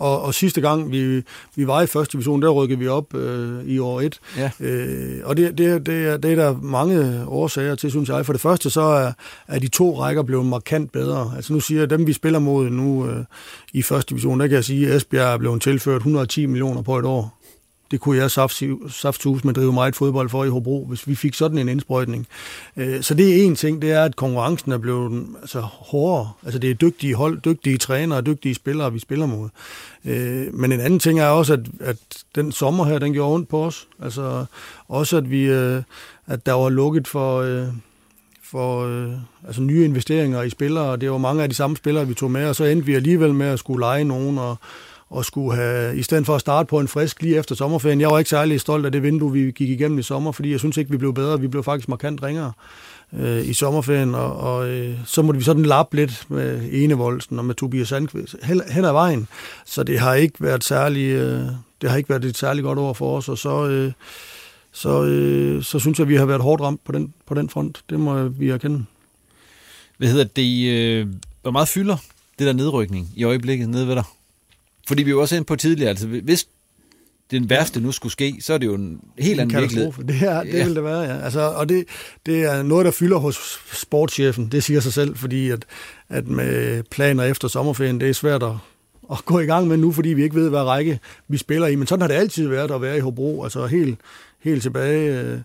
Og, 0.00 0.22
og 0.22 0.34
sidste 0.34 0.60
gang, 0.60 0.92
vi, 0.92 1.22
vi 1.56 1.66
var 1.66 1.82
i 1.82 1.86
første 1.86 2.12
division, 2.12 2.42
der 2.42 2.48
rykkede 2.50 2.78
vi 2.78 2.88
op 2.88 3.14
øh, 3.14 3.64
i 3.64 3.78
år 3.78 4.00
1. 4.00 4.20
Ja. 4.36 4.50
Øh, 4.60 5.20
og 5.24 5.36
det, 5.36 5.58
det, 5.58 5.86
det, 5.86 6.06
er, 6.06 6.16
det 6.16 6.32
er 6.32 6.36
der 6.36 6.56
mange 6.62 7.24
årsager 7.26 7.74
til, 7.74 7.90
synes 7.90 8.08
jeg. 8.08 8.26
For 8.26 8.32
det 8.32 8.42
første, 8.42 8.70
så 8.70 8.80
er, 8.80 9.12
er 9.48 9.58
de 9.58 9.68
to 9.68 10.00
rækker 10.00 10.22
blevet 10.22 10.46
markant 10.46 10.92
bedre. 10.92 11.32
Altså 11.36 11.52
nu 11.52 11.60
siger 11.60 11.80
jeg, 11.80 11.90
dem 11.90 12.06
vi 12.06 12.12
spiller 12.12 12.38
mod 12.38 12.70
nu 12.70 13.06
øh, 13.06 13.24
i 13.72 13.82
første 13.82 14.10
division, 14.10 14.40
der 14.40 14.46
kan 14.46 14.54
jeg 14.54 14.64
sige, 14.64 14.88
at 14.88 14.96
Esbjerg 14.96 15.34
er 15.34 15.38
blevet 15.38 15.62
tilført 15.62 15.96
110 15.96 16.46
millioner 16.46 16.82
på 16.82 16.98
et 16.98 17.04
år 17.04 17.40
det 17.90 18.00
kunne 18.00 18.16
jeg 18.16 18.30
safthus 18.90 19.44
med 19.44 19.54
drive 19.54 19.72
meget 19.72 19.96
fodbold 19.96 20.28
for 20.28 20.44
i 20.44 20.48
Hobro, 20.48 20.84
hvis 20.88 21.08
vi 21.08 21.14
fik 21.14 21.34
sådan 21.34 21.58
en 21.58 21.68
indsprøjtning. 21.68 22.26
Øh, 22.76 23.02
så 23.02 23.14
det 23.14 23.36
er 23.36 23.44
en 23.44 23.56
ting, 23.56 23.82
det 23.82 23.92
er, 23.92 24.04
at 24.04 24.16
konkurrencen 24.16 24.72
er 24.72 24.78
blevet 24.78 25.26
altså, 25.40 25.60
hårdere. 25.60 26.32
Altså 26.44 26.58
det 26.58 26.70
er 26.70 26.74
dygtige 26.74 27.14
hold, 27.14 27.40
dygtige 27.40 27.78
trænere, 27.78 28.20
dygtige 28.20 28.54
spillere, 28.54 28.92
vi 28.92 28.98
spiller 28.98 29.26
mod. 29.26 29.48
Øh, 30.04 30.54
men 30.54 30.72
en 30.72 30.80
anden 30.80 31.00
ting 31.00 31.20
er 31.20 31.26
også, 31.26 31.52
at, 31.52 31.60
at 31.80 31.96
den 32.34 32.52
sommer 32.52 32.84
her, 32.84 32.98
den 32.98 33.12
gjorde 33.12 33.34
ondt 33.34 33.48
på 33.48 33.64
os. 33.64 33.88
Altså 34.02 34.44
også, 34.88 35.16
at 35.16 35.30
vi 35.30 35.42
øh, 35.44 35.82
at 36.26 36.46
der 36.46 36.52
var 36.52 36.68
lukket 36.68 37.08
for 37.08 37.40
øh, 37.40 37.66
for 38.42 38.86
øh, 38.86 39.12
altså 39.46 39.62
nye 39.62 39.84
investeringer 39.84 40.42
i 40.42 40.50
spillere, 40.50 40.84
og 40.84 41.00
det 41.00 41.10
var 41.10 41.18
mange 41.18 41.42
af 41.42 41.48
de 41.48 41.54
samme 41.54 41.76
spillere, 41.76 42.08
vi 42.08 42.14
tog 42.14 42.30
med, 42.30 42.48
og 42.48 42.56
så 42.56 42.64
endte 42.64 42.86
vi 42.86 42.94
alligevel 42.94 43.34
med 43.34 43.46
at 43.46 43.58
skulle 43.58 43.80
lege 43.80 44.04
nogen, 44.04 44.38
og, 44.38 44.56
og 45.10 45.24
skulle 45.24 45.56
have, 45.56 45.96
i 45.96 46.02
stedet 46.02 46.26
for 46.26 46.34
at 46.34 46.40
starte 46.40 46.66
på 46.66 46.80
en 46.80 46.88
frisk 46.88 47.22
lige 47.22 47.36
efter 47.36 47.54
sommerferien, 47.54 48.00
jeg 48.00 48.08
var 48.08 48.18
ikke 48.18 48.30
særlig 48.30 48.60
stolt 48.60 48.86
af 48.86 48.92
det 48.92 49.02
vindue, 49.02 49.32
vi 49.32 49.50
gik 49.50 49.70
igennem 49.70 49.98
i 49.98 50.02
sommer, 50.02 50.32
fordi 50.32 50.50
jeg 50.50 50.58
synes 50.58 50.76
ikke, 50.76 50.90
vi 50.90 50.96
blev 50.96 51.14
bedre. 51.14 51.40
Vi 51.40 51.46
blev 51.46 51.62
faktisk 51.62 51.88
markant 51.88 52.22
ringere 52.22 52.52
øh, 53.12 53.48
i 53.48 53.52
sommerferien, 53.52 54.14
og, 54.14 54.36
og 54.36 54.68
øh, 54.68 54.98
så 55.06 55.22
måtte 55.22 55.38
vi 55.38 55.44
sådan 55.44 55.62
lappe 55.62 55.96
lidt 55.96 56.26
med 56.28 56.68
Enevoldsen 56.72 57.38
og 57.38 57.44
med 57.44 57.54
Tobias 57.54 57.88
Sandqvist 57.88 58.36
hen, 58.42 58.62
hen 58.70 58.84
ad 58.84 58.92
vejen. 58.92 59.28
Så 59.66 59.82
det 59.82 59.98
har 59.98 60.14
ikke 60.14 60.34
været 60.40 60.64
særlig, 60.64 61.02
øh, 61.02 61.46
det 61.80 61.90
har 61.90 61.96
ikke 61.96 62.08
været 62.08 62.24
et 62.24 62.38
særligt 62.38 62.64
godt 62.64 62.78
år 62.78 62.92
for 62.92 63.16
os, 63.16 63.28
og 63.28 63.38
så, 63.38 63.68
øh, 63.68 63.92
så, 64.72 65.04
øh, 65.04 65.62
så 65.62 65.78
synes 65.78 65.98
jeg, 65.98 66.04
at 66.04 66.08
vi 66.08 66.16
har 66.16 66.26
været 66.26 66.42
hårdt 66.42 66.62
ramt 66.62 66.84
på 66.84 66.92
den, 66.92 67.14
på 67.26 67.34
den 67.34 67.48
front. 67.48 67.82
Det 67.90 68.00
må 68.00 68.28
vi 68.28 68.48
erkende. 68.48 68.84
Hvad 69.98 70.08
hedder 70.08 70.24
det? 70.24 70.70
Øh, 70.70 71.06
hvor 71.42 71.50
meget 71.50 71.68
fylder 71.68 71.96
det 72.38 72.46
der 72.46 72.52
nedrykning 72.52 73.08
i 73.16 73.24
øjeblikket 73.24 73.68
nede 73.68 73.88
ved 73.88 73.94
dig? 73.94 74.04
Fordi 74.88 75.02
vi 75.02 75.14
var 75.14 75.20
også 75.20 75.36
ind 75.36 75.44
på 75.44 75.56
tidligere, 75.56 75.90
altså 75.90 76.06
hvis 76.06 76.46
den 77.30 77.50
værste 77.50 77.80
nu 77.80 77.92
skulle 77.92 78.12
ske, 78.12 78.36
så 78.40 78.54
er 78.54 78.58
det 78.58 78.66
jo 78.66 78.74
en 78.74 79.00
helt 79.18 79.40
anden 79.40 79.60
virkelighed. 79.60 79.92
Det, 80.08 80.22
er, 80.22 80.42
det 80.42 80.52
ja. 80.52 80.64
vil 80.64 80.74
det 80.74 80.84
være, 80.84 81.00
ja. 81.00 81.18
Altså, 81.18 81.40
og 81.40 81.68
det, 81.68 81.84
det 82.26 82.44
er 82.44 82.62
noget, 82.62 82.84
der 82.84 82.90
fylder 82.90 83.18
hos 83.18 83.60
sportschefen, 83.72 84.48
det 84.48 84.64
siger 84.64 84.80
sig 84.80 84.92
selv, 84.92 85.16
fordi 85.16 85.50
at, 85.50 85.64
at 86.08 86.28
med 86.28 86.82
planer 86.82 87.24
efter 87.24 87.48
sommerferien, 87.48 88.00
det 88.00 88.08
er 88.08 88.14
svært 88.14 88.42
at, 88.42 88.52
at 89.12 89.24
gå 89.24 89.38
i 89.38 89.46
gang 89.46 89.68
med 89.68 89.76
nu, 89.76 89.92
fordi 89.92 90.08
vi 90.08 90.22
ikke 90.22 90.36
ved, 90.36 90.48
hvad 90.48 90.62
række 90.62 90.98
vi 91.28 91.36
spiller 91.36 91.66
i. 91.66 91.74
Men 91.76 91.86
sådan 91.86 92.00
har 92.00 92.08
det 92.08 92.14
altid 92.14 92.48
været 92.48 92.70
at 92.70 92.82
være 92.82 92.96
i 92.96 93.00
Hobro, 93.00 93.44
altså 93.44 93.66
helt, 93.66 93.98
helt 94.40 94.62
tilbage... 94.62 95.20
Øh, 95.20 95.38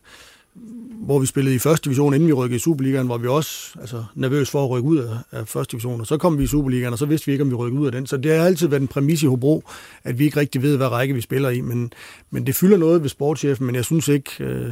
hvor 1.06 1.20
vi 1.20 1.26
spillede 1.26 1.56
i 1.56 1.60
første 1.60 1.86
division, 1.86 2.14
inden 2.14 2.28
vi 2.28 2.34
rykkede 2.34 2.56
i 2.56 2.60
Superligaen, 2.60 3.10
var 3.10 3.18
vi 3.18 3.28
også 3.28 3.80
altså, 3.80 4.04
nervøs 4.16 4.50
for 4.50 4.64
at 4.64 4.70
rykke 4.70 4.90
ud 4.90 4.98
af, 4.98 5.18
af 5.32 5.48
første 5.48 5.72
division. 5.72 6.02
Og 6.02 6.08
så 6.08 6.18
kom 6.18 6.38
vi 6.38 6.44
i 6.44 6.48
Superligaen, 6.48 6.94
og 6.94 7.00
så 7.00 7.06
vidste 7.06 7.26
vi 7.26 7.32
ikke, 7.32 7.42
om 7.42 7.50
vi 7.50 7.56
rykkede 7.56 7.82
ud 7.82 7.86
af 7.86 7.92
den. 7.92 8.08
Så 8.08 8.18
det 8.18 8.38
har 8.38 8.46
altid 8.46 8.68
været 8.68 8.82
en 8.82 8.88
præmis 8.88 9.24
i 9.24 9.26
Hobro, 9.26 9.64
at 10.04 10.20
vi 10.20 10.26
ikke 10.26 10.40
rigtig 10.40 10.62
ved, 10.62 10.78
hvad 10.78 10.88
række 10.88 11.14
vi 11.14 11.22
spiller 11.22 11.50
i. 11.50 11.62
Men, 11.62 11.94
men 12.30 12.48
det 12.48 12.56
fylder 12.56 12.78
noget 12.78 13.02
ved 13.02 13.10
sportschefen, 13.10 13.66
men 13.66 13.76
jeg 13.76 13.86
synes 13.86 14.08
ikke, 14.08 14.32
øh, 14.40 14.72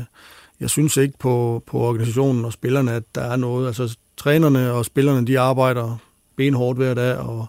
jeg 0.59 0.69
synes 0.69 0.97
ikke 0.97 1.19
på, 1.19 1.63
på 1.67 1.77
organisationen 1.79 2.45
og 2.45 2.53
spillerne, 2.53 2.91
at 2.91 3.03
der 3.15 3.21
er 3.21 3.35
noget. 3.35 3.67
Altså 3.67 3.97
trænerne 4.17 4.71
og 4.71 4.85
spillerne, 4.85 5.27
de 5.27 5.39
arbejder 5.39 5.97
benhårdt 6.35 6.77
hver 6.77 6.93
dag 6.93 7.17
og, 7.17 7.45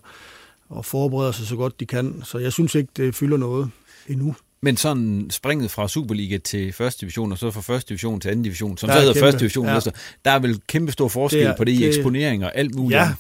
og 0.69 0.85
forbereder 0.85 1.33
sig 1.33 1.47
så 1.47 1.57
godt 1.57 1.81
de 1.81 1.87
kan. 1.87 2.23
Så 2.25 2.39
jeg 2.39 2.53
synes 2.53 2.75
ikke, 2.75 2.91
det 2.97 3.15
fylder 3.15 3.37
noget 3.37 3.71
endnu. 4.09 4.35
Men 4.65 4.77
sådan 4.77 5.27
springet 5.31 5.71
fra 5.71 5.89
Superliga 5.89 6.39
til 6.39 6.73
første 6.73 7.01
division, 7.01 7.33
og 7.33 7.39
så 7.39 7.51
fra 7.51 7.61
første 7.61 7.89
division 7.89 8.21
til 8.21 8.29
anden 8.29 8.43
division, 8.43 8.79
som 8.79 8.91
så 8.91 9.01
hedder 9.01 9.21
første 9.21 9.41
division, 9.41 9.67
ja. 9.67 9.81
der 10.25 10.31
er 10.31 10.39
vel 10.39 10.61
kæmpe 10.67 10.93
stor 10.93 11.09
forskel 11.09 11.41
det 11.41 11.49
er, 11.49 11.57
på 11.57 11.65
det 11.65 11.73
i 11.73 11.87
eksponering 11.87 12.45
og 12.45 12.57
alt 12.57 12.75
muligt. 12.75 12.99
Ja, 12.99 13.15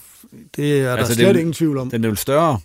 det 0.56 0.78
er 0.80 0.84
der 0.84 0.96
altså, 0.96 1.14
slet 1.14 1.36
ingen 1.36 1.52
tvivl 1.52 1.78
om. 1.78 1.90
Den 1.90 2.04
er 2.04 2.08
vel 2.08 2.16
større, 2.16 2.58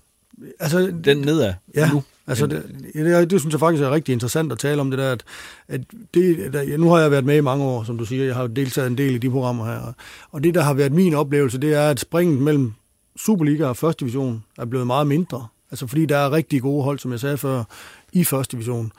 altså, 0.60 0.94
den 1.04 1.18
nedad 1.18 1.54
ja, 1.76 1.92
nu. 1.92 2.04
Altså, 2.28 2.48
det, 2.48 2.64
det, 2.94 3.32
det 3.32 3.40
synes 3.40 3.54
jeg 3.54 3.60
faktisk 3.60 3.84
er 3.84 3.92
rigtig 3.92 4.14
interessant 4.14 4.52
at 4.52 4.60
tale 4.60 4.82
om 4.82 4.90
det 4.92 5.00
der, 5.00 5.12
at, 5.12 5.24
at 5.68 5.82
det, 6.14 6.54
der, 6.54 6.78
nu 6.78 6.90
har 6.90 7.00
jeg 7.00 7.12
været 7.12 7.26
med 7.26 7.38
i 7.38 7.42
mange 7.42 7.66
år, 7.66 7.84
som 7.84 7.98
du 7.98 8.06
siger, 8.06 8.26
jeg 8.26 8.36
har 8.36 8.48
deltaget 8.48 8.88
en 8.88 8.98
del 8.98 9.16
i 9.16 9.18
de 9.18 9.30
programmer 9.30 9.66
her, 9.66 9.94
og 10.32 10.44
det, 10.44 10.54
der 10.54 10.62
har 10.62 10.74
været 10.74 10.92
min 10.94 11.14
oplevelse, 11.14 11.58
det 11.58 11.74
er, 11.74 11.90
at 11.90 12.00
springet 12.00 12.42
mellem 12.42 12.74
Superliga 13.18 13.66
og 13.66 13.78
første 13.78 14.00
division 14.00 14.44
er 14.58 14.66
blevet 14.66 14.88
meget 14.88 15.08
mindre. 15.08 15.48
Altså 15.72 15.88
fordi 15.88 16.06
der 16.06 16.18
er 16.18 16.32
rigtig 16.32 16.62
gode 16.62 16.84
hold, 16.84 17.00
som 17.00 17.12
jeg 17.12 17.20
sagde 17.20 17.38
før, 17.38 17.64
i 18.14 18.24
første 18.24 18.52
division. 18.52 18.92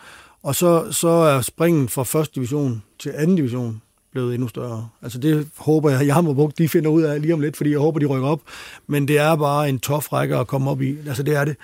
Og 0.42 0.54
så, 0.54 0.92
så 0.92 1.08
er 1.08 1.40
springen 1.40 1.88
fra 1.88 2.02
første 2.02 2.34
division 2.34 2.82
til 2.98 3.12
anden 3.16 3.36
division 3.36 3.82
blevet 4.12 4.34
endnu 4.34 4.48
større. 4.48 4.88
Altså 5.02 5.18
det 5.18 5.48
håber 5.56 5.90
jeg, 5.90 6.06
Jammerburg, 6.06 6.52
de 6.58 6.68
finder 6.68 6.90
ud 6.90 7.02
af 7.02 7.22
lige 7.22 7.34
om 7.34 7.40
lidt, 7.40 7.56
fordi 7.56 7.70
jeg 7.70 7.78
håber, 7.78 7.98
de 7.98 8.06
rykker 8.06 8.28
op. 8.28 8.40
Men 8.86 9.08
det 9.08 9.18
er 9.18 9.36
bare 9.36 9.68
en 9.68 9.78
tof 9.78 10.12
række 10.12 10.36
at 10.36 10.46
komme 10.46 10.70
op 10.70 10.82
i. 10.82 10.96
Altså 11.06 11.22
det 11.22 11.36
er 11.36 11.44
det. 11.44 11.56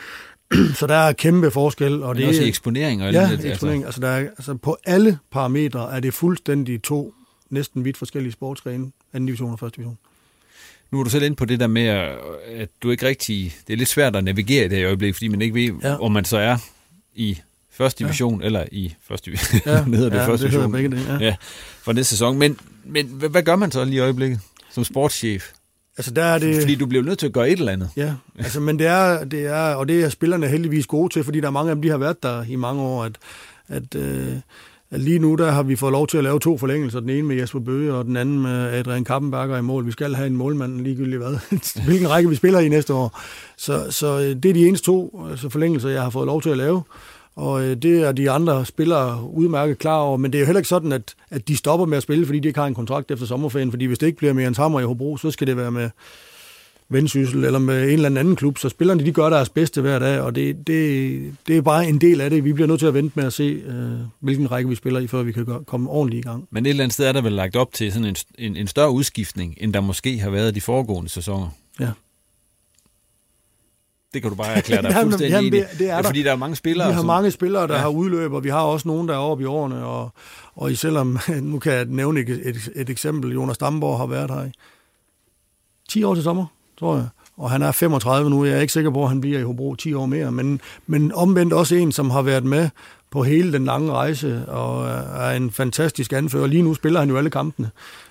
så 0.79 0.87
der 0.87 0.95
er 0.95 1.13
kæmpe 1.13 1.51
forskel. 1.51 2.03
Og 2.03 2.17
det 2.17 2.29
også 2.29 2.43
i 2.43 2.49
eksponering. 2.49 3.03
Og 3.03 3.13
ja, 3.13 3.31
lidt, 3.31 3.45
eksponering. 3.45 3.85
Altså. 3.85 4.01
altså, 4.01 4.13
der 4.13 4.25
er, 4.25 4.31
altså 4.31 4.55
på 4.55 4.77
alle 4.85 5.19
parametre 5.33 5.97
er 5.97 6.01
det 6.01 6.15
fuldstændig 6.15 6.83
to 6.83 7.15
næsten 7.51 7.85
vidt 7.85 7.97
forskellige 7.97 8.33
sportsgrene, 8.33 8.91
anden 9.13 9.27
division 9.27 9.53
og 9.53 9.59
første 9.59 9.77
division. 9.77 9.99
Nu 10.91 11.01
er 11.01 11.05
du 11.05 11.11
selv 11.11 11.25
ind 11.25 11.37
på 11.37 11.45
det 11.45 11.61
der 11.61 11.67
med, 11.67 11.83
at 12.47 12.69
du 12.83 12.91
ikke 12.91 13.07
rigtig... 13.07 13.55
Det 13.67 13.73
er 13.73 13.77
lidt 13.77 13.89
svært 13.89 14.17
at 14.17 14.25
navigere 14.25 14.65
i 14.65 14.69
det 14.69 14.79
her 14.79 14.87
øjeblik, 14.87 15.15
fordi 15.15 15.29
man 15.29 15.43
ikke 15.43 15.55
ved, 15.55 15.81
ja. 15.83 16.03
om 16.03 16.13
man 16.13 16.25
så 16.25 16.37
er 16.37 16.57
i 17.17 17.41
første 17.71 18.05
division, 18.05 18.41
ja. 18.41 18.47
eller 18.47 18.65
i 18.73 18.95
første 19.09 19.27
division, 19.31 19.61
ja. 19.67 19.85
hedder 19.97 20.11
det 20.11 20.17
ja, 20.17 20.29
første 20.29 20.47
det 20.47 20.53
division. 20.53 20.73
Begge 20.73 20.91
det, 20.91 21.07
ja. 21.09 21.25
ja. 21.25 21.37
for 21.83 21.93
næste 21.93 22.11
sæson. 22.11 22.39
Men, 22.39 22.59
men 22.85 23.07
hvad 23.07 23.43
gør 23.43 23.57
man 23.57 23.71
så 23.71 23.85
lige 23.85 23.97
i 23.97 23.99
øjeblikket 23.99 24.41
som 24.71 24.85
sportschef? 24.85 25.53
Altså 25.97 26.11
der 26.11 26.25
er 26.25 26.39
det... 26.39 26.61
Fordi 26.61 26.75
du 26.75 26.87
bliver 26.87 27.05
nødt 27.05 27.19
til 27.19 27.27
at 27.27 27.33
gøre 27.33 27.51
et 27.51 27.59
eller 27.59 27.73
andet. 27.73 27.91
Ja, 27.97 28.15
altså, 28.39 28.61
men 28.61 28.79
det 28.79 28.87
er, 28.87 29.25
det 29.25 29.47
er, 29.47 29.75
og 29.75 29.89
det 29.89 30.05
er 30.05 30.09
spillerne 30.09 30.49
heldigvis 30.49 30.87
gode 30.87 31.13
til, 31.13 31.25
fordi 31.25 31.41
der 31.41 31.47
er 31.47 31.51
mange 31.51 31.71
af 31.71 31.77
dem, 31.77 31.83
de 31.83 31.91
har 31.91 31.99
været 31.99 32.23
der 32.23 32.45
i 32.45 32.57
mange 32.57 32.83
år, 32.83 33.05
at, 33.05 33.19
at, 33.69 33.95
øh, 33.95 34.33
at 34.33 34.43
lige 34.91 35.19
nu 35.19 35.35
der 35.35 35.51
har 35.51 35.63
vi 35.63 35.77
fået 35.77 35.93
lov 35.93 36.07
til 36.07 36.19
at 36.19 36.25
lave 36.25 36.41
to 36.41 36.59
forlængelser, 36.59 37.01
den 37.01 37.11
ene 37.11 37.23
med 37.23 37.37
Jesper 37.37 37.61
Bøge, 37.61 37.95
og 37.95 38.05
den 38.05 38.17
anden 38.17 38.43
med 38.43 38.73
Adrian 38.73 39.05
Kappenberger 39.05 39.59
i 39.59 39.63
mål. 39.63 39.87
Vi 39.87 39.93
skal 39.93 40.15
have 40.15 40.27
en 40.27 40.37
målmand 40.37 40.81
ligegyldigt 40.81 41.23
hvad, 41.23 41.59
hvilken 41.87 42.11
række 42.11 42.29
vi 42.29 42.35
spiller 42.35 42.61
i 42.61 42.69
næste 42.69 42.95
år. 42.95 43.21
Så, 43.57 43.91
så 43.91 44.19
øh, 44.19 44.43
det 44.43 44.45
er 44.45 44.53
de 44.53 44.67
eneste 44.69 44.87
to 44.87 45.27
altså 45.31 45.49
forlængelser, 45.49 45.89
jeg 45.89 46.03
har 46.03 46.11
fået 46.11 46.27
lov 46.27 46.43
til 46.43 46.51
at 46.51 46.57
lave. 46.57 46.83
Og 47.37 47.65
øh, 47.65 47.77
det 47.77 48.03
er 48.03 48.13
de 48.13 48.31
andre 48.31 48.67
spillere 48.67 49.31
udmærket 49.31 49.79
klar 49.79 49.99
over, 49.99 50.17
men 50.17 50.33
det 50.33 50.39
er 50.39 50.41
jo 50.41 50.47
heller 50.47 50.61
ikke 50.61 50.69
sådan, 50.69 50.93
at, 50.93 51.15
at 51.31 51.49
de 51.49 51.57
stopper 51.57 51.87
med 51.87 51.97
at 51.97 52.03
spille, 52.03 52.27
fordi 52.27 52.41
de 52.41 52.49
ikke 52.49 52.61
har 52.61 52.67
en 52.67 52.75
kontrakt 52.75 53.11
efter 53.11 53.27
sommerferien, 53.27 53.71
fordi 53.71 53.85
hvis 53.85 53.99
det 53.99 54.07
ikke 54.07 54.19
bliver 54.19 54.33
mere 54.33 54.47
end 54.47 54.57
Hammer 54.57 54.81
i 54.81 54.85
Hobro, 54.85 55.17
så 55.17 55.31
skal 55.31 55.47
det 55.47 55.57
være 55.57 55.71
med 55.71 55.91
Vendsyssel 56.89 57.45
eller 57.45 57.59
med 57.59 57.83
en 57.83 57.89
eller 57.89 58.21
anden 58.21 58.37
klub, 58.37 58.59
så 58.59 58.69
spillerne 58.69 59.05
de 59.05 59.13
gør 59.13 59.31
deres 59.31 59.49
bedste 59.49 59.81
hver 59.81 59.99
dag, 59.99 60.21
og 60.21 60.35
det, 60.35 60.67
det, 60.67 61.35
det 61.47 61.57
er 61.57 61.63
bare 61.63 61.89
en 61.89 62.01
del 62.01 62.21
af 62.21 62.31
det. 62.31 62.45
Vi 62.45 62.53
bliver 62.53 62.67
nødt 62.69 62.79
til 62.79 62.87
at 62.87 62.95
vente 62.95 63.13
med 63.15 63.25
at 63.25 63.33
se, 63.33 63.43
øh, 63.43 63.99
hvilken 64.21 64.51
række 64.51 64.69
vi 64.69 64.75
spiller 64.75 65.01
i, 65.01 65.07
før 65.07 65.23
vi 65.23 65.33
kan 65.33 65.45
gøre, 65.45 65.65
komme 65.65 65.91
ordentligt 65.91 66.25
i 66.25 66.29
gang. 66.29 66.49
Men 66.51 66.67
et 66.67 66.71
eller 66.71 66.85
andet 66.85 66.95
sted 66.95 67.07
er 67.07 67.13
der 67.13 67.21
vel 67.21 67.33
lagt 67.33 67.57
op 67.57 67.73
til 67.73 67.93
sådan 67.93 68.09
en, 68.09 68.17
en, 68.39 68.57
en 68.57 68.67
større 68.67 68.91
udskiftning, 68.91 69.55
end 69.61 69.73
der 69.73 69.81
måske 69.81 70.19
har 70.19 70.31
været 70.31 70.55
de 70.55 70.61
foregående 70.61 71.11
sæsoner. 71.11 71.49
Ja. 71.81 71.91
Det 74.15 74.23
kan 74.23 74.31
du 74.31 74.37
bare 74.37 74.57
erklære 74.57 74.83
dig 74.83 74.91
jamen, 74.97 75.03
fuldstændig 75.03 75.37
jamen, 75.37 75.53
det, 75.53 75.67
det 75.79 75.91
er 75.91 75.95
ja. 75.95 76.01
Fordi 76.01 76.23
der 76.23 76.33
er 76.33 76.37
mange 76.37 76.57
spillere. 76.57 76.89
Vi 76.89 76.93
har 76.95 77.01
som... 77.01 77.07
mange 77.07 77.31
spillere, 77.31 77.69
der 77.69 77.75
ja. 77.75 77.81
har 77.81 77.89
udløb, 77.89 78.33
og 78.33 78.45
vi 78.45 78.49
har 78.49 78.61
også 78.61 78.89
nogen, 78.89 79.09
der 79.09 79.15
er 79.15 79.19
oppe 79.19 79.43
i 79.43 79.47
årene. 79.47 79.85
Og, 79.85 80.11
og 80.55 80.73
selvom, 80.73 81.19
nu 81.43 81.59
kan 81.59 81.73
jeg 81.73 81.85
nævne 81.85 82.21
et, 82.21 82.29
et, 82.29 82.69
et 82.75 82.91
eksempel, 82.91 83.33
Jonas 83.33 83.59
Damborg 83.59 83.99
har 83.99 84.07
været 84.07 84.31
her 84.31 84.45
i 84.45 84.53
10 85.89 86.05
år 86.05 86.15
til 86.15 86.25
sommer, 86.25 86.47
tror 86.79 86.97
jeg. 86.97 87.07
Og 87.37 87.51
han 87.51 87.63
er 87.63 87.73
35 87.73 88.31
nu. 88.31 88.45
Jeg 88.45 88.57
er 88.57 88.61
ikke 88.61 88.73
sikker 88.73 88.91
på, 88.91 89.03
at 89.03 89.09
han 89.09 89.21
bliver 89.21 89.39
i 89.39 89.43
Hobro 89.43 89.75
10 89.75 89.95
år 89.95 90.07
mere. 90.07 90.33
Men, 90.33 90.61
men 90.87 91.13
omvendt 91.13 91.53
også 91.53 91.75
en, 91.75 91.93
som 91.93 92.11
har 92.11 92.23
været 92.23 92.45
med 92.45 92.69
på 93.11 93.23
hele 93.23 93.53
den 93.53 93.65
lange 93.65 93.93
rejse, 93.93 94.45
og 94.49 94.89
er 95.21 95.31
en 95.31 95.51
fantastisk 95.51 96.13
anfører. 96.13 96.47
Lige 96.47 96.63
nu 96.63 96.75
spiller 96.75 97.01
han 97.01 97.09
jo 97.09 97.17
alle 97.17 97.31
kampene. 97.31 97.71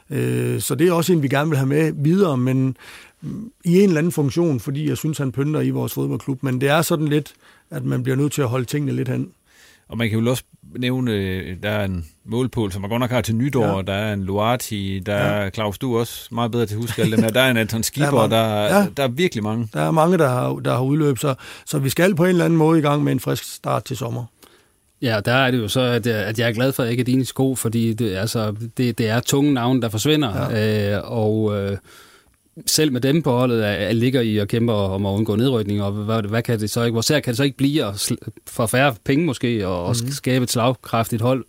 Øh, 0.10 0.62
så 0.62 0.76
det 0.76 0.88
er 0.88 0.92
også 0.92 1.14
en, 1.14 1.24
vi 1.24 1.28
gerne 1.28 1.50
vil 1.50 1.58
have 1.58 1.68
med 1.68 1.94
videre, 1.96 2.38
men 2.38 2.78
mm, 3.22 3.52
i 3.66 3.80
en 3.80 3.84
eller 3.84 3.98
anden 3.98 4.12
funktion, 4.12 4.60
fordi 4.60 4.90
jeg 4.90 4.98
synes, 4.98 5.18
han 5.18 5.32
pynter 5.32 5.62
i 5.62 5.70
vores 5.70 5.94
fodboldklub. 5.94 6.44
Men 6.44 6.62
det 6.62 6.70
er 6.70 6.82
sådan 6.82 7.08
lidt, 7.08 7.34
at 7.72 7.86
man 7.86 8.04
bliver 8.04 8.16
nødt 8.16 8.34
til 8.34 8.42
at 8.42 8.48
holde 8.48 8.66
tingene 8.66 8.92
lidt 8.92 9.10
hen. 9.10 9.30
Og 9.90 9.98
man 9.98 10.10
kan 10.10 10.20
jo 10.20 10.30
også 10.30 10.44
nævne, 10.78 11.12
der 11.56 11.70
er 11.70 11.86
en 11.86 12.06
målpål, 12.26 12.72
som 12.72 12.82
man 12.82 12.90
godt 12.90 13.00
nok 13.00 13.10
har 13.10 13.22
til 13.22 13.36
nytår, 13.36 13.78
ja. 13.78 13.82
der 13.82 13.94
er 13.94 14.14
en 14.14 14.24
Luati, 14.24 15.00
der 15.00 15.16
ja. 15.16 15.22
er 15.22 15.50
Claus, 15.50 15.78
du 15.78 15.96
er 15.96 16.00
også 16.00 16.28
meget 16.32 16.52
bedre 16.52 16.66
til 16.66 16.76
at 16.76 16.82
huske 16.82 17.02
alle 17.02 17.16
dem 17.16 17.24
her. 17.24 17.32
Der 17.32 17.42
er 17.42 17.52
en 17.52 17.58
Anton 17.58 17.84
Skipper, 17.84 18.28
der, 18.28 18.38
er 18.38 18.70
der, 18.70 18.80
ja. 18.80 18.88
der 18.98 19.04
er 19.04 19.08
virkelig 19.08 19.44
mange. 19.44 19.68
Der 19.74 19.82
er 19.82 19.92
mange, 19.92 20.18
der 20.18 20.30
har, 20.30 20.56
der 20.56 20.74
har 20.74 20.84
udløb, 20.84 21.18
så, 21.18 21.36
så 21.66 21.80
vi 21.80 21.90
skal 21.90 22.16
på 22.16 22.24
en 22.24 22.30
eller 22.30 22.46
anden 22.46 22.58
måde 22.58 22.80
i 22.80 22.82
gang 22.82 23.04
med 23.04 23.12
en 23.12 23.20
frisk 23.20 23.56
start 23.56 23.84
til 23.84 23.98
sommer. 23.98 24.26
Ja, 25.02 25.20
der 25.26 25.34
er 25.34 25.52
det 25.52 25.58
jo 25.58 25.68
så, 25.68 25.82
at 25.82 26.08
jeg, 26.08 26.16
at 26.16 26.40
jeg 26.40 26.50
er 26.50 26.54
glad 26.54 26.74
for, 26.74 26.84
at 26.84 26.88
jeg 26.88 26.92
ikke 26.92 27.02
er 27.02 27.06
dine 27.06 27.26
sko, 27.26 27.56
fordi 27.56 27.94
det, 27.94 28.16
altså, 28.16 28.56
det, 28.78 28.98
det 28.98 29.10
er 29.10 29.20
tunge 29.20 29.54
navne, 29.54 29.82
der 29.82 29.90
forsvinder, 29.90 30.52
ja. 30.52 30.96
øh, 30.96 31.12
og... 31.12 31.58
Øh, 31.58 31.78
selv 32.66 32.92
med 32.92 33.02
dem 33.02 33.22
på 33.22 33.32
holdet 33.32 33.68
er, 33.68 33.92
ligger 33.92 34.22
i 34.22 34.38
og 34.38 34.48
kæmper 34.48 34.74
om 34.74 35.06
at 35.06 35.10
undgå 35.10 35.36
nedrykning, 35.36 35.84
og 35.84 35.92
hvad, 35.92 36.22
hvad 36.22 36.42
kan 36.42 36.60
det 36.60 36.70
så 36.70 36.84
ikke, 36.84 36.94
hvor 36.94 37.02
sær 37.02 37.20
kan 37.20 37.32
det 37.32 37.38
så 37.38 37.44
ikke 37.44 37.58
blive 37.58 37.86
at 37.86 38.12
for 38.48 38.66
færre 38.66 38.96
penge 39.04 39.26
måske, 39.26 39.68
og, 39.68 39.96
mm-hmm. 40.00 40.12
skabe 40.12 40.44
et 40.44 40.52
slagkraftigt 40.52 41.22
hold, 41.22 41.46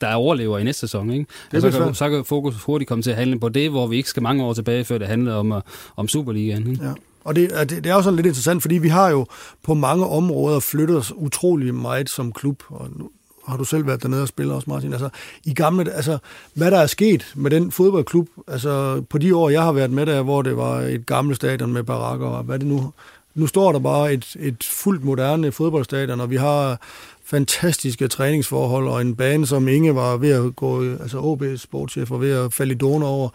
der 0.00 0.14
overlever 0.14 0.58
i 0.58 0.64
næste 0.64 0.80
sæson. 0.80 1.10
Ikke? 1.10 1.26
Det 1.52 1.62
så, 1.62 1.70
kan, 1.70 1.94
så 1.94 2.10
kan 2.10 2.24
fokus 2.24 2.62
hurtigt 2.62 2.88
komme 2.88 3.02
til 3.02 3.10
at 3.10 3.16
handle 3.16 3.40
på 3.40 3.48
det, 3.48 3.70
hvor 3.70 3.86
vi 3.86 3.96
ikke 3.96 4.08
skal 4.08 4.22
mange 4.22 4.44
år 4.44 4.52
tilbage, 4.52 4.84
før 4.84 4.98
det 4.98 5.06
handler 5.06 5.34
om, 5.34 5.62
om 5.96 6.08
Superligaen. 6.08 6.70
Ikke? 6.70 6.84
Ja. 6.84 6.92
Og 7.24 7.36
det, 7.36 7.50
det, 7.50 7.84
det 7.84 7.86
er 7.86 8.02
sådan 8.02 8.16
lidt 8.16 8.26
interessant, 8.26 8.62
fordi 8.62 8.78
vi 8.78 8.88
har 8.88 9.10
jo 9.10 9.26
på 9.62 9.74
mange 9.74 10.06
områder 10.06 10.60
flyttet 10.60 10.96
os 10.96 11.12
utrolig 11.16 11.74
meget 11.74 12.10
som 12.10 12.32
klub, 12.32 12.62
og 12.68 12.88
nu, 12.96 13.10
har 13.48 13.56
du 13.56 13.64
selv 13.64 13.86
været 13.86 14.02
dernede 14.02 14.22
og 14.22 14.28
spillet 14.28 14.54
også, 14.54 14.70
Martin. 14.70 14.92
Altså, 14.92 15.08
i 15.44 15.54
gamle, 15.54 15.92
altså, 15.92 16.18
hvad 16.54 16.70
der 16.70 16.78
er 16.78 16.86
sket 16.86 17.32
med 17.34 17.50
den 17.50 17.70
fodboldklub, 17.70 18.28
altså, 18.48 19.02
på 19.10 19.18
de 19.18 19.36
år, 19.36 19.50
jeg 19.50 19.62
har 19.62 19.72
været 19.72 19.90
med 19.90 20.06
der, 20.06 20.22
hvor 20.22 20.42
det 20.42 20.56
var 20.56 20.80
et 20.80 21.06
gammelt 21.06 21.36
stadion 21.36 21.72
med 21.72 21.82
barakker, 21.82 22.26
og 22.26 22.44
hvad 22.44 22.58
det 22.58 22.66
nu... 22.66 22.92
Nu 23.36 23.46
står 23.46 23.72
der 23.72 23.78
bare 23.78 24.12
et, 24.12 24.36
et 24.40 24.64
fuldt 24.64 25.04
moderne 25.04 25.52
fodboldstadion, 25.52 26.20
og 26.20 26.30
vi 26.30 26.36
har 26.36 26.80
fantastiske 27.24 28.08
træningsforhold, 28.08 28.88
og 28.88 29.00
en 29.00 29.16
bane, 29.16 29.46
som 29.46 29.68
Inge 29.68 29.94
var 29.94 30.16
ved 30.16 30.30
at 30.30 30.56
gå, 30.56 30.92
altså 30.92 31.18
OB's 31.18 31.56
sportschef 31.56 32.10
var 32.10 32.16
ved 32.16 32.32
at 32.32 32.52
falde 32.52 32.72
i 32.72 32.76
doner 32.76 33.06
over 33.06 33.28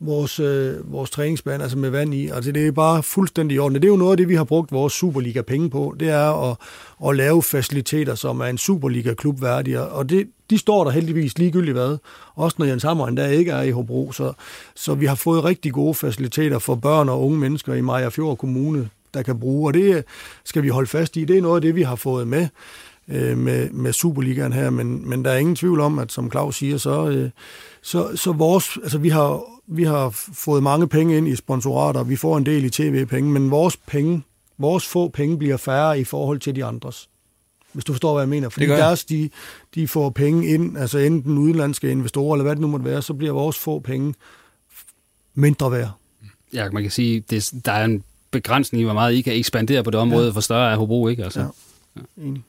vores, 0.00 0.40
øh, 0.40 0.92
vores 0.92 1.10
træningsbane, 1.10 1.62
altså 1.62 1.78
med 1.78 1.90
vand 1.90 2.14
i. 2.14 2.28
Altså 2.28 2.52
det 2.52 2.66
er 2.66 2.72
bare 2.72 3.02
fuldstændig 3.02 3.54
i 3.54 3.58
orden. 3.58 3.74
Det 3.74 3.84
er 3.84 3.88
jo 3.88 3.96
noget 3.96 4.10
af 4.10 4.16
det, 4.16 4.28
vi 4.28 4.34
har 4.34 4.44
brugt 4.44 4.72
vores 4.72 4.92
Superliga-penge 4.92 5.70
på. 5.70 5.96
Det 6.00 6.08
er 6.08 6.50
at, 6.50 6.56
at 7.08 7.16
lave 7.16 7.42
faciliteter, 7.42 8.14
som 8.14 8.40
er 8.40 8.44
en 8.44 8.58
Superliga-klub 8.58 9.42
værdig. 9.42 9.90
Og 9.90 10.08
det, 10.10 10.28
de 10.50 10.58
står 10.58 10.84
der 10.84 10.90
heldigvis 10.90 11.38
ligegyldigt 11.38 11.76
hvad. 11.76 11.98
Også 12.34 12.56
når 12.58 12.66
Jens 12.66 12.82
Hammer 12.82 13.06
endda 13.06 13.26
ikke 13.26 13.50
er 13.50 13.62
i 13.62 13.70
Hobro. 13.70 14.12
Så, 14.12 14.32
så 14.74 14.94
vi 14.94 15.06
har 15.06 15.14
fået 15.14 15.44
rigtig 15.44 15.72
gode 15.72 15.94
faciliteter 15.94 16.58
for 16.58 16.74
børn 16.74 17.08
og 17.08 17.24
unge 17.24 17.38
mennesker 17.38 17.74
i 17.74 17.80
Maja 17.80 18.08
Fjord 18.08 18.38
Kommune, 18.38 18.88
der 19.14 19.22
kan 19.22 19.40
bruge. 19.40 19.68
Og 19.68 19.74
det 19.74 20.04
skal 20.44 20.62
vi 20.62 20.68
holde 20.68 20.88
fast 20.88 21.16
i. 21.16 21.24
Det 21.24 21.38
er 21.38 21.42
noget 21.42 21.56
af 21.56 21.62
det, 21.62 21.74
vi 21.74 21.82
har 21.82 21.96
fået 21.96 22.28
med 22.28 22.48
øh, 23.08 23.38
med, 23.38 23.70
med 23.70 23.92
Superligaen 23.92 24.52
her. 24.52 24.70
Men, 24.70 25.08
men 25.08 25.24
der 25.24 25.30
er 25.30 25.36
ingen 25.36 25.56
tvivl 25.56 25.80
om, 25.80 25.98
at 25.98 26.12
som 26.12 26.30
Claus 26.30 26.56
siger, 26.56 26.78
så, 26.78 27.08
øh, 27.08 27.30
så, 27.82 28.16
så 28.16 28.32
vores, 28.32 28.78
altså 28.82 28.98
vi 28.98 29.08
har 29.08 29.55
vi 29.66 29.84
har 29.84 30.10
fået 30.10 30.62
mange 30.62 30.88
penge 30.88 31.16
ind 31.16 31.28
i 31.28 31.36
sponsorater, 31.36 32.02
vi 32.02 32.16
får 32.16 32.36
en 32.38 32.46
del 32.46 32.64
i 32.64 32.70
tv-penge, 32.70 33.30
men 33.30 33.50
vores 33.50 33.76
penge, 33.76 34.22
vores 34.58 34.86
få 34.86 35.08
penge 35.08 35.38
bliver 35.38 35.56
færre 35.56 36.00
i 36.00 36.04
forhold 36.04 36.38
til 36.38 36.56
de 36.56 36.64
andres. 36.64 37.08
Hvis 37.72 37.84
du 37.84 37.92
forstår, 37.92 38.12
hvad 38.12 38.22
jeg 38.22 38.28
mener. 38.28 38.48
Fordi 38.48 38.66
deres, 38.66 39.04
de, 39.04 39.30
de 39.74 39.88
får 39.88 40.10
penge 40.10 40.48
ind, 40.48 40.78
altså 40.78 40.98
enten 40.98 41.38
udenlandske 41.38 41.90
investorer, 41.90 42.34
eller 42.34 42.42
hvad 42.42 42.54
det 42.54 42.60
nu 42.60 42.66
måtte 42.66 42.84
være, 42.84 43.02
så 43.02 43.14
bliver 43.14 43.32
vores 43.32 43.58
få 43.58 43.78
penge 43.78 44.14
mindre 45.34 45.72
værd. 45.72 45.90
Ja, 46.52 46.70
man 46.70 46.82
kan 46.82 46.90
sige, 46.90 47.24
det, 47.30 47.52
der 47.64 47.72
er 47.72 47.84
en 47.84 48.04
begrænsning 48.30 48.80
i, 48.80 48.84
hvor 48.84 48.94
meget 48.94 49.14
I 49.14 49.20
kan 49.20 49.32
ekspandere 49.32 49.84
på 49.84 49.90
det 49.90 50.00
område, 50.00 50.26
ja. 50.26 50.32
for 50.32 50.40
større 50.40 50.72
er 50.72 50.76
Hobro 50.76 51.08
ikke. 51.08 51.24
Altså. 51.24 51.40
Ja, 51.40 51.46
ja. 51.96 52.22
enig. 52.26 52.42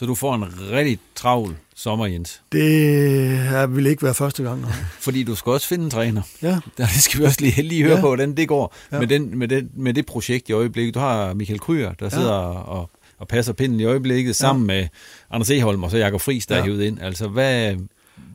Så 0.00 0.06
du 0.06 0.14
får 0.14 0.34
en 0.34 0.44
rigtig 0.72 0.98
travl 1.14 1.56
sommer, 1.76 2.06
Jens. 2.06 2.42
Det 2.52 3.76
vil 3.76 3.86
ikke 3.86 4.02
være 4.02 4.14
første 4.14 4.42
gang. 4.42 4.60
Nej. 4.60 4.70
Fordi 5.06 5.22
du 5.22 5.34
skal 5.34 5.52
også 5.52 5.66
finde 5.66 5.84
en 5.84 5.90
træner. 5.90 6.22
Ja. 6.42 6.60
Det 6.76 6.88
skal 6.90 7.20
vi 7.20 7.24
også 7.24 7.40
lige, 7.40 7.62
lige 7.62 7.82
høre 7.82 7.94
ja. 7.94 8.00
på, 8.00 8.06
hvordan 8.06 8.36
det 8.36 8.48
går 8.48 8.74
ja. 8.92 8.98
med, 8.98 9.06
den, 9.06 9.38
med, 9.38 9.48
den, 9.48 9.70
med 9.74 9.94
det 9.94 10.06
projekt 10.06 10.48
i 10.48 10.52
øjeblikket. 10.52 10.94
Du 10.94 10.98
har 10.98 11.34
Michael 11.34 11.60
Kryer, 11.60 11.92
der 11.92 12.06
ja. 12.06 12.10
sidder 12.10 12.32
og, 12.32 12.90
og 13.18 13.28
passer 13.28 13.52
pinden 13.52 13.80
i 13.80 13.84
øjeblikket, 13.84 14.36
sammen 14.36 14.70
ja. 14.70 14.74
med 14.74 14.88
Anders 15.30 15.50
Eholm 15.50 15.84
og 15.84 15.90
så 15.90 15.96
Jakob 15.96 16.20
Friis, 16.20 16.46
der 16.46 16.54
ja. 16.54 16.60
er 16.60 16.64
hævet 16.64 16.82
ind. 16.82 17.02
Altså, 17.02 17.28
hvad, 17.28 17.74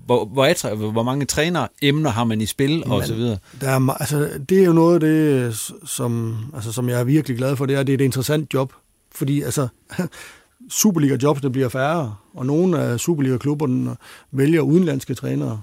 hvor, 0.06 0.26
hvor, 0.26 0.46
er, 0.46 0.76
hvor 0.76 1.04
mange 1.04 1.26
træner 1.26 1.68
emner 1.82 2.10
har 2.10 2.24
man 2.24 2.42
i 2.42 2.46
spil 2.46 2.84
og 2.86 3.06
så 3.06 3.14
videre? 3.14 3.38
Der 3.62 3.70
er, 3.70 3.90
altså, 3.90 4.30
det 4.50 4.60
er 4.60 4.66
jo 4.66 4.74
noget 4.74 4.94
af 4.94 5.00
det, 5.00 5.56
som, 5.86 6.38
altså, 6.56 6.72
som 6.72 6.90
jeg 6.90 7.00
er 7.00 7.04
virkelig 7.04 7.38
glad 7.38 7.56
for, 7.56 7.66
det 7.66 7.76
er, 7.76 7.84
det 7.84 7.94
er 7.94 7.98
et 7.98 8.06
interessant 8.06 8.54
job. 8.54 8.74
Fordi 9.12 9.42
altså, 9.42 9.68
Superliga-jobs, 10.70 11.42
bliver 11.52 11.70
færre, 11.70 12.16
og 12.34 12.46
nogle 12.46 12.80
af 12.80 13.00
Superliga-klubberne 13.00 13.96
vælger 14.32 14.62
udenlandske 14.62 15.14
trænere, 15.14 15.62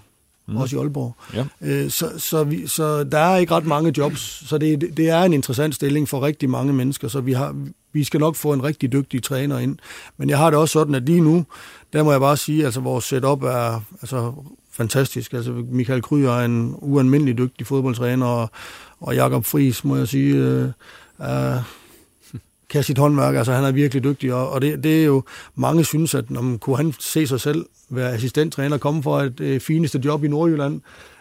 mm. 0.48 0.56
også 0.56 0.76
i 0.76 0.78
Aalborg. 0.78 1.14
Ja. 1.34 1.44
Øh, 1.60 1.90
så, 1.90 2.10
så, 2.18 2.44
vi, 2.44 2.66
så 2.66 3.04
der 3.04 3.18
er 3.18 3.36
ikke 3.36 3.54
ret 3.54 3.66
mange 3.66 3.92
jobs, 3.98 4.48
så 4.48 4.58
det, 4.58 4.96
det 4.96 5.10
er 5.10 5.22
en 5.22 5.32
interessant 5.32 5.74
stilling 5.74 6.08
for 6.08 6.22
rigtig 6.22 6.50
mange 6.50 6.72
mennesker, 6.72 7.08
så 7.08 7.20
vi, 7.20 7.32
har, 7.32 7.56
vi 7.92 8.04
skal 8.04 8.20
nok 8.20 8.36
få 8.36 8.52
en 8.52 8.62
rigtig 8.62 8.92
dygtig 8.92 9.22
træner 9.22 9.58
ind. 9.58 9.78
Men 10.16 10.30
jeg 10.30 10.38
har 10.38 10.50
det 10.50 10.58
også 10.58 10.72
sådan, 10.72 10.94
at 10.94 11.02
lige 11.02 11.20
nu, 11.20 11.44
der 11.92 12.02
må 12.02 12.10
jeg 12.10 12.20
bare 12.20 12.36
sige, 12.36 12.58
at 12.58 12.64
altså, 12.64 12.80
vores 12.80 13.04
setup 13.04 13.42
er 13.42 13.80
altså, 14.02 14.32
fantastisk. 14.72 15.32
Altså, 15.32 15.52
Michael 15.70 16.02
Kryer 16.02 16.30
er 16.30 16.44
en 16.44 16.74
ualmindelig 16.78 17.38
dygtig 17.38 17.66
fodboldtræner, 17.66 18.26
og, 18.26 18.50
og 19.00 19.14
Jakob 19.14 19.44
Friis, 19.44 19.84
må 19.84 19.96
jeg 19.96 20.08
sige, 20.08 20.34
øh, 20.34 20.68
er 21.18 21.62
kan 22.72 22.82
sit 22.82 22.98
håndværk, 22.98 23.34
altså 23.34 23.52
han 23.52 23.64
er 23.64 23.72
virkelig 23.72 24.04
dygtig, 24.04 24.34
og, 24.34 24.50
og 24.50 24.62
det, 24.62 24.84
det 24.84 25.00
er 25.00 25.04
jo, 25.04 25.22
mange 25.54 25.84
synes, 25.84 26.14
at 26.14 26.30
man, 26.30 26.58
kunne 26.58 26.76
han 26.76 26.94
se 26.98 27.26
sig 27.26 27.40
selv 27.40 27.66
være 27.90 28.12
assistenttræner, 28.12 28.78
komme 28.78 29.02
for 29.02 29.20
et 29.20 29.40
øh, 29.40 29.60
fineste 29.60 30.00
job 30.04 30.24
i 30.24 30.28
Nordjylland, 30.28 30.80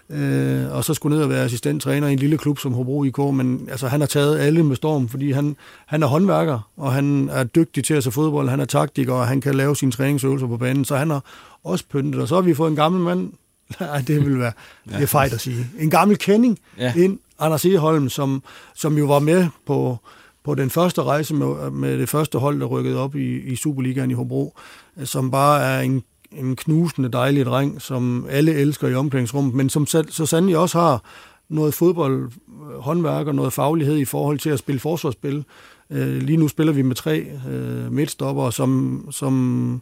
øh, 0.09 0.75
og 0.75 0.83
så 0.83 0.93
skulle 0.93 1.15
ned 1.15 1.23
og 1.23 1.29
være 1.29 1.43
assistenttræner 1.43 2.07
i 2.07 2.13
en 2.13 2.19
lille 2.19 2.37
klub 2.37 2.59
som 2.59 2.73
Hobro 2.73 3.03
IK, 3.03 3.17
men 3.17 3.67
altså, 3.71 3.87
han 3.87 3.99
har 3.99 4.07
taget 4.07 4.39
alle 4.39 4.63
med 4.63 4.75
storm, 4.75 5.09
fordi 5.09 5.31
han, 5.31 5.55
han 5.85 6.03
er 6.03 6.07
håndværker, 6.07 6.69
og 6.77 6.93
han 6.93 7.29
er 7.31 7.43
dygtig 7.43 7.83
til 7.83 7.93
at 7.93 8.03
se 8.03 8.11
fodbold, 8.11 8.49
han 8.49 8.59
er 8.59 8.65
taktiker, 8.65 9.13
og 9.13 9.27
han 9.27 9.41
kan 9.41 9.55
lave 9.55 9.75
sine 9.75 9.91
træningsøvelser 9.91 10.47
på 10.47 10.57
banen, 10.57 10.85
så 10.85 10.95
han 10.95 11.09
har 11.09 11.23
også 11.63 11.85
pyntet, 11.91 12.21
og 12.21 12.27
så 12.27 12.35
har 12.35 12.41
vi 12.41 12.53
fået 12.53 12.69
en 12.69 12.75
gammel 12.75 13.01
mand, 13.01 13.31
Nej, 13.79 14.03
det 14.07 14.25
vil 14.25 14.39
være 14.39 14.51
ja. 14.91 14.95
det 14.95 15.03
er 15.03 15.07
fejl 15.07 15.33
at 15.33 15.41
sige. 15.41 15.67
En 15.79 15.89
gammel 15.89 16.17
kending 16.17 16.59
ja. 16.77 16.93
ind, 16.97 17.19
Anders 17.39 17.65
Eholm, 17.65 18.09
som, 18.09 18.43
som 18.75 18.97
jo 18.97 19.05
var 19.05 19.19
med 19.19 19.47
på, 19.65 19.97
på 20.43 20.55
den 20.55 20.69
første 20.69 21.03
rejse 21.03 21.35
med, 21.35 21.71
med 21.71 21.99
det 21.99 22.09
første 22.09 22.37
hold, 22.37 22.59
der 22.59 22.65
rykkede 22.65 22.99
op 22.99 23.15
i, 23.15 23.39
i 23.39 23.55
Superligaen 23.55 24.11
i 24.11 24.13
Hobro, 24.13 24.57
som 25.03 25.31
bare 25.31 25.63
er 25.63 25.79
en, 25.81 26.03
en 26.31 26.55
knusende 26.55 27.09
dejlig 27.09 27.45
dreng, 27.45 27.81
som 27.81 28.25
alle 28.29 28.53
elsker 28.53 28.87
i 28.87 28.95
omklædningsrummet, 28.95 29.53
men 29.53 29.69
som 29.69 29.85
så 29.85 30.25
sandelig 30.25 30.57
også 30.57 30.79
har 30.79 31.03
noget 31.49 31.73
fodbold, 31.73 32.23
øh, 32.23 32.79
håndværk 32.79 33.27
og 33.27 33.35
noget 33.35 33.53
faglighed 33.53 33.97
i 33.97 34.05
forhold 34.05 34.39
til 34.39 34.49
at 34.49 34.59
spille 34.59 34.79
forsvarsspil. 34.79 35.45
Øh, 35.89 36.21
lige 36.21 36.37
nu 36.37 36.47
spiller 36.47 36.73
vi 36.73 36.81
med 36.81 36.95
tre 36.95 37.25
øh, 37.49 37.91
midtstopper, 37.91 38.49
som, 38.49 39.05
som 39.11 39.81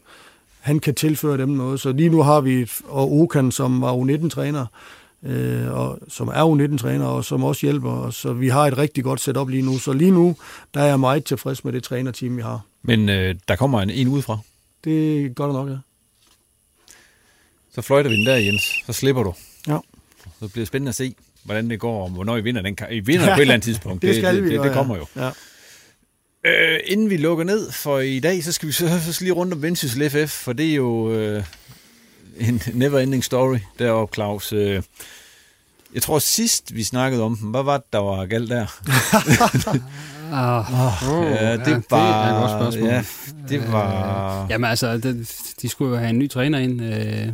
han 0.60 0.80
kan 0.80 0.96
tilføre 0.96 1.38
dem 1.38 1.50
noget. 1.50 1.80
Så 1.80 1.92
lige 1.92 2.10
nu 2.10 2.22
har 2.22 2.42
vi, 2.42 2.72
og 2.88 3.12
Okan, 3.12 3.52
som 3.52 3.82
var 3.82 3.94
U19-træner, 3.94 4.66
øh, 5.24 5.72
og, 5.72 6.00
som 6.08 6.28
er 6.28 6.56
U19-træner, 6.56 7.06
og 7.06 7.26
som 7.26 7.44
også 7.44 7.66
hjælper 7.66 7.92
os. 7.92 8.16
Så 8.16 8.34
vi 8.34 8.50
har 8.50 8.68
et 8.68 8.78
rigtig 8.78 9.04
godt 9.04 9.22
setup 9.22 9.50
lige 9.50 9.62
nu. 9.62 9.78
Så 9.80 9.94
lige 9.94 10.12
nu, 10.12 10.36
der 10.74 10.82
er 10.82 10.86
jeg 10.86 11.00
meget 11.00 11.24
tilfreds 11.24 11.64
med 11.64 11.74
det 11.74 11.84
trænerteam, 11.84 12.38
vi 12.38 12.42
har. 12.42 12.62
Men 12.82 13.10
øh, 13.10 13.36
der 13.48 13.56
kommer 13.56 13.82
en, 13.82 13.90
en 13.90 14.08
udefra? 14.08 14.38
Det 14.84 15.36
gør 15.36 15.46
der 15.46 15.54
nok, 15.54 15.70
ja. 15.70 15.76
Så 17.76 17.82
fløjter 17.82 18.10
vi 18.10 18.16
den 18.16 18.26
der, 18.26 18.36
Jens. 18.36 18.62
Så 18.86 18.94
slipper 18.94 19.24
du. 19.24 19.34
Ja. 19.68 19.78
Så 20.24 20.46
det 20.46 20.52
bliver 20.52 20.66
spændende 20.66 20.90
at 20.90 20.96
se, 20.96 21.16
hvordan 21.44 21.70
det 21.70 21.80
går, 21.80 22.04
og 22.04 22.10
hvornår 22.10 22.38
I 22.38 22.42
vinder 22.42 22.62
den 22.62 22.78
I 22.92 23.00
vinder 23.00 23.26
ja, 23.26 23.36
på 23.36 23.40
et 23.40 23.42
eller 23.42 23.54
andet 23.54 23.64
tidspunkt. 23.64 24.02
det 24.06 24.16
skal 24.16 24.36
det, 24.36 24.44
vi 24.44 24.50
det, 24.50 24.60
det, 24.60 24.66
det 24.66 24.74
kommer 24.74 24.98
jo. 24.98 25.06
Ja. 25.16 25.30
Øh, 26.46 26.80
inden 26.86 27.10
vi 27.10 27.18
lukker 27.18 27.44
ned 27.44 27.72
for 27.72 28.00
i 28.00 28.20
dag, 28.20 28.44
så 28.44 28.52
skal 28.52 28.68
vi 28.68 28.74
så, 28.74 29.14
så 29.14 29.24
lige 29.24 29.34
rundt 29.34 29.54
om 29.54 29.62
Vendsyssel 29.62 30.10
FF, 30.10 30.32
for 30.32 30.54
det 30.54 30.70
er 30.70 30.76
jo 30.76 31.12
øh, 31.14 31.44
en 32.38 32.62
never-ending 32.74 33.22
story 33.22 33.58
deroppe, 33.80 34.14
Claus. 34.14 34.54
Øh, 34.54 34.82
jeg 35.94 36.02
tror 36.02 36.20
sidst, 36.20 36.76
vi 36.76 36.84
snakkede 36.84 37.24
om 37.24 37.38
dem, 37.38 37.50
hvad 37.50 37.64
var 37.64 37.78
det, 37.78 37.94
der 37.94 38.00
var 38.00 38.26
galt 38.26 38.50
der? 38.50 38.66
oh, 40.32 41.32
ja, 41.32 41.58
det, 41.58 41.68
ja, 41.68 41.82
var, 41.90 42.72
det 42.72 42.82
er 42.82 42.90
et 42.90 42.92
Ja, 42.92 43.04
det 43.50 43.72
var... 43.72 44.44
Øh, 44.44 44.52
jamen 44.52 44.70
altså, 44.70 44.98
det, 44.98 45.42
de 45.62 45.70
skulle 45.70 45.92
jo 45.92 45.98
have 45.98 46.10
en 46.10 46.20
ny 46.20 46.30
træner 46.30 46.60
ind, 46.60 46.84
øh, 46.84 47.34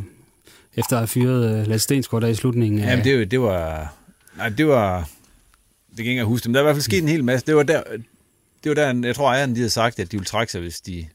efter 0.76 0.96
at 0.96 1.00
have 1.00 1.06
fyret 1.08 1.60
øh, 1.60 1.66
Lasse 1.66 1.84
Stensgaard 1.84 2.22
der 2.22 2.28
i 2.28 2.34
slutningen. 2.34 2.80
Jamen, 2.80 3.04
det, 3.04 3.30
det 3.30 3.40
var... 3.40 3.94
Nej, 4.36 4.48
det 4.48 4.66
var... 4.66 5.08
Det 5.96 6.04
kan 6.04 6.06
ikke 6.06 6.24
huske, 6.24 6.48
men 6.48 6.54
der 6.54 6.60
er 6.60 6.62
i 6.62 6.66
hvert 6.66 6.74
fald 6.74 6.82
sket 6.82 7.02
en 7.02 7.08
hel 7.08 7.24
masse. 7.24 7.46
Det 7.46 7.56
var 7.56 7.62
der, 7.62 7.82
det 8.64 8.68
var 8.68 8.74
der 8.74 9.06
jeg 9.06 9.16
tror, 9.16 9.28
ejeren 9.28 9.50
de 9.50 9.56
havde 9.56 9.70
sagt, 9.70 9.98
at 9.98 10.12
de 10.12 10.16
ville 10.16 10.26
trække 10.26 10.52
sig, 10.52 10.60
hvis 10.60 10.80
de 10.80 11.06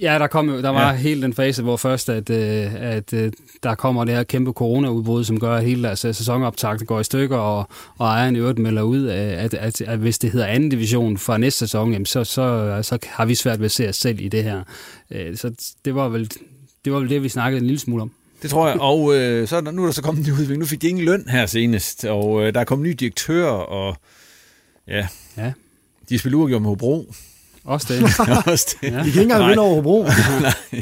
Ja, 0.00 0.18
der 0.18 0.26
kom 0.26 0.48
jo, 0.48 0.62
der 0.62 0.68
var 0.68 0.90
ja. 0.90 0.96
hele 0.96 1.22
den 1.22 1.34
fase, 1.34 1.62
hvor 1.62 1.76
først, 1.76 2.08
at, 2.08 2.30
øh, 2.30 2.74
at 2.74 3.12
øh, 3.12 3.32
der 3.62 3.74
kommer 3.74 4.04
det 4.04 4.14
her 4.14 4.22
kæmpe 4.22 4.52
coronaudbrud, 4.52 5.24
som 5.24 5.40
gør, 5.40 5.56
at 5.56 5.64
hele 5.64 5.82
deres 5.82 6.04
øh, 6.04 6.14
sæsonoptakt 6.14 6.86
går 6.86 7.00
i 7.00 7.04
stykker, 7.04 7.36
og, 7.36 7.68
og 7.98 8.06
ejeren 8.06 8.36
i 8.36 8.38
øvrigt 8.38 8.58
melder 8.58 8.82
ud, 8.82 9.08
at, 9.08 9.54
at, 9.54 9.80
at, 9.80 9.98
hvis 9.98 10.18
det 10.18 10.30
hedder 10.30 10.46
anden 10.46 10.68
division 10.68 11.18
for 11.18 11.36
næste 11.36 11.58
sæson, 11.58 11.92
jamen, 11.92 12.06
så, 12.06 12.24
så, 12.24 12.78
så 12.82 12.98
har 13.06 13.24
vi 13.24 13.34
svært 13.34 13.58
ved 13.58 13.64
at 13.64 13.70
se 13.70 13.88
os 13.88 13.96
selv 13.96 14.20
i 14.20 14.28
det 14.28 14.44
her. 14.44 14.62
Så 15.34 15.74
det 15.84 15.94
var 15.94 16.08
vel 16.08 16.30
det, 16.84 16.92
var 16.92 16.98
vel 17.00 17.08
det 17.08 17.22
vi 17.22 17.28
snakkede 17.28 17.60
en 17.60 17.66
lille 17.66 17.80
smule 17.80 18.02
om. 18.02 18.12
Det 18.42 18.50
tror 18.50 18.68
jeg, 18.68 18.80
og 18.80 19.14
øh, 19.14 19.48
så, 19.48 19.60
nu 19.60 19.82
er 19.82 19.86
der 19.86 19.92
så 19.92 20.02
kommet 20.02 20.26
en 20.26 20.32
udvikling. 20.32 20.58
Nu 20.58 20.66
fik 20.66 20.82
de 20.82 20.88
ingen 20.88 21.04
løn 21.04 21.28
her 21.28 21.46
senest, 21.46 22.04
og 22.04 22.42
øh, 22.42 22.54
der 22.54 22.60
er 22.60 22.64
kommet 22.64 22.86
nye 22.86 22.94
direktører, 22.94 23.50
og 23.50 23.96
ja, 24.88 25.06
ja. 25.36 25.52
de 26.08 26.18
spiller 26.18 26.38
uafgjort 26.38 26.62
med 26.62 26.68
Hobro. 26.68 27.14
Også 27.72 27.94
det. 27.94 28.02
Også 28.46 28.76
det. 28.80 28.92
Ja. 28.92 28.98
I 28.98 29.02
kan 29.02 29.06
ikke 29.06 29.22
engang 29.22 29.48
vinde 29.48 29.62
over 29.62 29.74
Hobro. 29.74 30.02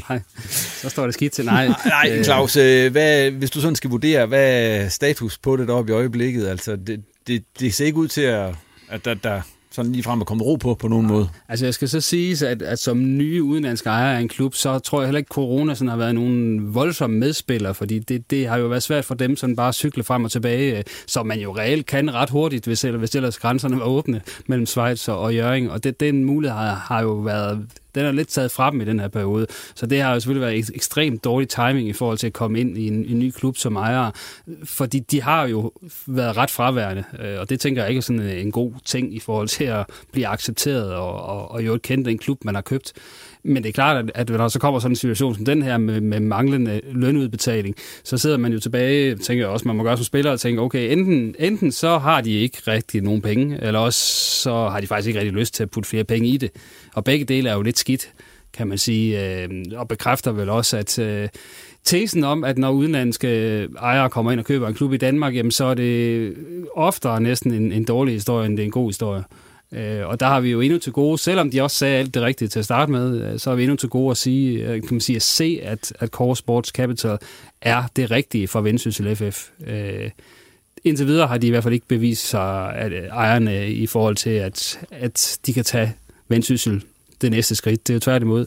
nej. 0.09 0.21
Så 0.49 0.89
står 0.89 1.05
det 1.05 1.15
skidt 1.15 1.33
til 1.33 1.45
nej. 1.45 1.67
Nej, 1.87 2.11
øh. 2.13 2.25
Claus, 2.25 2.57
øh, 2.57 2.93
hvad, 2.93 3.31
hvis 3.31 3.51
du 3.51 3.61
sådan 3.61 3.77
skal 3.77 3.91
vurdere, 3.91 4.27
hvad 4.27 4.53
er 4.53 4.89
status 4.89 5.39
på 5.39 5.57
det 5.57 5.69
deroppe 5.69 5.93
i 5.93 5.95
øjeblikket? 5.95 6.49
Altså, 6.49 6.77
det, 6.77 7.03
det, 7.27 7.45
det 7.61 7.75
ser 7.75 7.87
ikke 7.87 7.99
ud 7.99 8.09
til, 8.09 8.21
at, 8.21 8.55
at 8.89 9.05
der, 9.05 9.15
der 9.15 9.43
sådan 9.85 9.93
lige 9.93 10.03
frem 10.03 10.21
at 10.21 10.27
komme 10.27 10.45
ro 10.45 10.57
på 10.57 10.75
på 10.75 10.89
nogen 10.89 11.07
måde. 11.07 11.29
Altså 11.49 11.67
jeg 11.67 11.75
skal 11.75 11.89
så 11.89 12.01
sige, 12.01 12.49
at, 12.49 12.63
at 12.63 12.79
som 12.79 13.17
nye 13.17 13.43
udenlandske 13.43 13.89
ejer 13.89 14.17
af 14.17 14.21
en 14.21 14.29
klub, 14.29 14.55
så 14.55 14.79
tror 14.79 15.01
jeg 15.01 15.07
heller 15.07 15.19
ikke, 15.19 15.29
at 15.31 15.35
corona 15.35 15.75
sådan 15.75 15.89
har 15.89 15.97
været 15.97 16.15
nogen 16.15 16.75
voldsomme 16.75 17.19
medspiller, 17.19 17.73
fordi 17.73 17.99
det, 17.99 18.31
det 18.31 18.49
har 18.49 18.57
jo 18.57 18.67
været 18.67 18.83
svært 18.83 19.05
for 19.05 19.15
dem 19.15 19.37
sådan 19.37 19.57
bare 19.57 19.69
at 19.69 19.75
cykle 19.75 20.03
frem 20.03 20.25
og 20.25 20.31
tilbage, 20.31 20.79
øh, 20.79 20.83
som 21.07 21.27
man 21.27 21.41
jo 21.41 21.57
reelt 21.57 21.87
kan 21.87 22.15
ret 22.15 22.31
hurtigt, 22.31 22.65
hvis, 22.65 22.83
hvis 22.83 23.15
ellers 23.15 23.39
grænserne 23.39 23.79
var 23.79 23.85
åbne 23.85 24.21
mellem 24.47 24.67
Schweiz 24.67 25.09
og 25.09 25.35
Jørgen, 25.35 25.71
og 25.71 25.85
det, 25.85 26.01
den 26.01 26.25
mulighed 26.25 26.57
har, 26.57 26.75
har 26.75 27.03
jo 27.03 27.13
været 27.13 27.67
den 27.95 28.07
er 28.07 28.13
lidt 28.13 28.29
taget 28.29 28.51
fra 28.51 28.71
dem 28.71 28.81
i 28.81 28.85
den 28.85 29.01
her 29.01 29.09
periode. 29.09 29.47
Så 29.75 29.87
det 29.87 30.01
har 30.01 30.15
jo 30.15 30.21
selvfølgelig 30.21 30.47
været 30.47 30.71
ekstremt 30.75 31.25
dårlig 31.25 31.49
timing 31.49 31.89
i 31.89 31.93
forhold 31.93 32.19
til 32.19 32.27
at 32.27 32.33
komme 32.33 32.61
ind 32.61 32.79
i 32.79 32.87
en, 32.87 33.05
en 33.05 33.19
ny 33.19 33.31
klub 33.31 33.57
som 33.57 33.77
ejer, 33.77 34.11
fordi 34.65 34.99
de 34.99 35.23
har 35.23 35.47
jo 35.47 35.73
været 36.07 36.37
ret 36.37 36.51
fraværende, 36.51 37.05
øh, 37.21 37.41
og 37.41 37.51
det 37.51 37.61
tænker 37.61 37.83
jeg 37.83 37.91
ikke 37.91 37.99
er 37.99 38.03
sådan 38.03 38.21
en 38.21 38.53
god 38.53 38.73
ting 38.85 39.15
i 39.15 39.19
forhold 39.19 39.49
til 39.49 39.65
at 39.65 39.87
blive 40.13 40.27
accepteret 40.27 40.95
og, 40.95 41.23
og, 41.23 41.51
og 41.51 41.67
jo 41.67 41.79
kendt 41.83 42.07
den 42.07 42.19
klub, 42.19 42.45
man 42.45 42.55
har 42.55 42.63
købt. 42.63 42.93
Men 43.43 43.63
det 43.63 43.69
er 43.69 43.73
klart, 43.73 43.97
at, 43.97 44.11
at 44.15 44.29
når 44.29 44.37
der 44.37 44.49
så 44.49 44.59
kommer 44.59 44.81
sådan 44.81 44.93
en 44.93 44.97
situation 44.97 45.35
som 45.35 45.45
den 45.45 45.63
her 45.63 45.79
med, 45.79 46.01
med 46.01 46.21
manglende 46.21 46.81
lønudbetaling, 46.93 47.75
så 48.05 48.19
sidder 48.19 48.37
man 48.37 48.53
jo 48.53 48.61
tilbage, 48.61 49.15
tænker 49.15 49.45
jeg 49.45 49.51
også, 49.51 49.69
man 49.69 49.77
må 49.77 49.83
gøre 49.83 49.97
som 49.97 50.05
spiller 50.05 50.31
og 50.31 50.41
tænke, 50.41 50.63
okay, 50.63 50.93
enten, 50.93 51.35
enten 51.39 51.73
så 51.73 51.99
har 51.99 52.21
de 52.21 52.33
ikke 52.33 52.59
rigtig 52.69 53.03
nogen 53.03 53.23
penge, 53.23 53.59
eller 53.63 53.81
også 53.81 54.01
så 54.41 54.69
har 54.69 54.81
de 54.81 54.87
faktisk 54.87 55.09
ikke 55.09 55.21
rigtig 55.21 55.35
lyst 55.35 55.55
til 55.55 55.63
at 55.63 55.71
putte 55.71 55.89
flere 55.89 56.05
penge 56.05 56.29
i 56.29 56.37
det. 56.37 56.51
Og 56.95 57.05
begge 57.05 57.25
dele 57.25 57.49
er 57.49 57.55
jo 57.55 57.63
lidt 57.63 57.79
skidt, 57.79 58.13
kan 58.53 58.67
man 58.67 58.79
sige, 58.79 59.43
øh, 59.43 59.49
og 59.77 59.89
bekræfter 59.89 60.33
vel 60.33 60.49
også, 60.49 60.77
at 60.77 60.99
øh, 60.99 61.29
tesen 61.85 62.25
om, 62.25 62.45
at 62.45 62.59
når 62.59 62.71
udenlandske 62.71 63.29
ejere 63.79 64.11
kommer 64.11 64.33
ind 64.33 64.41
og 64.41 64.47
køber 64.47 64.69
en 64.69 64.75
klub 64.75 64.93
i 64.93 64.97
Danmark, 64.97 65.35
jamen 65.35 65.53
så 65.53 65.65
er 65.65 65.75
det 65.75 66.35
oftere 66.75 67.21
næsten 67.21 67.55
en, 67.55 67.73
en 67.73 67.85
dårlig 67.85 68.15
historie, 68.15 68.47
end 68.47 68.57
det 68.57 68.63
er 68.63 68.67
en 68.67 68.71
god 68.71 68.89
historie. 68.89 69.23
Øh, 69.73 70.07
og 70.07 70.21
der 70.21 70.27
har 70.27 70.41
vi 70.41 70.51
jo 70.51 70.61
endnu 70.61 70.79
til 70.79 70.93
gode, 70.93 71.19
selvom 71.19 71.51
de 71.51 71.63
også 71.63 71.77
sagde 71.77 71.99
alt 71.99 72.15
det 72.15 72.23
rigtige 72.23 72.49
til 72.49 72.59
at 72.59 72.65
starte 72.65 72.93
med, 72.93 73.33
øh, 73.33 73.39
så 73.39 73.51
har 73.51 73.57
vi 73.57 73.63
endnu 73.63 73.77
til 73.77 73.89
gode 73.89 74.11
at 74.11 74.17
sige, 74.17 74.59
øh, 74.59 74.83
kan 74.83 74.89
man 74.91 75.01
sige, 75.01 75.17
at 75.17 75.23
se, 75.23 75.61
at, 75.63 75.93
at 76.01 76.09
Core 76.09 76.37
Sports 76.37 76.71
Capital 76.71 77.19
er 77.61 77.83
det 77.97 78.11
rigtige 78.11 78.49
for 78.49 78.61
Vendsyssel 78.61 79.17
FF. 79.17 79.49
Øh, 79.67 80.11
indtil 80.85 81.07
videre 81.07 81.27
har 81.27 81.39
de 81.39 81.47
i 81.47 81.51
hvert 81.51 81.63
fald 81.63 81.75
ikke 81.75 81.89
bevist 81.89 82.29
sig, 82.29 82.75
at 82.75 82.93
øh, 82.93 83.05
ejerne 83.05 83.71
i 83.71 83.87
forhold 83.87 84.17
til, 84.17 84.31
at, 84.31 84.81
at 84.91 85.39
de 85.47 85.53
kan 85.53 85.65
tage 85.65 85.95
Vendsyssel 86.29 86.85
det 87.23 87.31
næste 87.31 87.55
skridt. 87.55 87.89
Det 87.89 87.93
er 87.93 87.97
jo 87.97 88.01
tværtimod 88.01 88.47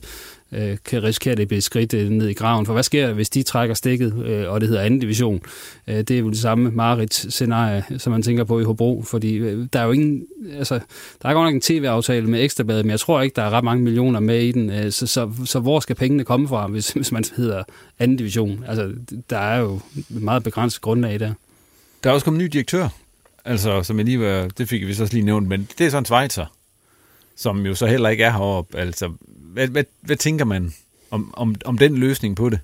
øh, 0.54 0.78
kan 0.86 1.04
risikere, 1.04 1.32
at 1.32 1.38
det 1.38 1.48
bliver 1.48 1.62
skridt 1.62 1.94
øh, 1.94 2.10
ned 2.10 2.28
i 2.28 2.34
graven. 2.34 2.66
For 2.66 2.74
hvad 2.74 2.84
sker, 2.84 3.14
hvis 3.14 3.30
de 3.30 3.44
trækker 3.44 3.76
stikket, 3.76 4.26
øh, 4.26 4.52
og 4.52 4.62
det 4.62 4.70
hedder 4.70 4.84
anden 4.84 5.00
division? 5.00 5.42
Øh, 5.88 5.96
det 5.96 6.12
er 6.12 6.20
jo 6.20 6.30
det 6.30 6.38
samme 6.38 6.72
Marit-scenarie, 6.72 7.84
som 7.98 8.12
man 8.12 8.22
tænker 8.22 8.44
på 8.44 8.60
i 8.60 8.64
Hobro, 8.64 9.04
fordi 9.08 9.34
øh, 9.36 9.68
der 9.74 9.80
er 9.80 9.86
jo 9.86 9.92
ingen, 9.92 10.26
altså, 10.58 10.80
der 11.22 11.30
er 11.30 11.34
godt 11.34 11.46
nok 11.46 11.54
en 11.54 11.62
tv-aftale 11.62 12.28
med 12.28 12.44
Ekstrabladet, 12.44 12.86
men 12.86 12.92
jeg 12.92 13.00
tror 13.00 13.22
ikke, 13.22 13.36
der 13.36 13.42
er 13.44 13.50
ret 13.50 13.64
mange 13.64 13.84
millioner 13.84 14.20
med 14.20 14.42
i 14.42 14.52
den, 14.52 14.70
øh, 14.70 14.92
så, 14.92 15.08
så, 15.08 15.32
så 15.46 15.60
hvor 15.60 15.80
skal 15.80 15.96
pengene 15.96 16.24
komme 16.24 16.48
fra, 16.48 16.68
hvis, 16.68 16.92
hvis 16.92 17.12
man 17.12 17.24
hedder 17.36 17.64
anden 18.00 18.18
division? 18.18 18.64
Altså, 18.68 18.92
der 19.30 19.38
er 19.38 19.60
jo 19.60 19.80
meget 20.10 20.44
begrænset 20.44 20.82
grundlag 20.82 21.20
der. 21.20 21.34
Der 22.04 22.10
er 22.10 22.14
også 22.14 22.24
kommet 22.24 22.40
en 22.40 22.46
ny 22.46 22.50
direktør, 22.54 22.88
altså, 23.46 23.84
som 23.84 23.98
jeg 23.98 24.06
lige 24.06 24.20
var, 24.20 24.48
det 24.58 24.70
fik 24.70 24.88
vi 24.88 24.94
så 24.94 25.04
også 25.04 25.14
lige 25.14 25.26
nævnt, 25.26 25.48
men 25.48 25.68
det 25.78 25.86
er 25.86 25.90
sådan 25.90 26.02
en 26.02 26.06
svejser 26.06 26.46
som 27.36 27.66
jo 27.66 27.76
så 27.76 27.86
heller 27.86 28.10
ikke 28.10 28.24
er 28.24 28.32
heroppe. 28.32 28.78
Altså, 28.78 29.12
hvad, 29.54 29.68
hvad, 29.68 29.84
hvad 30.02 30.16
tænker 30.16 30.46
man 30.46 30.74
om, 31.12 31.34
om, 31.38 31.56
om 31.66 31.78
den 31.78 31.98
løsning 31.98 32.36
på 32.36 32.50
det? 32.50 32.60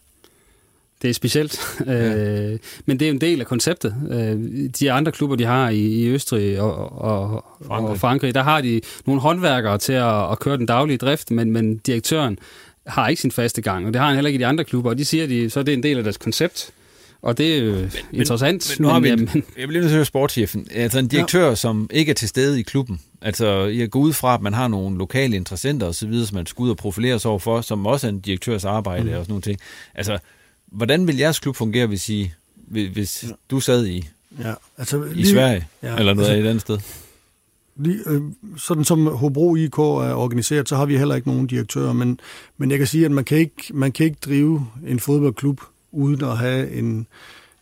Det 1.02 1.10
er 1.10 1.14
specielt, 1.14 1.60
ja. 1.86 2.16
øh, 2.16 2.60
men 2.86 3.00
det 3.00 3.08
er 3.08 3.12
en 3.12 3.22
del 3.22 3.40
af 3.40 3.48
konceptet. 3.48 3.96
Øh, 4.12 4.70
de 4.80 4.92
andre 4.92 5.12
klubber, 5.12 5.36
de 5.36 5.46
har 5.46 5.70
i, 5.70 5.80
i 5.80 6.08
Østrig 6.08 6.62
og, 6.62 7.02
og, 7.02 7.46
Frankrig. 7.68 7.90
og 7.90 8.00
Frankrig, 8.00 8.36
der 8.36 8.44
har 8.44 8.62
de 8.62 8.82
nogle 9.06 9.22
håndværkere 9.22 9.78
til 9.78 9.94
at, 9.94 10.32
at 10.32 10.40
køre 10.40 10.58
den 10.58 10.66
daglige 10.66 10.98
drift, 10.98 11.32
men, 11.32 11.52
men 11.52 11.78
direktøren 11.78 12.40
har 12.88 13.08
ikke 13.08 13.22
sin 13.22 13.32
faste 13.32 13.62
gang, 13.62 13.86
og 13.86 13.94
det 13.94 14.00
har 14.00 14.08
han 14.08 14.16
heller 14.16 14.28
ikke 14.28 14.38
i 14.38 14.42
de 14.42 14.46
andre 14.46 14.64
klubber, 14.64 14.90
og 14.90 14.98
de 14.98 15.06
siger, 15.06 15.28
de, 15.28 15.50
så 15.50 15.60
er 15.60 15.64
det 15.64 15.74
en 15.74 15.84
del 15.84 15.98
af 15.98 16.04
deres 16.04 16.18
koncept. 16.18 16.72
Og 17.22 17.38
det 17.38 17.58
er 17.58 17.74
men, 17.74 17.92
interessant. 18.14 18.76
Men, 18.80 18.84
men 18.84 18.88
nu 18.88 18.94
har 18.94 19.00
vi, 19.00 19.10
en, 19.10 19.44
jeg 19.58 19.68
bliver 19.68 19.82
nødt 19.82 19.84
til 19.84 19.90
at 19.90 19.92
høre 19.92 20.06
sportschefen. 20.06 20.68
Altså 20.72 21.00
en 21.00 21.08
direktør, 21.08 21.48
ja. 21.48 21.56
som 21.56 21.90
ikke 21.94 22.10
er 22.10 22.14
til 22.14 22.28
stede 22.28 22.60
i 22.60 22.64
klubben. 22.64 23.02
Altså 23.22 23.66
jeg 23.66 23.90
går 23.90 24.00
ud 24.00 24.14
fra, 24.14 24.34
at 24.34 24.42
man 24.42 24.54
har 24.54 24.68
nogle 24.68 24.98
lokale 24.98 25.36
interessenter 25.36 25.88
og 25.88 25.96
så 25.96 26.08
videre, 26.08 26.28
som 26.28 26.36
man 26.36 26.46
skal 26.46 26.64
ud 26.64 26.70
og 26.70 26.78
profilere 26.78 27.20
sig 27.20 27.42
for, 27.42 27.62
som 27.62 27.86
også 27.86 28.08
er 28.08 28.12
en 28.12 28.20
direktørs 28.20 28.66
arbejde 28.66 29.04
mm. 29.04 29.10
og 29.10 29.16
sådan 29.16 29.32
nogle 29.32 29.42
ting. 29.42 29.60
Altså, 29.96 30.20
hvordan 30.66 31.08
vil 31.08 31.18
jeres 31.18 31.40
klub 31.40 31.56
fungere, 31.56 31.88
hvis, 31.88 32.10
I, 32.10 32.32
hvis 32.68 33.24
ja. 33.24 33.34
du 33.52 33.60
sad 33.60 33.86
i, 33.86 34.08
ja. 34.40 34.54
altså, 34.78 35.04
i 35.04 35.14
lige, 35.14 35.28
Sverige, 35.28 35.68
ja, 35.84 35.96
eller 35.98 36.14
noget 36.14 36.30
altså, 36.30 36.44
et 36.44 36.50
andet 36.50 36.62
sted? 36.62 36.80
Lige, 37.76 38.00
øh, 38.06 38.22
sådan 38.58 38.84
som 38.84 39.08
Hobro 39.08 39.56
IK 39.56 39.78
er 39.78 40.14
organiseret, 40.14 40.70
så 40.70 40.76
har 40.76 40.86
vi 40.86 40.98
heller 40.98 41.16
ikke 41.16 41.28
nogen 41.28 41.48
direktører, 41.48 41.94
men, 41.94 42.20
men 42.58 42.72
jeg 42.72 42.78
kan 42.78 42.88
sige, 42.88 43.06
at 43.06 43.12
man 43.12 43.24
kan 43.24 43.38
ikke, 43.38 43.64
man 43.74 43.92
kan 43.92 44.06
ikke 44.06 44.18
drive 44.26 44.68
en 44.88 45.00
fodboldklub 45.00 45.62
uden 45.92 46.24
at 46.24 46.38
have 46.38 46.72
en... 46.72 47.08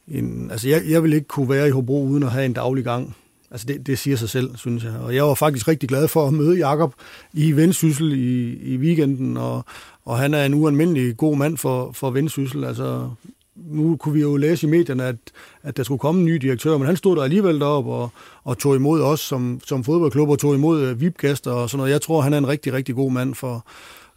en 0.08 0.52
altså, 0.52 0.70
jeg, 0.70 0.82
jeg 0.90 1.04
vil 1.04 1.14
ikke 1.14 1.28
kunne 1.28 1.50
være 1.50 1.68
i 1.68 1.72
Hobro 1.72 2.04
uden 2.04 2.24
at 2.24 2.32
have 2.32 2.46
en 2.46 2.54
daglig 2.54 2.84
gang. 2.84 3.16
Altså, 3.52 3.68
det, 3.68 3.88
det 3.88 4.00
siger 4.00 4.18
sig 4.18 4.30
selv, 4.30 4.58
synes 4.58 4.84
jeg. 4.84 4.94
Og 4.94 5.16
jeg 5.16 5.24
var 5.24 5.34
faktisk 5.34 5.68
rigtig 5.68 5.90
glad 5.90 6.08
for 6.08 6.28
at 6.28 6.34
møde 6.34 6.58
Jakob 6.58 6.94
i 7.34 7.52
Vendsyssel 7.52 8.14
i, 8.14 8.54
i 8.74 8.78
weekenden, 8.78 9.38
og, 9.38 9.66
og 10.06 10.18
han 10.18 10.34
er 10.34 10.46
en 10.46 10.54
ualmindelig 10.54 11.18
god 11.18 11.38
mand 11.38 11.58
for, 11.58 11.92
for 11.92 12.10
Vendsyssel. 12.10 12.64
Altså, 12.64 13.10
nu 13.56 13.96
kunne 13.96 14.14
vi 14.14 14.22
jo 14.22 14.38
læse 14.38 14.68
i 14.68 14.70
medierne, 14.70 15.04
at, 15.04 15.16
at 15.64 15.78
der 15.78 15.84
skulle 15.84 16.00
komme 16.00 16.20
en 16.22 16.26
ny 16.26 16.36
direktør, 16.36 16.78
men 16.78 16.88
han 16.88 16.98
stod 16.98 17.16
der 17.16 17.24
alligevel 17.24 17.60
derop 17.60 17.88
og, 17.88 18.10
og 18.44 18.58
tog 18.58 18.76
imod 18.76 19.02
os 19.02 19.20
som, 19.20 19.62
som 19.66 19.84
fodboldklub 19.84 20.30
og 20.30 20.40
tog 20.40 20.56
imod 20.56 20.82
øh, 20.82 21.02
VIP-gæster 21.02 21.52
og 21.52 21.70
sådan 21.70 21.78
noget. 21.78 21.92
Jeg 21.92 22.02
tror, 22.02 22.22
han 22.22 22.34
er 22.34 22.38
en 22.38 22.48
rigtig, 22.48 22.74
rigtig 22.74 22.96
god 22.96 23.12
mand 23.12 23.36
for, 23.36 23.66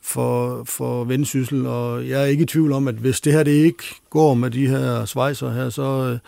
for, 0.03 0.65
for 0.65 1.05
vendsyssel, 1.05 1.67
og 1.67 2.09
jeg 2.09 2.23
er 2.23 2.27
ikke 2.27 2.43
i 2.43 2.47
tvivl 2.47 2.73
om, 2.73 2.89
at 2.89 2.95
hvis 2.95 3.21
det 3.21 3.33
her 3.33 3.43
det 3.43 3.51
ikke 3.51 3.83
går 4.11 4.35
med 4.35 4.51
de 4.51 4.69
her 4.69 5.05
svejser 5.05 5.53
her, 5.53 5.71
så, 5.71 5.83
øh, 5.83 6.19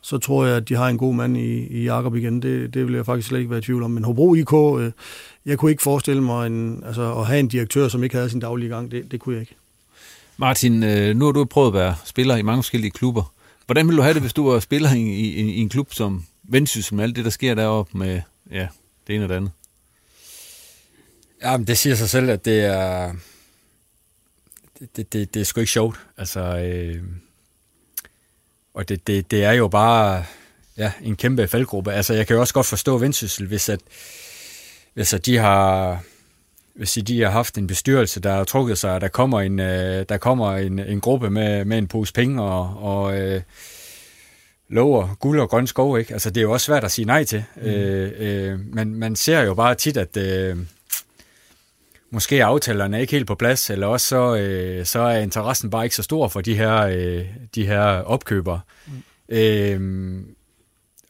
så 0.00 0.18
tror 0.18 0.46
jeg, 0.46 0.56
at 0.56 0.68
de 0.68 0.74
har 0.74 0.88
en 0.88 0.98
god 0.98 1.14
mand 1.14 1.36
i, 1.36 1.66
i 1.66 1.84
Jakob 1.84 2.14
igen. 2.16 2.42
Det, 2.42 2.74
det 2.74 2.86
vil 2.86 2.94
jeg 2.94 3.06
faktisk 3.06 3.28
slet 3.28 3.38
ikke 3.38 3.50
være 3.50 3.58
i 3.58 3.62
tvivl 3.62 3.82
om. 3.82 3.90
Men 3.90 4.04
Hobro 4.04 4.34
IK, 4.34 4.52
øh, 4.52 4.92
jeg 5.46 5.58
kunne 5.58 5.70
ikke 5.70 5.82
forestille 5.82 6.22
mig 6.22 6.46
en, 6.46 6.82
altså, 6.86 7.14
at 7.14 7.26
have 7.26 7.40
en 7.40 7.48
direktør, 7.48 7.88
som 7.88 8.04
ikke 8.04 8.16
havde 8.16 8.30
sin 8.30 8.40
daglige 8.40 8.68
gang. 8.68 8.90
Det, 8.90 9.12
det 9.12 9.20
kunne 9.20 9.34
jeg 9.34 9.40
ikke. 9.40 9.54
Martin, 10.36 10.82
øh, 10.82 11.16
nu 11.16 11.24
har 11.24 11.32
du 11.32 11.44
prøvet 11.44 11.68
at 11.68 11.74
være 11.74 11.94
spiller 12.04 12.36
i 12.36 12.42
mange 12.42 12.62
forskellige 12.62 12.90
klubber. 12.90 13.32
Hvordan 13.66 13.86
ville 13.86 13.96
du 13.96 14.02
have 14.02 14.14
det, 14.14 14.22
hvis 14.22 14.32
du 14.32 14.50
var 14.50 14.60
spiller 14.60 14.94
i, 14.94 15.00
i, 15.00 15.40
i 15.40 15.60
en 15.60 15.68
klub 15.68 15.92
som 15.92 16.24
Vendsyssel 16.42 16.94
med 16.94 17.04
alt 17.04 17.16
det, 17.16 17.24
der 17.24 17.30
sker 17.30 17.54
deroppe 17.54 17.98
med 17.98 18.20
ja, 18.50 18.68
det 19.06 19.14
ene 19.14 19.24
og 19.24 19.28
det 19.28 19.34
andet? 19.34 19.50
Ja, 21.42 21.56
men 21.56 21.66
det 21.66 21.78
siger 21.78 21.96
sig 21.96 22.08
selv, 22.08 22.30
at 22.30 22.44
det 22.44 22.64
er... 22.64 23.12
Det, 24.96 25.12
det, 25.12 25.34
det 25.34 25.40
er 25.40 25.44
sgu 25.44 25.60
ikke 25.60 25.72
sjovt. 25.72 26.00
Altså, 26.16 26.40
øh, 26.40 27.02
og 28.74 28.88
det, 28.88 29.06
det, 29.06 29.30
det 29.30 29.44
er 29.44 29.52
jo 29.52 29.68
bare 29.68 30.24
ja, 30.76 30.92
en 31.02 31.16
kæmpe 31.16 31.48
faldgruppe. 31.48 31.92
Altså, 31.92 32.14
jeg 32.14 32.26
kan 32.26 32.34
jo 32.34 32.40
også 32.40 32.54
godt 32.54 32.66
forstå 32.66 32.98
Vendsyssel, 32.98 33.46
hvis 33.46 33.68
at, 33.68 33.80
hvis 34.94 35.14
at 35.14 35.26
de 35.26 35.36
har 35.36 36.02
hvis 36.74 36.98
de 37.06 37.20
har 37.22 37.30
haft 37.30 37.58
en 37.58 37.66
bestyrelse, 37.66 38.20
der 38.20 38.32
har 38.32 38.44
trukket 38.44 38.78
sig, 38.78 38.92
og 38.92 39.00
der 39.00 39.08
kommer 39.08 39.40
en, 39.40 39.60
øh, 39.60 40.04
der 40.08 40.16
kommer 40.16 40.56
en, 40.56 40.78
en 40.78 41.00
gruppe 41.00 41.30
med, 41.30 41.64
med 41.64 41.78
en 41.78 41.86
pose 41.88 42.12
penge 42.12 42.42
og, 42.42 42.76
og 42.82 43.20
øh, 43.20 43.42
lover 44.68 45.14
guld 45.20 45.40
og 45.40 45.48
grøn 45.48 45.66
skov, 45.66 45.98
ikke? 45.98 46.12
Altså, 46.12 46.30
det 46.30 46.36
er 46.36 46.42
jo 46.42 46.52
også 46.52 46.64
svært 46.64 46.84
at 46.84 46.92
sige 46.92 47.04
nej 47.04 47.24
til. 47.24 47.44
Mm. 47.56 47.62
Øh, 47.62 48.12
øh, 48.18 48.60
men 48.60 48.94
man 48.94 49.16
ser 49.16 49.40
jo 49.40 49.54
bare 49.54 49.74
tit, 49.74 49.96
at, 49.96 50.16
øh, 50.16 50.56
måske 52.12 52.38
er 52.38 52.46
aftalerne 52.46 53.00
ikke 53.00 53.10
helt 53.10 53.26
på 53.26 53.34
plads, 53.34 53.70
eller 53.70 53.86
også 53.86 54.06
så, 54.06 54.36
øh, 54.36 54.86
så 54.86 55.00
er 55.00 55.18
interessen 55.18 55.70
bare 55.70 55.84
ikke 55.84 55.96
så 55.96 56.02
stor 56.02 56.28
for 56.28 56.40
de 56.40 56.54
her, 56.54 56.76
øh, 56.76 57.26
de 57.54 57.66
her 57.66 57.82
opkøbere. 57.82 58.60
Mm. 58.86 58.92
Øh, 59.28 60.20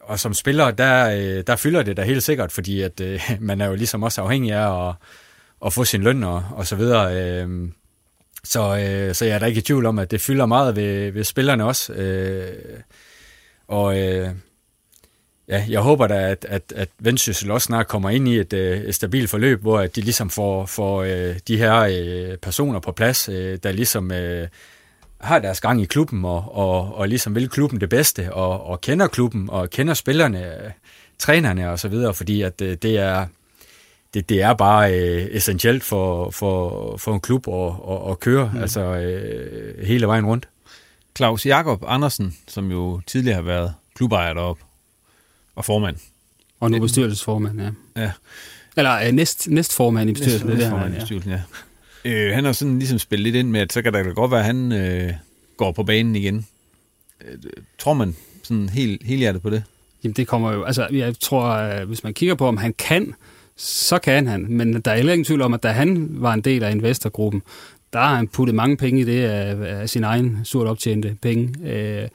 og 0.01 0.19
som 0.19 0.33
spiller, 0.33 0.71
der, 0.71 1.09
øh, 1.09 1.43
der 1.47 1.55
fylder 1.55 1.83
det 1.83 1.97
da 1.97 2.03
helt 2.03 2.23
sikkert, 2.23 2.51
fordi 2.51 2.81
at, 2.81 3.01
øh, 3.01 3.21
man 3.39 3.61
er 3.61 3.67
jo 3.67 3.75
ligesom 3.75 4.03
også 4.03 4.21
afhængig 4.21 4.51
af 4.51 4.89
at, 4.89 4.95
at 5.65 5.73
få 5.73 5.85
sin 5.85 6.03
løn 6.03 6.23
og, 6.23 6.43
og 6.51 6.67
så 6.67 6.75
videre. 6.75 7.15
Øh, 7.15 7.69
så, 8.43 8.77
øh, 8.77 9.15
så 9.15 9.25
jeg 9.25 9.35
er 9.35 9.39
da 9.39 9.45
ikke 9.45 9.59
i 9.59 9.61
tvivl 9.61 9.85
om, 9.85 9.99
at 9.99 10.11
det 10.11 10.21
fylder 10.21 10.45
meget 10.45 10.75
ved, 10.75 11.11
ved 11.11 11.23
spillerne 11.23 11.65
også. 11.65 11.93
Øh, 11.93 12.79
og 13.67 13.99
øh, 13.99 14.29
ja, 15.47 15.65
jeg 15.69 15.81
håber 15.81 16.07
da, 16.07 16.31
at, 16.31 16.45
at, 16.49 16.73
at 16.75 16.89
Vendsyssel 16.99 17.51
også 17.51 17.65
snart 17.65 17.87
kommer 17.87 18.09
ind 18.09 18.27
i 18.27 18.39
et, 18.39 18.53
øh, 18.53 18.77
et 18.77 18.95
stabilt 18.95 19.29
forløb, 19.29 19.61
hvor 19.61 19.81
de 19.81 20.01
ligesom 20.01 20.29
får, 20.29 20.65
får 20.65 21.03
øh, 21.03 21.35
de 21.47 21.57
her 21.57 21.75
øh, 21.79 22.37
personer 22.37 22.79
på 22.79 22.91
plads, 22.91 23.23
der 23.63 23.71
ligesom 23.71 24.11
har 25.21 25.39
deres 25.39 25.61
gang 25.61 25.81
i 25.81 25.85
klubben, 25.85 26.25
og, 26.25 26.55
og, 26.55 26.95
og 26.95 27.07
ligesom 27.07 27.35
vil 27.35 27.49
klubben 27.49 27.81
det 27.81 27.89
bedste, 27.89 28.33
og, 28.33 28.65
og 28.65 28.81
kender 28.81 29.07
klubben, 29.07 29.49
og 29.49 29.69
kender 29.69 29.93
spillerne, 29.93 30.73
trænerne 31.19 31.71
og 31.71 31.79
så 31.79 31.87
videre, 31.87 32.13
fordi 32.13 32.41
at 32.41 32.59
det 32.59 32.85
er 32.85 33.25
det, 34.13 34.29
det 34.29 34.41
er 34.41 34.53
bare 34.53 34.99
øh, 34.99 35.27
essentielt 35.31 35.83
for, 35.83 36.29
for, 36.29 36.97
for 36.97 37.13
en 37.13 37.19
klub 37.19 37.47
at, 37.47 37.95
at, 37.95 38.11
at 38.11 38.19
køre 38.19 38.51
mm. 38.53 38.61
altså, 38.61 38.81
øh, 38.81 39.85
hele 39.85 40.07
vejen 40.07 40.25
rundt. 40.25 40.49
Claus 41.17 41.45
Jakob 41.45 41.83
Andersen, 41.87 42.37
som 42.47 42.71
jo 42.71 43.01
tidligere 43.07 43.35
har 43.35 43.41
været 43.41 43.73
klubejer 43.95 44.33
deroppe, 44.33 44.63
og 45.55 45.65
formand. 45.65 45.95
Og 46.59 46.71
nu 46.71 46.79
bestyrelsesformand, 46.79 47.61
ja. 47.61 47.69
Ja. 48.01 48.11
Eller 48.77 49.07
øh, 49.07 49.11
næst, 49.11 49.49
næstformand 49.49 50.09
i 50.09 50.13
bestyrelsen. 50.13 50.49
Det 50.49 50.57
næstformand 50.57 50.95
i 50.95 50.99
bestyrelsen, 50.99 51.31
ja. 51.31 51.41
ja. 52.05 52.27
Øh, 52.27 52.35
han 52.35 52.45
har 52.45 52.51
sådan 52.51 52.79
ligesom 52.79 52.99
spillet 52.99 53.23
lidt 53.23 53.35
ind 53.35 53.49
med, 53.49 53.61
at 53.61 53.73
så 53.73 53.81
kan 53.81 53.93
der 53.93 54.13
godt 54.13 54.31
være, 54.31 54.39
at 54.39 54.45
han 54.45 54.71
øh, 54.71 55.13
går 55.57 55.71
på 55.71 55.83
banen 55.83 56.15
igen. 56.15 56.45
Øh, 57.25 57.37
tror 57.77 57.93
man 57.93 58.15
sådan 58.43 58.69
helt, 58.69 59.03
helt 59.03 59.19
hjertet 59.19 59.41
på 59.41 59.49
det? 59.49 59.63
Jamen 60.03 60.13
det 60.13 60.27
kommer 60.27 60.51
jo, 60.51 60.63
altså 60.63 60.87
jeg 60.91 61.15
tror, 61.19 61.47
øh, 61.47 61.87
hvis 61.87 62.03
man 62.03 62.13
kigger 62.13 62.35
på, 62.35 62.47
om 62.47 62.57
han 62.57 62.73
kan, 62.73 63.13
så 63.57 63.99
kan 63.99 64.27
han. 64.27 64.45
Men 64.49 64.81
der 64.81 64.91
er 64.91 64.95
heller 64.95 65.13
ingen 65.13 65.25
tvivl 65.25 65.41
om, 65.41 65.53
at 65.53 65.63
da 65.63 65.71
han 65.71 66.07
var 66.11 66.33
en 66.33 66.41
del 66.41 66.63
af 66.63 66.71
investorgruppen, 66.71 67.41
der 67.93 67.99
har 67.99 68.15
han 68.15 68.27
puttet 68.27 68.55
mange 68.55 68.77
penge 68.77 69.01
i 69.01 69.03
det 69.03 69.23
af, 69.23 69.81
af 69.81 69.89
sin 69.89 70.03
egen 70.03 70.39
surt 70.43 70.67
optjente 70.67 71.17
penge. 71.21 71.71
Øh, 71.71 72.07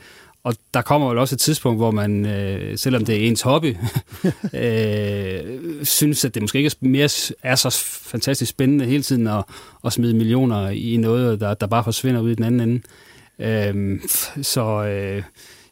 og 0.47 0.55
der 0.75 0.83
kommer 0.83 1.13
jo 1.13 1.21
også 1.21 1.35
et 1.35 1.41
tidspunkt, 1.41 1.79
hvor 1.79 1.91
man, 1.91 2.27
øh, 2.27 2.79
selvom 2.79 3.05
det 3.05 3.17
er 3.17 3.29
ens 3.29 3.43
hobby, 3.43 3.77
øh, 4.63 5.41
synes, 5.83 6.25
at 6.25 6.35
det 6.35 6.43
måske 6.43 6.59
ikke 6.59 6.67
er, 6.83 6.87
mere, 6.89 7.09
er 7.43 7.55
så 7.55 7.71
fantastisk 8.11 8.51
spændende 8.51 8.85
hele 8.85 9.03
tiden 9.03 9.27
at, 9.27 9.45
at 9.85 9.93
smide 9.93 10.15
millioner 10.15 10.69
i 10.69 10.97
noget, 10.97 11.41
der, 11.41 11.55
der 11.55 11.67
bare 11.67 11.85
forsvinder 11.85 12.21
ud 12.21 12.31
i 12.31 12.35
den 12.35 12.45
anden 12.45 12.61
ende. 12.61 12.83
Øh, 13.39 14.01
så 14.43 14.85
øh, 14.85 15.23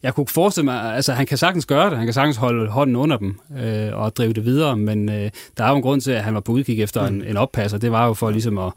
jeg 0.03 0.15
kunne 0.15 0.27
forestille 0.27 0.65
mig, 0.65 0.95
altså 0.95 1.13
han 1.13 1.27
kan 1.27 1.39
sagtens 1.39 1.67
gøre 1.67 1.91
det, 1.91 1.97
han 1.99 2.07
kan 2.07 2.15
sagtens 2.15 2.37
holde 2.37 2.71
hånden 2.71 2.97
under 2.97 3.17
dem 3.17 3.41
øh, 3.59 3.91
og 3.93 4.17
drive 4.17 4.33
det 4.33 4.45
videre, 4.45 4.77
men 4.77 5.09
øh, 5.09 5.31
der 5.57 5.65
er 5.65 5.71
jo 5.71 5.77
en 5.77 5.83
grund 5.83 6.01
til, 6.01 6.11
at 6.11 6.25
han 6.25 6.35
var 6.35 6.41
på 6.41 6.53
udkig 6.53 6.83
efter 6.83 7.07
en, 7.07 7.25
en 7.25 7.37
oppasser. 7.37 7.79
Det 7.79 7.93
var 7.93 8.07
jo 8.07 8.15
for 8.15 8.31
ligesom 8.31 8.59
at, 8.59 8.73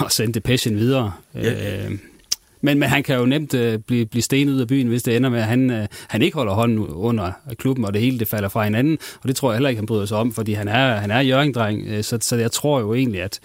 at 0.04 0.12
sende 0.12 0.34
det 0.34 0.42
passion 0.42 0.76
videre. 0.76 1.12
Ja. 1.34 1.84
Øh, 1.86 1.98
men, 2.60 2.78
men 2.78 2.88
han 2.88 3.02
kan 3.02 3.18
jo 3.18 3.26
nemt 3.26 3.54
øh, 3.54 3.78
blive, 3.78 4.06
blive 4.06 4.22
stenet 4.22 4.52
ud 4.52 4.60
af 4.60 4.66
byen, 4.66 4.86
hvis 4.88 5.02
det 5.02 5.16
ender 5.16 5.30
med, 5.30 5.38
at 5.38 5.44
han, 5.44 5.70
øh, 5.70 5.86
han 6.08 6.22
ikke 6.22 6.36
holder 6.36 6.52
hånden 6.52 6.78
under 6.78 7.32
klubben, 7.58 7.84
og 7.84 7.92
det 7.94 8.02
hele 8.02 8.18
det 8.18 8.28
falder 8.28 8.48
fra 8.48 8.64
hinanden. 8.64 8.98
Og 9.22 9.28
det 9.28 9.36
tror 9.36 9.50
jeg 9.50 9.56
heller 9.56 9.68
ikke, 9.68 9.78
han 9.78 9.86
bryder 9.86 10.06
sig 10.06 10.16
om, 10.16 10.32
fordi 10.32 10.52
han 10.52 10.68
er, 10.68 10.96
han 10.96 11.10
er 11.10 11.20
Jørgen-dreng. 11.20 11.86
Øh, 11.86 12.04
så, 12.04 12.18
så 12.20 12.36
jeg 12.36 12.52
tror 12.52 12.80
jo 12.80 12.94
egentlig, 12.94 13.22
at 13.22 13.40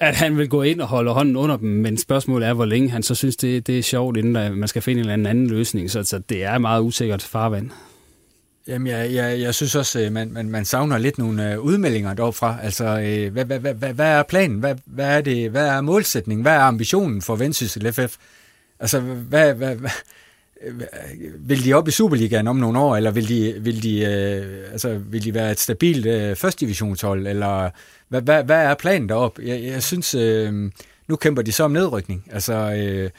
at 0.00 0.14
han 0.14 0.38
vil 0.38 0.48
gå 0.48 0.62
ind 0.62 0.80
og 0.80 0.88
holde 0.88 1.10
hånden 1.10 1.36
under 1.36 1.56
dem, 1.56 1.68
men 1.68 1.98
spørgsmålet 1.98 2.48
er, 2.48 2.52
hvor 2.52 2.64
længe 2.64 2.90
han 2.90 3.02
så 3.02 3.14
synes, 3.14 3.36
det, 3.36 3.66
det 3.66 3.78
er 3.78 3.82
sjovt, 3.82 4.16
inden 4.16 4.36
øh, 4.36 4.52
man 4.52 4.68
skal 4.68 4.82
finde 4.82 5.02
en 5.02 5.10
eller 5.10 5.30
anden 5.30 5.46
løsning. 5.46 5.90
Så, 5.90 6.02
så 6.02 6.18
det 6.18 6.44
er 6.44 6.58
meget 6.58 6.82
usikkert 6.82 7.22
farvand. 7.22 7.70
Jamen, 8.66 8.86
jeg, 8.86 9.14
jeg, 9.14 9.40
jeg 9.40 9.54
synes 9.54 9.74
også, 9.74 10.00
øh, 10.00 10.12
man, 10.12 10.32
man, 10.32 10.50
man 10.50 10.64
savner 10.64 10.98
lidt 10.98 11.18
nogle 11.18 11.52
øh, 11.52 11.60
udmeldinger 11.60 12.14
derfra. 12.14 12.58
Altså, 12.62 12.84
øh, 12.84 13.32
hvad, 13.32 13.44
hvad, 13.44 13.58
hvad, 13.74 13.92
hvad, 13.92 14.06
er 14.06 14.22
planen? 14.22 14.58
Hvad, 14.58 14.74
hvad, 14.86 15.06
er 15.06 15.20
det, 15.20 15.50
hvad 15.50 15.68
er 15.68 15.80
målsætningen? 15.80 16.42
Hvad 16.42 16.52
er 16.52 16.60
ambitionen 16.60 17.22
for 17.22 17.36
Vendsyssel 17.36 17.92
FF? 17.92 18.16
Altså, 18.80 19.00
hvad, 19.00 19.54
hvad, 19.54 19.74
hvad, 19.74 19.90
vil 21.38 21.64
de 21.64 21.74
op 21.74 21.88
i 21.88 21.90
Superligaen 21.90 22.48
om 22.48 22.56
nogle 22.56 22.78
år, 22.78 22.96
eller 22.96 23.10
vil 23.10 23.28
de, 23.28 23.54
vil 23.60 23.82
de, 23.82 24.06
altså, 24.72 24.98
vil 24.98 25.24
de 25.24 25.34
være 25.34 25.50
et 25.50 25.60
stabilt 25.60 26.06
uh, 26.06 26.36
første 26.36 26.60
divisionshold, 26.60 27.26
eller 27.26 27.70
hvad, 28.08 28.22
hvad, 28.22 28.44
hvad 28.44 28.64
er 28.64 28.74
planen 28.74 29.08
derop? 29.08 29.38
Jeg, 29.42 29.62
jeg 29.62 29.82
synes, 29.82 30.14
nu 31.08 31.16
kæmper 31.16 31.42
de 31.42 31.52
så 31.52 31.64
om 31.64 31.70
nedrykning. 31.70 32.24
Altså, 32.30 32.52
øh, 32.52 33.10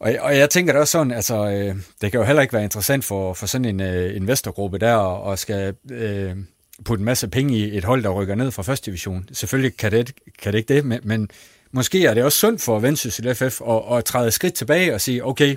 og, 0.00 0.14
og 0.20 0.36
jeg 0.36 0.50
tænker 0.50 0.72
da 0.72 0.78
også 0.78 0.92
sådan, 0.92 1.12
altså, 1.12 1.50
øh, 1.50 1.76
det 2.00 2.10
kan 2.10 2.20
jo 2.20 2.24
heller 2.24 2.42
ikke 2.42 2.54
være 2.54 2.64
interessant 2.64 3.04
for, 3.04 3.34
for 3.34 3.46
sådan 3.46 3.64
en 3.64 3.80
øh, 3.80 4.16
investorgruppe 4.16 4.78
der 4.78 4.94
og 4.94 5.38
skal 5.38 5.74
øh, 5.90 6.36
putte 6.84 7.00
en 7.00 7.04
masse 7.04 7.28
penge 7.28 7.58
i 7.58 7.76
et 7.76 7.84
hold, 7.84 8.02
der 8.02 8.10
rykker 8.10 8.34
ned 8.34 8.50
fra 8.50 8.62
første 8.62 8.86
division. 8.86 9.28
Selvfølgelig 9.32 9.76
kan 9.76 9.92
det, 9.92 10.12
kan 10.42 10.52
det 10.52 10.58
ikke 10.58 10.74
det, 10.74 10.84
men, 10.84 11.00
men 11.02 11.30
måske 11.72 12.06
er 12.06 12.14
det 12.14 12.24
også 12.24 12.38
sundt 12.38 12.60
for 12.60 12.78
Vendsyssel 12.78 13.34
FF 13.34 13.60
at, 13.68 13.98
at 13.98 14.04
træde 14.04 14.30
skridt 14.30 14.54
tilbage 14.54 14.94
og 14.94 15.00
sige, 15.00 15.24
okay, 15.24 15.56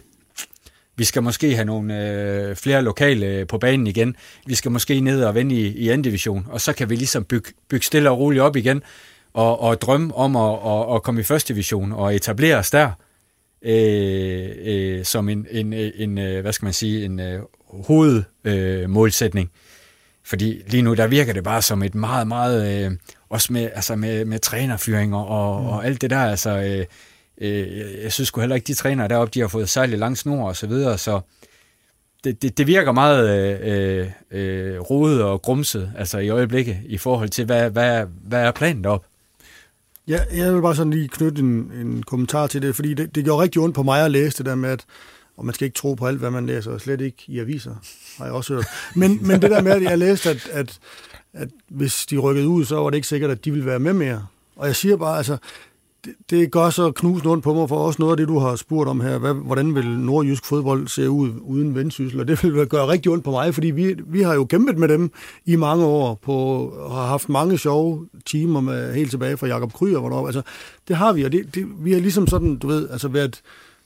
vi 0.96 1.04
skal 1.04 1.24
måske 1.24 1.56
have 1.56 1.66
nogle 1.66 2.10
øh, 2.10 2.56
flere 2.56 2.82
lokale 2.82 3.26
øh, 3.26 3.48
på 3.48 3.58
banen 3.58 3.88
igen. 3.88 4.16
Vi 4.46 4.56
skal 4.56 4.72
måske 4.72 5.00
ned 5.00 5.24
og 5.24 5.36
vende 5.36 5.56
i, 5.56 5.68
i 5.68 5.90
anden 5.90 6.04
division, 6.04 6.48
og 6.50 6.62
så 6.62 6.74
kan 6.74 6.90
vi 6.90 6.96
ligesom 6.96 7.24
bygge, 7.24 7.52
bygge 7.70 7.86
stille 7.86 8.10
og 8.10 8.20
roligt 8.20 8.42
op 8.42 8.56
igen 8.56 8.84
og, 9.34 9.60
og 9.60 9.82
drømme 9.82 10.16
om 10.16 10.36
at, 10.36 10.60
at, 10.66 10.96
at 10.96 11.04
komme 11.04 11.22
i 11.22 11.24
første 11.24 11.54
division 11.54 11.92
og 11.92 12.16
etablere 12.16 12.56
os 12.56 12.72
der 12.72 12.92
øh, 13.64 14.50
øh, 14.64 15.06
som 15.06 15.30
en, 15.30 15.48
en, 15.52 15.74
en, 15.74 16.18
øh, 16.18 16.42
hvad 16.42 16.54
skal 16.54 16.66
man 16.66 16.74
sige, 16.74 17.06
en 17.06 17.20
øh, 17.20 17.42
hovedmålsætning. 17.70 19.50
Øh, 19.54 19.60
Fordi 20.24 20.62
lige 20.68 20.82
nu, 20.82 20.94
der 20.94 21.08
virker 21.08 21.34
det 21.34 21.44
bare 21.44 21.62
som 21.62 21.84
et 21.84 21.96
meget, 21.96 22.28
meget, 22.28 22.86
øh, 22.86 22.92
også 23.30 23.54
med, 23.54 23.70
altså 23.74 23.96
med, 23.96 24.26
med 24.26 24.40
trænerfyringer 24.40 25.18
og, 25.18 25.62
mm. 25.62 25.68
og 25.68 25.86
alt 25.86 26.02
det 26.02 26.10
der, 26.10 26.20
altså, 26.20 26.50
øh, 26.50 26.86
øh, 27.42 28.04
jeg 28.04 28.12
synes 28.12 28.28
sgu 28.28 28.40
heller 28.42 28.56
ikke, 28.56 28.68
de 28.68 28.74
trænere 28.74 29.08
deroppe, 29.08 29.32
de 29.34 29.40
har 29.40 29.48
fået 29.48 29.70
særlig 29.70 30.00
lang 30.00 30.18
snor 30.18 30.48
og 30.48 30.56
så 30.56 30.68
videre, 30.68 30.98
så 30.98 31.22
det, 32.24 32.42
det, 32.42 32.58
det 32.58 32.68
virker 32.68 32.92
meget 32.92 33.30
øh, 33.62 34.08
øh, 34.32 34.80
rodet 34.80 35.24
og 35.24 35.42
grumset, 35.42 35.92
altså 35.98 36.18
i 36.18 36.30
øjeblikket, 36.30 36.78
i 36.86 36.98
forhold 36.98 37.30
til, 37.30 37.46
hvad, 37.46 37.70
hvad, 37.70 38.06
hvad 38.24 38.42
er 38.42 38.52
planen 38.52 38.84
deroppe? 38.84 39.08
Ja, 40.08 40.20
jeg 40.34 40.54
vil 40.54 40.62
bare 40.62 40.76
sådan 40.76 40.94
lige 40.94 41.08
knytte 41.08 41.42
en, 41.42 41.72
en 41.82 42.04
kommentar 42.04 42.48
til 42.48 42.62
det, 42.62 42.76
fordi 42.76 42.94
det, 42.94 43.16
det 43.16 43.24
gjorde 43.24 43.44
rigtig 43.44 43.62
ondt 43.62 43.76
på 43.76 43.84
mig 43.84 44.06
at 44.06 44.12
læse 44.12 44.38
det 44.38 44.46
der 44.46 44.56
med, 44.56 44.70
at 44.70 44.86
og 45.38 45.46
man 45.46 45.56
skal 45.56 45.66
ikke 45.66 45.76
tro 45.76 45.94
på 45.94 46.08
alt, 46.08 46.20
hvad 46.20 46.32
man 46.32 46.46
læser, 46.46 46.72
og 46.72 46.82
slet 46.82 47.02
ikke 47.02 47.24
i 47.28 47.40
aviser, 47.40 47.76
har 48.18 48.26
jeg 48.26 48.34
også 48.34 48.54
hørt. 48.54 48.66
Men, 48.96 49.28
men 49.28 49.42
det 49.42 49.52
der 49.52 49.62
med, 49.62 49.72
at 49.72 49.84
jeg 49.84 49.98
læste, 49.98 50.30
at, 50.30 50.50
at, 50.52 50.80
at 51.34 51.50
hvis 51.70 52.06
de 52.06 52.18
rykkede 52.18 52.48
ud, 52.48 52.66
så 52.66 52.76
var 52.76 52.90
det 52.90 52.96
ikke 52.96 53.08
sikkert, 53.08 53.32
at 53.32 53.46
de 53.46 53.52
ville 53.52 53.66
være 53.66 53.80
med 53.80 53.94
mere. 53.94 54.26
Og 54.56 54.68
jeg 54.68 54.76
siger 54.76 54.98
bare, 54.98 55.18
altså, 55.18 55.38
det, 56.06 56.14
det 56.30 56.52
gør 56.52 56.70
så 56.70 56.92
knusende 56.92 57.32
ondt 57.32 57.44
på 57.44 57.54
mig, 57.54 57.70
for 57.70 57.78
også 57.78 58.02
noget 58.02 58.14
af 58.14 58.18
det, 58.18 58.28
du 58.28 58.40
har 58.40 58.56
spurgt 58.56 58.90
om 58.90 59.02
her. 59.02 59.18
Hvad, 59.18 59.34
hvordan 59.34 59.76
vil 59.76 59.88
nordjysk 59.88 60.46
fodbold 60.46 60.88
se 60.88 61.10
ud 61.10 61.32
uden 61.42 61.76
vendsyssel? 61.76 62.20
Og 62.20 62.28
det 62.28 62.44
vil 62.44 62.68
gøre 62.68 62.88
rigtig 62.88 63.12
ondt 63.12 63.24
på 63.24 63.32
mig, 63.32 63.54
fordi 63.54 63.68
vi, 63.68 63.96
vi 64.08 64.22
har 64.22 64.34
jo 64.34 64.46
kæmpet 64.46 64.78
med 64.78 64.88
dem 64.88 65.12
i 65.46 65.56
mange 65.56 65.86
år, 65.86 66.20
på, 66.24 66.34
og 66.68 66.96
har 66.96 67.06
haft 67.06 67.30
mange 67.30 67.58
sjove 67.58 68.08
timer 68.26 68.62
med, 68.62 68.94
helt 68.94 69.10
tilbage 69.10 69.38
fra 69.38 69.48
Jakob 69.48 69.74
Kryer. 69.74 70.00
Hvornår, 70.00 70.26
altså, 70.26 70.42
det 70.88 70.96
har 70.96 71.14
vi, 71.14 71.24
og 71.24 71.32
det, 71.32 71.56
det, 71.56 71.66
vi 71.80 71.94
har 71.94 72.00
ligesom 72.00 72.28
sådan, 72.28 72.56
du 72.56 72.68
ved, 72.68 72.90
altså 72.90 73.08
været 73.08 73.42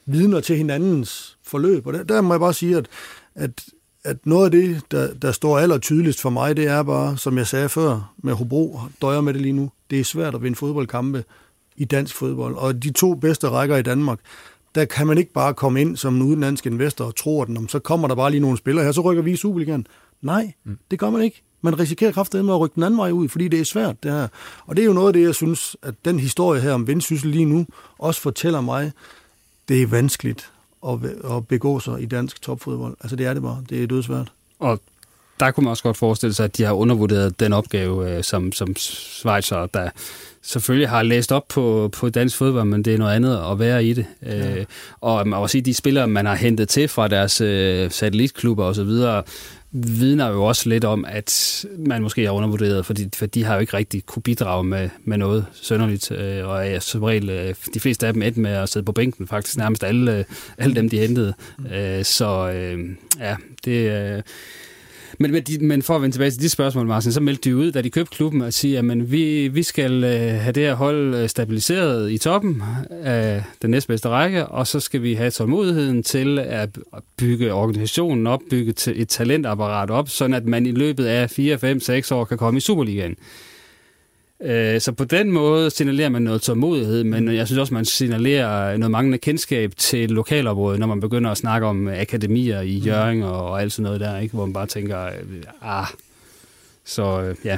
vidner 0.06 0.40
til 0.40 0.58
hinandens 0.58 1.38
forløb. 1.44 1.88
Og 1.88 1.94
der, 1.94 2.04
der 2.04 2.22
må 2.22 2.34
jeg 2.34 2.40
bare 2.40 2.54
sige, 2.54 2.78
at, 2.78 2.88
at 3.36 3.52
at 4.04 4.18
noget 4.26 4.46
af 4.46 4.52
det, 4.52 4.82
der, 4.92 5.14
der 5.14 5.32
står 5.32 5.60
aller 5.60 5.78
tydeligst 5.78 6.22
for 6.22 6.30
mig, 6.30 6.58
det 6.58 6.68
er 6.68 6.84
bare, 6.84 7.18
som 7.18 7.38
jeg 7.38 7.48
sagde 7.48 7.70
før, 7.70 8.14
med 8.18 8.34
Hobro, 8.34 8.80
døjer 9.02 9.22
med 9.22 9.34
det 9.34 9.42
lige 9.42 9.54
nu, 9.54 9.72
det 9.90 10.00
er 10.00 10.04
svært 10.04 10.36
at 10.36 10.44
vinde 10.44 10.56
fodboldkampe 10.56 11.24
i 11.78 11.86
dansk 11.86 12.16
fodbold. 12.16 12.56
Og 12.56 12.84
de 12.84 12.92
to 12.92 13.14
bedste 13.14 13.50
rækker 13.50 13.78
i 13.78 13.82
Danmark, 13.82 14.20
der 14.76 14.86
kan 14.86 15.08
man 15.08 15.18
ikke 15.18 15.34
bare 15.34 15.54
komme 15.54 15.82
ind 15.82 15.98
som 15.98 16.16
en 16.16 16.22
udenlandsk 16.22 16.66
investor 16.66 17.06
og 17.06 17.16
tro, 17.16 17.42
at 17.42 17.48
så 17.68 17.80
kommer 17.80 18.08
der 18.08 18.16
bare 18.16 18.32
lige 18.32 18.42
nogle 18.42 18.58
spillere 18.58 18.86
her, 18.86 18.92
så 18.92 19.02
rykker 19.02 19.24
vi 19.24 19.32
i 19.32 19.36
Superligaen. 19.36 19.88
Nej, 20.22 20.54
mm. 20.64 20.78
det 20.92 21.00
gør 21.00 21.10
man 21.10 21.22
ikke. 21.22 21.42
Man 21.62 21.80
risikerer 21.80 22.12
kraftedet 22.12 22.46
med 22.46 22.54
at 22.54 22.60
rykke 22.60 22.76
den 22.76 22.84
anden 22.84 22.98
vej 22.98 23.12
ud, 23.12 23.30
fordi 23.30 23.48
det 23.48 23.60
er 23.60 23.66
svært, 23.66 24.04
det 24.04 24.12
her. 24.12 24.28
Og 24.66 24.76
det 24.76 24.82
er 24.82 24.86
jo 24.86 24.94
noget 24.94 25.08
af 25.08 25.14
det, 25.14 25.22
jeg 25.22 25.36
synes, 25.36 25.76
at 25.82 25.94
den 26.06 26.20
historie 26.20 26.62
her 26.62 26.74
om 26.74 26.88
Vendsyssel 26.88 27.30
lige 27.30 27.46
nu 27.46 27.66
også 27.98 28.22
fortæller 28.22 28.62
mig, 28.62 28.92
det 29.68 29.82
er 29.82 29.88
vanskeligt 29.88 30.52
at, 30.88 30.94
at 31.32 31.48
begå 31.48 31.80
sig 31.80 32.02
i 32.02 32.06
dansk 32.06 32.42
topfodbold. 32.42 32.98
Altså 33.02 33.16
det 33.16 33.26
er 33.26 33.34
det 33.34 33.42
bare. 33.42 33.64
Det 33.70 33.84
er 33.84 33.88
dødsvært. 33.88 34.32
Og 34.60 34.80
der 35.40 35.52
kunne 35.52 35.64
man 35.64 35.72
også 35.72 35.84
godt 35.84 35.98
forestille 35.98 36.34
sig, 36.34 36.44
at 36.44 36.58
de 36.58 36.64
har 36.64 36.74
undervurderet 36.74 37.40
den 37.40 37.54
opgave, 37.54 38.12
øh, 38.12 38.24
som, 38.24 38.52
som 38.52 38.76
Schweizer, 38.76 39.66
der 39.66 39.90
selvfølgelig 40.48 40.90
har 40.90 41.04
læst 41.04 41.32
op 41.32 41.48
på, 41.48 41.90
på 41.94 42.10
dansk 42.10 42.38
fodbold, 42.38 42.66
men 42.66 42.84
det 42.84 42.94
er 42.94 42.98
noget 42.98 43.16
andet 43.16 43.40
at 43.52 43.60
være 43.60 43.86
i 43.86 43.94
det. 43.94 44.06
Ja. 44.26 44.56
Øh, 44.56 44.66
og 45.02 45.28
man 45.28 45.50
sige, 45.50 45.62
de 45.62 45.74
spillere, 45.74 46.08
man 46.08 46.26
har 46.26 46.36
hentet 46.36 46.70
til 46.70 46.88
fra 46.88 47.08
deres 47.08 47.42
øh, 47.42 47.92
satellitklubber 47.92 48.64
osv., 48.64 48.90
vidner 49.72 50.30
jo 50.30 50.44
også 50.44 50.70
lidt 50.70 50.86
om, 50.86 51.06
at 51.08 51.66
man 51.78 52.02
måske 52.02 52.26
har 52.26 52.32
undervurderet, 52.32 52.86
fordi, 52.86 53.10
for 53.16 53.26
de 53.26 53.44
har 53.44 53.54
jo 53.54 53.60
ikke 53.60 53.78
rigtig 53.78 54.06
kunne 54.06 54.24
bidrage 54.24 54.64
med, 54.64 54.90
med 55.04 55.18
noget 55.18 55.46
sønderligt, 55.54 56.12
øh, 56.12 56.48
og 56.48 56.68
er 56.68 56.80
som 56.80 57.04
regel 57.04 57.30
øh, 57.30 57.56
de 57.74 57.80
fleste 57.80 58.08
af 58.08 58.14
dem 58.14 58.22
endte 58.22 58.40
med 58.40 58.52
at 58.52 58.70
sidde 58.70 58.86
på 58.86 58.92
bænken, 58.92 59.28
faktisk 59.28 59.58
nærmest 59.58 59.84
alle, 59.84 60.26
alle 60.58 60.76
dem, 60.76 60.90
de 60.90 61.00
hentede. 61.00 61.34
Mm. 61.58 61.66
Øh, 61.66 62.06
så 62.06 62.52
øh, 62.52 62.80
ja, 63.20 63.36
det... 63.66 63.92
Øh, 63.92 64.24
men, 65.20 65.32
men, 65.32 65.44
de, 65.44 65.66
men 65.66 65.82
for 65.82 65.96
at 65.96 66.02
vende 66.02 66.16
tilbage 66.16 66.32
til 66.32 66.42
de 66.42 66.50
spørgsmål, 66.50 66.88
Martin, 66.88 67.12
så 67.12 67.22
meldte 67.22 67.50
de 67.50 67.56
ud, 67.56 67.72
da 67.72 67.82
de 67.82 67.90
købte 67.90 68.16
klubben, 68.16 68.42
at 68.42 68.54
sige, 68.54 68.78
at 68.78 69.12
vi, 69.12 69.48
vi 69.48 69.64
skal 69.64 70.04
øh, 70.04 70.42
have 70.42 70.52
det 70.52 70.64
her 70.64 70.74
hold 70.74 71.16
øh, 71.16 71.30
stabiliseret 71.30 72.12
i 72.12 72.18
toppen 72.18 72.64
af 73.04 73.44
den 73.62 73.70
næstbedste 73.70 74.10
række, 74.10 74.46
og 74.46 74.68
så 74.68 74.80
skal 74.80 75.02
vi 75.02 75.14
have 75.14 75.32
tålmodigheden 75.32 76.04
til 76.04 76.40
at 76.40 76.70
bygge 77.18 77.54
organisationen 77.54 78.28
op, 78.28 78.42
bygge 78.50 78.74
et 78.96 79.10
talentapparat 79.10 79.90
op, 79.90 80.10
sådan 80.10 80.34
at 80.34 80.46
man 80.46 80.66
i 80.66 80.72
løbet 80.72 81.06
af 81.06 81.30
4, 81.30 81.58
5, 81.58 81.80
6 81.80 82.12
år 82.12 82.26
kan 82.26 82.38
komme 82.38 82.58
i 82.58 82.62
Superligaen. 82.62 83.16
Øh, 84.44 84.82
så 84.82 84.92
på 84.92 85.06
den 85.06 85.32
måde 85.32 85.70
signalerer 85.70 86.10
man 86.10 86.22
noget 86.22 86.42
tålmodighed, 86.42 87.04
men 87.04 87.36
jeg 87.36 87.48
synes 87.48 87.60
også, 87.60 87.74
man 87.74 87.86
signalerer 87.86 88.78
noget 88.78 88.92
manglende 88.92 89.18
kendskab 89.18 89.74
til 89.78 90.10
lokalområdet, 90.10 90.80
når 90.80 90.88
man 90.88 91.00
begynder 91.00 91.32
at 91.32 91.38
snakke 91.38 91.68
om 91.68 91.88
akademier 91.88 92.62
i 92.62 92.80
mm. 92.80 92.86
Jørgen 92.86 93.24
og, 93.24 93.50
og 93.50 93.62
alt 93.62 93.74
sådan 93.74 93.84
noget 93.84 94.00
der, 94.00 94.18
ikke? 94.18 94.34
hvor 94.34 94.46
man 94.46 94.54
bare 94.54 94.68
tænker, 94.68 95.10
ah, 95.62 95.88
så 96.86 97.22
øh, 97.22 97.36
ja. 97.46 97.58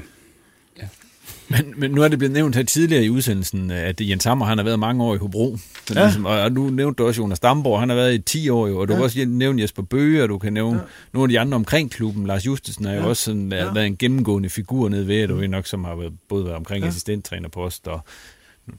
Men, 1.50 1.74
men 1.78 1.92
nu 1.92 2.02
er 2.02 2.08
det 2.08 2.20
blevet 2.20 2.34
nævnt 2.34 2.56
her 2.56 2.64
tidligere 2.64 3.04
i 3.04 3.10
udsendelsen, 3.10 3.72
at 3.72 4.02
Jens 4.02 4.24
Hammer 4.24 4.46
han 4.46 4.58
har 4.58 4.66
været 4.66 4.80
mange 4.80 5.04
år 5.04 5.16
i 5.16 5.18
Hobro. 5.18 5.58
Så 5.88 5.94
ja. 5.96 6.04
ligesom, 6.04 6.26
og 6.26 6.52
nu 6.52 6.70
nævnte 6.70 7.04
du 7.04 7.08
også 7.08 7.22
Jonas 7.22 7.40
Damborg, 7.40 7.80
han 7.80 7.90
har 7.90 7.96
været 7.96 8.14
i 8.14 8.20
10 8.20 8.50
år, 8.50 8.68
jo, 8.68 8.80
og 8.80 8.88
du 8.88 8.94
ja. 8.94 8.98
kan 8.98 9.04
også 9.04 9.26
nævne 9.28 9.62
Jesper 9.62 9.84
Bøge, 9.84 10.24
og 10.24 10.30
du 10.30 10.38
kan 10.38 10.54
nævne 10.54 10.78
ja. 10.78 10.84
nogle 11.14 11.26
af 11.26 11.30
de 11.30 11.40
andre 11.40 11.56
omkring 11.56 11.92
klubben. 11.92 12.28
Lars 12.28 12.46
Justesen 12.46 12.86
er 12.86 12.94
jo 12.94 13.02
ja. 13.02 13.08
også 13.08 13.24
sådan, 13.24 13.52
ja. 13.52 13.74
været 13.74 13.86
en 13.86 13.98
gennemgående 13.98 14.50
figur 14.50 14.90
nede 14.90 15.08
ved, 15.08 15.28
du 15.28 15.36
mm. 15.36 15.50
nok 15.50 15.68
som 15.68 15.84
har 15.84 15.96
været, 15.96 16.14
både 16.30 16.46
været 16.46 16.58
omkring 16.58 16.84
ja. 16.84 16.88
assistenttrænerpost 16.88 17.88
og 17.88 18.00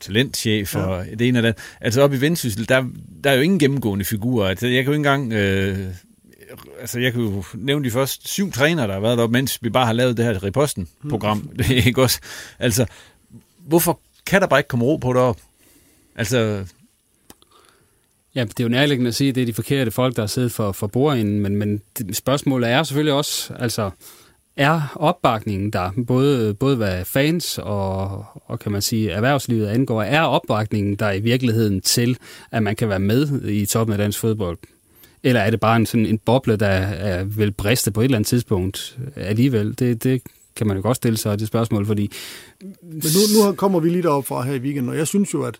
talentchef 0.01 0.75
ja. 0.75 0.81
og 0.81 1.05
det 1.19 1.29
ene 1.29 1.39
og 1.39 1.43
det 1.43 1.59
Altså 1.81 2.03
op 2.03 2.13
i 2.13 2.21
Vendsyssel, 2.21 2.69
der, 2.69 2.85
der 3.25 3.31
er 3.31 3.35
jo 3.35 3.41
ingen 3.41 3.59
gennemgående 3.59 4.05
figurer. 4.05 4.49
Altså, 4.49 4.67
jeg 4.67 4.85
kan 4.85 4.93
jo 4.93 4.93
ikke 4.93 5.09
engang... 5.09 5.33
Øh, 5.33 5.79
altså 6.81 7.01
jeg 7.01 7.13
kan 7.13 7.23
jo 7.23 7.45
nævne 7.55 7.85
de 7.85 7.91
første 7.91 8.29
syv 8.29 8.53
trænere, 8.53 8.87
der 8.87 8.93
har 8.93 9.01
været 9.01 9.19
deroppe, 9.19 9.33
mens 9.33 9.59
vi 9.63 9.71
bare 9.71 9.87
har 9.87 9.93
lavet 9.93 10.17
det 10.17 10.25
her 10.25 10.45
Reposten-program. 10.45 11.37
Mm. 11.37 11.57
Det 11.57 11.71
er 11.71 11.87
ikke 11.87 12.03
også? 12.03 12.21
Altså, 12.59 12.87
hvorfor 13.59 14.01
kan 14.27 14.41
der 14.41 14.47
bare 14.47 14.61
ikke 14.61 14.69
komme 14.69 14.85
ro 14.85 14.97
på 14.97 15.13
deroppe? 15.13 15.43
Altså... 16.17 16.65
Ja, 18.35 18.45
det 18.45 18.61
er 18.61 18.65
jo 18.65 18.69
nærliggende 18.69 19.09
at 19.09 19.15
sige, 19.15 19.29
at 19.29 19.35
det 19.35 19.43
er 19.43 19.47
de 19.47 19.53
forkerte 19.53 19.91
folk, 19.91 20.17
der 20.17 20.23
har 20.23 20.27
siddet 20.27 20.53
for, 20.53 20.73
for 20.73 20.87
bordenden, 20.87 21.41
men, 21.41 21.57
men 21.57 21.83
spørgsmålet 22.13 22.71
er 22.71 22.83
selvfølgelig 22.83 23.15
også, 23.15 23.55
altså, 23.55 23.91
er 24.57 24.93
opbakningen 24.97 25.71
der, 25.71 25.91
både, 26.07 26.55
både 26.55 26.77
hvad 26.77 27.05
fans 27.05 27.59
og, 27.59 28.25
og 28.35 28.59
kan 28.59 28.73
man 28.73 28.83
sige 28.83 29.11
erhvervslivet 29.11 29.67
angår, 29.67 30.03
er 30.03 30.23
opbakningen 30.23 30.95
der 30.95 31.13
i 31.13 31.21
virkeligheden 31.21 31.81
til, 31.81 32.19
at 32.51 32.63
man 32.63 32.77
kan 32.77 32.89
være 32.89 32.99
med 32.99 33.43
i 33.43 33.67
toppen 33.67 33.93
af 33.93 33.99
dansk 33.99 34.19
fodbold? 34.19 34.59
Eller 35.23 35.41
er 35.41 35.51
det 35.51 35.61
bare 35.61 35.77
en, 35.77 35.87
sådan 35.87 36.07
en 36.07 36.19
boble, 36.19 36.57
der 36.57 36.67
er, 36.67 37.25
vil 37.25 37.53
briste 37.53 37.91
på 37.91 38.01
et 38.01 38.05
eller 38.05 38.17
andet 38.17 38.29
tidspunkt 38.29 38.99
alligevel? 39.17 39.79
Det, 39.79 40.05
det 40.05 40.23
kan 40.57 40.67
man 40.67 40.77
jo 40.77 40.83
godt 40.83 40.97
stille 40.97 41.19
sig 41.19 41.39
det 41.39 41.49
spørgsmål, 41.49 41.87
fordi... 41.87 42.13
Men 42.61 43.03
nu, 43.15 43.45
nu 43.45 43.53
kommer 43.53 43.81
vi 43.81 43.89
lige 43.89 44.03
derop 44.03 44.27
fra 44.27 44.43
her 44.43 44.55
i 44.55 44.59
weekenden, 44.59 44.89
og 44.89 44.97
jeg 44.97 45.07
synes 45.07 45.35
jo, 45.35 45.43
at, 45.43 45.55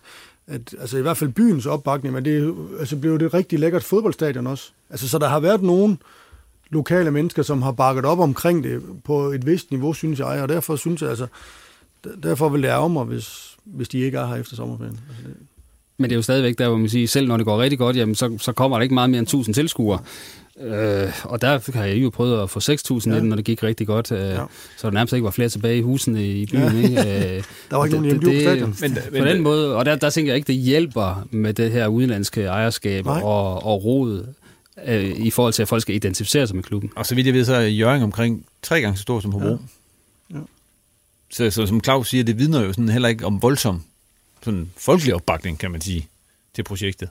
at 0.47 0.75
altså 0.79 0.97
i 0.97 1.01
hvert 1.01 1.17
fald 1.17 1.29
byens 1.29 1.65
opbakning, 1.65 2.13
men 2.13 2.25
det 2.25 2.55
altså 2.79 2.95
blev 2.97 3.19
det 3.19 3.25
et 3.25 3.33
rigtig 3.33 3.59
lækkert 3.59 3.83
fodboldstadion 3.83 4.47
også. 4.47 4.71
Altså, 4.89 5.09
så 5.09 5.17
der 5.17 5.27
har 5.27 5.39
været 5.39 5.61
nogen 5.61 6.01
lokale 6.69 7.11
mennesker, 7.11 7.43
som 7.43 7.61
har 7.61 7.71
bakket 7.71 8.05
op 8.05 8.19
omkring 8.19 8.63
det 8.63 8.81
på 9.03 9.31
et 9.31 9.45
vist 9.45 9.71
niveau, 9.71 9.93
synes 9.93 10.19
jeg, 10.19 10.27
og 10.41 10.49
derfor 10.49 10.75
synes 10.75 11.01
jeg, 11.01 11.09
altså, 11.09 11.27
derfor 12.23 12.49
vil 12.49 12.63
det 12.63 12.69
ærge 12.69 12.89
mig, 12.89 13.05
hvis, 13.05 13.57
hvis 13.63 13.89
de 13.89 13.99
ikke 13.99 14.17
er 14.17 14.27
her 14.27 14.35
efter 14.35 14.55
sommerferien. 14.55 14.99
Altså, 15.09 15.23
det, 15.27 15.35
men 16.01 16.09
det 16.09 16.11
er 16.11 16.17
jo 16.17 16.21
stadigvæk 16.21 16.57
der, 16.57 16.67
hvor 16.67 16.77
man 16.77 16.89
siger, 16.89 17.07
selv 17.07 17.27
når 17.27 17.37
det 17.37 17.45
går 17.45 17.61
rigtig 17.61 17.79
godt, 17.79 17.95
jamen, 17.95 18.15
så, 18.15 18.37
så 18.39 18.51
kommer 18.51 18.77
der 18.77 18.83
ikke 18.83 18.93
meget 18.93 19.09
mere 19.09 19.19
end 19.19 19.27
1000 19.27 19.55
tilskuere. 19.55 19.99
Øh, 20.59 21.09
og 21.23 21.41
der 21.41 21.71
har 21.73 21.85
jeg 21.85 21.97
jo 21.97 22.09
prøvet 22.09 22.43
at 22.43 22.49
få 22.49 22.59
6.000 22.59 23.13
ja. 23.13 23.19
når 23.19 23.35
det 23.35 23.45
gik 23.45 23.63
rigtig 23.63 23.87
godt. 23.87 24.11
Øh, 24.11 24.19
ja. 24.19 24.43
Så 24.77 24.87
der 24.87 24.91
nærmest 24.91 25.13
ikke 25.13 25.23
var 25.23 25.31
flere 25.31 25.49
tilbage 25.49 25.77
i 25.77 25.81
husene 25.81 26.27
i 26.27 26.45
byen. 26.45 26.61
Ja. 26.61 26.83
Ikke? 26.83 27.01
Øh, 27.11 27.43
der 27.69 27.77
var 27.77 27.85
ikke 27.85 27.97
nogen 27.97 28.05
hjemme 28.05 28.21
på 28.21 28.65
men, 28.81 28.97
men, 29.11 29.21
På 29.21 29.25
den 29.25 29.41
måde, 29.41 29.75
og 29.75 29.85
der, 29.85 29.95
der 29.95 30.09
tænker 30.09 30.31
jeg 30.31 30.35
ikke, 30.35 30.47
det 30.47 30.55
hjælper 30.55 31.27
med 31.31 31.53
det 31.53 31.71
her 31.71 31.87
udenlandske 31.87 32.43
ejerskab 32.43 33.07
og, 33.07 33.65
og 33.65 33.85
rod 33.85 34.25
øh, 34.87 35.03
i 35.03 35.29
forhold 35.29 35.53
til, 35.53 35.61
at 35.61 35.67
folk 35.67 35.81
skal 35.81 35.95
identificere 35.95 36.47
sig 36.47 36.55
med 36.55 36.63
klubben. 36.63 36.91
Og 36.95 37.05
så 37.05 37.15
vidt 37.15 37.27
jeg 37.27 37.33
ved, 37.33 37.45
så 37.45 37.55
er 37.55 37.61
Jørgen 37.61 38.03
omkring 38.03 38.45
tre 38.61 38.81
gange 38.81 38.97
så 38.97 39.01
stor 39.01 39.19
som 39.19 39.31
Hobro. 39.31 39.47
Ja. 39.47 39.55
Ja. 40.33 40.39
Så, 41.31 41.49
så 41.49 41.65
som 41.65 41.83
Claus 41.83 42.09
siger, 42.09 42.23
det 42.23 42.39
vidner 42.39 42.61
jo 42.61 42.73
sådan 42.73 42.89
heller 42.89 43.09
ikke 43.09 43.25
om 43.25 43.41
voldsom 43.41 43.81
sådan 44.43 44.71
folkelig 44.77 45.15
opbakning, 45.15 45.59
kan 45.59 45.71
man 45.71 45.81
sige, 45.81 46.07
til 46.53 46.63
projektet. 46.63 47.09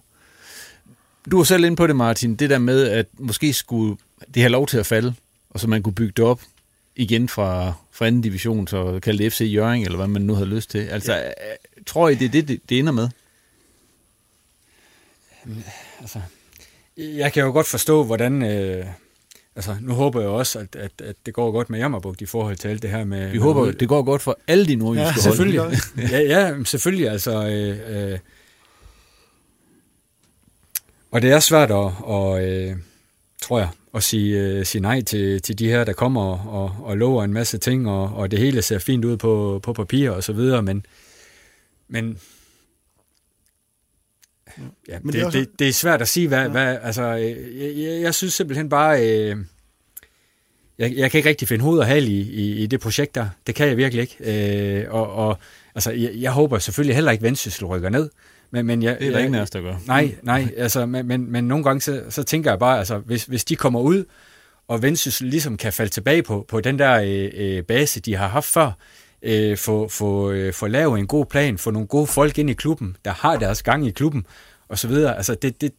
Du 1.31 1.37
var 1.37 1.45
selv 1.45 1.65
inde 1.65 1.77
på 1.77 1.87
det, 1.87 1.97
Martin, 1.97 2.35
det 2.35 2.51
der 2.51 2.59
med, 2.59 2.89
at 2.89 3.07
måske 3.19 3.53
skulle 3.53 3.97
det 4.35 4.43
have 4.43 4.51
lov 4.51 4.67
til 4.67 4.79
at 4.79 4.87
falde, 4.87 5.15
og 5.51 5.61
så 5.61 5.69
man 5.69 5.83
kunne 5.83 5.95
bygge 5.95 6.13
det 6.17 6.25
op 6.25 6.41
igen 6.97 7.29
fra, 7.29 7.73
fra 7.93 8.07
anden 8.07 8.23
division, 8.23 8.69
så 8.69 9.01
kalde 9.03 9.25
det 9.25 9.33
FC 9.33 9.41
Jørgen, 9.41 9.85
eller 9.85 9.97
hvad 9.97 10.07
man 10.07 10.23
nu 10.23 10.35
havde 10.35 10.49
lyst 10.49 10.71
til. 10.71 10.79
Altså, 10.79 11.15
ja. 11.15 11.31
tror 11.87 12.09
I, 12.09 12.15
det 12.15 12.25
er 12.25 12.31
det, 12.31 12.49
det, 12.49 12.61
det 12.69 12.79
ender 12.79 12.93
med? 12.93 13.09
Altså, 16.01 16.21
jeg 16.97 17.33
kan 17.33 17.43
jo 17.43 17.51
godt 17.51 17.67
forstå, 17.67 18.05
hvordan... 18.05 18.43
Øh, 18.43 18.87
altså, 19.57 19.77
nu 19.81 19.93
håber 19.93 20.21
jeg 20.21 20.29
også, 20.29 20.59
at, 20.59 20.77
at, 20.77 20.93
at 21.05 21.17
det 21.27 21.35
går 21.35 21.51
godt 21.53 21.71
med 21.71 21.79
Jammerbugt 21.79 22.21
i 22.21 22.27
forhold 22.27 22.57
til 22.57 22.69
alt 22.69 22.83
det 22.83 22.91
her 22.91 23.05
med... 23.05 23.31
Vi 23.31 23.39
med 23.39 23.45
håber, 23.45 23.67
at 23.67 23.81
det 23.81 23.89
går 23.89 24.03
godt 24.03 24.23
for 24.23 24.39
alle 24.49 24.67
de 24.67 24.77
nordjyske 24.77 25.07
ja, 25.07 25.13
selvfølgelig. 25.23 25.61
hold. 25.61 25.75
ja, 26.11 26.21
ja, 26.21 26.65
selvfølgelig. 26.65 27.09
Altså, 27.09 27.49
øh, 27.49 28.13
øh, 28.13 28.19
og 31.11 31.23
det 31.23 31.31
er 31.31 31.41
svært 31.41 31.71
at, 31.71 31.93
og, 31.99 32.49
øh, 32.49 32.77
tror 33.43 33.59
jeg, 33.59 33.69
at 33.95 34.03
sige, 34.03 34.41
øh, 34.41 34.67
sige 34.67 34.83
nej 34.83 35.01
til, 35.01 35.43
til 35.43 35.59
de 35.59 35.69
her, 35.69 35.85
der 35.85 35.93
kommer 35.93 36.23
og, 36.23 36.63
og, 36.63 36.77
og 36.85 36.97
lover 36.97 37.25
en 37.25 37.33
masse 37.33 37.59
ting, 37.59 37.89
og, 37.89 38.15
og 38.15 38.31
det 38.31 38.39
hele 38.39 38.63
ser 38.63 38.79
fint 38.79 39.05
ud 39.05 39.17
på, 39.17 39.61
på 39.63 39.73
papir 39.73 40.11
og 40.11 40.25
så 40.25 40.33
videre, 40.33 40.63
men, 40.63 40.87
men 41.89 42.19
Ja, 44.89 44.99
Men 44.99 45.07
det, 45.07 45.13
det, 45.13 45.21
er 45.23 45.27
også... 45.27 45.39
det, 45.39 45.49
det 45.59 45.69
er 45.69 45.73
svært 45.73 46.03
at 46.03 46.09
sige, 46.09 46.29
hvad... 46.29 46.43
Ja. 46.43 46.49
hvad 46.49 46.79
altså, 46.83 47.05
jeg, 47.05 47.37
jeg, 47.77 48.03
jeg 48.03 48.15
synes 48.15 48.35
simpelthen 48.35 48.69
bare... 48.69 49.09
Øh, 49.09 49.37
jeg, 50.79 50.93
jeg 50.97 51.11
kan 51.11 51.19
ikke 51.19 51.29
rigtig 51.29 51.49
finde 51.49 51.65
hoved 51.65 51.79
og 51.79 51.87
hal 51.87 52.09
i, 52.09 52.21
i, 52.21 52.63
i 52.63 52.67
det 52.67 52.81
projekt 52.81 53.15
der. 53.15 53.29
Det 53.47 53.55
kan 53.55 53.69
jeg 53.69 53.77
virkelig 53.77 54.03
ikke. 54.03 54.83
Øh, 54.83 54.95
og, 54.95 55.13
og 55.13 55.39
altså, 55.75 55.91
jeg, 55.91 56.11
jeg 56.15 56.33
håber 56.33 56.59
selvfølgelig 56.59 56.95
heller 56.95 57.11
ikke, 57.11 57.23
at 57.23 57.25
Vendsyssel 57.25 57.65
rykker 57.65 57.89
ned. 57.89 58.11
Men, 58.51 58.67
men 58.67 58.83
jeg, 58.83 58.97
det 59.01 59.07
er 59.07 59.11
der 59.11 59.19
ingen 59.19 59.35
af 59.35 59.43
os, 59.43 59.51
der 59.51 59.61
gør. 59.61 59.75
Nej, 59.87 60.15
nej. 60.23 60.49
Altså, 60.57 60.87
men, 60.87 61.07
men, 61.07 61.33
men 61.33 61.45
nogle 61.45 61.65
gange, 61.65 61.81
så, 61.81 62.03
så 62.09 62.23
tænker 62.23 62.51
jeg 62.51 62.59
bare, 62.59 62.79
altså, 62.79 62.99
hvis, 62.99 63.25
hvis 63.25 63.45
de 63.45 63.57
kommer 63.57 63.81
ud, 63.81 64.05
og 64.69 64.83
Vendsyssel 64.83 65.27
ligesom 65.27 65.57
kan 65.57 65.73
falde 65.73 65.93
tilbage 65.93 66.23
på, 66.23 66.45
på 66.49 66.61
den 66.61 66.79
der 66.79 67.01
øh, 67.01 67.31
øh, 67.35 67.63
base, 67.63 68.01
de 68.01 68.17
har 68.17 68.29
haft 68.29 68.47
før, 68.47 68.67
øh, 68.67 68.73
få, 69.59 69.89
få, 69.89 70.31
øh, 70.31 70.53
få 70.53 70.67
lavet 70.67 70.99
en 70.99 71.07
god 71.07 71.27
plan, 71.27 71.59
få 71.59 71.71
nogle 71.71 71.89
gode 71.89 72.07
folk 72.07 72.39
ind 72.39 72.51
i 72.51 72.55
klubben, 72.55 72.97
der 73.05 73.13
har 73.13 73.37
deres 73.37 73.63
gang 73.63 73.87
i 73.87 73.91
klubben, 73.91 74.27
og 74.69 74.79
så 74.79 74.89
videre. 74.89 75.17
Altså, 75.17 75.35
det, 75.35 75.61
det, 75.61 75.73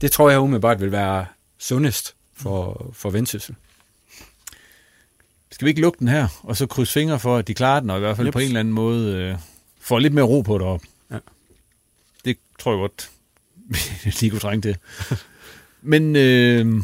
det 0.00 0.12
tror 0.12 0.30
jeg 0.30 0.40
umiddelbart 0.40 0.80
vil 0.80 0.92
være 0.92 1.26
sundest 1.58 2.14
for, 2.34 2.90
for 2.92 3.10
Vendsyssel. 3.10 3.54
Skal 5.50 5.64
vi 5.64 5.68
ikke 5.68 5.80
lukke 5.80 5.98
den 5.98 6.08
her, 6.08 6.28
og 6.42 6.56
så 6.56 6.66
krydse 6.66 6.92
fingre 6.92 7.18
for, 7.18 7.36
at 7.36 7.48
de 7.48 7.54
klarer 7.54 7.80
den, 7.80 7.90
og 7.90 7.96
i 7.96 8.00
hvert 8.00 8.16
fald 8.16 8.26
yep. 8.26 8.32
på 8.32 8.38
en 8.38 8.46
eller 8.46 8.60
anden 8.60 8.74
måde 8.74 9.16
øh, 9.16 9.36
får 9.80 9.98
lidt 9.98 10.12
mere 10.12 10.24
ro 10.24 10.40
på 10.40 10.58
det 10.58 10.66
op. 10.66 10.82
Ja. 11.10 11.18
Det 12.24 12.36
tror 12.58 12.72
jeg 12.72 12.78
godt, 12.78 13.10
vi 14.20 14.28
kunne 14.28 14.40
trænge 14.40 14.62
til. 14.62 14.76
Men 15.82 16.16
øh, 16.16 16.82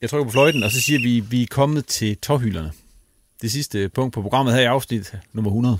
jeg 0.00 0.10
trykker 0.10 0.24
på 0.24 0.30
fløjten, 0.30 0.62
og 0.62 0.70
så 0.70 0.80
siger 0.80 0.98
vi, 0.98 1.18
at 1.18 1.30
vi 1.30 1.42
er 1.42 1.46
kommet 1.50 1.86
til 1.86 2.16
tårhylderne. 2.16 2.72
Det 3.42 3.52
sidste 3.52 3.88
punkt 3.88 4.14
på 4.14 4.22
programmet 4.22 4.54
her 4.54 4.60
i 4.60 4.64
afsnit 4.64 5.14
nummer 5.32 5.50
100. 5.50 5.78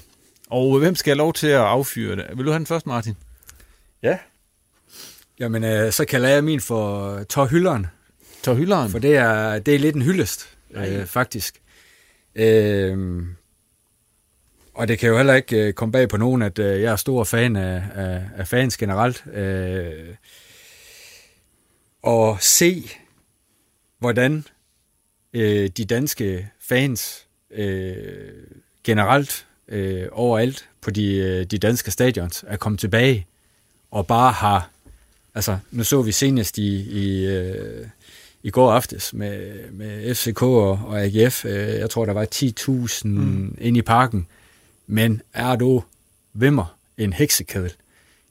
Og 0.51 0.79
hvem 0.79 0.95
skal 0.95 1.11
have 1.11 1.19
lov 1.19 1.33
til 1.33 1.47
at 1.47 1.61
affyre 1.61 2.17
det? 2.17 2.27
Vil 2.37 2.45
du 2.45 2.51
have 2.51 2.59
den 2.59 2.67
først, 2.67 2.87
Martin? 2.87 3.17
Ja. 4.03 4.19
Jamen, 5.39 5.65
øh, 5.65 5.93
så 5.93 6.05
kalder 6.05 6.29
jeg 6.29 6.45
min 6.45 6.61
for 6.61 7.23
tårhylderen. 7.23 7.87
Tårhylderen? 8.43 8.91
For 8.91 8.99
det 8.99 9.17
er, 9.17 9.59
det 9.59 9.75
er 9.75 9.79
lidt 9.79 9.97
en 9.97 10.03
hyldest, 10.03 10.57
øh, 10.71 11.07
faktisk. 11.07 11.63
Øh, 12.35 13.23
og 14.75 14.89
det 14.89 14.99
kan 14.99 15.09
jo 15.09 15.17
heller 15.17 15.35
ikke 15.35 15.67
øh, 15.67 15.73
komme 15.73 15.93
bag 15.93 16.09
på 16.09 16.17
nogen, 16.17 16.43
at 16.43 16.59
øh, 16.59 16.83
jeg 16.83 16.93
er 16.93 16.97
stor 16.97 17.25
fan 17.25 17.57
af, 17.57 17.83
af, 17.95 18.23
af 18.37 18.49
fans 18.49 18.77
generelt. 18.77 19.25
Øh, 19.33 20.15
og 22.03 22.37
se, 22.41 22.91
hvordan 23.99 24.45
øh, 25.33 25.69
de 25.69 25.85
danske 25.85 26.51
fans 26.61 27.27
øh, 27.53 27.95
generelt 28.85 29.47
øh, 29.69 30.07
overalt 30.13 30.69
på 30.81 30.91
de, 30.91 31.17
øh, 31.17 31.45
de 31.45 31.59
danske 31.59 31.91
stadions 31.91 32.45
er 32.47 32.57
kommet 32.57 32.81
tilbage 32.81 33.27
og 33.91 34.07
bare 34.07 34.33
har, 34.33 34.71
altså 35.35 35.59
nu 35.71 35.85
så 35.85 36.03
vi 36.03 36.13
senest 36.13 36.59
i, 36.59 36.83
i, 36.91 37.27
øh, 37.27 37.87
i 38.43 38.51
går 38.51 38.73
aftes 38.73 39.15
med, 39.15 39.53
med 39.71 40.15
FCK 40.15 40.43
og, 40.43 40.71
og 40.71 41.03
AGF, 41.03 41.45
øh, 41.45 41.69
jeg 41.69 41.91
tror 41.91 42.07
der 42.07 42.13
var 42.13 42.27
10.000 42.35 43.09
mm. 43.09 43.57
ind 43.61 43.77
i 43.77 43.83
parken, 43.83 44.27
men 44.87 45.23
er 45.33 45.57
du 45.57 45.83
vimmer 46.33 46.77
en 46.99 47.13
heksekedel? 47.13 47.73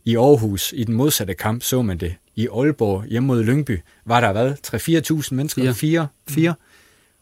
I 0.05 0.17
Aarhus, 0.17 0.73
i 0.75 0.83
den 0.83 0.95
modsatte 0.95 1.33
kamp, 1.33 1.63
så 1.63 1.81
man 1.81 1.97
det. 1.97 2.15
I 2.35 2.47
Aalborg, 2.47 3.05
hjemme 3.05 3.27
mod 3.27 3.43
Lyngby, 3.43 3.79
var 4.05 4.21
der 4.21 4.31
hvad? 4.31 4.53
3-4.000 5.23 5.35
mennesker? 5.35 5.73
4. 5.73 5.73
4. 5.73 6.07
4. 6.29 6.53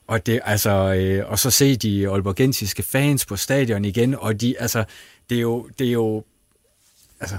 Og, 0.09 0.25
det, 0.25 0.39
altså, 0.45 0.93
øh, 0.93 1.31
og 1.31 1.39
så 1.39 1.51
se 1.51 1.75
de 1.75 2.09
Aalborgensiske 2.09 2.83
fans 2.83 3.25
på 3.25 3.35
stadion 3.35 3.85
igen, 3.85 4.15
og 4.15 4.41
de, 4.41 4.55
altså, 4.59 4.83
det 5.29 5.37
er 5.37 5.41
jo, 5.41 5.69
det 5.79 5.87
er 5.87 5.91
jo 5.91 6.23
altså, 7.19 7.37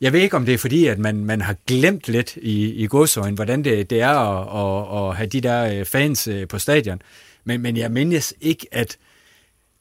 jeg 0.00 0.12
ved 0.12 0.20
ikke, 0.20 0.36
om 0.36 0.46
det 0.46 0.54
er 0.54 0.58
fordi, 0.58 0.86
at 0.86 0.98
man, 0.98 1.24
man 1.24 1.40
har 1.40 1.56
glemt 1.66 2.08
lidt 2.08 2.36
i, 2.36 2.72
i 2.72 2.86
godsøjen, 2.86 3.34
hvordan 3.34 3.64
det, 3.64 3.90
det 3.90 4.00
er 4.00 4.08
at, 4.08 4.98
at, 4.98 5.08
at 5.08 5.16
have 5.16 5.26
de 5.26 5.40
der 5.40 5.78
øh, 5.78 5.84
fans 5.84 6.28
øh, 6.28 6.48
på 6.48 6.58
stadion. 6.58 7.02
Men, 7.44 7.60
men 7.60 7.76
jeg 7.76 7.90
mindes 7.90 8.34
ikke, 8.40 8.66
at 8.72 8.96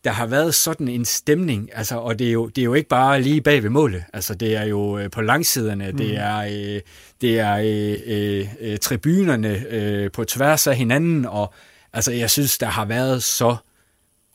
der 0.04 0.12
har 0.12 0.26
været 0.26 0.56
sådan 0.56 0.88
en 0.88 1.06
stemning, 1.06 1.70
altså, 1.74 1.98
og 1.98 2.20
det 2.20 2.28
er, 2.28 2.32
jo, 2.32 2.48
det 2.48 2.62
er 2.62 2.66
jo 2.66 2.74
ikke 2.74 2.90
bare 2.90 3.22
lige 3.22 3.42
bag 3.42 3.64
ved 3.64 3.70
målet, 3.70 4.04
altså 4.14 4.36
det 4.36 4.56
er 4.56 4.64
jo 4.64 4.98
øh, 4.98 5.12
på 5.12 5.22
langsiderne, 5.22 5.92
mm. 5.92 5.98
det 5.98 6.18
er, 6.18 6.38
øh, 6.38 6.82
det 7.22 7.40
er 7.40 7.56
øh, 8.08 8.48
øh, 8.60 8.78
tribunerne 8.78 9.66
øh, 9.70 10.12
på 10.12 10.24
tværs 10.24 10.68
af 10.68 10.76
hinanden, 10.76 11.26
og 11.26 11.54
altså 11.94 12.12
jeg 12.12 12.30
synes, 12.30 12.58
der 12.58 12.68
har 12.68 12.86
været 12.86 13.24
så 13.24 13.56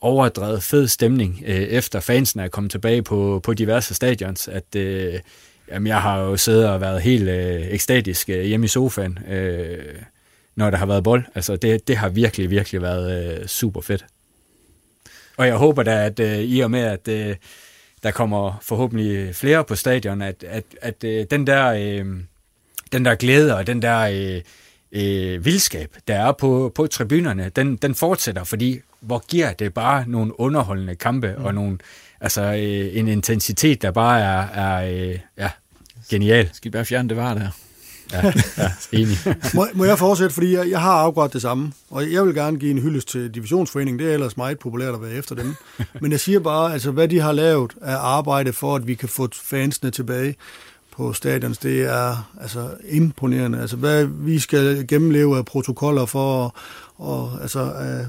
overdrevet 0.01 0.63
fed 0.63 0.87
stemning, 0.87 1.43
øh, 1.45 1.55
efter 1.55 1.99
fansene 1.99 2.43
er 2.43 2.47
kommet 2.47 2.71
tilbage 2.71 3.03
på, 3.03 3.39
på 3.43 3.53
diverse 3.53 3.93
stadions, 3.93 4.47
at 4.47 4.75
øh, 4.75 5.19
jamen, 5.71 5.87
jeg 5.87 6.01
har 6.01 6.19
jo 6.19 6.37
siddet 6.37 6.69
og 6.69 6.81
været 6.81 7.01
helt 7.01 7.29
øh, 7.29 7.67
ekstatisk 7.67 8.29
øh, 8.29 8.43
hjemme 8.43 8.65
i 8.65 8.67
sofaen, 8.67 9.19
øh, 9.27 9.95
når 10.55 10.69
der 10.69 10.77
har 10.77 10.85
været 10.85 11.03
bold. 11.03 11.23
Altså 11.35 11.55
det, 11.55 11.87
det 11.87 11.97
har 11.97 12.09
virkelig, 12.09 12.49
virkelig 12.49 12.81
været 12.81 13.39
øh, 13.39 13.47
super 13.47 13.81
fedt. 13.81 14.05
Og 15.37 15.47
jeg 15.47 15.55
håber 15.55 15.83
da, 15.83 16.05
at 16.05 16.19
øh, 16.19 16.39
i 16.39 16.59
og 16.59 16.71
med, 16.71 16.81
at 16.81 17.07
øh, 17.07 17.35
der 18.03 18.11
kommer 18.11 18.59
forhåbentlig 18.61 19.35
flere 19.35 19.63
på 19.63 19.75
stadion, 19.75 20.21
at, 20.21 20.43
at, 20.47 20.63
at 20.81 21.03
øh, 21.03 21.25
den, 21.31 21.47
der, 21.47 21.65
øh, 21.67 22.05
den 22.91 23.05
der 23.05 23.15
glæde 23.15 23.55
og 23.55 23.67
den 23.67 23.81
der 23.81 23.99
øh, 23.99 24.41
øh, 24.97 25.45
vildskab, 25.45 25.95
der 26.07 26.15
er 26.15 26.31
på, 26.31 26.71
på 26.75 26.87
tribunerne, 26.87 27.51
den, 27.55 27.75
den 27.75 27.95
fortsætter, 27.95 28.43
fordi 28.43 28.79
hvor 28.99 29.23
giver 29.27 29.53
det 29.53 29.73
bare 29.73 30.03
nogle 30.07 30.39
underholdende 30.39 30.95
kampe 30.95 31.35
mm. 31.37 31.45
og 31.45 31.53
nogle, 31.53 31.77
altså, 32.21 32.41
øh, 32.41 32.97
en 32.97 33.07
intensitet, 33.07 33.81
der 33.81 33.91
bare 33.91 34.19
er, 34.21 34.47
er 34.47 35.09
øh, 35.09 35.19
ja, 35.37 35.49
genial. 36.09 36.49
Skal 36.53 36.69
I 36.69 36.71
bare 36.71 36.85
fjerne 36.85 37.09
det 37.09 37.17
var 37.17 37.33
der? 37.33 37.49
Ja, 38.13 38.33
ja 38.57 38.71
enig. 38.91 39.17
må, 39.55 39.67
må 39.73 39.85
jeg 39.85 39.97
fortsætte, 39.97 40.33
fordi 40.33 40.55
jeg, 40.55 40.69
jeg 40.69 40.81
har 40.81 40.93
afgjort 40.93 41.33
det 41.33 41.41
samme, 41.41 41.73
og 41.89 42.11
jeg 42.11 42.25
vil 42.25 42.35
gerne 42.35 42.59
give 42.59 42.71
en 42.71 42.81
hyldest 42.81 43.07
til 43.07 43.35
divisionsforeningen, 43.35 43.99
det 43.99 44.09
er 44.09 44.13
ellers 44.13 44.37
meget 44.37 44.59
populært 44.59 44.93
at 44.93 45.01
være 45.01 45.11
efter 45.11 45.35
dem. 45.35 45.55
Men 46.01 46.11
jeg 46.11 46.19
siger 46.19 46.39
bare, 46.39 46.73
altså 46.73 46.91
hvad 46.91 47.07
de 47.07 47.19
har 47.19 47.31
lavet 47.31 47.73
af 47.81 47.95
arbejde 47.95 48.53
for, 48.53 48.75
at 48.75 48.87
vi 48.87 48.95
kan 48.95 49.09
få 49.09 49.29
fansene 49.33 49.91
tilbage 49.91 50.35
på 50.97 51.13
stadions, 51.13 51.57
det 51.57 51.81
er 51.81 52.31
altså 52.41 52.69
imponerende. 52.89 53.61
Altså 53.61 53.75
hvad 53.77 54.05
vi 54.05 54.39
skal 54.39 54.87
gennemleve 54.87 55.37
af 55.37 55.45
protokoller 55.45 56.05
for, 56.05 56.55
og 56.95 57.41
altså 57.41 57.59
af 57.59 58.05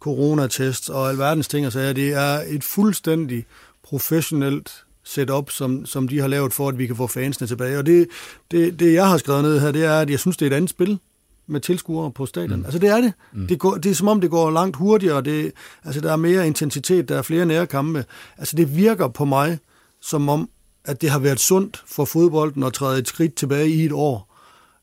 coronatest 0.00 0.90
og 0.90 1.10
alverdens 1.10 1.48
ting 1.48 1.66
og 1.66 1.72
sager, 1.72 1.92
det 1.92 2.12
er 2.12 2.42
et 2.46 2.64
fuldstændig 2.64 3.44
professionelt 3.82 4.84
setup, 5.04 5.50
som, 5.50 5.86
som 5.86 6.08
de 6.08 6.20
har 6.20 6.28
lavet 6.28 6.52
for, 6.52 6.68
at 6.68 6.78
vi 6.78 6.86
kan 6.86 6.96
få 6.96 7.06
fansene 7.06 7.46
tilbage. 7.46 7.78
Og 7.78 7.86
det, 7.86 8.08
det, 8.50 8.80
det, 8.80 8.94
jeg 8.94 9.08
har 9.08 9.18
skrevet 9.18 9.42
ned 9.42 9.60
her, 9.60 9.72
det 9.72 9.84
er, 9.84 10.00
at 10.00 10.10
jeg 10.10 10.18
synes, 10.18 10.36
det 10.36 10.46
er 10.46 10.50
et 10.50 10.56
andet 10.56 10.70
spil 10.70 10.98
med 11.46 11.60
tilskuere 11.60 12.10
på 12.10 12.26
stadion. 12.26 12.58
Mm. 12.58 12.64
Altså 12.64 12.78
det 12.78 12.88
er 12.88 13.00
det. 13.00 13.12
Mm. 13.32 13.46
Det, 13.46 13.58
går, 13.58 13.74
det 13.74 13.90
er 13.90 13.94
som 13.94 14.08
om, 14.08 14.20
det 14.20 14.30
går 14.30 14.50
langt 14.50 14.76
hurtigere. 14.76 15.22
Det, 15.22 15.52
altså 15.84 16.00
der 16.00 16.12
er 16.12 16.16
mere 16.16 16.46
intensitet, 16.46 17.08
der 17.08 17.18
er 17.18 17.22
flere 17.22 17.46
nære 17.46 17.66
kampe. 17.66 18.04
Altså 18.38 18.56
det 18.56 18.76
virker 18.76 19.08
på 19.08 19.24
mig, 19.24 19.58
som 20.00 20.28
om, 20.28 20.48
at 20.84 21.00
det 21.00 21.10
har 21.10 21.18
været 21.18 21.40
sundt 21.40 21.82
for 21.86 22.04
fodbolden 22.04 22.62
at 22.62 22.72
træde 22.72 22.98
et 22.98 23.08
skridt 23.08 23.34
tilbage 23.34 23.68
i 23.68 23.84
et 23.84 23.92
år, 23.92 24.36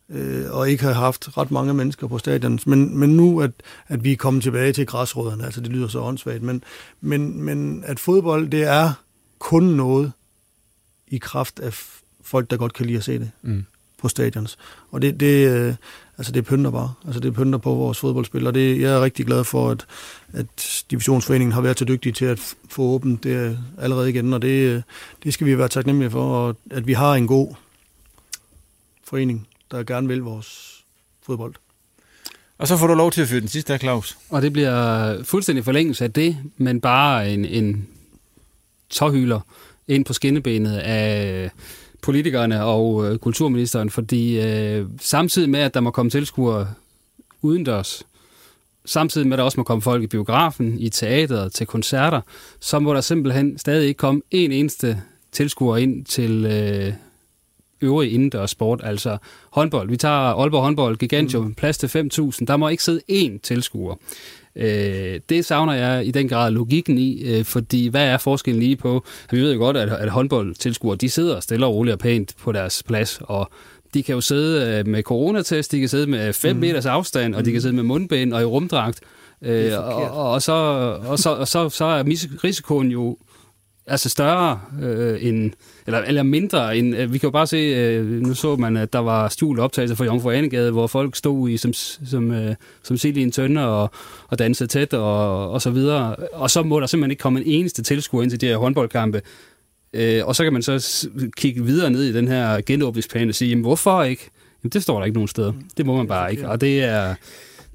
øh, 0.09 0.45
og 0.51 0.69
ikke 0.69 0.83
have 0.83 0.95
haft 0.95 1.37
ret 1.37 1.51
mange 1.51 1.73
mennesker 1.73 2.07
på 2.07 2.17
stadion. 2.17 2.59
Men, 2.65 2.97
men 2.97 3.09
nu, 3.09 3.41
at, 3.41 3.51
at 3.87 4.03
vi 4.03 4.11
er 4.11 4.17
kommet 4.17 4.43
tilbage 4.43 4.73
til 4.73 4.85
græsrødderne, 4.85 5.45
altså 5.45 5.61
det 5.61 5.71
lyder 5.71 5.87
så 5.87 5.99
åndssvagt, 5.99 6.43
men, 6.43 6.63
men, 7.01 7.41
men 7.41 7.83
at 7.87 7.99
fodbold, 7.99 8.49
det 8.49 8.63
er 8.63 8.93
kun 9.39 9.63
noget 9.63 10.11
i 11.07 11.17
kraft 11.17 11.59
af 11.59 11.73
folk, 12.21 12.49
der 12.49 12.57
godt 12.57 12.73
kan 12.73 12.85
lide 12.85 12.97
at 12.97 13.03
se 13.03 13.19
det 13.19 13.31
mm. 13.41 13.65
på 14.01 14.07
stadions. 14.07 14.57
Og 14.91 15.01
det, 15.01 15.19
det, 15.19 15.49
øh, 15.49 15.75
altså 16.17 16.31
det 16.31 16.45
pynter 16.45 16.71
bare. 16.71 16.93
Altså 17.05 17.19
det 17.19 17.33
pynter 17.33 17.59
på 17.59 17.73
vores 17.73 17.99
fodboldspil, 17.99 18.47
og 18.47 18.53
det, 18.53 18.81
jeg 18.81 18.91
er 18.91 19.03
rigtig 19.03 19.25
glad 19.25 19.43
for, 19.43 19.69
at, 19.69 19.85
at 20.33 20.83
divisionsforeningen 20.91 21.51
har 21.51 21.61
været 21.61 21.79
så 21.79 21.85
dygtig 21.85 22.15
til 22.15 22.25
at 22.25 22.55
få 22.69 22.81
åbent 22.81 23.23
det 23.23 23.59
allerede 23.77 24.09
igen, 24.09 24.33
og 24.33 24.41
det, 24.41 24.83
det 25.23 25.33
skal 25.33 25.47
vi 25.47 25.57
være 25.57 25.67
taknemmelige 25.67 26.11
for, 26.11 26.47
og 26.47 26.55
at 26.71 26.87
vi 26.87 26.93
har 26.93 27.13
en 27.13 27.27
god 27.27 27.55
forening, 29.03 29.47
der 29.71 29.83
gerne 29.83 30.07
vil 30.07 30.21
vores 30.21 30.83
fodbold. 31.25 31.53
Og 32.57 32.67
så 32.67 32.77
får 32.77 32.87
du 32.87 32.93
lov 32.93 33.11
til 33.11 33.21
at 33.21 33.27
fyre 33.27 33.39
den 33.39 33.47
sidste 33.47 33.73
her, 33.73 33.77
Claus. 33.77 34.17
Og 34.29 34.41
det 34.41 34.53
bliver 34.53 35.23
fuldstændig 35.23 35.65
forlængelse 35.65 36.03
af 36.03 36.13
det, 36.13 36.37
men 36.57 36.81
bare 36.81 37.33
en, 37.33 37.45
en 37.45 37.87
tårhyler 38.89 39.39
ind 39.87 40.05
på 40.05 40.13
skinnebenet 40.13 40.77
af 40.77 41.51
politikerne 42.07 42.63
og 42.63 43.05
øh, 43.05 43.17
kulturministeren, 43.17 43.89
fordi 43.89 44.41
øh, 44.41 44.85
samtidig 44.99 45.49
med, 45.49 45.59
at 45.59 45.73
der 45.73 45.79
må 45.79 45.91
komme 45.91 46.09
tilskuere 46.09 46.67
udendørs, 47.41 48.03
samtidig 48.85 49.27
med, 49.27 49.33
at 49.33 49.37
der 49.37 49.43
også 49.43 49.59
må 49.59 49.63
komme 49.63 49.81
folk 49.81 50.03
i 50.03 50.07
biografen, 50.07 50.79
i 50.79 50.89
teateret, 50.89 51.53
til 51.53 51.67
koncerter, 51.67 52.21
så 52.59 52.79
må 52.79 52.93
der 52.93 53.01
simpelthen 53.01 53.57
stadig 53.57 53.87
ikke 53.87 53.97
komme 53.97 54.21
en 54.31 54.51
eneste 54.51 55.01
tilskuer 55.31 55.77
ind 55.77 56.05
til 56.05 56.45
øh, 56.45 56.93
øvrig 57.81 58.13
indendørs 58.13 58.51
sport, 58.51 58.81
altså 58.83 59.17
håndbold. 59.51 59.89
Vi 59.89 59.97
tager 59.97 60.13
Aalborg 60.13 60.61
håndbold, 60.61 60.97
Gigantium, 60.97 61.45
mm. 61.45 61.53
plads 61.53 61.77
til 61.77 61.87
5.000. 61.87 62.45
Der 62.47 62.57
må 62.57 62.67
ikke 62.67 62.83
sidde 62.83 63.01
én 63.11 63.39
tilskuer. 63.43 63.95
Øh, 64.55 65.19
det 65.29 65.45
savner 65.45 65.73
jeg 65.73 66.05
i 66.05 66.11
den 66.11 66.29
grad 66.29 66.51
logikken 66.51 66.97
i, 66.97 67.23
øh, 67.23 67.45
fordi 67.45 67.87
hvad 67.87 68.07
er 68.07 68.17
forskellen 68.17 68.63
lige 68.63 68.75
på? 68.75 69.05
Vi 69.31 69.41
ved 69.41 69.53
jo 69.53 69.59
godt, 69.59 69.77
at, 69.77 69.89
at 69.89 70.09
håndboldtilskuere, 70.09 70.95
de 70.95 71.09
sidder 71.09 71.39
stille 71.39 71.65
og 71.65 71.73
roligt 71.73 71.93
og 71.93 71.99
pænt 71.99 72.33
på 72.43 72.51
deres 72.51 72.83
plads, 72.83 73.19
og 73.21 73.51
de 73.93 74.03
kan 74.03 74.15
jo 74.15 74.21
sidde 74.21 74.79
øh, 74.79 74.87
med 74.87 75.03
coronatest, 75.03 75.71
de 75.71 75.79
kan 75.79 75.89
sidde 75.89 76.07
med 76.07 76.33
5 76.33 76.55
mm. 76.55 76.59
meters 76.59 76.85
afstand, 76.85 77.35
og 77.35 77.45
de 77.45 77.51
kan 77.51 77.57
mm. 77.57 77.61
sidde 77.61 77.75
med 77.75 77.83
mundbind 77.83 78.33
og 78.33 78.41
i 78.41 78.45
rumdragt. 78.45 78.99
Øh, 79.41 79.71
og, 79.77 80.31
og, 80.31 80.41
så, 80.41 80.53
og, 81.07 81.19
så, 81.19 81.29
og 81.29 81.47
så, 81.47 81.69
så 81.69 81.85
er 81.85 82.03
risikoen 82.43 82.91
jo 82.91 83.17
altså 83.87 84.09
større 84.09 84.61
øh, 84.81 85.25
end, 85.25 85.51
eller, 85.85 85.99
eller 85.99 86.23
mindre 86.23 86.77
end, 86.77 86.95
øh, 86.95 87.13
vi 87.13 87.17
kan 87.17 87.27
jo 87.27 87.31
bare 87.31 87.47
se, 87.47 87.57
øh, 87.57 88.05
nu 88.05 88.33
så 88.33 88.55
man, 88.55 88.77
at 88.77 88.93
der 88.93 88.99
var 88.99 89.29
skjult 89.29 89.59
optagelser 89.59 89.95
fra 89.95 90.05
Jomfru 90.05 90.29
Anegade, 90.29 90.71
hvor 90.71 90.87
folk 90.87 91.15
stod 91.15 91.49
i 91.49 91.57
som, 91.57 91.73
som, 91.73 92.31
øh, 92.31 92.55
som 92.83 92.97
sild 92.97 93.17
i 93.17 93.21
en 93.21 93.31
tønde 93.31 93.67
og, 93.67 93.91
og 94.27 94.39
dansede 94.39 94.69
tæt 94.69 94.93
og, 94.93 95.51
og 95.51 95.61
så 95.61 95.69
videre. 95.69 96.15
Og 96.15 96.51
så 96.51 96.63
må 96.63 96.79
der 96.79 96.87
simpelthen 96.87 97.11
ikke 97.11 97.21
komme 97.21 97.39
en 97.39 97.45
eneste 97.47 97.83
tilskuer 97.83 98.23
ind 98.23 98.29
til 98.29 98.41
de 98.41 98.45
her 98.45 98.57
håndboldkampe. 98.57 99.21
Øh, 99.93 100.25
og 100.25 100.35
så 100.35 100.43
kan 100.43 100.53
man 100.53 100.61
så 100.61 101.07
kigge 101.37 101.65
videre 101.65 101.89
ned 101.89 102.03
i 102.03 102.13
den 102.13 102.27
her 102.27 102.61
genåbningsplan 102.65 103.29
og 103.29 103.35
sige, 103.35 103.49
jamen 103.49 103.63
hvorfor 103.63 104.03
ikke? 104.03 104.29
Jamen 104.63 104.71
det 104.71 104.83
står 104.83 104.97
der 104.97 105.05
ikke 105.05 105.17
nogen 105.17 105.27
steder. 105.27 105.53
Det 105.77 105.85
må 105.85 105.97
man 105.97 106.07
bare 106.07 106.31
ikke, 106.31 106.49
og 106.49 106.61
det 106.61 106.83
er, 106.83 107.15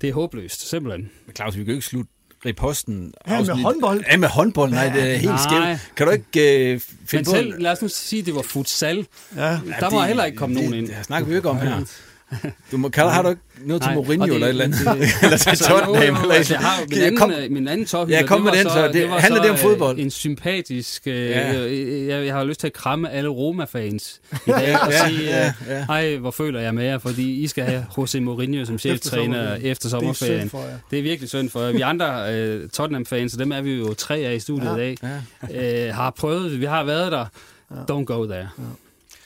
det 0.00 0.08
er 0.08 0.14
håbløst, 0.14 0.68
simpelthen. 0.68 1.10
Men 1.26 1.36
Claus, 1.36 1.56
vi 1.56 1.64
kan 1.64 1.72
jo 1.72 1.74
ikke 1.74 1.86
slutte 1.86 2.10
Riposten. 2.46 3.12
Ja, 3.28 3.38
med 3.42 3.62
håndbold. 3.62 4.04
Ja, 4.10 4.16
med 4.16 4.28
håndbold. 4.28 4.70
Nej, 4.70 4.88
det 4.88 5.12
er 5.12 5.16
helt 5.16 5.40
skævt. 5.40 5.92
Kan 5.96 6.06
du 6.06 6.12
ikke 6.12 6.74
uh, 6.74 6.80
finde 7.06 7.16
Men 7.16 7.24
selv, 7.24 7.62
lad 7.62 7.72
os 7.72 7.82
nu 7.82 7.88
sige, 7.88 8.20
at 8.20 8.26
det 8.26 8.34
var 8.34 8.42
futsal. 8.42 9.06
Ja. 9.36 9.58
Der 9.80 9.90
må 9.90 10.02
heller 10.02 10.24
ikke 10.24 10.38
komme 10.38 10.54
det, 10.54 10.64
nogen 10.64 10.78
ind. 10.78 10.88
Det 10.88 10.96
snakker 11.02 11.28
vi 11.28 11.36
ikke 11.36 11.50
om 11.50 11.58
her. 11.58 11.80
Du 12.72 12.76
må, 12.76 12.88
kan, 12.88 13.08
har 13.08 13.22
du 13.22 13.28
ikke 13.28 13.42
noget 13.64 13.82
til 13.82 13.92
Mourinho 13.94 14.26
det, 14.26 14.34
eller 14.34 14.46
et 14.46 14.50
eller 14.50 14.64
andet? 14.64 14.80
eller 15.22 15.36
til 15.36 15.50
altså, 15.50 15.68
Tottenham? 15.68 16.22
Eller 16.22 16.34
altså, 16.34 16.54
jeg 16.54 16.60
har 16.60 16.80
min 16.90 16.98
anden, 16.98 17.16
kom, 17.16 17.32
min 17.50 17.68
anden 17.68 17.86
tophylder, 17.86 18.18
ja, 18.18 18.26
kom 18.26 18.40
med 18.40 18.52
den, 18.52 18.62
så, 18.62 18.86
det, 18.86 18.94
det 18.94 19.10
handler 19.10 19.42
det 19.42 19.50
om 19.50 19.56
fodbold? 19.56 19.98
En 19.98 20.10
sympatisk, 20.10 21.02
øh, 21.06 21.14
ja. 21.14 21.60
jeg, 22.16 22.26
jeg 22.26 22.34
har 22.34 22.44
lyst 22.44 22.60
til 22.60 22.66
at 22.66 22.72
kramme 22.72 23.10
alle 23.10 23.28
Roma-fans 23.28 24.20
i 24.46 24.50
dag 24.50 24.80
og 24.82 24.90
ja, 24.92 25.08
sige, 25.08 25.24
ja, 25.24 25.52
ja. 25.68 25.84
hej, 25.84 26.16
hvor 26.16 26.30
føler 26.30 26.60
jeg 26.60 26.74
med 26.74 26.84
jer, 26.84 26.98
fordi 26.98 27.42
I 27.42 27.46
skal 27.46 27.64
have 27.64 27.86
Jose 27.98 28.20
Mourinho 28.20 28.64
som 28.64 28.78
cheftræner 28.78 29.54
efter, 29.54 29.70
efter 29.70 29.88
sommerferien. 29.88 30.48
Det 30.48 30.54
er, 30.54 30.78
det 30.90 30.98
er 30.98 31.02
virkelig 31.02 31.28
synd 31.28 31.50
for 31.50 31.60
jer. 31.60 31.72
Vi 31.72 31.80
andre 31.80 32.62
uh, 32.62 32.68
Tottenham-fans, 32.70 33.32
og 33.32 33.38
dem 33.38 33.52
er 33.52 33.60
vi 33.60 33.74
jo 33.74 33.94
tre 33.94 34.16
af 34.16 34.34
i 34.34 34.40
studiet 34.40 34.66
ja, 34.66 34.74
i 34.76 34.78
dag, 34.78 34.96
ja. 35.50 35.88
uh, 35.88 35.94
har 35.94 36.10
prøvet, 36.10 36.60
vi 36.60 36.64
har 36.64 36.84
været 36.84 37.12
der. 37.12 37.26
Don't 37.90 38.04
go 38.04 38.26
there. 38.26 38.48
Ja. 38.58 38.64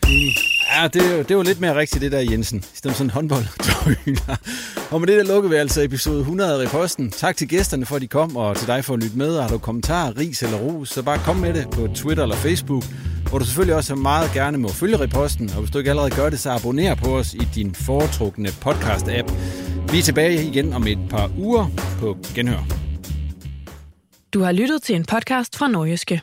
Ja, 0.09 0.89
det, 0.89 1.29
det 1.29 1.37
var 1.37 1.43
lidt 1.43 1.61
mere 1.61 1.77
rigtigt, 1.77 2.03
det 2.03 2.13
der 2.13 2.21
Jensen. 2.21 2.59
I 2.59 2.63
stedet 2.75 2.97
for 2.97 2.99
sådan 2.99 3.07
en 3.07 3.11
håndbold. 3.11 3.45
og 4.93 5.01
med 5.01 5.09
det 5.09 5.19
der 5.19 5.35
lukker 5.35 5.51
vi 5.51 5.57
altså 5.57 5.83
episode 5.83 6.19
100 6.19 6.53
af 6.53 6.67
Reposten. 6.67 7.11
Tak 7.11 7.37
til 7.37 7.49
gæsterne 7.49 7.87
for, 7.87 7.97
at 7.97 8.03
de 8.03 8.09
kom, 8.09 8.37
og 8.37 8.57
til 8.57 8.67
dig 8.67 8.85
for 8.85 8.95
at 8.95 9.03
lytte 9.03 9.19
med. 9.19 9.41
Har 9.41 9.49
du 9.49 9.59
kommentarer, 9.59 10.19
ris 10.19 10.43
eller 10.43 10.59
ros, 10.59 10.89
så 10.89 11.03
bare 11.03 11.19
kom 11.19 11.37
med 11.37 11.55
det 11.55 11.71
på 11.71 11.89
Twitter 11.95 12.23
eller 12.23 12.37
Facebook, 12.37 12.85
hvor 13.29 13.39
du 13.39 13.45
selvfølgelig 13.45 13.77
også 13.77 13.95
meget 13.95 14.31
gerne 14.35 14.59
må 14.59 14.69
følge 14.69 15.01
Reposten. 15.01 15.51
Og 15.51 15.61
hvis 15.61 15.71
du 15.71 15.79
ikke 15.79 15.91
allerede 15.91 16.11
gør 16.11 16.31
det, 16.31 16.41
så 16.41 16.51
abonner 16.51 16.95
på 16.95 17.19
os 17.19 17.35
i 17.35 17.49
din 17.55 17.75
foretrukne 17.75 18.49
podcast-app. 18.49 19.33
Vi 19.93 19.99
er 19.99 20.03
tilbage 20.03 20.45
igen 20.45 20.73
om 20.73 20.87
et 20.87 20.99
par 21.11 21.31
uger 21.39 21.67
på 22.01 22.17
Genhør. 22.35 22.67
Du 24.35 24.41
har 24.41 24.53
lyttet 24.53 24.83
til 24.83 24.95
en 24.95 25.05
podcast 25.05 25.57
fra 25.57 25.69
Norgeske. 25.69 26.23